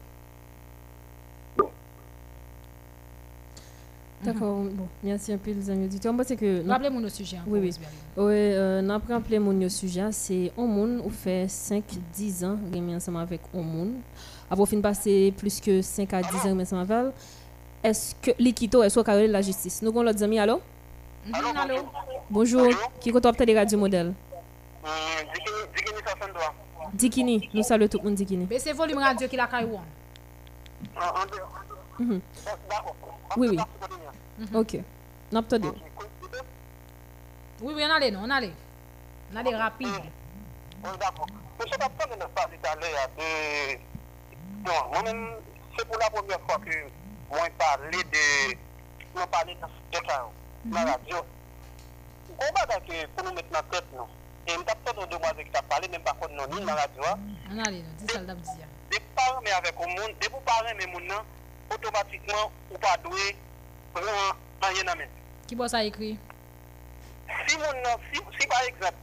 D'accord, 4.25 4.65
bon, 4.65 4.89
merci 5.03 5.33
un 5.33 5.37
peu 5.37 5.51
les 5.51 5.69
amis 5.69 5.85
auditeurs. 5.85 6.13
Moi, 6.13 6.25
c'est 6.25 6.37
que... 6.37 6.67
Rappelez-moi 6.67 7.01
nos 7.01 7.09
sujets 7.11 7.37
encore, 7.39 7.53
Oui, 7.53 7.61
oui. 7.61 7.71
Oui, 8.17 8.33
euh, 8.33 8.81
n'a 8.81 8.99
pas 8.99 9.15
rappelé 9.15 9.39
mon 9.39 9.69
sujet, 9.69 10.09
c'est 10.13 10.51
un 10.57 10.65
monde 10.67 11.03
où 11.05 11.11
fait 11.11 11.47
5-10 11.47 12.45
ans, 12.47 12.57
remis 12.73 12.95
ensemble 12.95 13.19
avec 13.19 13.41
un 13.55 13.61
monde. 13.61 13.93
Après, 14.51 14.65
fin 14.67 14.81
passé 14.81 15.33
plus 15.37 15.61
que 15.61 15.83
5 15.83 16.13
à 16.15 16.23
10 16.23 16.37
ans 16.49 16.59
ensemble 16.59 16.91
avec. 16.91 17.13
Est-ce 17.83 18.15
que 18.15 18.31
l'équité 18.39 18.79
est 18.79 18.89
soit 18.89 19.05
carré 19.05 19.29
la 19.29 19.43
justice? 19.43 19.83
Nous 19.83 19.91
avons 19.91 20.03
l'autre 20.03 20.23
ami, 20.23 20.39
allô? 20.39 20.61
Allô? 21.33 21.91
Bonjour, 22.29 22.69
qui 23.01 23.11
compte 23.11 23.25
opter 23.27 23.47
des 23.47 23.57
radios 23.57 23.79
modèles? 23.79 24.13
Dikini, 26.93 27.49
nous 27.55 27.63
saluons 27.63 27.89
tout 27.89 27.99
le 27.99 28.05
monde 28.05 28.15
Dikini. 28.15 28.47
Mais 28.49 28.59
c'est 28.59 28.73
volume 28.73 28.99
radio 28.99 29.27
qui 29.27 29.37
la 29.37 29.47
caille 29.47 29.65
ou? 29.65 29.81
Mhm. 31.99 32.21
Oui, 33.37 33.49
oui. 33.49 33.59
Mhm. 34.39 34.57
Ok. 34.57 34.77
N'a 35.33 35.43
pas 35.43 35.59
de. 35.59 35.69
Oui, 37.63 37.73
oui, 37.75 37.83
on 37.89 37.91
allait, 37.95 38.11
non, 38.11 38.21
on 38.25 38.31
allait. 38.31 38.53
On 39.33 39.37
allait 39.37 39.57
rapide. 39.57 39.89
D'accord. 40.83 41.27
Monsieur 41.59 41.79
Captain 41.79 42.15
ne 42.15 42.25
pas 42.27 42.45
tout 42.45 42.69
à 42.69 42.75
l'heure 42.75 43.09
de... 43.17 43.79
Bon, 44.65 44.73
moi-même, 44.93 45.37
c'est 45.79 45.87
pour 45.89 45.99
la 45.99 46.11
première 46.11 46.41
fois 46.41 46.59
que 46.59 46.77
moi 47.31 47.49
parler 47.59 48.03
de... 48.03 48.57
Moi 49.15 49.27
parler 49.29 49.55
de 49.55 49.99
nan 50.65 50.87
radyo. 50.87 51.25
Gon 52.39 52.53
ba 52.55 52.67
dan 52.67 52.81
ke 52.89 53.07
pou 53.15 53.25
nou 53.25 53.35
met 53.37 53.51
nan 53.53 53.65
tèt 53.71 53.91
nou. 53.93 54.09
E 54.47 54.57
mdap 54.59 54.81
tèt 54.85 54.99
ou 54.99 55.09
demwaze 55.13 55.45
ki 55.45 55.53
ta 55.53 55.63
pale, 55.69 55.89
men 55.93 56.03
bakon 56.05 56.33
nan 56.37 56.51
ni 56.51 56.65
nan 56.65 56.77
radyo 56.79 57.05
ah. 57.09 57.15
a. 57.15 57.55
Nan 57.55 57.73
li 57.73 57.83
nou, 57.83 57.97
di 58.01 58.09
sal 58.13 58.27
dap 58.27 58.41
di 58.41 58.57
ya. 58.61 58.69
Dek 58.93 59.07
paran 59.17 59.43
men 59.45 59.57
avek 59.59 59.81
ou 59.81 59.91
moun, 59.93 60.17
dek 60.21 60.35
ou 60.35 60.45
paran 60.49 60.77
men 60.81 60.91
moun 60.93 61.07
nan, 61.11 61.33
otomatikman 61.71 62.45
ou 62.73 62.81
pa 62.83 62.97
dwe, 63.05 63.31
pran 63.95 64.09
nan 64.63 64.77
yen 64.79 64.89
nan 64.91 65.01
men. 65.03 65.17
Ki 65.49 65.59
bo 65.61 65.69
sa 65.69 65.85
ekri? 65.87 66.15
Si 67.45 67.57
moun 67.61 67.83
nan, 67.85 68.05
si, 68.11 68.21
si 68.39 68.49
par 68.51 68.69
ekzap, 68.69 69.01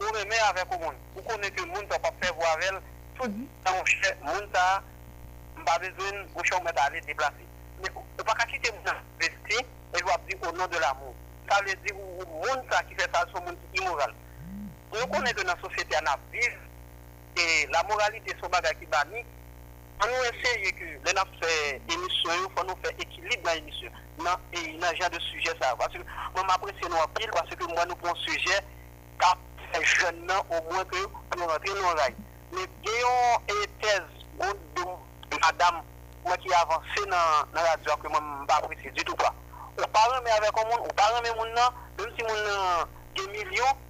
ou 0.00 0.12
remè 0.16 0.44
avek 0.48 0.76
ou 0.76 0.84
moun, 0.86 1.00
ou 1.16 1.26
konen 1.28 1.52
ke 1.54 1.66
moun 1.68 1.88
ta 1.92 2.00
pa 2.02 2.12
fè 2.20 2.32
wavel, 2.40 2.80
tout 3.18 3.28
mhm. 3.28 3.48
nan 3.66 3.80
ou 3.80 3.92
chè 3.92 4.14
moun 4.24 4.52
ta, 4.54 4.66
mba 5.58 5.80
bezwen 5.84 6.24
ou 6.34 6.44
chè 6.44 6.56
ou 6.56 6.64
met 6.64 6.84
ale 6.84 7.02
deplase. 7.06 7.44
Men 7.82 7.98
ou 7.98 8.24
pa 8.24 8.36
kakite 8.40 8.72
moun 8.72 8.86
nan 8.88 9.02
vesti, 9.20 9.64
et 9.96 10.00
doit 10.00 10.16
dire 10.28 10.38
au 10.42 10.52
nom 10.56 10.66
de 10.66 10.78
l'amour. 10.78 11.14
Ça 11.48 11.60
veut 11.62 11.74
dire 11.74 11.96
au 11.96 12.26
monde 12.26 12.64
ça 12.70 12.82
qui 12.84 12.94
fait 12.94 13.08
ça, 13.12 13.24
c'est 13.32 13.40
monde 13.44 13.56
immoral. 13.74 14.14
On 14.92 15.06
connaît 15.06 15.32
que 15.32 15.42
dans 15.42 15.54
la 15.54 15.60
société, 15.60 15.96
on 16.02 16.10
a 16.10 16.18
vivre 16.32 16.58
et 17.36 17.66
la 17.70 17.82
moralité, 17.84 18.34
c'est 18.36 18.44
un 18.44 18.48
bagage 18.48 18.78
qui 18.80 18.86
banni. 18.86 19.24
On 20.02 20.06
nous 20.06 20.24
essaye 20.24 20.72
que 20.72 20.84
les 20.84 21.16
gens 21.16 21.24
fait 21.40 21.80
émission, 21.92 22.30
il 22.32 22.56
faut 22.56 22.66
nous 22.66 22.76
faire 22.82 22.92
équilibre 22.98 23.42
dans 23.44 23.54
l'émission. 23.54 23.90
Non, 24.18 24.36
et 24.52 24.58
il 24.70 24.78
n'y 24.78 24.84
a 24.84 24.94
jamais 24.94 25.16
de 25.16 25.22
sujet 25.22 25.52
ça. 25.60 25.74
Parce 25.76 25.92
que 25.92 25.98
moi, 26.34 26.44
m'apprécie 26.46 26.88
nous 26.88 26.96
en 26.96 27.06
pile 27.08 27.30
parce 27.32 27.54
que 27.54 27.64
moi, 27.64 27.84
nous 27.86 27.96
prenons 27.96 28.14
sujet 28.16 28.60
quand 29.18 29.34
les 29.74 29.84
jeunes, 29.84 30.26
non, 30.26 30.40
au 30.50 30.72
moins 30.72 30.84
que 30.84 30.96
nous 30.96 31.46
rentrons 31.46 31.82
dans 31.82 32.00
rail. 32.00 32.14
Mais 32.52 32.66
Guéon 32.82 33.38
et 33.48 33.66
thèse, 33.80 34.02
madame, 35.42 35.82
moi 36.24 36.36
qui 36.38 36.52
avancé 36.52 37.00
dans, 37.06 37.46
dans 37.54 37.62
la 37.62 37.70
radio, 37.70 37.96
que 38.02 38.08
moi, 38.08 38.20
je 38.20 38.42
ne 38.42 38.46
pas 38.46 38.56
apprécier 38.56 38.90
du 38.90 39.04
tout. 39.04 39.14
Quoi. 39.14 39.34
ou 39.78 39.90
pa 39.94 40.04
reme 40.10 40.30
avèk 40.34 40.58
an 40.58 40.66
moun, 40.68 40.80
ou 40.86 40.94
pa 40.98 41.06
reme 41.14 41.34
moun 41.36 41.52
nan, 41.54 41.74
mèm 41.98 42.14
si 42.16 42.24
moun 42.26 42.40
nan 42.46 42.94
gen 43.16 43.30
milyon, 43.34 43.82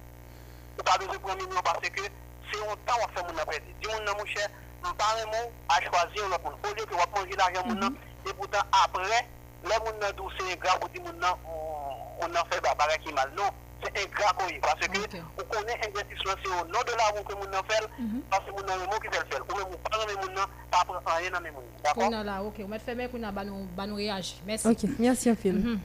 ou 0.77 0.85
pa 0.85 0.97
beze 1.01 1.17
pou 1.17 1.33
an 1.33 1.39
milyon, 1.41 1.65
parce 1.65 1.89
ke 1.95 2.05
se 2.49 2.59
yon 2.61 2.83
tan 2.85 2.99
wap 3.01 3.15
fè 3.15 3.23
moun 3.25 3.37
nan 3.39 3.49
prezi. 3.49 3.73
Di 3.81 3.89
moun 3.89 4.05
nan 4.05 4.17
moun 4.19 4.29
chè, 4.29 4.45
moun 4.83 4.99
pa 4.99 5.09
reme 5.17 5.41
ou 5.41 5.51
a 5.73 5.79
chwazi 5.87 6.21
ou 6.21 6.29
lè 6.33 6.41
moun. 6.45 6.59
Ou 6.61 6.75
lè 6.77 6.85
ki 6.85 6.99
wap 6.99 7.15
ponji 7.15 7.39
l'ajan 7.39 7.65
moun 7.67 7.81
nan, 7.81 7.95
mhm. 7.95 8.29
e 8.29 8.37
poutan 8.37 8.77
apre, 8.83 9.23
lè 9.65 9.81
moun 9.85 9.97
nan 10.03 10.13
dou 10.19 10.29
se 10.37 10.59
gra 10.61 10.77
ou 10.81 10.91
di 10.93 11.01
moun 11.05 11.17
nan, 11.23 11.41
ou 11.49 12.29
nan 12.29 12.53
fè 12.53 12.61
ba 12.65 12.75
barè 12.77 12.99
ki 13.05 13.15
mal. 13.17 13.33
Non, 13.39 13.49
c'est 13.83 13.93
ingrat 14.05 14.33
qu'on 14.37 14.47
y 14.49 14.59
parce 14.59 14.79
que 14.79 14.87
on 14.87 15.43
connaît 15.55 15.79
investissement 15.87 16.33
c'est 16.43 16.49
au 16.49 16.65
nom 16.65 16.81
de 16.85 16.93
l'amour 16.97 17.23
que 17.27 17.33
mon 17.35 17.45
nom 17.51 17.63
fait, 17.67 17.85
parce 18.29 18.45
que 18.45 18.51
mon 18.51 18.61
nom 18.61 18.73
est 18.83 18.87
mot 18.87 18.99
qui 19.01 19.07
fait 19.15 19.23
le 19.23 19.29
faire. 19.31 19.43
Ou 19.49 19.57
même 19.57 19.67
on 19.71 19.89
parle 19.89 20.03
mais 20.07 20.15
mon 20.27 20.33
nom, 20.33 20.45
pas 20.71 20.83
prendre 20.85 21.01
rien 21.19 21.31
dans 21.31 21.41
mes 21.41 21.51
mots. 21.51 21.63
D'accord? 21.83 22.03
Qu'on 22.09 22.13
a 22.13 22.23
là, 22.23 22.43
ok. 22.43 22.55
Te. 22.57 24.67
Ok, 24.69 24.89
merci 24.99 25.29
un 25.29 25.35
peu. 25.35 25.51
Mhm. 25.51 25.79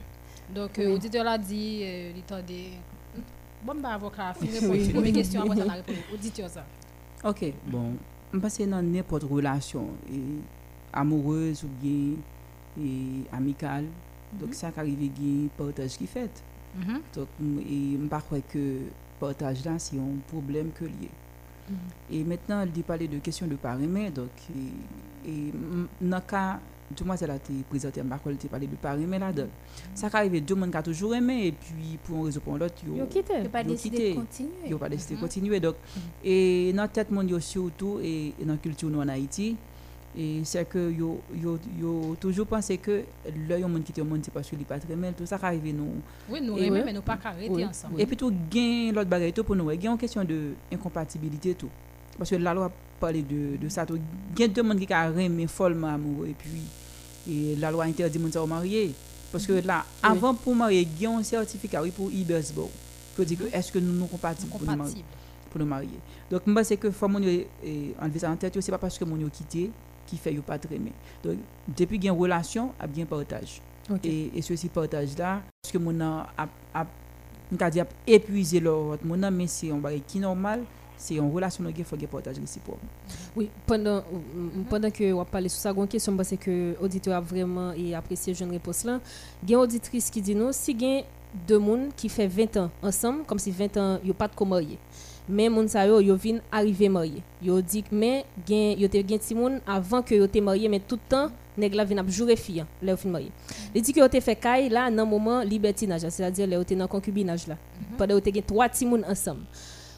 Donc, 0.49 0.79
euh, 0.79 0.93
auditeur 0.93 1.23
l'a 1.23 1.37
dit, 1.37 1.81
euh, 1.83 2.11
il. 2.15 2.23
Bon, 3.63 3.75
bah, 3.75 3.93
avocat, 3.93 4.33
fin. 4.39 4.45
Première 4.93 5.13
question, 5.13 5.47
ça 5.55 5.65
va 5.65 5.73
répondre. 5.73 5.97
Auditeur, 6.13 6.49
ça. 6.49 6.65
Ok, 7.23 7.45
bon, 7.65 7.93
je 8.33 8.39
pense 8.39 8.57
que 8.57 8.63
dans 8.63 8.81
n'importe 8.81 9.23
relation, 9.23 9.87
et 10.11 10.19
amoureuse 10.93 11.63
ou 11.63 11.67
bien 11.81 12.15
et 12.79 13.23
amicale, 13.35 13.85
donc 14.33 14.53
ça 14.53 14.71
qui 14.71 14.79
arrive, 14.79 15.01
il 15.01 15.05
y 15.05 15.43
a 15.43 15.45
un 15.45 15.47
partage 15.57 15.97
qui 15.97 16.05
fait. 16.05 16.29
Mhm. 16.75 17.01
Donc, 17.15 17.27
je 17.39 17.97
ne 17.97 18.07
crois 18.07 18.19
pas 18.29 18.39
que 18.41 18.79
partage 19.19 19.63
là, 19.65 19.79
c'est 19.79 19.97
un 19.97 20.17
problème 20.27 20.71
que 20.71 20.85
lié. 20.85 21.09
Et 22.11 22.23
maintenant, 22.23 22.61
il 22.63 22.71
dit 22.71 22.83
parler 22.83 23.07
de 23.07 23.17
question 23.19 23.47
de 23.47 23.55
paramètres. 23.55 24.15
Donc, 24.15 24.29
et, 25.25 25.29
et 25.31 25.51
dans 26.01 26.17
le 26.17 26.21
cas 26.21 26.59
demoiselle 26.95 27.31
a 27.31 27.35
été 27.37 27.53
présentée, 27.67 28.01
je 28.03 28.29
ne 28.29 28.37
sais 28.39 28.47
pas 28.47 28.59
de 28.59 28.67
Paris, 28.67 29.05
mais 29.07 29.17
là-dedans. 29.17 29.47
Ça 29.95 30.09
qui 30.09 30.15
arrive, 30.17 30.45
deux 30.45 30.53
monde 30.53 30.69
qui 30.69 30.77
a 30.77 30.83
toujours 30.83 31.15
aimé, 31.15 31.47
et 31.47 31.51
puis 31.51 31.97
pour 32.03 32.19
un 32.19 32.25
réseau 32.25 32.39
pour 32.41 32.57
l'autre, 32.57 32.75
Ils 32.85 33.01
ont 33.01 33.05
quitté. 33.07 33.33
Ils 33.41 33.47
ont 33.47 33.49
pas 33.49 33.63
décidé 33.63 34.11
de 34.11 34.15
continuer. 34.19 34.51
Ils 34.65 34.71
n'ont 34.71 34.77
pas 34.77 34.89
décidé 34.89 35.15
de 35.15 35.19
continuer. 35.19 35.59
Donc, 35.59 35.75
et 36.23 36.71
dans 36.75 36.83
la 36.83 36.87
tête 36.87 37.09
monde 37.09 37.39
surtout, 37.39 37.99
et, 38.03 38.33
et 38.39 38.45
dans 38.45 38.53
la 38.53 38.59
culture 38.59 38.89
nous 38.89 38.99
en 38.99 39.07
Haïti, 39.07 39.55
et 40.17 40.41
c'est 40.45 40.63
que 40.65 40.91
yo, 40.91 41.19
yo, 41.35 41.59
yo 41.79 42.15
toujours 42.19 42.47
pensé 42.47 42.77
que 42.77 43.03
là, 43.49 43.59
yon 43.59 43.67
monde 43.67 43.83
quitte 43.83 43.97
le 43.97 44.03
monde, 44.05 44.21
c'est 44.23 44.33
parce 44.33 44.49
que 44.49 44.55
n'est 44.55 44.63
pas 44.63 44.79
très 44.79 44.95
mal. 44.95 45.13
Tout 45.13 45.25
ça 45.25 45.37
qui 45.37 45.45
arrive, 45.45 45.75
nous. 45.75 45.95
Oui, 46.29 46.39
nous 46.41 46.57
Et- 46.57 46.69
mais 46.69 46.93
nous 46.93 47.01
pas 47.01 47.17
arrêter 47.23 47.49
Oui. 47.51 47.65
ensemble. 47.65 47.99
Et 47.99 48.05
puis 48.05 48.15
tout 48.15 48.33
gain 48.49 48.91
l'autre 48.93 49.09
bagaille 49.09 49.33
tout 49.33 49.43
pour 49.43 49.55
nous, 49.55 49.69
il 49.71 49.83
y 49.83 49.87
a 49.87 49.91
une 49.91 49.97
question 49.97 50.23
de 50.23 50.53
incompatibilité 50.73 51.53
tout. 51.55 51.69
Parce 52.17 52.29
que 52.29 52.35
la 52.37 52.53
loi 52.53 52.71
parle 52.99 53.15
de, 53.27 53.57
de 53.61 53.69
ça 53.69 53.85
tout. 53.85 53.99
Il 54.35 54.39
y 54.39 54.43
a 54.43 54.47
deux 54.47 54.63
monde 54.63 54.79
qui 54.79 54.93
a 54.93 55.09
aimé 55.09 55.47
follement 55.47 55.87
amoureux 55.93 56.27
et 56.27 56.33
puis 56.37 56.61
et 57.29 57.55
la 57.57 57.71
loi 57.71 57.83
interdit 57.85 58.19
monde 58.19 58.35
à 58.37 58.45
marier 58.45 58.93
parce 59.31 59.45
que 59.45 59.53
là 59.65 59.83
avant 60.01 60.33
pour 60.33 60.55
marier, 60.55 60.87
il 60.95 61.01
y 61.03 61.05
a 61.05 61.11
un 61.11 61.23
certificat 61.23 61.81
oui 61.81 61.91
pour 61.91 62.09
Ibersbo 62.11 62.69
pour 63.15 63.25
dire 63.25 63.37
que 63.39 63.43
est-ce 63.53 63.71
que 63.71 63.79
nous 63.79 63.91
nous 63.91 64.05
compatibles 64.05 64.49
pour 64.51 64.61
nous 64.61 64.75
marier? 64.77 65.03
Pour 65.49 65.59
nous 65.59 65.65
marier. 65.67 65.99
Donc 66.31 66.45
moi 66.47 66.63
c'est 66.63 66.77
que 66.77 66.89
faut 66.91 67.07
mon 67.07 67.21
eh, 67.21 67.47
enlever 68.01 68.19
ça 68.19 68.29
en 68.31 68.35
tête, 68.37 68.57
c'est 68.61 68.71
pas 68.71 68.77
parce 68.77 68.97
que 68.97 69.03
mon 69.05 69.17
quitté 69.29 69.71
qui 70.05 70.17
fait 70.17 70.33
pas 70.35 70.57
très 70.57 70.75
aimé. 70.75 70.91
Donc 71.23 71.37
depuis 71.67 71.97
qu'il 71.97 72.05
y 72.05 72.09
a 72.09 72.13
une 72.13 72.19
relation, 72.19 72.71
a 72.79 72.87
bien 72.87 73.05
partage. 73.05 73.61
Ok. 73.89 74.05
Et, 74.05 74.31
et 74.35 74.41
ceci 74.41 74.69
partage 74.69 75.17
là 75.17 75.41
parce 75.61 75.71
que 75.71 75.77
mon 75.77 75.99
a 76.01 76.27
a, 76.37 76.47
a 76.73 76.85
épuiser 78.07 78.59
l'autre 78.59 79.03
mon 79.05 79.31
mais 79.31 79.47
c'est 79.47 79.71
un 79.71 79.77
bagage 79.77 80.01
qui 80.07 80.19
normal, 80.19 80.63
c'est 80.97 81.15
une 81.15 81.31
relation 81.31 81.63
nous 81.63 81.83
faut 81.83 81.95
qu'il 81.95 82.07
partage 82.07 82.39
réciproque. 82.39 82.79
Oui, 83.35 83.49
pendant, 83.65 84.03
pendant 84.69 84.89
que 84.89 85.13
on 85.13 85.25
parle 85.25 85.49
sur 85.49 85.59
ça, 85.59 85.71
une 85.71 85.87
question, 85.87 86.17
c'est 86.23 86.37
que 86.37 86.75
l'auditeur 86.81 87.15
a 87.15 87.21
vraiment 87.21 87.73
et 87.73 87.93
apprécié 87.93 88.33
jeune 88.33 88.51
réponse 88.51 88.83
là. 88.83 88.99
Il 89.43 89.49
y 89.49 89.53
a 89.53 89.57
une 89.57 89.63
auditrice 89.63 90.09
qui 90.09 90.21
dit 90.21 90.35
non, 90.35 90.51
si 90.51 90.71
il 90.71 90.81
y 90.81 90.99
a 90.99 91.03
deux 91.47 91.59
personnes 91.59 91.89
qui 91.95 92.09
fait 92.09 92.27
20 92.27 92.57
ans 92.57 92.71
ensemble, 92.81 93.23
comme 93.25 93.39
si 93.39 93.51
20 93.51 93.77
ans, 93.77 93.99
ils 94.03 94.13
pas 94.13 94.27
de 94.27 94.35
quoi 94.35 94.47
Mais 95.27 95.49
moun 95.49 95.67
sa 95.67 95.87
yo, 95.87 95.99
yo 96.01 96.15
vin 96.15 96.39
marié. 96.87 97.23
Yo 97.41 97.59
dit 97.59 97.81
que 97.81 97.95
mais 97.95 98.23
gen 98.45 98.77
yo 98.77 98.87
te 98.87 99.01
gen 99.01 99.17
ti 99.17 99.33
moun 99.33 99.59
yo 100.11 100.27
te 100.27 100.39
marié 100.39 100.69
mais 100.69 100.79
tout 100.79 100.99
le 101.57 101.67
la 101.69 101.83
vin 101.83 101.97
ap 101.97 102.07
jure 102.09 102.29
là 102.29 102.91
yo 102.91 102.95
fin 102.95 103.09
marié. 103.09 103.31
Il 103.73 103.81
dit 103.81 103.91
que 103.91 103.99
yo 103.99 104.07
te 104.07 104.19
fait 104.19 104.35
caille 104.35 104.69
là 104.69 104.91
dans 104.91 105.05
moment 105.05 105.41
libertinage, 105.41 106.07
c'est-à-dire 106.09 106.45
là 106.45 106.57
yo 106.57 106.63
te 106.63 106.75
dans 106.75 106.87
concubinage 106.87 107.47
là. 107.47 107.57
Pendant 107.97 108.13
yo 108.13 108.19
te 108.19 108.31
gen 108.31 108.43
trois 108.43 108.69
ti 108.69 108.85
moun 108.85 109.03
ensemble. 109.09 109.41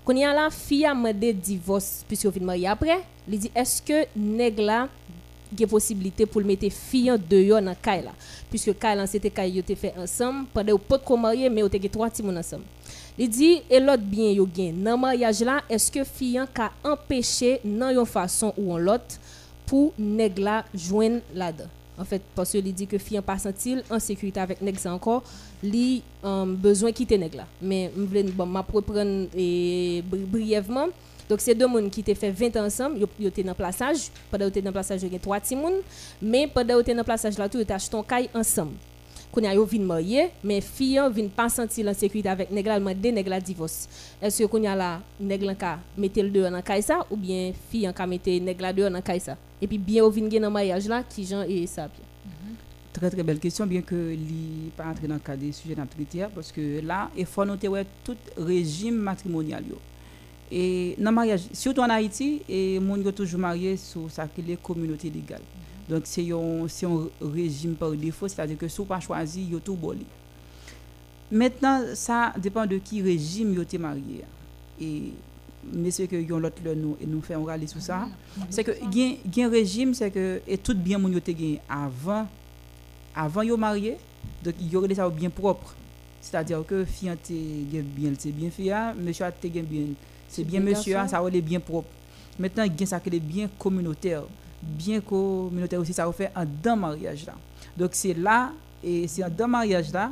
Quand 0.06 0.14
y 0.14 0.24
a 0.24 0.34
la 0.34 0.50
fille 0.50 0.86
a 0.86 0.94
demandé 0.94 1.34
divorce 1.34 2.06
puisque 2.08 2.24
yo 2.24 2.32
fin 2.32 2.40
marié 2.40 2.68
après, 2.68 3.02
il 3.30 3.38
dit 3.38 3.52
est-ce 3.54 3.82
que 3.82 4.06
nèg 4.16 4.60
la 4.60 4.88
gen 5.54 5.68
le 5.70 5.80
c'était 9.08 9.30
caille 9.30 9.58
yo 9.58 9.62
te 9.62 9.74
yo 9.74 10.78
ko 10.78 11.00
yo 11.34 11.70
gen 11.70 12.10
ti 12.14 12.24
moun. 12.24 12.42
Il 13.20 13.30
dit 13.30 13.64
et 13.70 13.80
l'autre 13.80 14.04
bien 14.04 14.30
yo 14.30 14.48
gen 14.56 14.84
dans 14.84 14.98
mariage 14.98 15.42
là 15.42 15.64
est-ce 15.68 15.92
que 15.92 16.04
fille 16.04 16.40
ka 16.54 16.72
empêcher 16.84 17.60
dans 17.64 17.90
yon 17.90 18.06
façon 18.06 18.54
ou 18.56 18.72
en 18.72 18.78
l'autre 18.78 19.18
pour 19.66 19.92
nèg 19.98 20.38
la 20.38 20.64
joindre 20.76 21.22
là-dedans? 21.34 21.70
En 21.98 22.06
fait 22.06 22.22
parce 22.36 22.52
que 22.52 22.60
il 22.60 22.74
dit 22.74 22.86
que 22.86 23.00
fille 23.00 23.20
pas 23.22 23.38
en 23.90 24.00
sécurité 24.00 24.40
avec 24.40 24.62
nèg 24.62 24.78
ça 24.78 24.94
encore 24.94 25.24
li 25.64 26.04
euh, 26.24 26.46
besoin 26.46 26.92
quitter 26.92 27.18
nèg 27.18 27.34
la. 27.34 27.48
Mais 27.60 27.92
m'vle 27.96 28.32
bon 28.32 28.46
m'a 28.46 28.62
reprendre 28.62 29.28
brièvement 30.04 30.90
donc 31.30 31.42
c'est 31.42 31.56
deux 31.56 31.68
moun 31.68 31.90
qui 31.90 32.04
te 32.04 32.14
fait 32.14 32.32
20 32.32 32.56
ans 32.56 32.66
ensemble, 32.66 33.06
yo 33.20 33.30
te 33.30 33.42
dans 33.42 33.54
plaçage, 33.54 34.10
pendant 34.32 34.46
yo 34.46 34.52
te 34.52 34.60
dans 34.60 34.72
plaçage 34.72 35.04
yo 35.04 35.10
gen 35.10 35.20
trois 35.20 35.42
ti 35.42 35.56
moun, 35.56 35.82
mais 36.22 36.48
pendant 36.48 36.76
yo 36.76 36.84
te 36.84 36.92
dans 36.92 37.04
plaçage 37.04 37.38
là 37.38 37.50
tout 37.50 37.64
te 37.64 37.74
acheté 37.74 37.98
un 37.98 38.04
caille 38.04 38.30
ensemble. 38.34 38.74
Qu'on 39.32 39.44
a 39.44 39.54
yo 39.54 39.66
vin 39.66 39.82
marié, 39.82 40.30
mais 40.44 40.62
fille 40.62 41.00
vin 41.12 41.28
pas 41.28 41.50
sentir 41.50 41.86
la 41.86 41.94
sécurité 41.94 42.30
avec 42.30 42.50
nèg 42.50 42.66
la 42.66 42.80
la 42.80 43.42
divorce. 43.42 43.88
Est-ce 44.22 44.44
que 44.44 44.48
qu'on 44.48 44.64
a 44.64 44.76
là 44.76 45.02
nèg 45.20 45.42
la 45.44 45.80
mettre 45.98 46.22
le 46.22 46.30
dehors 46.30 46.50
dans 46.50 46.82
ça 46.82 47.06
ou 47.12 47.18
bien 47.18 47.52
fille 47.70 47.92
ka 47.96 48.08
mettre 48.08 48.30
nèg 48.30 48.60
la 48.62 48.74
dehors 48.74 48.90
dans. 48.90 49.02
Et 49.62 49.68
puis 49.68 49.78
bien 49.78 49.98
yo 49.98 50.10
vin 50.10 50.28
dans 50.40 50.50
mariage 50.50 50.88
là 50.88 51.04
qui 51.04 51.26
Jean 51.26 51.44
et 51.44 51.68
ça 51.68 51.88
bien. 51.88 52.06
Très 52.94 53.12
très 53.12 53.22
belle 53.22 53.38
question, 53.38 53.68
bien 53.68 53.82
que 53.82 53.94
li 53.96 54.72
pas 54.76 54.88
entrer 54.88 55.08
dans 55.08 55.16
le 55.16 55.20
cadre 55.20 55.42
des 55.42 55.52
sujets 55.52 55.76
traiter 55.76 56.26
parce 56.34 56.52
que 56.52 56.82
là 56.84 57.12
il 57.16 57.28
faut 57.28 57.46
noter 57.46 57.68
ouais, 57.68 57.86
tout 58.04 58.18
régime 58.38 58.96
matrimonial. 58.96 59.64
Et 60.50 60.96
dans 60.98 61.12
le 61.12 61.16
mariage, 61.16 61.42
surtout 61.54 61.82
en 61.82 61.90
Haïti, 61.90 62.42
et 62.50 62.80
moun 62.80 63.04
yo 63.04 63.12
toujours 63.12 63.40
marié 63.40 63.78
sous 63.78 64.10
ça 64.10 64.26
que 64.26 64.42
les 64.42 64.56
communautés 64.56 65.12
légales. 65.12 65.42
Donc 65.90 66.02
c'est 66.06 66.32
un 66.32 66.68
c'est 66.68 66.86
un 66.86 67.08
régime 67.22 67.76
par 67.76 67.92
défaut, 67.92 68.28
c'est-à-dire 68.28 68.58
que 68.58 68.68
si 68.68 68.78
vous 68.78 68.86
pas 68.86 69.00
choisi, 69.00 69.44
yo 69.44 69.60
tout 69.60 69.76
boli. 69.76 70.06
Maintenant, 71.32 71.82
ça 71.94 72.34
dépend 72.38 72.66
de 72.66 72.78
qui 72.78 73.02
régime 73.02 73.54
yo 73.54 73.64
te 73.64 73.78
marié. 73.78 74.24
Et 74.80 75.14
messieurs 75.74 76.08
que 76.08 76.16
yon 76.16 76.40
l'autre 76.40 76.62
là, 76.64 76.76
nous 76.76 76.98
et 77.02 77.06
nous 77.06 77.22
fait 77.22 77.36
râler 77.36 77.68
sur 77.68 77.82
ça. 77.82 78.08
C'est 78.50 78.64
que 78.64 78.72
gen 79.32 79.50
régime 79.50 79.94
c'est 79.94 80.12
que 80.12 80.42
et 80.48 80.58
tout 80.58 80.76
bien 80.76 80.98
moun 80.98 81.14
yo 81.14 81.20
te 81.20 81.32
gen 81.32 81.58
avant 81.70 82.28
avant 83.16 83.42
yo 83.42 83.58
marié 83.58 83.98
donc 84.44 84.56
il 84.60 84.72
y 84.72 84.76
aurait 84.76 84.94
ça 84.94 85.10
bien 85.10 85.30
propre 85.30 85.74
c'est-à-dire 86.22 86.64
que 86.66 86.86
fianté 86.86 87.34
bien 87.72 88.14
c'est 88.18 88.32
bien 88.32 88.50
fia 88.50 88.94
monsieur 88.94 89.26
a 89.26 89.32
bien 89.32 89.64
c'est 90.30 90.44
bien 90.44 90.62
bien 90.62 90.70
monsieur 90.70 90.98
ça 91.08 91.22
va 91.22 91.30
bien 91.30 91.60
propre 91.60 91.90
maintenant 92.38 92.66
gen 92.66 92.86
ça 92.86 93.00
que 93.00 93.10
les 93.10 93.20
bien 93.20 93.50
communautaire 93.58 94.24
bien 94.62 95.02
communautaire 95.02 95.80
aussi 95.80 95.94
ça 95.94 96.06
va 96.06 96.12
faire 96.12 96.32
en 96.36 96.46
dans 96.64 96.76
mariage 96.76 97.26
là. 97.26 97.34
Donc 97.78 97.92
c'est 97.94 98.14
là 98.14 98.52
et 98.84 99.08
c'est 99.08 99.24
en 99.24 99.30
dans 99.30 99.48
mariage 99.48 99.92
là 99.92 100.12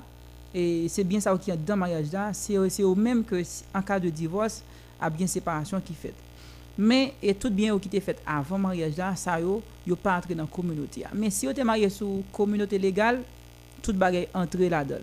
et 0.54 0.88
c'est 0.88 1.04
bien 1.04 1.20
ça 1.20 1.38
qui 1.38 1.52
est 1.52 1.58
dans 1.58 1.78
mariage 1.78 2.12
là. 2.12 2.32
C'est 2.34 2.84
au 2.84 2.96
même 2.96 3.24
que 3.24 3.42
en 3.74 3.82
cas 3.82 4.00
de 4.00 4.10
divorce 4.10 4.64
a 5.00 5.10
bien 5.10 5.28
séparation 5.28 5.82
qui 5.82 5.94
fait 5.94 6.14
mais 6.78 7.14
et 7.24 7.34
tout 7.34 7.50
bien 7.50 7.78
qui 7.80 7.88
était 7.88 8.00
fait 8.00 8.22
avant 8.26 8.58
mariage 8.58 8.98
là 8.98 9.16
ça 9.16 9.40
yo 9.40 9.62
yo 9.88 9.96
pas 9.96 10.18
entrer 10.18 10.36
dans 10.36 10.44
la 10.44 10.50
communauté 10.50 11.04
mais 11.14 11.30
si 11.30 11.46
vous 11.46 11.52
êtes 11.52 11.64
marié 11.64 11.90
sous 11.90 12.24
communauté 12.34 12.78
légale 12.78 13.22
tout 13.82 13.94
bagay 13.94 14.28
entrer 14.34 14.68
là-dedans. 14.68 15.00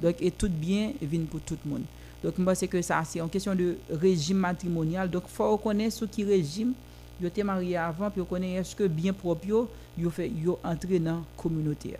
Donc 0.00 0.16
et 0.20 0.30
tout 0.30 0.48
bien 0.48 0.92
vient 1.02 1.24
pour 1.30 1.40
tout 1.40 1.56
le 1.64 1.70
monde. 1.70 1.82
Donc 2.22 2.38
moi 2.38 2.54
c'est 2.54 2.68
que 2.68 2.80
ça 2.80 3.02
c'est 3.04 3.20
en 3.20 3.28
question 3.28 3.54
de 3.54 3.76
régime 3.90 4.36
matrimonial. 4.38 5.10
Donc 5.10 5.24
faut 5.26 5.50
reconnaître 5.52 5.96
ce 5.96 6.04
qui 6.04 6.22
régime 6.22 6.74
yo 7.20 7.28
été 7.28 7.42
marié 7.42 7.76
avant 7.76 8.10
puis 8.10 8.24
connaître 8.24 8.60
est-ce 8.60 8.74
que 8.74 8.86
bien 8.86 9.12
propre 9.12 9.46
yo 9.46 9.68
yo 9.98 10.10
fait 10.10 10.28
yo 10.28 10.58
entrer 10.64 10.98
dans 10.98 11.16
la 11.16 11.22
communauté. 11.36 11.96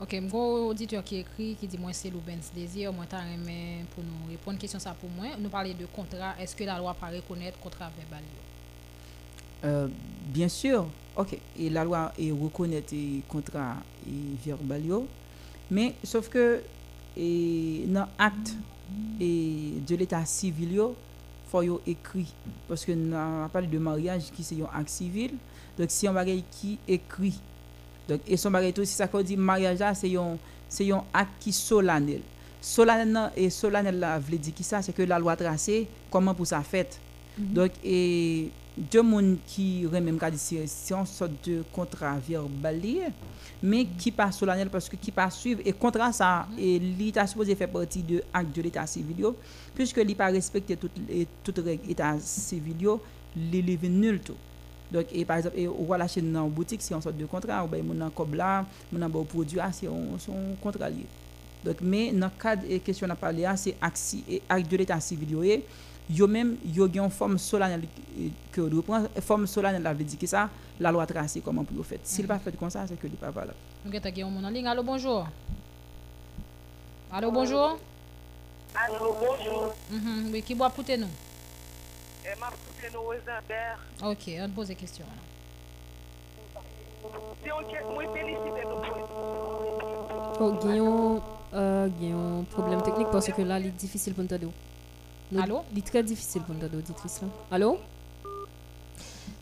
Ok, 0.00 0.14
un 0.14 0.22
gros 0.22 0.70
auditeur 0.70 1.04
qui 1.04 1.16
écrit, 1.16 1.56
qui 1.60 1.66
dit 1.66 1.76
moi 1.76 1.92
c'est 1.92 2.10
Loubens 2.10 2.50
Désir, 2.54 2.92
moi 2.92 3.04
t'as 3.08 3.22
aimé 3.22 3.84
pour 3.94 4.02
nous 4.02 4.30
répondre 4.30 4.58
question 4.58 4.78
ça 4.78 4.94
pour 4.98 5.10
moi. 5.10 5.26
Nous 5.38 5.50
parler 5.50 5.74
de 5.74 5.84
contrat, 5.86 6.34
est-ce 6.40 6.56
que 6.56 6.64
la 6.64 6.78
loi 6.78 6.94
pas 6.94 7.08
reconnaître 7.08 7.58
contrat 7.58 7.90
verbal? 7.98 8.22
Euh, 9.62 9.88
bien 10.28 10.48
sûr, 10.48 10.86
ok. 11.16 11.36
Et 11.58 11.68
la 11.68 11.84
loi 11.84 12.12
est 12.18 12.30
reconnaître 12.30 12.94
les 12.94 13.20
contrats 13.28 13.76
et 14.06 14.48
verbal 14.48 14.86
yo, 14.86 15.06
mais 15.70 15.94
sauf 16.02 16.28
que 16.28 16.62
et 17.16 17.84
dans 17.88 18.08
acte 18.18 18.54
et 19.20 19.72
de 19.86 19.96
l'état 19.96 20.24
civil 20.24 20.72
yo, 20.72 20.96
faut 21.50 21.62
yo 21.62 21.80
écrit 21.86 22.32
parce 22.68 22.84
que 22.84 22.92
nous 22.92 23.16
avons 23.16 23.48
parlé 23.48 23.66
de 23.66 23.78
mariage 23.78 24.30
qui 24.34 24.42
c'est 24.42 24.56
un 24.62 24.78
acte 24.78 24.90
civil. 24.90 25.32
Donc 25.78 25.90
si 25.90 26.08
on 26.08 26.12
bagay 26.12 26.44
qui 26.50 26.78
écrit. 26.86 27.40
Donc 28.08 28.20
et 28.26 28.36
son 28.36 28.50
bagay 28.50 28.72
tout 28.72 28.84
si 28.84 28.94
ça 28.94 29.08
qu'on 29.08 29.22
dit 29.22 29.36
mariage 29.36 29.78
là 29.80 29.94
c'est 29.94 30.14
un 30.16 30.36
c'est 30.68 30.90
un 30.92 31.02
acte 31.12 31.32
qui 31.40 31.52
solennel. 31.52 32.22
Solennel 32.60 33.30
et 33.36 33.50
solennel 33.50 33.98
là 33.98 34.18
veut 34.18 34.38
dire 34.38 34.54
qui 34.54 34.62
ça? 34.62 34.82
C'est 34.82 34.92
que 34.92 35.02
la 35.02 35.18
loi 35.18 35.34
tracée 35.34 35.88
comment 36.10 36.34
pour 36.34 36.46
ça 36.46 36.62
fait? 36.62 37.00
Donc, 37.38 37.70
et 37.82 38.50
deux 38.76 39.02
monde 39.02 39.36
qui 39.46 39.84
même 39.90 40.18
ka 40.18 40.30
di 40.30 40.38
c'est 40.38 40.94
une 40.94 41.04
sorte 41.06 41.32
de 41.44 41.62
contrat 41.72 42.16
verbal 42.18 42.80
lié, 42.80 43.08
mais 43.62 43.84
qui 43.98 44.10
pas 44.10 44.30
solennel 44.32 44.70
parce 44.70 44.88
que 44.88 44.96
qui 44.96 45.10
pas 45.10 45.28
suivre 45.30 45.60
et 45.64 45.72
contrat 45.72 46.12
ça 46.12 46.46
et 46.58 46.78
l'état 46.78 47.26
supposé 47.26 47.54
faire 47.54 47.68
partie 47.68 48.02
de 48.02 48.22
acte 48.32 48.54
de 48.56 48.62
l'état 48.62 48.86
civil 48.86 49.18
yo, 49.18 49.36
puisque 49.74 49.98
il 49.98 50.16
pas 50.16 50.28
respecter 50.28 50.76
toute 50.76 50.92
et 51.10 51.26
toute 51.42 51.58
règle 51.58 51.90
état 51.90 52.16
civil 52.20 52.80
yo, 52.80 53.00
li 53.36 53.60
li 53.60 53.76
vin 53.76 53.88
nul 53.90 54.20
tout. 54.20 54.36
Donc 54.90 55.06
et 55.12 55.24
par 55.24 55.36
exemple 55.38 55.58
et 55.58 55.66
voilà 55.66 56.08
chez 56.08 56.20
dans 56.22 56.48
boutique 56.48 56.80
c'est 56.82 56.94
une 56.94 57.02
sorte 57.02 57.16
de 57.16 57.26
contrat 57.26 57.64
ou 57.64 57.68
ben 57.68 57.84
mon 57.84 57.94
nan 57.94 58.10
kob 58.10 58.34
là, 58.34 58.64
mon 58.90 58.98
nan 58.98 59.10
bon 59.10 59.24
produit 59.24 59.58
ah, 59.60 59.70
c'est 59.72 59.86
son 59.86 60.56
contrat 60.62 60.88
lié. 60.88 61.06
Donc 61.64 61.76
mais 61.82 62.12
dans 62.12 62.26
le 62.26 62.32
cadre 62.42 62.62
question 62.78 63.06
on 63.06 63.10
a 63.10 63.16
parlé 63.16 63.44
ah, 63.44 63.56
c'est 63.56 63.76
acte 63.80 63.96
si- 63.98 64.24
et 64.28 64.40
acte 64.48 64.70
de 64.70 64.76
l'état 64.76 64.98
civil 65.00 65.30
yo 65.32 65.42
et 65.42 65.64
yo 66.10 66.26
même 66.26 66.56
yo 66.64 66.88
gen 66.92 67.04
une 67.04 67.10
forme 67.10 67.38
solennelle 67.38 67.86
que 68.52 68.60
vous 68.60 68.82
prend 68.82 69.04
forme 69.20 69.46
solennelle 69.46 69.82
la 69.82 69.94
veut 69.94 70.04
dire 70.04 70.18
que 70.18 70.26
ça 70.26 70.48
la 70.78 70.90
loi 70.90 71.06
tracée 71.06 71.40
comment 71.40 71.64
pour 71.64 71.84
faire 71.86 71.98
s'il 72.02 72.26
pas 72.26 72.38
fait 72.38 72.56
comme 72.58 72.70
ça 72.70 72.86
c'est 72.86 72.98
que 72.98 73.06
il 73.06 73.12
pas 73.12 73.30
valable 73.30 73.56
Nous 73.84 73.92
avons 73.96 74.26
un 74.26 74.30
monde 74.30 74.44
en 74.44 74.50
ligne. 74.50 74.66
Allô, 74.66 74.82
bonjour. 74.82 75.26
Allô, 77.12 77.30
bonjour. 77.32 77.78
Allô, 78.74 79.16
bonjour. 79.18 79.72
Mhm, 79.90 80.30
Oui, 80.32 80.42
qui 80.42 80.54
boit 80.54 80.70
pour 80.70 80.84
nous? 80.84 80.94
Et 82.26 82.38
ma 82.38 82.48
poutine 82.48 82.96
au 82.96 83.02
Rosenberg. 83.02 83.78
Ok, 84.04 84.30
on 84.44 84.50
pose 84.50 84.68
des 84.68 84.74
questions. 84.74 85.06
Moi 87.46 88.04
nous 88.04 88.36
pour 90.36 90.42
Oh, 90.42 90.52
Guillaume, 90.62 91.20
euh, 91.54 91.88
Guillaume, 91.88 92.44
problème 92.50 92.82
technique 92.82 93.08
parce 93.10 93.30
que 93.30 93.42
là, 93.42 93.58
il 93.58 93.66
est 93.66 93.70
difficile 93.70 94.14
pour. 94.14 94.24
Nous- 94.24 94.52
Allô? 95.38 95.62
Il 95.72 95.78
est 95.78 95.82
très 95.86 96.02
difficile 96.02 96.42
pour 96.42 96.54
nous 96.54 96.60
t'aider, 96.60 96.76
auditrice. 96.76 97.20
Allô? 97.50 97.78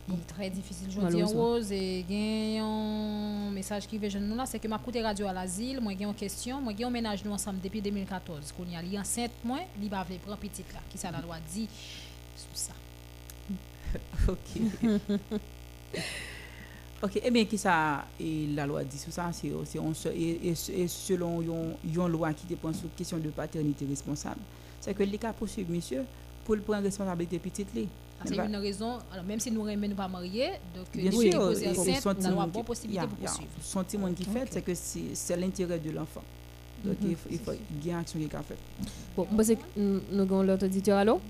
Il 0.09 0.15
est 0.15 0.27
très 0.27 0.51
difficile. 0.51 0.89
Je 0.91 1.01
dis. 1.01 1.23
Rose 1.23 1.71
et 1.73 2.05
gen 2.09 2.61
un 2.63 3.51
message 3.51 3.87
qui 3.87 3.99
veut 3.99 4.09
nous 4.19 4.35
là, 4.37 4.47
c'est 4.47 4.59
que 4.59 4.69
ma 4.69 4.79
coûté 4.79 5.03
radio 5.03 5.27
à 5.27 5.33
l'asile, 5.33 5.81
moi 5.81 5.93
gen 5.93 6.09
une 6.09 6.15
question, 6.15 6.61
moi 6.61 6.73
gen 6.77 6.87
un 6.87 6.91
ménage 6.91 7.25
nous 7.25 7.33
ensemble 7.33 7.61
depuis 7.63 7.81
2014. 7.83 8.53
Qu'on 8.57 8.65
y 8.71 8.77
a 8.77 8.83
li 8.83 8.99
enceinte 8.99 9.33
moi, 9.45 9.59
li 9.81 9.89
vle 9.89 10.19
prendre 10.25 10.39
petite 10.39 10.73
là, 10.73 10.81
qui 10.91 10.99
ça 10.99 11.11
la 11.11 11.21
loi 11.21 11.37
dit? 11.53 11.69
Sur 12.37 12.57
ça. 12.57 12.73
ok. 14.29 14.61
ok, 17.03 17.21
eh 17.23 17.31
bien, 17.31 17.45
qui 17.45 17.59
ça, 17.59 18.05
la 18.21 18.67
loi 18.67 18.85
dit 18.85 18.99
sur 18.99 19.13
ça, 19.13 19.31
c'est 19.33 19.51
on 19.79 19.93
et, 20.15 20.49
et- 20.49 20.83
et 20.83 20.89
selon 20.89 21.43
yon 21.85 22.07
loi 22.09 22.33
qui 22.33 22.47
dépend 22.47 22.73
sur 22.73 22.89
question 22.97 23.19
de 23.19 23.29
paternité 23.29 23.85
responsable, 23.87 24.41
c'est 24.81 24.95
que 24.95 25.03
les 25.03 25.19
cas 25.19 25.33
poursuivre 25.33 25.71
monsieur 25.71 26.05
pour 26.45 26.55
le 26.57 26.63
prendre 26.63 26.83
responsabilité 26.85 27.39
petite 27.39 27.75
li. 27.75 27.89
Ah, 28.21 28.25
C'est 28.27 28.37
une 28.37 28.57
raison, 28.57 28.99
alors 29.13 29.25
même 29.25 29.39
si 29.39 29.51
nous 29.51 29.65
ne 29.65 29.75
nous 29.77 29.95
pas 29.95 30.09
mariés, 30.09 30.51
donc 30.75 30.87
Bien 30.93 31.11
depuis 31.11 31.31
sûr, 31.31 31.41
enceinte, 31.43 32.01
son 32.03 32.09
on 32.09 32.11
a 32.11 32.15
petit 32.15 32.29
monde 32.31 32.51
bonne 32.51 32.65
possibilité 32.65 33.03
ya, 33.05 33.07
poursuivre. 33.09 34.01
Monde 34.01 34.15
qui 34.17 34.25
fait, 34.25 34.49
c'est 34.51 34.63
que 34.63 34.73
c'est 34.75 35.37
l'intérêt 35.37 35.79
de 35.79 35.91
l'enfant. 35.93 36.23
Donc 36.85 36.97
Mhm. 37.01 37.11
il 37.11 37.17
faut, 37.17 37.29
il 37.31 37.39
faut 37.39 37.53
il 37.53 37.87
y 37.87 37.91
a 37.91 37.95
une 37.95 38.01
action 38.01 38.19
qui 38.19 38.25
est 38.27 38.29
faite. 38.31 38.59
Bon, 39.17 39.27
nous 39.77 40.01
nous 40.11 40.21
avons 40.23 40.43
l'autre 40.43 40.65
auditeur. 40.67 40.99
Allô? 40.99 41.21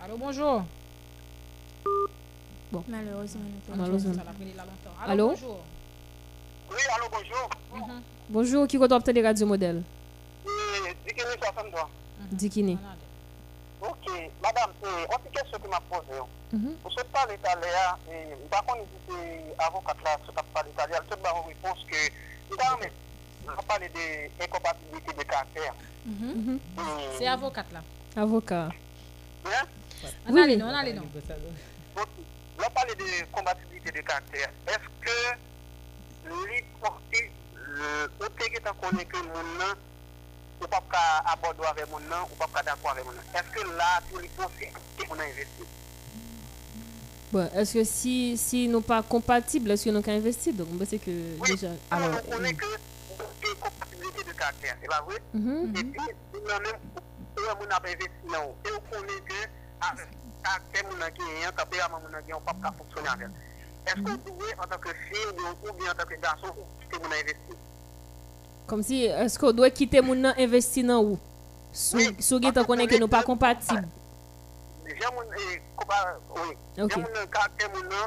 Allô, 0.00 0.16
bonjour. 0.16 0.62
Bon. 2.72 2.84
Malheureusement. 2.88 3.40
Malheureusement. 3.76 4.12
Allô? 5.06 5.28
bonjour. 5.28 5.58
Oui, 6.70 6.76
allô, 6.96 7.06
bonjour. 7.10 7.50
Bonjour, 8.28 8.66
qui 8.66 8.78
compte 8.78 8.92
obtenir 8.92 9.24
radio 9.24 9.46
modèle? 9.46 9.82
Oui, 10.46 10.52
Dikini 12.32 12.76
63. 12.76 12.76
Dikini. 12.76 12.78
Ok, 13.80 14.30
madame, 14.42 14.70
eh, 14.84 15.06
on 15.10 15.18
petite 15.18 15.32
question 15.42 15.58
que 15.58 15.68
m'a 15.68 15.80
posée. 15.80 16.18
hein. 16.20 16.26
Mhm. 16.52 16.74
Vous 16.84 16.90
savez 16.90 17.08
pas 17.08 17.26
l'Italie, 17.26 17.66
eh, 18.10 18.48
par 18.48 18.64
contre, 18.64 18.84
c'est 19.08 19.54
avocat 19.58 19.94
là, 20.04 20.16
ce 20.26 20.30
qu'a 20.30 20.42
parlé 20.54 20.70
l'Italie, 20.70 20.92
elle 20.96 21.04
te 21.06 21.14
donne 21.14 21.32
une 21.42 21.48
réponse 21.48 21.84
que, 21.90 22.10
non, 22.50 22.76
mais, 22.80 22.92
on 23.46 23.50
va 23.50 23.62
parler 23.62 23.88
d'incompatibilité 24.38 25.12
de 25.18 25.22
caractère. 25.24 25.74
Mhm. 26.06 26.58
Et- 26.78 27.18
C'est 27.18 27.26
avocate 27.26 27.72
là. 27.72 27.82
Avocat. 28.16 28.68
Hein? 29.46 29.66
On 30.28 30.36
allait, 30.36 30.52
oui. 30.54 30.56
non, 30.58 30.66
on 30.66 30.74
allait, 30.74 30.92
non. 30.92 31.02
Donc, 31.02 32.08
on 32.58 32.70
parle 32.70 32.88
de 32.96 33.24
compatibilité 33.32 33.90
de 33.90 34.00
caractère. 34.02 34.48
Est-ce 34.68 34.88
que 35.00 35.38
l'hypothèse, 36.28 37.30
le 37.56 38.08
côté 38.18 38.50
qui 38.50 38.56
est 38.56 38.80
connaît 38.80 39.04
que 39.04 39.16
mon 39.16 39.42
nom, 39.58 39.74
ou 40.62 40.66
pas 40.66 40.82
qu'à 40.90 41.32
aborder 41.32 41.64
avec 41.64 41.90
mon 41.90 42.00
nom, 42.00 42.24
ou 42.30 42.36
pas 42.36 42.46
qu'à 42.54 42.62
d'accord 42.62 42.92
avec 42.92 43.04
mon 43.04 43.12
nom. 43.12 43.22
Est-ce 43.34 43.50
que 43.50 43.76
là, 43.76 44.00
tout 44.10 44.18
l'hypothèse 44.18 44.72
que 44.96 45.08
mon 45.08 45.18
a 45.18 45.24
investi? 45.24 45.64
Bon, 47.32 47.50
est-ce 47.54 47.74
que 47.74 47.84
si, 47.84 48.36
si 48.36 48.68
nous 48.68 48.82
pas 48.82 49.02
compatibles, 49.02 49.70
est-ce 49.70 49.84
que 49.84 49.90
nous? 49.90 50.00
Donc, 50.52 50.66
c'est 50.88 50.98
que 50.98 51.10
déjà. 51.46 51.68
Alors, 51.90 52.20
on 52.28 52.30
connaît 52.30 52.54
que 52.54 52.66
compatibilité 53.60 54.24
de 54.24 54.32
caractère, 54.32 54.76
c'est 54.80 54.88
pas 54.88 55.02
vrai? 55.02 55.16
Mhm. 55.32 55.72
Et 55.76 55.84
puis, 55.84 56.00
nous 56.34 56.40
même, 56.42 56.78
nous 57.36 57.44
avons 57.44 57.64
investi 57.64 58.28
là 58.30 58.38
Et 58.64 58.70
on 58.72 58.96
connaît 58.96 59.20
que, 59.20 59.34
avec 59.80 60.08
caractère, 60.42 60.84
mon 60.84 61.00
a 61.00 61.10
gagné, 61.10 61.52
tempérament, 61.56 62.00
mon 62.00 62.14
a 62.14 62.20
gagné, 62.20 62.34
on 62.34 62.40
pas 62.40 62.72
fonctionner 62.76 63.08
avec. 63.08 63.28
Est-ce 63.86 63.96
qu'on 63.96 64.14
doit, 64.14 64.46
en 64.58 64.66
tant 64.66 64.78
que 64.78 64.90
fille, 64.90 65.26
ou 65.32 65.72
bien 65.72 65.92
en 65.92 65.94
tant 65.94 66.04
que 66.04 66.14
garçon, 66.20 66.54
que 66.90 66.98
mon 66.98 67.10
a 67.10 67.16
investi? 67.16 67.56
Comme 68.66 68.82
si, 68.82 69.04
est-ce 69.04 69.38
qu'on 69.38 69.52
doit 69.52 69.70
quitter 69.70 70.00
mon 70.00 70.14
nom 70.14 70.32
investir 70.38 70.86
dans 70.86 71.02
où? 71.02 71.18
Sous, 71.72 71.98
sous 72.18 72.38
guet, 72.38 72.52
connaît 72.66 72.86
que 72.86 72.98
nous 72.98 73.08
pas 73.08 73.22
compatibles. 73.22 73.88
J'ai 74.86 74.94
mon, 75.14 75.22
eh, 75.22 75.62
oui, 76.36 76.56
j'ai 76.76 76.82
mon 76.82 77.26
caractère, 77.30 77.70
mon 77.74 77.82
nom, 77.82 78.06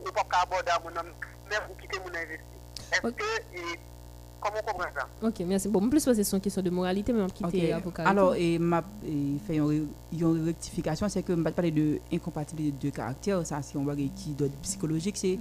ou 0.00 0.12
pas 0.12 0.38
aborder 0.42 0.72
mon 0.84 0.90
nom, 0.90 1.02
même 1.50 1.62
quitter 1.80 1.98
mon 1.98 2.08
investi. 2.08 2.44
Est-ce 2.92 3.00
que, 3.00 3.24
Ok, 5.22 5.40
merci. 5.46 5.68
Bon, 5.68 5.84
en 5.84 5.88
plus, 5.88 6.00
c'est 6.00 6.32
une 6.32 6.40
question 6.40 6.62
de 6.62 6.70
moralité, 6.70 7.12
mais 7.12 7.22
on 7.22 7.26
quitte 7.28 7.46
Ok. 7.46 7.54
avocat. 7.72 8.04
Alors, 8.04 8.34
et 8.34 8.58
m'a 8.58 8.84
et 9.06 9.38
fait 9.46 9.56
une, 9.56 9.88
rectification, 10.44 11.08
c'est 11.08 11.22
que 11.22 11.34
je 11.34 11.42
parler 11.50 11.70
de 11.70 11.98
incompatibilité 12.12 12.86
de 12.86 12.94
caractère, 12.94 13.44
ça 13.46 13.60
c'est 13.62 13.78
un 13.78 13.82
bagage 13.82 14.10
qui 14.14 14.30
doit 14.30 14.46
être 14.46 14.56
psychologique, 14.62 15.16
c'est 15.16 15.38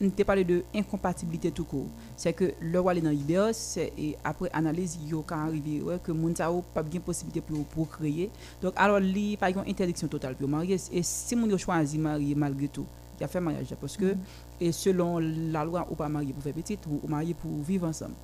on 0.00 0.10
te 0.10 0.22
parler 0.22 0.44
de 0.44 0.64
incompatibilité 0.74 1.50
tout 1.50 1.64
court. 1.64 1.86
C'est 2.16 2.32
que 2.32 2.52
le 2.60 2.80
roi 2.80 2.94
est 2.94 3.00
dans 3.00 3.10
l'IBEOS, 3.10 3.52
c'est 3.52 3.92
et 3.96 4.16
après 4.24 4.50
analyse, 4.52 4.98
il 5.02 5.10
y 5.10 5.14
a 5.14 5.34
arrivé 5.34 5.80
ouais, 5.80 5.98
que 6.02 6.12
moun 6.12 6.34
ou 6.52 6.62
pas 6.74 6.82
bien 6.82 7.00
possibilité 7.00 7.40
pour 7.40 7.64
pour 7.66 7.88
créer. 7.88 8.30
Donc 8.60 8.74
alors 8.76 8.98
li 9.00 9.36
par 9.36 9.48
exemple 9.48 9.68
interdiction 9.70 10.08
totale 10.08 10.34
pour 10.34 10.48
marier 10.48 10.76
et 10.92 11.02
si 11.02 11.36
moun 11.36 11.50
yo 11.50 11.58
choisi 11.58 11.98
marier 11.98 12.34
malgré 12.34 12.68
tout, 12.68 12.86
il 13.18 13.24
a 13.24 13.28
fait 13.28 13.40
mariage 13.40 13.74
parce 13.80 13.96
que 13.96 14.14
et 14.60 14.70
selon 14.72 15.18
la 15.18 15.64
loi 15.64 15.86
ou 15.90 15.94
pas 15.94 16.08
marié 16.08 16.32
pour 16.32 16.42
faire 16.42 16.54
petite 16.54 16.86
ou, 16.86 17.00
ou 17.02 17.08
marié 17.08 17.34
pour 17.34 17.50
vivre 17.62 17.86
ensemble. 17.88 18.14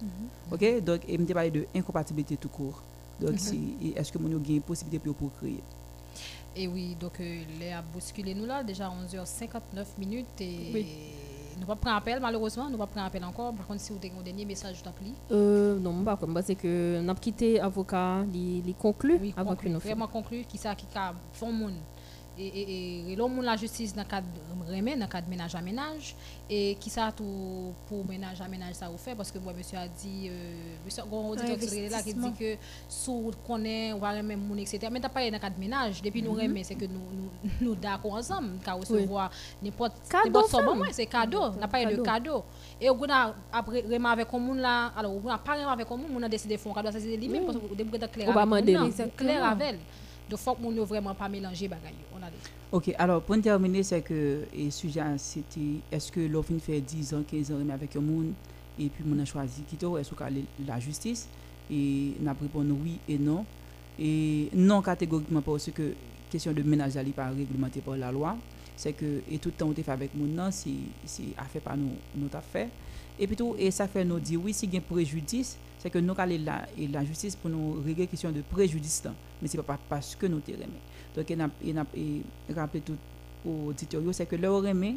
OK? 0.52 0.82
Donc 0.84 1.00
et 1.08 1.18
me 1.18 1.26
parler 1.26 1.50
de 1.50 1.66
incompatibilité 1.74 2.36
tout 2.36 2.48
court. 2.48 2.82
Donc 3.20 3.32
Mhm. 3.32 3.76
et 3.82 3.98
est-ce 3.98 4.12
que 4.12 4.18
moun 4.18 4.30
yo 4.32 4.38
gagne 4.38 4.60
possibilité 4.60 4.98
pour 5.00 5.14
pour 5.16 5.30
créer 5.38 5.60
Et 6.56 6.66
oui, 6.68 6.96
donc 7.00 7.18
euh, 7.20 7.42
les 7.60 7.72
a 7.72 7.82
bousculé 7.82 8.34
nous 8.34 8.46
là, 8.46 8.62
déjà 8.62 8.88
11h59 8.88 9.84
minutes 9.98 10.26
et 10.40 10.70
Oui. 10.74 10.86
nous 11.60 11.66
pas 11.66 11.74
prendre 11.76 11.96
appel 11.96 12.20
malheureusement, 12.20 12.70
nous 12.70 12.78
pas 12.78 12.86
prendre 12.86 13.06
appel 13.06 13.24
encore. 13.24 13.52
Par 13.54 13.66
contre, 13.66 13.80
si 13.80 13.90
vous 13.92 13.98
avez 13.98 14.12
un 14.18 14.22
dernier 14.22 14.44
message, 14.44 14.76
je 14.78 14.84
t'en 14.84 14.92
prie. 14.92 15.12
Euh, 15.32 15.78
non, 15.80 16.04
pas 16.04 16.16
comme 16.16 16.40
c'est 16.44 16.54
que 16.54 17.00
nous 17.00 17.10
avons 17.10 17.18
quitté 17.20 17.60
avocat, 17.60 18.24
il 18.32 18.72
conclut 18.78 19.18
avant 19.36 19.50
que 19.50 19.56
conclu, 19.56 19.70
nous 19.70 19.78
vraiment 19.80 20.06
conclu 20.08 20.44
qui 20.48 20.58
ça 20.58 20.74
qui 20.76 20.86
a 20.94 21.12
font 21.32 21.52
monde 21.52 21.74
et 22.38 22.46
et 22.46 23.12
et 23.12 23.16
l'homme 23.16 23.34
monde 23.34 23.44
la 23.44 23.56
justice 23.56 23.94
dans 23.94 24.04
cadre 24.04 24.26
remet 24.68 24.96
dans 24.96 25.06
cadre 25.08 25.28
ménage 25.28 25.54
à 25.54 25.60
ménage. 25.60 26.14
Et 26.50 26.76
qui 26.80 26.88
ça 26.90 27.10
tout 27.16 27.72
pour 27.88 28.06
ménage 28.06 28.40
à 28.40 28.48
ménage 28.48 28.74
ça 28.74 28.88
vous 28.88 28.98
fait? 28.98 29.14
Parce 29.14 29.30
que 29.30 29.38
moi 29.38 29.52
monsieur 29.56 29.78
a 29.78 29.88
dit 29.88 30.30
monsieur 30.84 31.02
gon 31.10 31.30
auditeur 31.30 31.58
qui 31.58 31.64
est 31.64 31.88
là 31.88 32.02
qui 32.02 32.14
dit 32.14 32.18
investissement. 32.20 32.32
que 32.38 32.56
sous 32.88 33.32
connaît 33.46 33.92
ou 33.92 33.98
va 33.98 34.22
même 34.22 34.40
monde 34.40 34.58
etc 34.60 34.88
mais 34.90 35.00
t'as 35.00 35.08
pas 35.08 35.28
dans 35.30 35.38
cadre 35.38 35.58
ménage. 35.58 36.00
Depuis 36.02 36.22
nous 36.22 36.32
Mhm. 36.32 36.40
remet 36.42 36.64
c'est 36.64 36.74
que 36.74 36.84
nous 36.84 37.00
nous, 37.18 37.30
nous 37.60 37.74
d'accord 37.74 38.14
ensemble. 38.14 38.58
Qu'à 38.64 38.74
Oui. 38.76 38.80
recevoir 38.80 39.30
n'importe 39.62 39.94
Cadeau, 40.08 40.24
n'importe 40.26 40.50
so, 40.50 40.56
femme. 40.58 40.66
bon, 40.66 40.80
ouais, 40.80 40.92
c'est 40.92 41.06
cadeau. 41.06 41.50
N'a 41.58 41.68
pas 41.68 41.84
de 41.84 41.96
a 43.10 43.34
après 43.52 43.80
remet 43.82 44.08
avec 44.08 44.28
un 44.32 44.38
monde 44.38 44.58
là 44.58 44.92
alors 44.96 45.12
on 45.24 45.28
a 45.28 45.38
a 45.38 45.76
de 48.66 48.72
moun 48.72 48.72
nan, 48.72 48.86
Exactement. 48.86 49.16
clair 49.16 49.44
donc 50.28 50.38
faut 50.38 50.54
que 50.54 50.62
moun 50.62 50.76
yo 50.76 50.84
vraiment 50.84 51.14
pas 51.14 51.28
mélanger 51.28 51.70
on 52.12 52.22
a 52.22 52.30
dit. 52.30 52.36
OK, 52.70 52.94
alors 52.98 53.22
pour 53.22 53.40
terminer, 53.40 53.82
c'est 53.82 54.02
que 54.02 54.44
le 54.54 54.70
sujet 54.70 55.02
c'était 55.16 55.60
est-ce 55.90 56.12
que 56.12 56.20
l'on 56.20 56.42
fin 56.42 56.58
fait 56.58 56.80
10 56.80 57.14
ans, 57.14 57.22
15 57.26 57.52
ans 57.52 57.70
avec 57.72 57.96
un 57.96 58.00
monde 58.00 58.32
et 58.78 58.88
puis 58.88 59.04
on 59.10 59.18
a 59.18 59.24
choisi 59.24 59.62
quitter 59.62 59.86
est-ce 59.98 60.14
qu'on 60.14 60.24
aller 60.24 60.44
la 60.66 60.78
justice? 60.78 61.28
Et 61.70 62.12
n'a 62.20 62.34
répondu 62.40 62.72
oui 62.72 62.98
et 63.08 63.18
non. 63.18 63.44
Et 63.98 64.48
non 64.54 64.82
catégoriquement 64.82 65.40
parce 65.42 65.70
que 65.70 65.94
question 66.30 66.52
de 66.52 66.62
ménage 66.62 66.96
n'est 66.96 67.04
pas 67.04 67.28
réglementée 67.28 67.80
par 67.80 67.96
la 67.96 68.12
loi. 68.12 68.36
C'est 68.76 68.92
que 68.92 69.22
et 69.30 69.38
tout 69.38 69.48
le 69.48 69.54
temps 69.54 69.68
on 69.68 69.74
fait 69.74 69.88
avec 69.88 70.10
mon 70.14 70.50
c'est 70.50 70.70
affaire 71.36 71.62
par 71.62 71.76
nous 71.76 71.90
notre 72.16 72.36
affaire 72.36 72.68
et 73.18 73.26
tout 73.28 73.56
et 73.58 73.70
ça 73.70 73.88
fait 73.88 74.04
nous 74.04 74.20
dire 74.20 74.40
oui 74.44 74.52
si 74.52 74.66
il 74.66 74.74
y 74.74 74.76
a 74.76 74.80
préjudice 74.80 75.56
c'est 75.78 75.90
que 75.90 75.98
nous 75.98 76.14
allons 76.16 76.38
la 76.44 76.66
la 76.92 77.04
justice 77.04 77.34
pour 77.34 77.50
nous 77.50 77.82
régler 77.84 78.06
question 78.06 78.30
de 78.30 78.42
préjudice. 78.42 79.02
Mais 79.40 79.48
c'est 79.48 79.62
pas 79.62 79.78
parce 79.88 80.14
que 80.16 80.26
nous 80.26 80.40
te 80.40 80.50
remet 80.52 80.66
donc 81.16 81.28
il 81.30 81.74
n'a 81.74 81.86
et 81.96 82.22
rappeler 82.54 82.80
tout 82.80 82.96
aux 83.46 83.68
auditeurs 83.68 84.02
c'est 84.12 84.26
que 84.26 84.36
leur 84.36 84.60
remet 84.62 84.96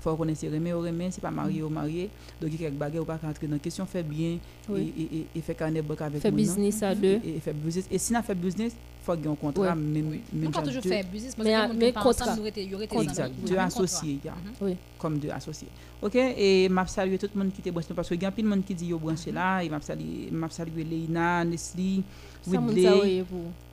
faut 0.00 0.16
connaître 0.16 0.46
remet 0.46 0.72
au 0.72 0.80
remet 0.80 1.10
c'est 1.10 1.20
pas 1.20 1.30
marié 1.30 1.62
ou 1.62 1.68
marié. 1.68 2.08
Donc 2.40 2.50
il 2.50 2.60
y 2.60 2.64
a 2.64 2.68
quelques 2.68 2.78
bagages 2.78 3.02
ou 3.02 3.04
pas 3.04 3.18
rentrer 3.22 3.46
dans 3.46 3.58
question 3.58 3.84
fait 3.84 4.02
bien 4.02 4.38
Oui. 4.68 4.92
et, 4.96 5.02
et, 5.02 5.18
et, 5.18 5.26
et 5.36 5.40
fait 5.42 5.54
carnet 5.54 5.82
avec 6.00 6.22
Fait 6.22 6.30
business 6.30 6.82
à 6.82 6.94
deux. 6.94 7.20
et, 7.22 7.38
fait 7.40 7.52
business. 7.52 7.86
Et 7.90 7.98
si 7.98 8.12
n'a 8.14 8.22
fait 8.22 8.34
business 8.34 8.74
faut 9.10 9.16
qu'il 9.16 9.24
y 9.24 9.28
ait 9.28 9.32
un 9.32 9.34
contrat 9.34 9.62
Ouais. 9.62 9.74
même 9.74 10.10
même 10.10 10.20
Nous 10.32 10.50
pas 10.50 10.58
genre 10.58 10.68
toujours 10.68 10.82
faire 10.82 11.04
business 11.04 11.34
parce 11.34 11.48
Mais, 11.48 11.68
mais 11.74 11.92
contrat. 11.92 12.34
Exact, 13.02 13.32
deux 13.46 13.54
Même 13.54 13.64
associés. 13.64 14.18
Oui. 14.60 14.76
comme 14.98 15.18
deux 15.18 15.30
associés. 15.30 15.68
OK, 16.02 16.14
et 16.14 16.68
m'a 16.70 16.86
salué 16.86 17.18
tout 17.18 17.28
le 17.34 17.42
monde 17.42 17.52
qui 17.52 17.60
était 17.60 17.70
branché 17.70 17.88
parce 17.94 18.08
que 18.08 18.14
il 18.14 18.22
y 18.22 18.24
a 18.24 18.30
plein 18.30 18.42
de 18.44 18.48
monde 18.48 18.64
qui 18.64 18.74
dit 18.74 18.86
yo 18.86 18.98
branché 18.98 19.30
là, 19.32 19.62
et 19.62 19.68
m'a 19.68 19.80
salué 19.82 20.28
m'a 20.32 20.48
salué 20.48 20.82
Leina, 20.82 21.44
Nestlé, 21.44 22.02
Whitley 22.46 23.24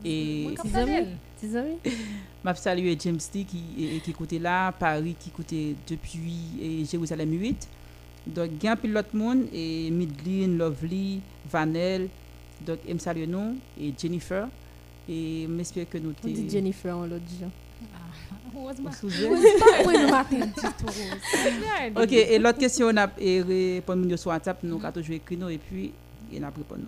et 0.03 0.47
m'a 2.43 2.55
salué 2.55 2.97
James 2.99 3.17
T 3.17 3.45
qui 3.45 4.01
écoutait 4.07 4.39
là, 4.39 4.71
Paris 4.73 5.15
qui 5.19 5.29
écoutait 5.29 5.75
depuis 5.87 6.33
et 6.61 6.85
Jérusalem 6.85 7.31
8. 7.31 7.67
Donc 8.27 8.49
il 8.61 8.65
y 8.65 8.67
a 8.67 8.75
plein 8.75 8.91
l'autre 8.91 9.15
monde 9.15 9.45
et 9.53 9.89
Midlin, 9.89 10.57
Lovely, 10.57 11.21
Vanel, 11.49 12.09
donc 12.65 12.79
me 12.87 12.97
salue 12.97 13.25
nous 13.27 13.55
et 13.79 13.93
Jennifer 13.97 14.47
et 15.09 15.47
m'espère 15.47 15.89
que 15.89 15.97
nous 15.97 16.13
On 16.23 16.27
dit 16.27 16.49
Jennifer 16.49 16.95
en 16.97 17.05
l'autre 17.05 17.23
Rose. 18.53 18.75
Ok, 21.95 22.11
et 22.11 22.39
l'autre 22.39 22.57
question, 22.59 22.87
on 22.87 22.97
a 22.97 23.07
sur 24.17 24.31
WhatsApp, 24.31 24.63
nous 24.63 24.79
avons 24.83 24.91
toujours 24.91 25.15
écrit 25.15 25.37
nous 25.37 25.49
et 25.49 25.57
puis 25.57 25.91
il 26.31 26.43
a 26.43 26.47
répondu 26.47 26.83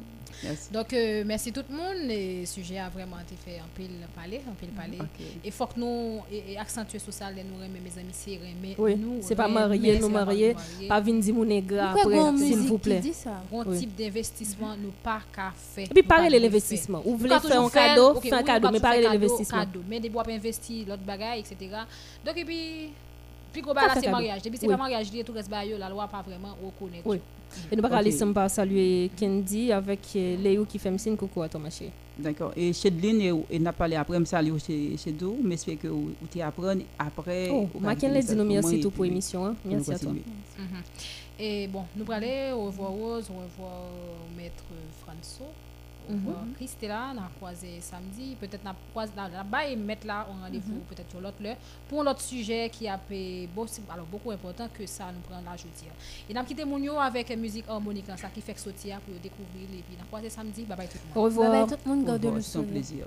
Donc, 0.72 0.94
euh, 0.94 1.24
merci 1.26 1.52
tout 1.52 1.64
le 1.70 1.76
monde. 1.76 1.98
Le 2.07 2.45
sujet 2.45 2.80
a 2.80 2.90
vraiment 2.90 3.18
été 3.20 3.36
fait 3.36 3.60
en 3.60 3.68
pile 3.76 3.90
parler, 4.16 4.41
en 4.49 4.53
pile 4.53 4.70
parler. 4.70 4.98
Ok. 4.99 5.26
Et 5.44 5.52
faut 5.52 5.66
que 5.68 5.80
nous 5.80 6.22
et, 6.32 6.53
et 6.53 6.57
accentuer 6.57 6.99
sur 6.99 7.14
ça, 7.14 7.30
les 7.32 7.44
nous 7.44 7.56
remet 7.56 7.80
mes 7.80 7.99
amis, 7.99 8.11
c'est 8.14 8.38
remet 8.38 8.76
Oui, 8.78 8.95
nous. 8.95 9.18
c'est 9.22 9.36
pas 9.36 9.48
marié, 9.48 9.99
nous 9.99 10.10
marié. 10.10 10.56
pas 10.88 10.99
venir 11.02 11.22
dire 11.22 11.34
mon 11.36 11.44
après, 11.44 12.38
s'il 12.38 12.48
musique 12.57 12.68
vous 12.70 12.78
qui 12.78 12.84
plaît? 12.90 12.99
dit 12.99 13.14
ça? 13.14 13.41
Bon 13.52 13.64
Oui. 13.66 13.80
type 13.80 13.95
d'investissement, 13.95 14.76
nous 14.78 14.91
pas 15.03 15.22
qu'à 15.34 15.52
faire. 15.56 15.86
Et 15.86 15.94
puis, 15.94 16.03
parlez 16.03 16.38
de 16.38 16.41
l'investissement. 16.44 17.02
Vous 17.06 17.18
voulez 17.18 17.40
faire 17.40 17.61
un 17.61 17.70
cadeau, 17.70 18.11
ok, 18.16 18.24
faites 18.24 18.34
un 18.34 18.38
oui, 18.40 18.44
cadeau, 18.44 18.68
pas 18.68 18.72
mais 18.72 18.80
parlez 18.80 18.99
de 18.99 19.03
l'investissement. 19.07 19.60
cadeau. 19.60 19.82
Mais 19.88 19.99
des 19.99 20.10
bois 20.10 20.24
investir, 20.30 20.88
l'autre 20.88 21.03
bagaille, 21.03 21.40
etc. 21.41 21.57
Donc, 22.26 22.38
et 22.38 22.45
puis, 22.45 22.90
plus 23.52 23.61
gros 23.61 23.74
c'est 24.02 24.10
mariage. 24.10 24.41
Depuis 24.41 24.57
c'est 24.60 24.68
pas 24.68 24.78
mariage, 24.78 25.07
tout 25.26 25.34
reste 25.34 25.49
bail, 25.49 25.76
la 25.78 25.90
loi 25.90 26.07
pas 26.07 26.22
vraiment 26.22 26.56
reconnaître. 26.64 27.07
Et 27.71 27.76
nous 27.76 27.81
pas 28.34 28.49
saluer 28.49 29.09
Kendi 29.17 29.71
avec 29.71 29.99
euh, 30.15 30.38
Léo 30.38 30.65
qui 30.65 30.77
fait 30.80 30.91
me 30.91 30.97
signe 30.97 31.15
coucou 31.15 31.41
à 31.41 31.49
ton 31.49 31.59
marché. 31.59 31.89
D'accord. 32.17 32.51
Et 32.55 32.73
Chedline, 32.73 33.21
et, 33.21 33.34
et 33.55 33.59
n'a 33.59 33.71
parlé 33.71 33.95
après, 33.95 34.19
me 34.19 34.26
saluer 34.26 34.57
chez, 34.59 34.97
chez 34.97 35.11
vous, 35.11 35.38
mais 35.41 35.51
j'espère 35.51 35.80
que 35.80 35.88
vous 35.88 36.11
t'y 36.30 36.41
apprenez 36.41 36.85
après. 36.97 37.49
Oh, 37.51 37.69
vous 37.73 37.80
ma 37.80 37.91
allez 37.91 37.99
Ken 38.01 38.13
l'a 38.13 38.21
dit 38.21 38.27
nous 38.35 38.38
faire 38.38 38.61
merci 38.61 38.80
tout 38.81 38.91
pour 38.91 39.05
l'émission. 39.05 39.45
hein. 39.45 39.55
nous 39.63 39.71
Merci 39.71 39.93
à 39.93 39.99
toi. 39.99 40.11
Mhm. 40.11 40.67
Et 41.41 41.67
bon, 41.67 41.84
nous 41.95 42.03
allons 42.03 42.13
aller 42.13 42.51
au 42.53 42.65
revoir 42.65 42.91
Rose, 42.91 43.30
au 43.30 43.39
revoir 43.43 43.84
Maître 44.38 44.65
François, 45.01 45.47
Mhm. 46.10 46.53
Christella, 46.56 47.11
on 47.14 47.18
a 47.19 47.30
croisé 47.38 47.80
samedi, 47.81 48.36
peut-être 48.40 48.61
on 48.65 48.69
a 48.69 48.76
croisé 48.91 49.11
là-bas 49.15 49.65
et 49.68 49.76
mettre 49.76 50.07
là 50.07 50.26
un 50.30 50.44
rendez-vous 50.45 50.80
peut-être 50.90 51.10
sur 51.10 51.22
l'autre 51.22 51.38
l'heure 51.41 51.57
pour 51.88 52.03
l'autre 52.03 52.22
sujet 52.22 52.69
qui 52.69 52.88
a 52.88 52.95
été 53.10 53.48
beaucoup, 53.53 53.69
alors 53.90 54.06
beaucoup 54.06 54.31
important 54.31 54.68
que 54.73 54.86
ça 54.86 55.06
nous 55.11 55.22
prend 55.22 55.41
là 55.41 55.56
jeudi. 55.56 55.86
Et 56.30 56.34
nous 56.34 56.40
avons 56.40 56.48
quitté 56.48 56.65
Mounio 56.65 56.98
avec 56.98 57.30
musique 57.38 57.65
harmonique, 57.68 58.07
là, 58.07 58.18
ça 58.18 58.30
qui 58.30 58.41
fait 58.41 58.53
que 58.53 58.60
sortir 58.60 58.99
pour 59.02 59.14
découvrir 59.15 59.64
et 59.72 59.84
puis 59.84 59.95
on 59.99 60.03
a 60.03 60.06
croisé 60.06 60.30
samedi, 60.30 60.64
bye 60.64 60.77
bye 60.77 60.88
tout 60.88 60.98
le 60.98 61.07
monde. 61.10 61.18
Au 61.18 61.23
revoir. 61.23 61.52
Bye 61.52 61.61
bye 61.65 61.77
tout 61.77 61.84
le 61.90 61.95
monde, 61.95 62.10
revoir, 62.10 62.34
le 62.36 62.41
c'est 62.41 62.49
un 62.49 62.61
soleil. 62.61 62.72
plaisir. 62.72 63.06